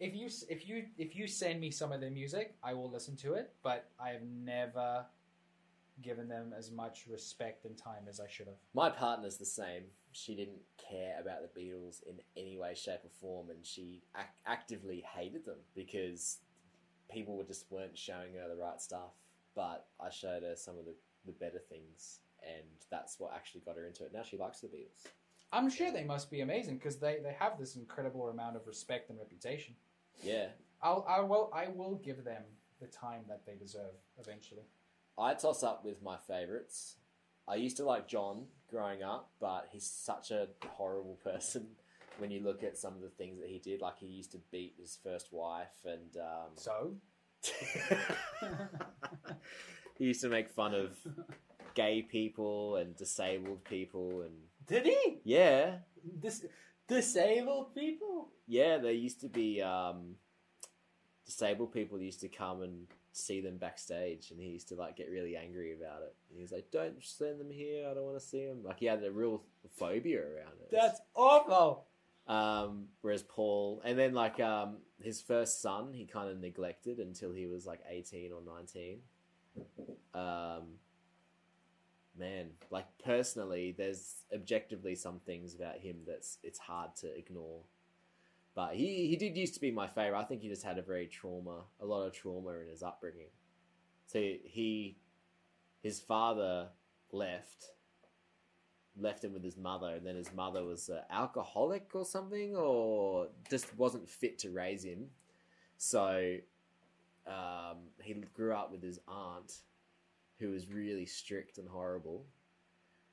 If 0.00 0.16
you 0.16 0.28
if 0.48 0.68
you 0.68 0.86
if 0.98 1.14
you 1.14 1.26
send 1.26 1.60
me 1.60 1.70
some 1.70 1.92
of 1.92 2.00
their 2.00 2.10
music, 2.10 2.56
I 2.62 2.74
will 2.74 2.90
listen 2.90 3.16
to 3.16 3.34
it. 3.34 3.52
But 3.62 3.88
I 3.98 4.10
have 4.10 4.22
never 4.22 5.04
given 6.02 6.28
them 6.28 6.54
as 6.56 6.70
much 6.70 7.04
respect 7.06 7.64
and 7.64 7.76
time 7.76 8.04
as 8.08 8.20
I 8.20 8.26
should 8.26 8.46
have. 8.46 8.56
My 8.74 8.90
partner's 8.90 9.36
the 9.36 9.44
same. 9.44 9.82
She 10.12 10.34
didn't 10.34 10.62
care 10.78 11.20
about 11.20 11.42
the 11.42 11.60
Beatles 11.60 12.02
in 12.08 12.16
any 12.36 12.56
way, 12.56 12.74
shape, 12.74 13.00
or 13.04 13.10
form, 13.20 13.50
and 13.50 13.64
she 13.64 14.02
ac- 14.16 14.26
actively 14.46 15.04
hated 15.14 15.44
them 15.44 15.58
because 15.74 16.38
people 17.10 17.36
were 17.36 17.44
just 17.44 17.66
weren't 17.70 17.96
showing 17.96 18.34
her 18.34 18.48
the 18.48 18.60
right 18.60 18.80
stuff. 18.80 19.14
But 19.54 19.86
I 20.00 20.10
showed 20.10 20.42
her 20.42 20.54
some 20.56 20.78
of 20.78 20.84
the, 20.84 20.94
the 21.26 21.32
better 21.32 21.58
things, 21.58 22.20
and 22.42 22.66
that's 22.90 23.18
what 23.18 23.32
actually 23.34 23.62
got 23.62 23.76
her 23.76 23.86
into 23.86 24.04
it. 24.04 24.12
Now 24.12 24.22
she 24.22 24.36
likes 24.36 24.60
the 24.60 24.68
Beatles. 24.68 25.06
I'm 25.52 25.68
sure 25.68 25.90
they 25.90 26.04
must 26.04 26.30
be 26.30 26.42
amazing 26.42 26.76
because 26.76 26.96
they, 26.96 27.18
they 27.22 27.34
have 27.38 27.58
this 27.58 27.74
incredible 27.74 28.28
amount 28.28 28.56
of 28.56 28.66
respect 28.66 29.10
and 29.10 29.18
reputation. 29.18 29.74
Yeah. 30.22 30.46
I'll 30.82 31.04
I 31.08 31.20
will 31.20 31.50
I 31.52 31.68
will 31.68 32.00
give 32.02 32.24
them 32.24 32.42
the 32.80 32.86
time 32.86 33.22
that 33.28 33.44
they 33.44 33.54
deserve 33.54 33.94
eventually. 34.18 34.62
I 35.18 35.34
toss 35.34 35.62
up 35.62 35.84
with 35.84 36.02
my 36.02 36.16
favourites. 36.16 36.96
I 37.46 37.56
used 37.56 37.76
to 37.78 37.84
like 37.84 38.08
John 38.08 38.44
growing 38.70 39.02
up, 39.02 39.30
but 39.40 39.68
he's 39.72 39.84
such 39.84 40.30
a 40.30 40.48
horrible 40.66 41.18
person 41.24 41.66
when 42.18 42.30
you 42.30 42.40
look 42.40 42.62
at 42.62 42.76
some 42.76 42.94
of 42.94 43.00
the 43.00 43.08
things 43.10 43.40
that 43.40 43.48
he 43.48 43.58
did. 43.58 43.80
Like 43.80 43.98
he 43.98 44.06
used 44.06 44.32
to 44.32 44.38
beat 44.50 44.74
his 44.78 44.98
first 45.02 45.28
wife, 45.32 45.84
and 45.84 46.16
um, 46.16 46.50
So 46.56 46.94
he 49.98 50.04
used 50.04 50.20
to 50.22 50.28
make 50.28 50.50
fun 50.50 50.74
of 50.74 50.96
gay 51.74 52.02
people 52.02 52.76
and 52.76 52.96
disabled 52.96 53.64
people, 53.64 54.22
and 54.22 54.32
did 54.66 54.86
he? 54.86 55.18
yeah, 55.24 55.76
Dis- 56.20 56.46
disabled 56.88 57.74
people? 57.74 58.28
yeah, 58.46 58.78
there 58.78 58.92
used 58.92 59.20
to 59.20 59.28
be 59.28 59.62
um, 59.62 60.16
disabled 61.26 61.72
people 61.72 62.00
used 62.00 62.20
to 62.20 62.28
come 62.28 62.62
and 62.62 62.86
see 63.12 63.40
them 63.40 63.56
backstage, 63.58 64.30
and 64.30 64.40
he 64.40 64.46
used 64.48 64.68
to 64.68 64.74
like 64.76 64.96
get 64.96 65.10
really 65.10 65.36
angry 65.36 65.72
about 65.74 66.02
it. 66.02 66.14
And 66.28 66.36
he 66.36 66.42
was 66.42 66.52
like, 66.52 66.70
"Don't 66.70 67.02
send 67.04 67.40
them 67.40 67.50
here. 67.50 67.88
I 67.90 67.94
don't 67.94 68.04
want 68.04 68.18
to 68.18 68.24
see 68.24 68.46
them." 68.46 68.62
Like 68.64 68.78
he 68.80 68.86
had 68.86 69.02
a 69.04 69.10
real 69.10 69.42
phobia 69.76 70.20
around 70.20 70.54
it. 70.62 70.68
That's 70.70 71.00
awful. 71.14 71.86
Um, 72.30 72.84
whereas 73.00 73.24
Paul, 73.24 73.82
and 73.84 73.98
then 73.98 74.14
like 74.14 74.38
um, 74.38 74.76
his 75.02 75.20
first 75.20 75.60
son, 75.60 75.92
he 75.92 76.06
kind 76.06 76.30
of 76.30 76.38
neglected 76.38 77.00
until 77.00 77.32
he 77.32 77.46
was 77.46 77.66
like 77.66 77.80
eighteen 77.88 78.30
or 78.30 78.40
nineteen. 78.40 79.00
Um, 80.14 80.78
man, 82.16 82.50
like 82.70 82.86
personally, 83.04 83.74
there's 83.76 84.14
objectively 84.32 84.94
some 84.94 85.18
things 85.26 85.56
about 85.56 85.78
him 85.78 85.96
that's 86.06 86.38
it's 86.44 86.60
hard 86.60 86.94
to 86.96 87.08
ignore. 87.18 87.62
But 88.54 88.76
he 88.76 89.08
he 89.08 89.16
did 89.16 89.36
used 89.36 89.54
to 89.54 89.60
be 89.60 89.72
my 89.72 89.88
favorite. 89.88 90.20
I 90.20 90.24
think 90.24 90.42
he 90.42 90.48
just 90.48 90.62
had 90.62 90.78
a 90.78 90.82
very 90.82 91.08
trauma, 91.08 91.64
a 91.80 91.84
lot 91.84 92.06
of 92.06 92.12
trauma 92.12 92.50
in 92.62 92.68
his 92.68 92.84
upbringing. 92.84 93.32
So 94.06 94.18
he, 94.18 94.98
his 95.82 95.98
father 95.98 96.68
left 97.10 97.72
left 98.98 99.24
him 99.24 99.32
with 99.32 99.44
his 99.44 99.56
mother, 99.56 99.94
and 99.94 100.06
then 100.06 100.16
his 100.16 100.32
mother 100.32 100.64
was 100.64 100.88
an 100.88 101.00
alcoholic 101.10 101.90
or 101.94 102.04
something, 102.04 102.56
or 102.56 103.28
just 103.48 103.76
wasn't 103.76 104.08
fit 104.08 104.38
to 104.40 104.50
raise 104.50 104.84
him. 104.84 105.06
So 105.78 106.36
um, 107.26 107.78
he 108.02 108.14
grew 108.34 108.52
up 108.52 108.70
with 108.70 108.82
his 108.82 109.00
aunt, 109.08 109.58
who 110.38 110.50
was 110.50 110.68
really 110.68 111.06
strict 111.06 111.58
and 111.58 111.68
horrible. 111.68 112.24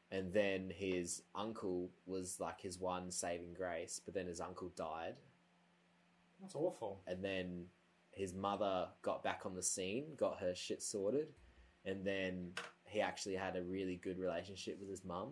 And 0.09 0.31
then 0.31 0.71
his 0.73 1.23
uncle 1.35 1.89
was 2.05 2.39
like 2.39 2.61
his 2.61 2.79
one 2.79 3.11
saving 3.11 3.53
grace, 3.53 3.99
but 4.03 4.13
then 4.13 4.25
his 4.25 4.39
uncle 4.39 4.71
died. 4.75 5.15
That's 6.41 6.55
awful. 6.55 7.01
And 7.07 7.23
then 7.23 7.65
his 8.11 8.33
mother 8.33 8.87
got 9.01 9.21
back 9.21 9.41
on 9.45 9.53
the 9.53 9.61
scene, 9.61 10.05
got 10.15 10.39
her 10.39 10.55
shit 10.55 10.81
sorted, 10.81 11.27
and 11.85 12.05
then 12.05 12.51
he 12.85 13.01
actually 13.01 13.35
had 13.35 13.55
a 13.55 13.63
really 13.63 13.97
good 13.97 14.17
relationship 14.17 14.79
with 14.79 14.89
his 14.89 15.03
mum. 15.03 15.29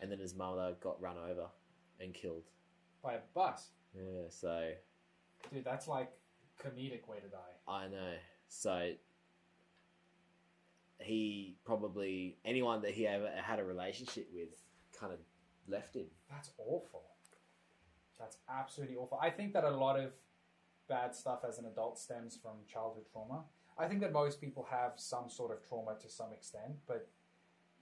And 0.00 0.10
then 0.10 0.18
his 0.18 0.34
mother 0.34 0.74
got 0.80 1.00
run 1.00 1.16
over 1.18 1.46
and 2.00 2.14
killed. 2.14 2.44
By 3.02 3.14
a 3.14 3.20
bus. 3.34 3.70
Yeah, 3.94 4.28
so 4.28 4.70
Dude, 5.52 5.64
that's 5.64 5.88
like 5.88 6.10
comedic 6.62 7.08
way 7.08 7.18
to 7.20 7.28
die. 7.28 7.38
I 7.66 7.88
know. 7.88 8.14
So 8.48 8.92
he 11.00 11.56
probably 11.64 12.36
anyone 12.44 12.82
that 12.82 12.90
he 12.92 13.06
ever 13.06 13.30
had 13.42 13.58
a 13.58 13.64
relationship 13.64 14.28
with 14.32 14.48
kind 14.98 15.12
of 15.12 15.18
left 15.68 15.94
him. 15.94 16.06
That's 16.30 16.50
awful. 16.58 17.04
That's 18.18 18.38
absolutely 18.48 18.96
awful. 18.96 19.18
I 19.22 19.30
think 19.30 19.52
that 19.52 19.64
a 19.64 19.70
lot 19.70 19.98
of 19.98 20.10
bad 20.88 21.14
stuff 21.14 21.40
as 21.46 21.58
an 21.58 21.66
adult 21.66 21.98
stems 21.98 22.36
from 22.40 22.52
childhood 22.66 23.04
trauma. 23.12 23.44
I 23.78 23.86
think 23.86 24.00
that 24.00 24.12
most 24.12 24.40
people 24.40 24.66
have 24.70 24.94
some 24.96 25.30
sort 25.30 25.52
of 25.52 25.66
trauma 25.68 25.94
to 26.02 26.08
some 26.08 26.32
extent, 26.32 26.74
but 26.88 27.08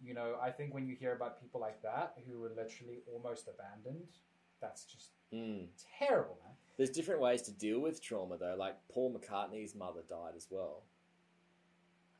you 0.02 0.14
know, 0.14 0.36
I 0.40 0.50
think 0.50 0.74
when 0.74 0.86
you 0.86 0.94
hear 0.94 1.12
about 1.14 1.40
people 1.40 1.60
like 1.60 1.82
that 1.82 2.14
who 2.28 2.38
were 2.40 2.50
literally 2.50 3.02
almost 3.12 3.48
abandoned, 3.48 4.08
that's 4.60 4.84
just 4.84 5.10
Mm. 5.32 5.68
terrible, 5.98 6.38
man. 6.44 6.54
There's 6.76 6.90
different 6.90 7.20
ways 7.20 7.42
to 7.42 7.50
deal 7.52 7.80
with 7.80 8.00
trauma 8.02 8.36
though. 8.38 8.54
Like 8.56 8.76
Paul 8.88 9.12
McCartney's 9.12 9.74
mother 9.74 10.02
died 10.08 10.34
as 10.36 10.46
well, 10.50 10.84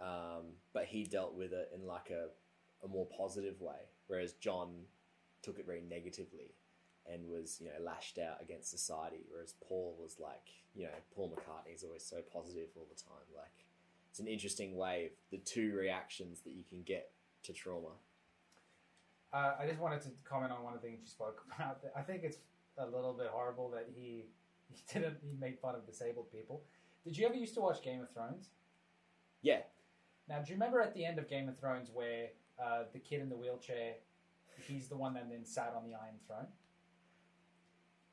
um, 0.01 0.45
but 0.73 0.85
he 0.87 1.05
dealt 1.05 1.35
with 1.35 1.53
it 1.53 1.71
in 1.75 1.87
like 1.87 2.11
a, 2.11 2.29
a 2.85 2.89
more 2.89 3.07
positive 3.17 3.61
way, 3.61 3.89
whereas 4.07 4.33
John 4.35 4.85
took 5.43 5.59
it 5.59 5.67
very 5.67 5.83
negatively 5.83 6.55
and 7.11 7.29
was 7.29 7.61
you 7.61 7.69
know 7.69 7.85
lashed 7.85 8.19
out 8.19 8.43
against 8.43 8.71
society. 8.71 9.25
Whereas 9.31 9.55
Paul 9.67 9.97
was 10.01 10.19
like 10.19 10.49
you 10.75 10.85
know 10.85 10.91
Paul 11.15 11.31
McCartney's 11.35 11.85
always 11.85 12.05
so 12.05 12.17
positive 12.33 12.69
all 12.77 12.87
the 12.89 13.01
time. 13.01 13.27
Like 13.37 13.65
it's 14.11 14.19
an 14.21 14.27
interesting 14.27 14.77
way 14.77 15.07
of 15.07 15.13
the 15.31 15.39
two 15.39 15.75
reactions 15.75 16.41
that 16.41 16.53
you 16.53 16.65
can 16.69 16.83
get 16.83 17.11
to 17.47 17.53
trauma. 17.53 17.89
Uh, 19.33 19.55
I 19.61 19.67
just 19.67 19.81
wanted 19.81 20.03
to 20.03 20.11
comment 20.25 20.53
on 20.53 20.63
one 20.63 20.75
of 20.75 20.81
the 20.81 20.87
things 20.87 21.01
you 21.03 21.07
spoke 21.09 21.43
about. 21.57 21.81
I 21.97 22.03
think 22.03 22.23
it's 22.23 22.39
a 22.79 22.87
little 22.87 23.13
bit 23.13 23.29
horrible 23.31 23.71
that 23.71 23.87
he 23.95 24.27
he 24.69 24.77
didn't 24.93 25.17
he 25.23 25.37
made 25.39 25.59
fun 25.59 25.75
of 25.75 25.87
disabled 25.87 26.31
people. 26.31 26.63
Did 27.05 27.17
you 27.17 27.27
ever 27.27 27.35
used 27.35 27.55
to 27.55 27.61
watch 27.61 27.83
Game 27.83 28.03
of 28.03 28.11
Thrones? 28.11 28.51
Yeah, 29.43 29.61
Now, 30.29 30.41
do 30.41 30.49
you 30.49 30.55
remember 30.57 30.81
at 30.81 30.93
the 30.95 31.05
end 31.05 31.19
of 31.21 31.29
Game 31.29 31.49
of 31.49 31.57
Thrones 31.57 31.91
where 31.93 32.29
uh, 32.61 32.85
the 32.93 32.99
kid 32.99 33.21
in 33.21 33.29
the 33.29 33.37
wheelchair, 33.37 33.93
he's 34.67 34.89
the 34.89 34.97
one 34.97 35.15
that 35.15 35.29
then 35.31 35.45
sat 35.45 35.73
on 35.77 35.85
the 35.89 35.95
Iron 35.95 36.17
Throne? 36.27 36.47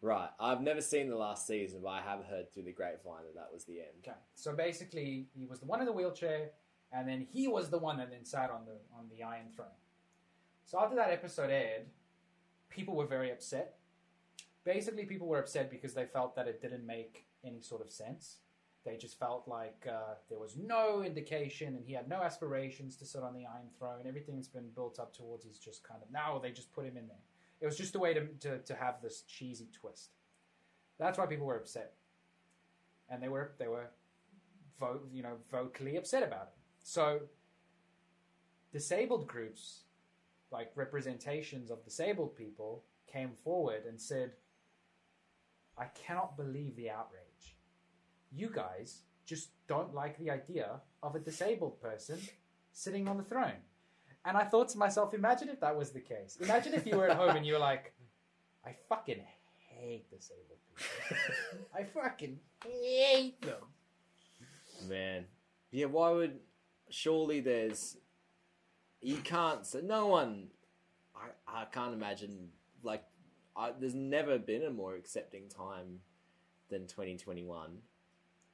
right. 0.01 0.29
I've 0.39 0.61
never 0.61 0.81
seen 0.81 1.09
the 1.09 1.15
last 1.15 1.47
season, 1.47 1.79
but 1.81 1.89
I 1.89 2.01
have 2.01 2.25
heard 2.25 2.53
through 2.53 2.63
the 2.63 2.71
grapevine 2.71 3.23
that 3.25 3.35
that 3.35 3.49
was 3.51 3.63
the 3.63 3.79
end. 3.79 4.05
Okay, 4.05 4.17
so 4.35 4.53
basically, 4.53 5.27
he 5.33 5.45
was 5.45 5.59
the 5.59 5.65
one 5.65 5.79
in 5.79 5.85
the 5.87 5.93
wheelchair, 5.93 6.49
and 6.93 7.07
then 7.07 7.25
he 7.31 7.47
was 7.47 7.69
the 7.69 7.77
one 7.77 7.97
that 7.97 8.11
then 8.11 8.23
sat 8.23 8.51
on 8.51 8.65
the 8.65 8.77
on 8.97 9.09
the 9.09 9.23
Iron 9.23 9.47
Throne. 9.53 9.67
So 10.65 10.79
after 10.79 10.95
that 10.95 11.09
episode 11.09 11.49
aired, 11.49 11.87
people 12.69 12.95
were 12.95 13.07
very 13.07 13.31
upset. 13.31 13.75
Basically, 14.63 15.05
people 15.05 15.27
were 15.27 15.39
upset 15.39 15.69
because 15.69 15.93
they 15.93 16.05
felt 16.05 16.35
that 16.35 16.47
it 16.47 16.61
didn't 16.61 16.85
make 16.85 17.25
any 17.43 17.61
sort 17.61 17.81
of 17.81 17.91
sense. 17.91 18.37
They 18.85 18.97
just 18.97 19.17
felt 19.17 19.47
like 19.47 19.87
uh, 19.89 20.15
there 20.29 20.39
was 20.39 20.55
no 20.57 21.03
indication, 21.03 21.75
and 21.75 21.85
he 21.85 21.93
had 21.93 22.07
no 22.07 22.21
aspirations 22.21 22.95
to 22.97 23.05
sit 23.05 23.23
on 23.23 23.33
the 23.33 23.45
Iron 23.45 23.69
Throne. 23.77 24.05
Everything's 24.07 24.47
been 24.47 24.69
built 24.75 24.99
up 24.99 25.15
towards 25.15 25.45
he's 25.45 25.57
just 25.57 25.83
kind 25.83 26.01
of 26.01 26.11
now 26.11 26.39
they 26.39 26.51
just 26.51 26.71
put 26.73 26.85
him 26.85 26.97
in 26.97 27.07
there. 27.07 27.23
It 27.59 27.65
was 27.65 27.77
just 27.77 27.95
a 27.95 27.99
way 27.99 28.13
to, 28.13 28.25
to, 28.41 28.59
to 28.59 28.75
have 28.75 29.01
this 29.01 29.21
cheesy 29.21 29.69
twist. 29.71 30.11
That's 30.99 31.17
why 31.17 31.25
people 31.25 31.47
were 31.47 31.57
upset, 31.57 31.93
and 33.09 33.23
they 33.23 33.29
were 33.29 33.53
they 33.57 33.67
were 33.67 33.89
you 35.13 35.23
know 35.23 35.37
vocally 35.49 35.95
upset 35.95 36.23
about 36.23 36.51
it. 36.53 36.62
So 36.83 37.21
disabled 38.71 39.27
groups, 39.27 39.83
like 40.51 40.71
representations 40.75 41.71
of 41.71 41.83
disabled 41.83 42.35
people, 42.35 42.83
came 43.11 43.31
forward 43.31 43.85
and 43.87 43.99
said, 43.99 44.33
"I 45.77 45.85
cannot 45.85 46.37
believe 46.37 46.75
the 46.75 46.89
outrage. 46.89 47.57
You 48.31 48.49
guys 48.49 49.01
just 49.25 49.49
don't 49.67 49.93
like 49.93 50.17
the 50.17 50.29
idea 50.29 50.81
of 51.01 51.15
a 51.15 51.19
disabled 51.19 51.81
person 51.81 52.19
sitting 52.71 53.07
on 53.07 53.17
the 53.17 53.23
throne." 53.23 53.63
And 54.25 54.37
I 54.37 54.45
thought 54.45 54.69
to 54.69 54.77
myself, 54.77 55.13
imagine 55.13 55.49
if 55.49 55.59
that 55.59 55.75
was 55.75 55.91
the 55.91 55.99
case. 55.99 56.37
Imagine 56.39 56.73
if 56.73 56.85
you 56.85 56.95
were 56.97 57.09
at 57.09 57.17
home 57.17 57.35
and 57.35 57.45
you 57.45 57.53
were 57.53 57.59
like, 57.59 57.93
I 58.65 58.73
fucking 58.87 59.21
hate 59.57 60.09
disabled 60.09 60.59
people. 60.75 61.17
I 61.75 61.83
fucking 61.83 62.39
hate 62.63 63.41
them. 63.41 63.63
Man, 64.87 65.25
yeah. 65.71 65.87
Why 65.87 66.11
would? 66.11 66.39
Surely 66.89 67.39
there's. 67.39 67.97
You 69.01 69.17
can't. 69.17 69.65
So 69.65 69.79
no 69.81 70.07
one. 70.07 70.47
I 71.15 71.61
I 71.61 71.65
can't 71.65 71.93
imagine. 71.93 72.49
Like, 72.83 73.03
I, 73.55 73.71
there's 73.79 73.95
never 73.95 74.37
been 74.37 74.63
a 74.63 74.69
more 74.69 74.95
accepting 74.95 75.47
time 75.49 75.99
than 76.69 76.87
2021, 76.87 77.77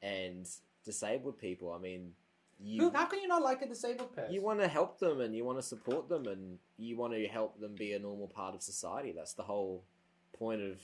and 0.01 0.47
disabled 0.85 1.37
people. 1.37 1.71
I 1.71 1.79
mean, 1.79 2.11
you 2.59 2.91
how 2.93 3.05
can 3.05 3.21
you 3.21 3.27
not 3.27 3.41
like 3.41 3.61
a 3.61 3.67
disabled 3.67 4.13
person? 4.15 4.33
you 4.33 4.41
want 4.41 4.59
to 4.59 4.67
help 4.67 4.99
them 4.99 5.21
and 5.21 5.35
you 5.35 5.45
want 5.45 5.57
to 5.57 5.63
support 5.63 6.09
them 6.09 6.27
and 6.27 6.57
you 6.77 6.97
want 6.97 7.13
to 7.13 7.25
help 7.27 7.59
them 7.59 7.75
be 7.75 7.93
a 7.93 7.99
normal 7.99 8.27
part 8.27 8.53
of 8.53 8.61
society. 8.61 9.13
That's 9.15 9.33
the 9.33 9.43
whole 9.43 9.83
point 10.37 10.61
of 10.61 10.79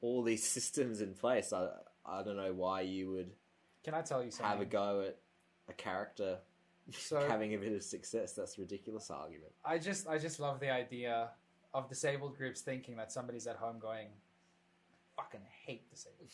all 0.00 0.22
these 0.22 0.44
systems 0.56 1.00
in 1.00 1.14
place. 1.14 1.52
I 1.52 1.68
I 2.04 2.22
don't 2.22 2.36
know 2.36 2.52
why 2.52 2.82
you 2.82 3.10
would 3.12 3.30
Can 3.82 3.94
I 3.94 4.02
tell 4.02 4.22
you 4.22 4.30
something? 4.30 4.46
have 4.46 4.60
a 4.60 4.66
go 4.66 5.04
at 5.06 5.18
a 5.68 5.72
character 5.72 6.38
So- 6.90 7.20
having 7.28 7.54
a 7.54 7.58
bit 7.58 7.72
of 7.72 7.82
success. 7.82 8.32
That's 8.32 8.58
a 8.58 8.60
ridiculous 8.60 9.10
argument. 9.10 9.52
I 9.64 9.78
just 9.78 10.06
I 10.08 10.18
just 10.18 10.40
love 10.40 10.60
the 10.60 10.70
idea 10.70 11.30
of 11.72 11.88
disabled 11.88 12.36
groups 12.36 12.60
thinking 12.60 12.96
that 12.96 13.10
somebody's 13.12 13.46
at 13.46 13.56
home 13.56 13.78
going, 13.78 14.08
"Fucking 15.16 15.40
hate 15.66 15.90
disabled." 15.90 16.28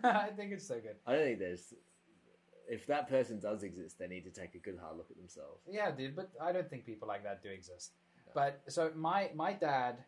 I 0.04 0.28
think 0.36 0.52
it's 0.52 0.66
so 0.66 0.74
good. 0.80 0.96
I 1.06 1.12
don't 1.12 1.24
think 1.24 1.38
there's. 1.38 1.74
If 2.70 2.86
that 2.86 3.08
person 3.08 3.40
does 3.40 3.62
exist, 3.62 3.98
they 3.98 4.06
need 4.06 4.24
to 4.24 4.30
take 4.30 4.54
a 4.54 4.58
good 4.58 4.78
hard 4.78 4.98
look 4.98 5.10
at 5.10 5.16
themselves. 5.16 5.62
Yeah, 5.70 5.90
dude, 5.90 6.14
but 6.14 6.30
I 6.40 6.52
don't 6.52 6.68
think 6.68 6.84
people 6.84 7.08
like 7.08 7.24
that 7.24 7.42
do 7.42 7.48
exist. 7.48 7.92
But 8.34 8.60
so 8.68 8.90
my 8.94 9.30
my 9.34 9.54
dad, 9.54 10.04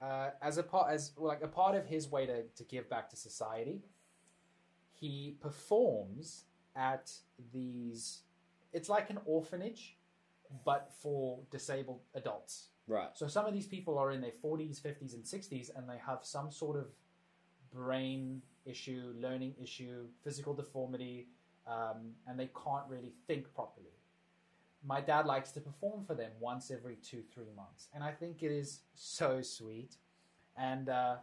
uh, 0.00 0.30
as 0.40 0.56
a 0.56 0.62
part 0.62 0.90
as 0.90 1.12
like 1.18 1.42
a 1.42 1.48
part 1.48 1.76
of 1.76 1.86
his 1.86 2.10
way 2.10 2.24
to, 2.26 2.44
to 2.44 2.64
give 2.64 2.88
back 2.88 3.10
to 3.10 3.16
society, 3.16 3.82
he 4.94 5.36
performs 5.40 6.44
at 6.76 7.12
these. 7.52 8.20
It's 8.72 8.88
like 8.88 9.10
an 9.10 9.18
orphanage, 9.26 9.96
but 10.64 10.90
for 11.00 11.38
disabled 11.50 12.00
adults. 12.14 12.68
Right. 12.86 13.10
So 13.14 13.28
some 13.28 13.46
of 13.46 13.52
these 13.52 13.66
people 13.66 13.98
are 13.98 14.10
in 14.10 14.20
their 14.20 14.32
40s, 14.44 14.80
50s, 14.80 15.14
and 15.14 15.24
60s, 15.24 15.70
and 15.76 15.88
they 15.88 15.98
have 16.04 16.20
some 16.22 16.50
sort 16.50 16.76
of 16.76 16.86
brain 17.72 18.42
issue, 18.64 19.12
learning 19.20 19.54
issue, 19.60 20.06
physical 20.22 20.54
deformity, 20.54 21.28
um, 21.66 22.12
and 22.26 22.38
they 22.38 22.50
can't 22.64 22.84
really 22.88 23.12
think 23.26 23.52
properly. 23.54 23.86
My 24.84 25.00
dad 25.00 25.26
likes 25.26 25.52
to 25.52 25.60
perform 25.60 26.04
for 26.04 26.14
them 26.14 26.32
once 26.40 26.70
every 26.70 26.96
two, 26.96 27.22
three 27.32 27.52
months, 27.56 27.88
and 27.94 28.02
I 28.02 28.10
think 28.10 28.42
it 28.42 28.50
is 28.50 28.80
so 28.94 29.40
sweet. 29.42 29.96
And 30.56 30.88
uh, 30.88 31.16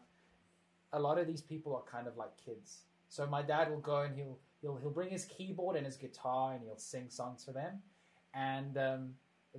a 0.94 1.00
lot 1.00 1.18
of 1.20 1.28
these 1.28 1.42
people 1.42 1.76
are 1.76 1.84
kind 1.92 2.08
of 2.08 2.18
like 2.18 2.32
kids. 2.44 2.80
So 3.10 3.26
my 3.28 3.42
dad 3.42 3.70
will 3.70 3.80
go 3.80 4.02
and 4.02 4.16
he'll 4.16 4.40
he'll 4.62 4.78
he'll 4.78 4.92
bring 4.92 5.10
his 5.10 5.26
keyboard 5.26 5.76
and 5.76 5.86
his 5.86 5.98
guitar 5.98 6.54
and 6.54 6.64
he'll 6.64 6.78
sing 6.78 7.10
songs 7.10 7.44
for 7.44 7.52
them, 7.52 7.82
and 8.34 8.78
um, 8.78 9.14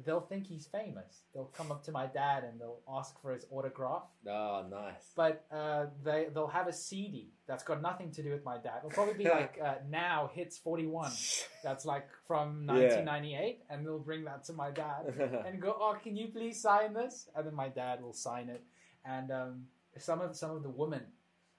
they'll 0.05 0.21
think 0.21 0.47
he's 0.47 0.67
famous. 0.67 1.23
They'll 1.35 1.53
come 1.57 1.71
up 1.73 1.83
to 1.85 1.93
my 1.93 2.07
dad 2.07 2.45
and 2.45 2.61
they'll 2.61 2.81
ask 2.89 3.21
for 3.21 3.33
his 3.33 3.45
autograph. 3.51 4.05
Oh, 4.27 4.65
nice. 4.71 5.13
But 5.17 5.45
uh, 5.51 5.87
they 6.05 6.29
they'll 6.33 6.47
have 6.47 6.69
a 6.69 6.73
CD 6.73 7.33
that's 7.47 7.65
got 7.65 7.83
nothing 7.83 8.11
to 8.13 8.23
do 8.23 8.31
with 8.31 8.45
my 8.45 8.57
dad. 8.59 8.79
It'll 8.79 8.91
probably 8.91 9.15
be 9.15 9.25
like 9.31 9.59
uh, 9.63 9.75
now 9.89 10.31
hits 10.33 10.59
forty 10.59 10.87
one. 10.87 11.13
That's 11.63 11.85
like 11.85 12.09
from 12.27 12.65
nineteen 12.65 13.05
ninety 13.05 13.35
eight, 13.35 13.61
and 13.69 13.85
they'll 13.85 13.99
bring 13.99 14.25
that 14.25 14.45
to 14.45 14.55
my 14.55 14.71
dad 14.71 15.13
and 15.47 15.61
go, 15.61 15.77
"Oh, 15.79 15.95
can 16.03 16.17
you 16.17 16.29
please 16.29 16.59
sign 16.61 16.95
this?" 16.95 17.29
And 17.37 17.47
then 17.47 17.55
my 17.55 17.69
dad 17.69 18.03
will 18.03 18.15
sign 18.15 18.49
it. 18.49 18.65
And 19.05 19.31
um, 19.31 19.65
some 19.99 20.23
of 20.23 20.35
some 20.37 20.53
of 20.53 20.63
the 20.63 20.71
women, 20.71 21.03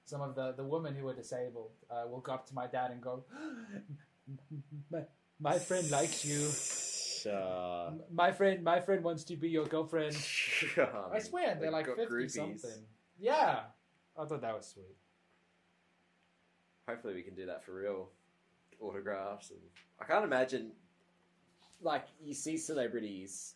some 0.06 0.22
of 0.22 0.36
the 0.36 0.54
the 0.54 0.64
women 0.64 0.96
who 0.96 1.08
are 1.08 1.14
disabled, 1.16 1.72
uh, 1.90 2.04
will 2.10 2.20
go 2.22 2.34
up 2.34 2.48
to 2.48 2.54
my 2.54 2.68
dad 2.68 2.92
and 2.92 3.02
go, 3.02 3.24
"My, 4.92 5.04
my 5.40 5.60
friend 5.60 5.90
likes 5.92 6.26
you. 6.26 6.50
Uh, 7.32 7.92
My 8.12 8.32
friend, 8.32 8.64
my 8.64 8.80
friend 8.80 9.04
wants 9.04 9.24
to 9.26 9.36
be 9.36 9.50
your 9.50 9.66
girlfriend." 9.66 10.16
I 11.14 11.20
swear, 11.20 11.56
they're 11.60 11.72
like 11.72 11.86
got 11.88 11.98
fifty 11.98 12.14
groupies. 12.14 12.32
something. 12.32 12.86
Yeah, 13.20 13.60
I 14.18 14.26
thought 14.26 14.42
that 14.42 14.56
was 14.58 14.68
sweet. 14.68 14.96
Hopefully, 16.88 17.14
we 17.14 17.22
can 17.22 17.36
do 17.36 17.46
that 17.46 17.64
for 17.64 17.74
real. 17.74 18.10
Autographs 18.80 19.52
and 19.52 19.60
I 20.00 20.06
can't 20.06 20.26
imagine. 20.26 20.72
Like 21.84 22.06
you 22.24 22.34
see 22.34 22.58
celebrities, 22.58 23.56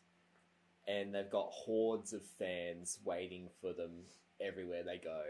and 0.88 1.14
they've 1.14 1.30
got 1.30 1.48
hordes 1.52 2.14
of 2.14 2.24
fans 2.40 3.00
waiting 3.04 3.50
for 3.62 3.74
them 3.74 3.92
everywhere 4.40 4.84
they 4.84 4.98
go. 5.04 5.22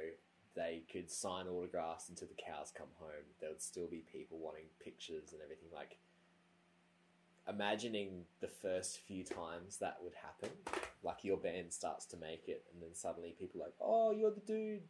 They 0.55 0.83
could 0.91 1.11
sign 1.11 1.47
autographs 1.47 2.09
until 2.09 2.27
the 2.27 2.41
cows 2.41 2.71
come 2.75 2.87
home. 2.97 3.25
There 3.41 3.49
would 3.49 3.61
still 3.61 3.87
be 3.87 4.03
people 4.11 4.37
wanting 4.37 4.65
pictures 4.83 5.33
and 5.33 5.41
everything. 5.41 5.67
Like 5.73 5.97
imagining 7.47 8.23
the 8.39 8.47
first 8.47 8.99
few 8.99 9.23
times 9.23 9.77
that 9.77 9.97
would 10.01 10.13
happen, 10.13 10.49
like 11.03 11.23
your 11.23 11.37
band 11.37 11.73
starts 11.73 12.05
to 12.07 12.17
make 12.17 12.47
it, 12.47 12.63
and 12.73 12.81
then 12.81 12.93
suddenly 12.93 13.35
people 13.37 13.59
like, 13.59 13.73
"Oh, 13.81 14.11
you're 14.11 14.31
the 14.31 14.39
dude." 14.41 14.83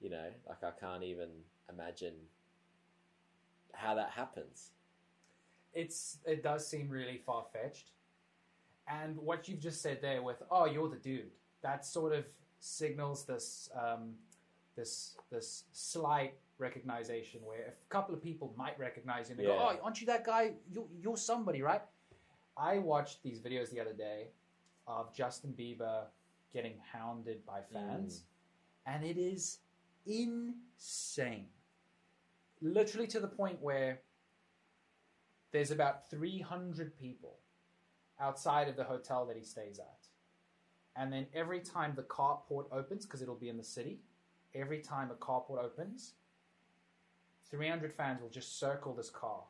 You 0.00 0.10
know, 0.10 0.28
like 0.48 0.64
I 0.64 0.72
can't 0.72 1.04
even 1.04 1.28
imagine 1.70 2.14
how 3.72 3.94
that 3.94 4.10
happens. 4.10 4.72
It's 5.72 6.18
it 6.24 6.42
does 6.42 6.66
seem 6.66 6.88
really 6.88 7.18
far 7.24 7.44
fetched, 7.52 7.92
and 8.88 9.16
what 9.18 9.48
you've 9.48 9.60
just 9.60 9.82
said 9.82 10.00
there 10.02 10.22
with 10.22 10.42
oh 10.50 10.66
you're 10.66 10.88
the 10.88 10.96
dude 10.96 11.30
that 11.62 11.84
sort 11.86 12.12
of 12.12 12.24
signals 12.60 13.24
this 13.24 13.68
um, 13.74 14.14
this 14.76 15.16
this 15.30 15.64
slight 15.72 16.34
recognition 16.58 17.40
where 17.44 17.66
a 17.68 17.88
couple 17.88 18.14
of 18.14 18.22
people 18.22 18.54
might 18.56 18.78
recognize 18.78 19.28
you 19.28 19.32
and 19.32 19.40
they 19.40 19.46
go 19.46 19.58
oh 19.58 19.76
aren't 19.82 20.00
you 20.00 20.06
that 20.06 20.24
guy 20.24 20.52
you 20.72 20.88
you're 21.00 21.16
somebody 21.16 21.62
right. 21.62 21.82
I 22.56 22.78
watched 22.78 23.22
these 23.22 23.40
videos 23.40 23.70
the 23.70 23.80
other 23.80 23.92
day 23.92 24.28
of 24.86 25.12
Justin 25.12 25.54
Bieber 25.58 26.04
getting 26.52 26.74
hounded 26.92 27.44
by 27.44 27.60
mm. 27.60 27.72
fans, 27.72 28.22
and 28.86 29.04
it 29.04 29.18
is 29.18 29.58
insane. 30.06 31.46
Literally 32.62 33.06
to 33.08 33.20
the 33.20 33.28
point 33.28 33.60
where 33.60 34.00
there's 35.52 35.70
about 35.70 36.08
300 36.10 36.98
people 36.98 37.36
outside 38.20 38.68
of 38.68 38.76
the 38.76 38.84
hotel 38.84 39.26
that 39.26 39.36
he 39.36 39.44
stays 39.44 39.78
at. 39.78 40.06
And 40.96 41.12
then 41.12 41.26
every 41.34 41.60
time 41.60 41.92
the 41.96 42.02
carport 42.02 42.66
opens, 42.70 43.04
because 43.04 43.20
it'll 43.20 43.34
be 43.34 43.48
in 43.48 43.56
the 43.56 43.64
city, 43.64 43.98
every 44.54 44.80
time 44.80 45.10
a 45.10 45.14
carport 45.14 45.62
opens, 45.64 46.14
300 47.50 47.92
fans 47.92 48.20
will 48.20 48.28
just 48.28 48.58
circle 48.58 48.94
this 48.94 49.10
car, 49.10 49.42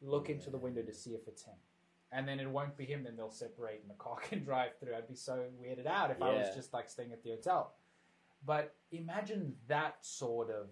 look 0.00 0.30
into 0.30 0.50
the 0.50 0.58
window 0.58 0.82
to 0.82 0.92
see 0.92 1.10
if 1.10 1.26
it's 1.26 1.42
him. 1.42 1.54
And 2.12 2.26
then 2.26 2.38
it 2.38 2.48
won't 2.48 2.76
be 2.76 2.84
him, 2.84 3.02
then 3.02 3.16
they'll 3.16 3.30
separate 3.30 3.80
and 3.82 3.90
the 3.90 3.94
car 3.94 4.16
can 4.28 4.44
drive 4.44 4.78
through. 4.78 4.94
I'd 4.94 5.08
be 5.08 5.14
so 5.14 5.44
weirded 5.60 5.86
out 5.86 6.10
if 6.10 6.22
I 6.22 6.30
was 6.30 6.54
just 6.54 6.72
like 6.72 6.88
staying 6.88 7.12
at 7.12 7.22
the 7.22 7.30
hotel. 7.30 7.74
But 8.44 8.74
imagine 8.92 9.54
that 9.66 9.96
sort 10.02 10.50
of, 10.50 10.68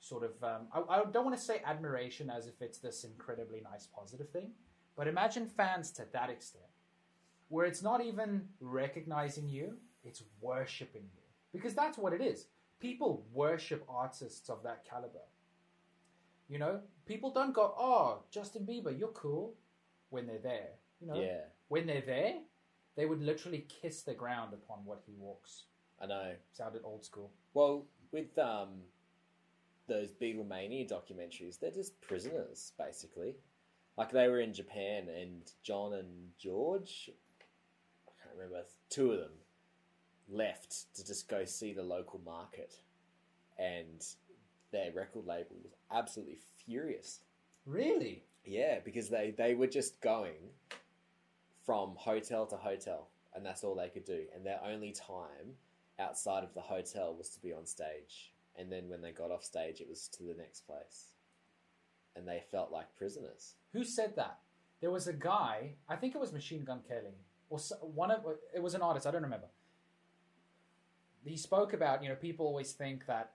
sort 0.00 0.24
of. 0.24 0.42
Um, 0.42 0.66
I, 0.72 1.00
I 1.00 1.04
don't 1.04 1.24
want 1.24 1.36
to 1.36 1.42
say 1.42 1.62
admiration 1.64 2.30
as 2.30 2.46
if 2.46 2.60
it's 2.60 2.78
this 2.78 3.04
incredibly 3.04 3.60
nice 3.62 3.86
positive 3.86 4.30
thing, 4.30 4.50
but 4.96 5.06
imagine 5.06 5.46
fans 5.46 5.92
to 5.92 6.06
that 6.12 6.30
extent, 6.30 6.64
where 7.48 7.64
it's 7.66 7.82
not 7.82 8.02
even 8.02 8.48
recognizing 8.60 9.48
you, 9.48 9.76
it's 10.02 10.22
worshiping 10.40 11.04
you, 11.14 11.22
because 11.52 11.74
that's 11.74 11.96
what 11.96 12.12
it 12.12 12.20
is. 12.20 12.46
People 12.80 13.24
worship 13.32 13.84
artists 13.88 14.48
of 14.48 14.62
that 14.62 14.84
caliber. 14.84 15.24
You 16.48 16.58
know, 16.58 16.80
people 17.06 17.30
don't 17.30 17.52
go, 17.52 17.74
"Oh, 17.76 18.22
Justin 18.30 18.66
Bieber, 18.66 18.96
you're 18.96 19.08
cool," 19.08 19.54
when 20.10 20.26
they're 20.26 20.38
there. 20.38 20.70
You 21.00 21.06
know, 21.08 21.20
Yeah, 21.20 21.44
when 21.68 21.86
they're 21.86 22.00
there, 22.02 22.42
they 22.94 23.06
would 23.06 23.20
literally 23.20 23.66
kiss 23.68 24.02
the 24.02 24.14
ground 24.14 24.54
upon 24.54 24.84
what 24.84 25.02
he 25.06 25.14
walks. 25.14 25.64
I 26.00 26.06
know. 26.06 26.36
Sounded 26.52 26.82
old 26.84 27.04
school. 27.04 27.32
Well, 27.54 27.86
with 28.12 28.38
um, 28.38 28.82
those 29.86 30.12
Beatlemania 30.12 30.88
documentaries, 30.88 31.58
they're 31.58 31.70
just 31.70 32.00
prisoners, 32.00 32.72
basically. 32.78 33.34
Like 33.96 34.10
they 34.12 34.28
were 34.28 34.40
in 34.40 34.52
Japan, 34.52 35.08
and 35.08 35.50
John 35.62 35.94
and 35.94 36.36
George, 36.38 37.10
I 38.06 38.12
can't 38.22 38.36
remember, 38.36 38.66
two 38.90 39.12
of 39.12 39.20
them 39.20 39.32
left 40.30 40.94
to 40.94 41.04
just 41.04 41.28
go 41.28 41.44
see 41.44 41.72
the 41.72 41.82
local 41.82 42.20
market, 42.24 42.74
and 43.58 44.04
their 44.72 44.92
record 44.92 45.26
label 45.26 45.56
was 45.62 45.72
absolutely 45.92 46.38
furious. 46.64 47.20
Really? 47.64 48.24
Yeah, 48.44 48.78
because 48.84 49.08
they, 49.08 49.34
they 49.36 49.54
were 49.54 49.66
just 49.66 50.00
going 50.00 50.50
from 51.64 51.94
hotel 51.96 52.46
to 52.46 52.56
hotel, 52.56 53.08
and 53.34 53.44
that's 53.44 53.64
all 53.64 53.74
they 53.74 53.88
could 53.88 54.04
do. 54.04 54.22
And 54.34 54.46
their 54.46 54.60
only 54.64 54.92
time 54.92 55.56
outside 55.98 56.44
of 56.44 56.54
the 56.54 56.60
hotel 56.60 57.14
was 57.16 57.30
to 57.30 57.40
be 57.40 57.52
on 57.52 57.66
stage. 57.66 58.32
And 58.56 58.70
then 58.70 58.88
when 58.88 59.02
they 59.02 59.12
got 59.12 59.30
off 59.30 59.44
stage, 59.44 59.80
it 59.80 59.88
was 59.88 60.08
to 60.16 60.22
the 60.22 60.34
next 60.34 60.66
place. 60.66 61.12
And 62.14 62.26
they 62.26 62.42
felt 62.50 62.72
like 62.72 62.96
prisoners. 62.96 63.54
Who 63.72 63.84
said 63.84 64.16
that? 64.16 64.38
There 64.80 64.90
was 64.90 65.08
a 65.08 65.12
guy. 65.12 65.72
I 65.88 65.96
think 65.96 66.14
it 66.14 66.20
was 66.20 66.32
Machine 66.32 66.64
Gun 66.64 66.80
Kelly, 66.86 67.16
or 67.50 67.58
one 67.80 68.10
of 68.10 68.20
it 68.54 68.62
was 68.62 68.74
an 68.74 68.82
artist. 68.82 69.06
I 69.06 69.10
don't 69.10 69.22
remember. 69.22 69.48
He 71.26 71.36
spoke 71.36 71.72
about 71.72 72.02
you 72.02 72.08
know 72.08 72.14
people 72.14 72.46
always 72.46 72.72
think 72.72 73.06
that 73.06 73.32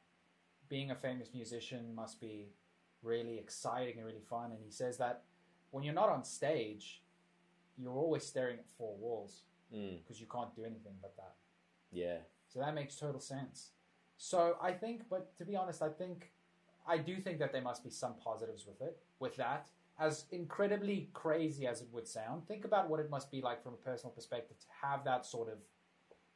being 0.69 0.91
a 0.91 0.95
famous 0.95 1.29
musician 1.33 1.93
must 1.93 2.19
be 2.21 2.49
really 3.03 3.37
exciting 3.37 3.97
and 3.97 4.05
really 4.05 4.21
fun, 4.29 4.51
and 4.51 4.59
he 4.63 4.71
says 4.71 4.97
that 4.97 5.23
when 5.71 5.83
you're 5.83 5.93
not 5.93 6.09
on 6.09 6.23
stage, 6.23 7.01
you're 7.77 7.97
always 7.97 8.25
staring 8.25 8.57
at 8.59 8.65
four 8.77 8.95
walls 8.97 9.43
Mm, 9.73 9.99
because 10.03 10.19
you 10.19 10.27
can't 10.27 10.53
do 10.53 10.65
anything 10.65 10.91
but 11.01 11.15
that. 11.15 11.33
yeah. 11.93 12.17
So 12.49 12.59
that 12.59 12.75
makes 12.75 12.97
total 12.97 13.21
sense. 13.21 13.69
So 14.17 14.57
I 14.61 14.73
think, 14.73 15.03
but 15.09 15.33
to 15.37 15.45
be 15.45 15.55
honest, 15.55 15.81
I 15.81 15.87
think 15.87 16.31
I 16.85 16.97
do 16.97 17.21
think 17.21 17.39
that 17.39 17.53
there 17.53 17.61
must 17.61 17.81
be 17.81 17.89
some 17.89 18.15
positives 18.15 18.67
with 18.67 18.81
it, 18.81 18.97
with 19.19 19.37
that. 19.37 19.67
As 19.97 20.25
incredibly 20.31 21.09
crazy 21.13 21.67
as 21.67 21.81
it 21.81 21.87
would 21.93 22.05
sound, 22.05 22.45
think 22.49 22.65
about 22.65 22.89
what 22.89 22.99
it 22.99 23.09
must 23.09 23.31
be 23.31 23.39
like 23.41 23.63
from 23.63 23.73
a 23.75 23.77
personal 23.77 24.11
perspective 24.11 24.59
to 24.59 24.65
have 24.81 25.05
that 25.05 25.25
sort 25.25 25.47
of 25.47 25.59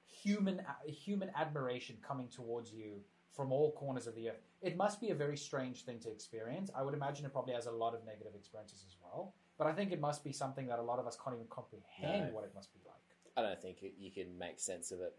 human 0.07 0.61
human 0.87 1.31
admiration 1.35 1.97
coming 2.01 2.27
towards 2.27 2.73
you 2.73 3.01
from 3.31 3.51
all 3.51 3.71
corners 3.73 4.07
of 4.07 4.15
the 4.15 4.29
earth. 4.29 4.39
It 4.61 4.77
must 4.77 5.01
be 5.01 5.09
a 5.09 5.15
very 5.15 5.35
strange 5.37 5.83
thing 5.83 5.99
to 5.99 6.09
experience. 6.11 6.71
I 6.75 6.83
would 6.83 6.93
imagine 6.93 7.25
it 7.25 7.33
probably 7.33 7.53
has 7.53 7.65
a 7.65 7.71
lot 7.71 7.93
of 7.93 8.05
negative 8.05 8.33
experiences 8.35 8.83
as 8.87 8.95
well. 9.03 9.33
But 9.57 9.67
I 9.67 9.73
think 9.73 9.91
it 9.91 9.99
must 9.99 10.23
be 10.23 10.31
something 10.31 10.67
that 10.67 10.79
a 10.79 10.81
lot 10.81 10.99
of 10.99 11.07
us 11.07 11.17
can't 11.21 11.35
even 11.35 11.47
comprehend 11.49 12.27
No. 12.29 12.33
what 12.35 12.43
it 12.45 12.53
must 12.55 12.73
be 12.73 12.79
like. 12.85 12.95
I 13.37 13.41
don't 13.41 13.61
think 13.61 13.81
you- 13.81 13.93
you 13.97 14.11
can 14.11 14.37
make 14.37 14.59
sense 14.59 14.91
of 14.91 15.01
it. 15.01 15.17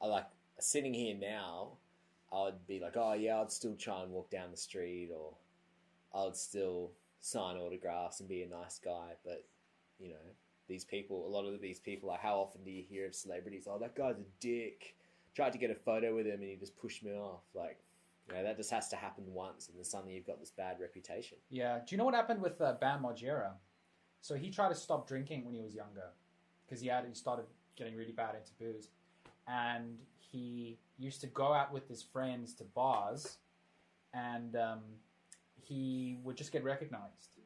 I 0.00 0.06
like 0.06 0.26
sitting 0.60 0.94
here 0.94 1.14
now. 1.16 1.78
I 2.32 2.42
would 2.44 2.66
be 2.66 2.78
like, 2.80 2.96
oh 2.96 3.12
yeah, 3.12 3.40
I'd 3.40 3.52
still 3.52 3.76
try 3.76 4.02
and 4.02 4.12
walk 4.12 4.30
down 4.30 4.50
the 4.50 4.56
street, 4.56 5.10
or 5.10 5.36
I 6.14 6.24
would 6.24 6.36
still 6.36 6.92
sign 7.20 7.56
autographs 7.56 8.20
and 8.20 8.28
be 8.28 8.42
a 8.42 8.48
nice 8.48 8.78
guy. 8.78 9.16
But 9.24 9.44
you 9.98 10.10
know, 10.10 10.34
these 10.68 10.84
people, 10.84 11.26
a 11.26 11.30
lot 11.30 11.44
of 11.44 11.60
these 11.60 11.80
people, 11.80 12.08
like 12.08 12.20
how 12.20 12.36
often 12.36 12.62
do 12.64 12.70
you 12.70 12.82
hear 12.82 13.06
of 13.06 13.14
celebrities? 13.14 13.66
Oh, 13.68 13.78
that 13.78 13.94
guy's 13.94 14.18
a 14.18 14.24
dick. 14.40 14.94
Tried 15.34 15.52
to 15.52 15.58
get 15.58 15.70
a 15.70 15.74
photo 15.74 16.14
with 16.14 16.26
him 16.26 16.40
and 16.40 16.50
he 16.50 16.56
just 16.56 16.76
pushed 16.76 17.02
me 17.02 17.12
off. 17.12 17.42
Like, 17.54 17.78
you 18.28 18.34
know, 18.34 18.42
that 18.42 18.56
just 18.56 18.70
has 18.70 18.88
to 18.90 18.96
happen 18.96 19.24
once, 19.26 19.68
and 19.68 19.76
then 19.76 19.84
suddenly 19.84 20.14
you've 20.14 20.26
got 20.26 20.38
this 20.38 20.50
bad 20.50 20.78
reputation. 20.80 21.38
Yeah. 21.50 21.78
Do 21.78 21.84
you 21.88 21.96
know 21.98 22.04
what 22.04 22.14
happened 22.14 22.40
with 22.40 22.60
uh, 22.60 22.74
Bam 22.80 23.02
Margera? 23.02 23.52
So 24.20 24.36
he 24.36 24.50
tried 24.50 24.68
to 24.68 24.74
stop 24.74 25.08
drinking 25.08 25.44
when 25.44 25.54
he 25.54 25.60
was 25.60 25.74
younger 25.74 26.10
because 26.64 26.80
he 26.80 26.88
had 26.88 27.04
he 27.04 27.14
started 27.14 27.46
getting 27.76 27.96
really 27.96 28.12
bad 28.12 28.36
into 28.36 28.52
booze, 28.60 28.88
and 29.48 29.98
he 30.18 30.78
used 30.98 31.20
to 31.22 31.26
go 31.26 31.52
out 31.52 31.72
with 31.72 31.88
his 31.88 32.02
friends 32.02 32.54
to 32.54 32.64
bars, 32.64 33.38
and 34.14 34.54
um, 34.54 34.80
he 35.60 36.18
would 36.22 36.36
just 36.36 36.52
get 36.52 36.62
recognized, 36.62 37.38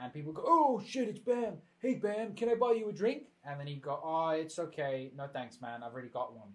and 0.00 0.12
people 0.12 0.32
go, 0.32 0.42
"Oh 0.44 0.82
shit, 0.86 1.08
it's 1.08 1.18
Bam! 1.18 1.54
Hey 1.78 1.94
Bam, 1.94 2.34
can 2.34 2.48
I 2.48 2.54
buy 2.54 2.72
you 2.72 2.88
a 2.88 2.92
drink?" 2.92 3.24
And 3.44 3.58
then 3.58 3.66
he'd 3.66 3.82
go, 3.82 4.00
"Oh, 4.02 4.30
it's 4.30 4.58
okay, 4.58 5.10
no 5.16 5.26
thanks, 5.26 5.60
man. 5.60 5.82
I've 5.82 5.92
already 5.92 6.08
got 6.08 6.34
one." 6.34 6.48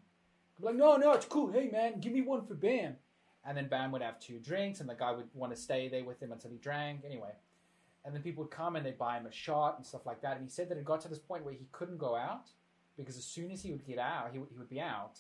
I'm 0.58 0.66
like, 0.66 0.76
"No, 0.76 0.98
no, 0.98 1.14
it's 1.14 1.26
cool. 1.26 1.52
Hey 1.52 1.70
man, 1.72 2.00
give 2.00 2.14
me 2.14 2.22
one 2.22 2.46
for 2.46 2.56
Bam." 2.56 2.96
And 3.48 3.56
then 3.56 3.68
Bam 3.68 3.92
would 3.92 4.02
have 4.02 4.20
two 4.20 4.40
drinks, 4.40 4.80
and 4.80 4.90
the 4.90 4.96
guy 4.96 5.12
would 5.12 5.28
want 5.34 5.54
to 5.54 5.62
stay 5.62 5.88
there 5.88 6.04
with 6.04 6.22
him 6.22 6.32
until 6.32 6.52
he 6.52 6.58
drank. 6.58 7.02
Anyway, 7.06 7.32
and 8.06 8.14
then 8.14 8.22
people 8.22 8.44
would 8.44 8.52
come 8.52 8.76
and 8.76 8.86
they'd 8.86 8.98
buy 8.98 9.18
him 9.18 9.26
a 9.26 9.32
shot 9.32 9.78
and 9.78 9.86
stuff 9.86 10.06
like 10.06 10.22
that. 10.22 10.38
And 10.38 10.46
he 10.46 10.50
said 10.50 10.70
that 10.70 10.78
it 10.78 10.86
got 10.86 11.02
to 11.02 11.08
this 11.08 11.20
point 11.20 11.44
where 11.44 11.54
he 11.54 11.68
couldn't 11.72 11.98
go 11.98 12.16
out 12.16 12.50
because 12.98 13.18
as 13.18 13.26
soon 13.26 13.52
as 13.52 13.62
he 13.62 13.72
would 13.72 13.86
get 13.86 13.98
out, 13.98 14.30
he 14.32 14.40
would, 14.40 14.50
he 14.52 14.58
would 14.58 14.70
be 14.70 14.80
out. 14.80 15.20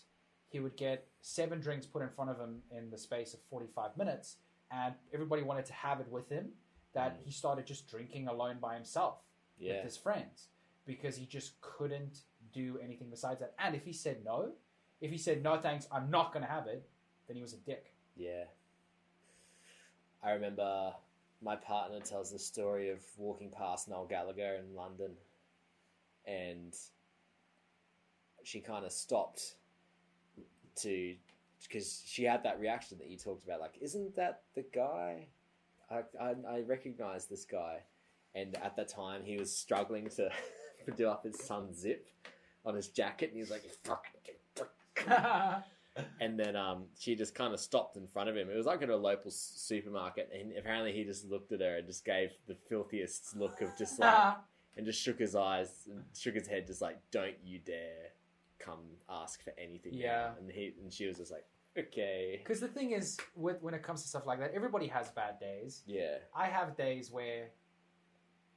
He 0.50 0.60
would 0.60 0.78
get 0.78 1.08
seven 1.22 1.60
drinks 1.60 1.86
put 1.86 2.04
in 2.04 2.10
front 2.10 2.30
of 2.30 2.40
him 2.40 2.62
in 2.72 2.90
the 2.91 2.98
space 2.98 3.34
of 3.34 3.40
45 3.50 3.98
minutes, 3.98 4.38
and 4.72 4.94
everybody 5.14 5.41
wanted 5.41 5.66
to 5.66 5.74
have 5.74 6.00
it 6.00 6.08
with 6.10 6.30
him. 6.30 6.50
That 6.96 7.20
mm. 7.20 7.26
he 7.26 7.32
started 7.32 7.68
just 7.68 7.90
drinking 7.90 8.28
alone 8.28 8.58
by 8.60 8.74
himself 8.74 9.20
Yeah, 9.60 9.76
with 9.76 9.84
his 9.84 9.98
friends 9.98 10.48
because 10.86 11.16
he 11.16 11.26
just 11.26 11.60
couldn't 11.62 12.22
do 12.54 12.80
anything 12.84 13.10
besides 13.10 13.40
that. 13.42 13.54
And 13.60 13.76
if 13.76 13.84
he 13.86 13.94
said 13.94 14.24
no, 14.26 14.54
if 15.02 15.12
he 15.12 15.18
said 15.18 15.44
no 15.44 15.60
thanks, 15.60 15.88
I'm 15.92 16.10
not 16.10 16.34
going 16.34 16.44
to 16.44 16.52
have 16.52 16.68
it, 16.68 16.88
then 17.28 17.36
he 17.36 17.42
was 17.42 17.54
a 17.54 17.58
dick. 17.58 17.94
Yeah. 18.16 18.46
I 20.24 20.32
remember 20.32 20.94
my 21.44 21.56
partner 21.56 22.00
tells 22.00 22.32
the 22.32 22.40
story 22.40 22.90
of 22.90 23.00
walking 23.18 23.52
past 23.52 23.88
Noel 23.88 24.06
Gallagher 24.06 24.56
in 24.56 24.76
London 24.76 25.12
and 26.26 26.74
she 28.44 28.60
kind 28.60 28.86
of 28.86 28.92
stopped 28.92 29.56
to 30.78 31.16
because 31.68 32.04
she 32.06 32.24
had 32.24 32.44
that 32.44 32.60
reaction 32.60 32.98
that 32.98 33.10
you 33.10 33.18
talked 33.18 33.44
about 33.46 33.60
like 33.60 33.74
isn't 33.82 34.16
that 34.16 34.42
the 34.56 34.66
guy 34.74 35.28
I, 35.90 36.02
I, 36.22 36.34
I 36.49 36.60
recognize 36.62 37.26
this 37.28 37.45
guy 37.45 37.80
and 38.34 38.56
at 38.57 38.76
that 38.76 38.88
time 38.90 39.22
he 39.24 39.38
was 39.38 39.56
struggling 39.56 40.10
to 40.16 40.30
do 40.95 41.07
up 41.10 41.24
his 41.26 41.40
son's 41.40 41.80
zip 41.80 42.07
on 42.66 42.76
his 42.76 42.88
jacket 42.90 43.28
and 43.30 43.36
he 43.36 43.41
was 43.41 43.52
like 43.52 43.64
fuck 43.84 44.06
and 46.20 46.40
then 46.40 46.56
um, 46.56 46.86
she 46.99 47.16
just 47.16 47.36
kind 47.36 47.53
of 47.53 47.60
stopped 47.60 47.95
in 47.98 48.07
front 48.07 48.30
of 48.30 48.36
him. 48.36 48.49
It 48.49 48.56
was 48.56 48.66
like 48.66 48.82
at 48.82 48.90
a 48.90 48.95
local 48.95 49.30
s- 49.30 49.53
supermarket, 49.56 50.30
and 50.34 50.53
apparently 50.57 50.91
he 50.91 51.03
just 51.03 51.30
looked 51.30 51.52
at 51.52 51.62
her 51.62 51.78
and 51.78 51.88
just 51.88 52.03
gave 52.03 52.32
the 52.48 52.56
filthiest 52.68 53.36
look 53.36 53.62
of 53.62 53.70
just 53.78 53.99
like, 53.99 54.36
and 54.78 54.86
just 54.86 55.02
shook 55.02 55.20
his 55.20 55.36
eyes 55.36 55.88
and 55.90 56.03
shook 56.18 56.36
his 56.36 56.48
head, 56.48 56.68
just 56.68 56.82
like, 56.82 56.98
"Don't 57.12 57.36
you 57.44 57.60
dare 57.60 58.10
come 58.60 58.80
ask 59.10 59.44
for 59.44 59.53
anything." 59.57 59.94
now." 59.94 59.99
Yeah. 59.99 60.30
and 60.40 60.52
he 60.52 60.74
and 60.82 60.91
she 60.91 61.06
was 61.07 61.18
just 61.18 61.32
like, 61.32 61.45
okay. 61.78 62.40
Because 62.44 62.60
the 62.60 62.68
thing 62.68 62.92
is, 62.92 63.18
with 63.36 63.62
when 63.62 63.74
it 63.74 63.84
comes 63.84 64.02
to 64.04 64.08
stuff 64.08 64.26
like 64.26 64.40
that, 64.40 64.52
everybody 64.54 64.88
has 64.88 65.10
bad 65.10 65.40
days. 65.40 65.84
Yeah. 65.86 66.18
I 66.36 66.48
have 66.48 66.76
days 66.76 67.12
where 67.12 67.50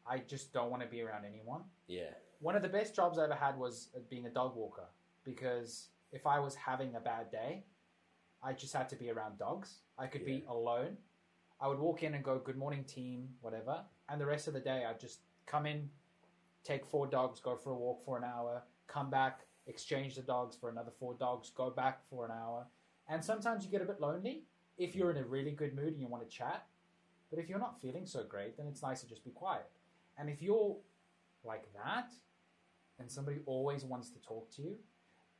I 0.07 0.19
just 0.19 0.53
don't 0.53 0.71
want 0.71 0.83
to 0.83 0.89
be 0.89 1.03
around 1.03 1.25
anyone. 1.25 1.63
Yeah. 1.87 2.11
One 2.41 2.57
of 2.57 2.63
the 2.63 2.69
best 2.69 2.95
jobs 2.95 3.19
I 3.19 3.25
ever 3.25 3.35
had 3.35 3.59
was 3.59 3.89
uh, 3.97 4.01
being 4.09 4.27
a 4.27 4.31
dog 4.31 4.57
walker 4.57 4.87
because 5.25 5.89
if 6.13 6.27
I 6.27 6.39
was 6.39 6.55
having 6.55 6.95
a 6.95 7.01
bad 7.01 7.31
day, 7.31 7.65
I 8.43 8.53
just 8.53 8.73
had 8.73 8.89
to 8.91 8.97
be 8.97 9.11
around 9.11 9.39
dogs. 9.39 9.79
I 9.99 10.07
could 10.07 10.25
be 10.25 10.45
alone. 10.49 10.97
I 11.61 11.67
would 11.67 11.79
walk 11.79 12.05
in 12.05 12.15
and 12.15 12.23
go, 12.23 12.39
"Good 12.39 12.57
morning, 12.57 12.85
team," 12.85 13.29
whatever, 13.41 13.81
and 14.09 14.21
the 14.21 14.27
rest 14.27 14.47
of 14.47 14.55
the 14.55 14.61
day 14.61 14.85
I'd 14.89 15.01
just 15.01 15.21
come 15.45 15.67
in, 15.67 15.91
take 16.63 16.87
four 16.87 17.09
dogs, 17.09 17.41
go 17.41 17.57
for 17.57 17.73
a 17.73 17.75
walk 17.77 18.05
for 18.05 18.17
an 18.17 18.23
hour, 18.23 18.63
come 18.87 19.11
back, 19.11 19.41
exchange 19.67 20.15
the 20.15 20.23
dogs 20.23 20.57
for 20.57 20.71
another 20.71 20.93
four 21.01 21.15
dogs, 21.15 21.51
go 21.51 21.69
back 21.69 22.01
for 22.09 22.25
an 22.25 22.31
hour, 22.31 22.67
and 23.09 23.25
sometimes 23.25 23.65
you 23.65 23.71
get 23.71 23.83
a 23.83 23.85
bit 23.87 24.01
lonely 24.01 24.45
if 24.77 24.95
you're 24.95 25.11
in 25.11 25.17
a 25.17 25.25
really 25.25 25.51
good 25.53 25.75
mood 25.75 25.89
and 25.93 26.01
you 26.01 26.07
want 26.09 26.23
to 26.23 26.29
chat. 26.29 26.67
But 27.31 27.39
if 27.39 27.49
you're 27.49 27.59
not 27.59 27.81
feeling 27.81 28.07
so 28.07 28.23
great, 28.25 28.57
then 28.57 28.67
it's 28.67 28.83
nice 28.83 29.01
to 29.03 29.07
just 29.09 29.25
be 29.25 29.31
quiet. 29.31 29.67
And 30.17 30.31
if 30.31 30.41
you're 30.41 30.77
like 31.45 31.65
that, 31.75 32.11
and 32.99 33.11
somebody 33.11 33.39
always 33.47 33.85
wants 33.85 34.11
to 34.11 34.19
talk 34.21 34.51
to 34.57 34.63
you, 34.63 34.77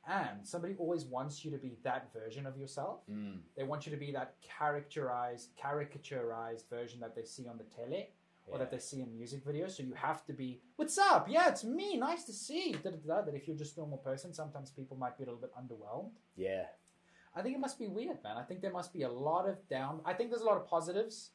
and 0.07 0.47
somebody 0.47 0.75
always 0.77 1.05
wants 1.05 1.43
you 1.43 1.51
to 1.51 1.57
be 1.57 1.77
that 1.83 2.11
version 2.13 2.45
of 2.45 2.57
yourself, 2.57 3.01
Mm. 3.09 3.41
they 3.55 3.63
want 3.63 3.85
you 3.85 3.91
to 3.91 3.97
be 3.97 4.11
that 4.13 4.35
characterized, 4.41 5.49
caricaturized 5.57 6.67
version 6.69 6.99
that 7.01 7.15
they 7.15 7.23
see 7.25 7.47
on 7.47 7.57
the 7.57 7.65
tele 7.65 8.07
or 8.47 8.57
that 8.57 8.71
they 8.71 8.79
see 8.79 9.01
in 9.01 9.13
music 9.13 9.43
videos. 9.45 9.71
So 9.71 9.83
you 9.83 9.93
have 9.93 10.25
to 10.25 10.33
be, 10.33 10.61
"What's 10.77 10.97
up? 10.97 11.27
Yeah, 11.29 11.49
it's 11.49 11.63
me. 11.63 11.97
Nice 11.97 12.23
to 12.25 12.33
see." 12.33 12.69
you," 12.71 12.77
Da, 12.79 12.91
da, 12.91 12.97
da. 12.97 13.21
That 13.21 13.35
if 13.35 13.47
you're 13.47 13.57
just 13.57 13.75
a 13.77 13.79
normal 13.81 13.99
person, 13.99 14.33
sometimes 14.33 14.71
people 14.71 14.97
might 14.97 15.17
be 15.17 15.23
a 15.23 15.27
little 15.27 15.39
bit 15.41 15.53
underwhelmed. 15.53 16.15
Yeah. 16.35 16.67
I 17.35 17.41
think 17.41 17.55
it 17.55 17.59
must 17.59 17.79
be 17.79 17.87
weird, 17.87 18.23
man. 18.23 18.37
I 18.37 18.43
think 18.43 18.61
there 18.61 18.71
must 18.71 18.93
be 18.93 19.03
a 19.03 19.09
lot 19.09 19.47
of 19.47 19.67
down. 19.69 20.01
I 20.05 20.13
think 20.13 20.29
there's 20.29 20.41
a 20.41 20.45
lot 20.45 20.57
of 20.57 20.67
positives 20.67 21.31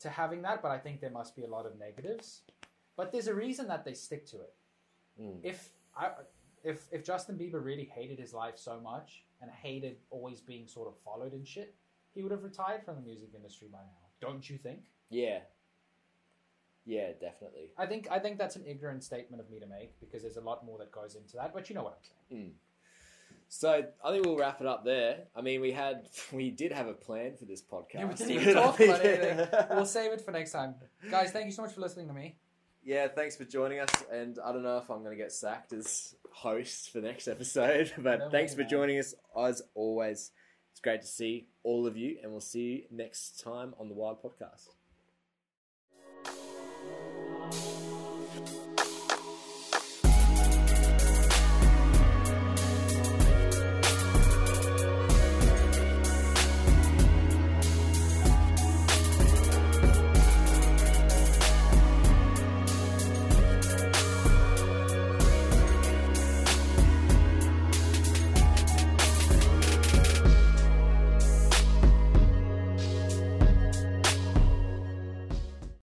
to 0.00 0.08
having 0.08 0.42
that, 0.42 0.62
but 0.62 0.70
I 0.70 0.78
think 0.78 1.00
there 1.00 1.10
must 1.10 1.34
be 1.34 1.44
a 1.44 1.48
lot 1.48 1.66
of 1.66 1.78
negatives. 1.78 2.42
But 2.96 3.12
there's 3.12 3.28
a 3.28 3.34
reason 3.34 3.68
that 3.68 3.84
they 3.84 3.94
stick 3.94 4.26
to 4.26 4.36
it. 4.36 4.54
Mm. 5.20 5.38
If 5.42 5.70
I, 5.96 6.10
if 6.64 6.86
if 6.92 7.04
Justin 7.04 7.36
Bieber 7.36 7.64
really 7.64 7.84
hated 7.84 8.18
his 8.18 8.34
life 8.34 8.54
so 8.56 8.80
much 8.80 9.24
and 9.40 9.50
hated 9.50 9.96
always 10.10 10.40
being 10.40 10.66
sort 10.66 10.88
of 10.88 10.94
followed 11.04 11.32
and 11.32 11.46
shit, 11.46 11.74
he 12.14 12.22
would 12.22 12.32
have 12.32 12.42
retired 12.42 12.84
from 12.84 12.96
the 12.96 13.02
music 13.02 13.30
industry 13.34 13.68
by 13.70 13.78
now. 13.78 14.08
Don't 14.20 14.48
you 14.48 14.58
think? 14.58 14.80
Yeah. 15.10 15.38
Yeah, 16.84 17.10
definitely. 17.20 17.70
I 17.76 17.86
think 17.86 18.08
I 18.10 18.18
think 18.18 18.38
that's 18.38 18.56
an 18.56 18.64
ignorant 18.66 19.04
statement 19.04 19.40
of 19.42 19.50
me 19.50 19.60
to 19.60 19.66
make 19.66 19.98
because 20.00 20.22
there's 20.22 20.38
a 20.38 20.42
lot 20.42 20.64
more 20.64 20.78
that 20.78 20.90
goes 20.90 21.16
into 21.16 21.36
that. 21.36 21.52
But 21.52 21.68
you 21.68 21.74
know 21.74 21.82
what 21.82 21.98
I'm 21.98 22.04
saying. 22.04 22.42
So 23.50 23.82
I 24.04 24.10
think 24.12 24.26
we'll 24.26 24.36
wrap 24.36 24.60
it 24.60 24.66
up 24.66 24.84
there. 24.84 25.20
I 25.34 25.40
mean, 25.40 25.60
we 25.60 25.72
had 25.72 26.06
we 26.32 26.50
did 26.50 26.72
have 26.72 26.86
a 26.86 26.92
plan 26.94 27.36
for 27.38 27.44
this 27.46 27.62
podcast. 27.62 27.94
Yeah, 27.94 28.04
we 28.06 28.14
didn't 28.14 28.30
even 28.32 28.54
talk 28.54 28.78
about 28.80 29.04
anything. 29.04 29.48
We'll 29.70 29.86
save 29.98 30.12
it 30.12 30.20
for 30.20 30.30
next 30.32 30.52
time, 30.52 30.74
guys. 31.10 31.30
Thank 31.30 31.46
you 31.46 31.52
so 31.52 31.62
much 31.62 31.72
for 31.72 31.80
listening 31.80 32.08
to 32.08 32.14
me. 32.14 32.36
yeah, 32.84 33.08
thanks 33.08 33.36
for 33.36 33.44
joining 33.44 33.80
us. 33.80 33.90
And 34.12 34.38
I 34.44 34.52
don't 34.52 34.62
know 34.62 34.76
if 34.78 34.90
I'm 34.90 34.98
going 35.02 35.16
to 35.16 35.22
get 35.22 35.32
sacked 35.32 35.72
as 35.72 36.14
host 36.30 36.90
for 36.92 36.98
next 36.98 37.26
episode, 37.26 37.92
but 37.98 38.18
No 38.18 38.30
thanks 38.30 38.52
way, 38.52 38.56
for 38.56 38.62
man. 38.62 38.70
joining 38.70 38.98
us 38.98 39.14
as 39.36 39.62
always. 39.74 40.30
It's 40.72 40.80
great 40.80 41.00
to 41.00 41.06
see 41.08 41.48
all 41.64 41.86
of 41.86 41.96
you, 41.96 42.18
and 42.22 42.30
we'll 42.30 42.40
see 42.40 42.60
you 42.60 42.82
next 42.96 43.40
time 43.42 43.74
on 43.80 43.88
the 43.88 43.94
Wild 43.94 44.22
Podcast. 44.22 44.68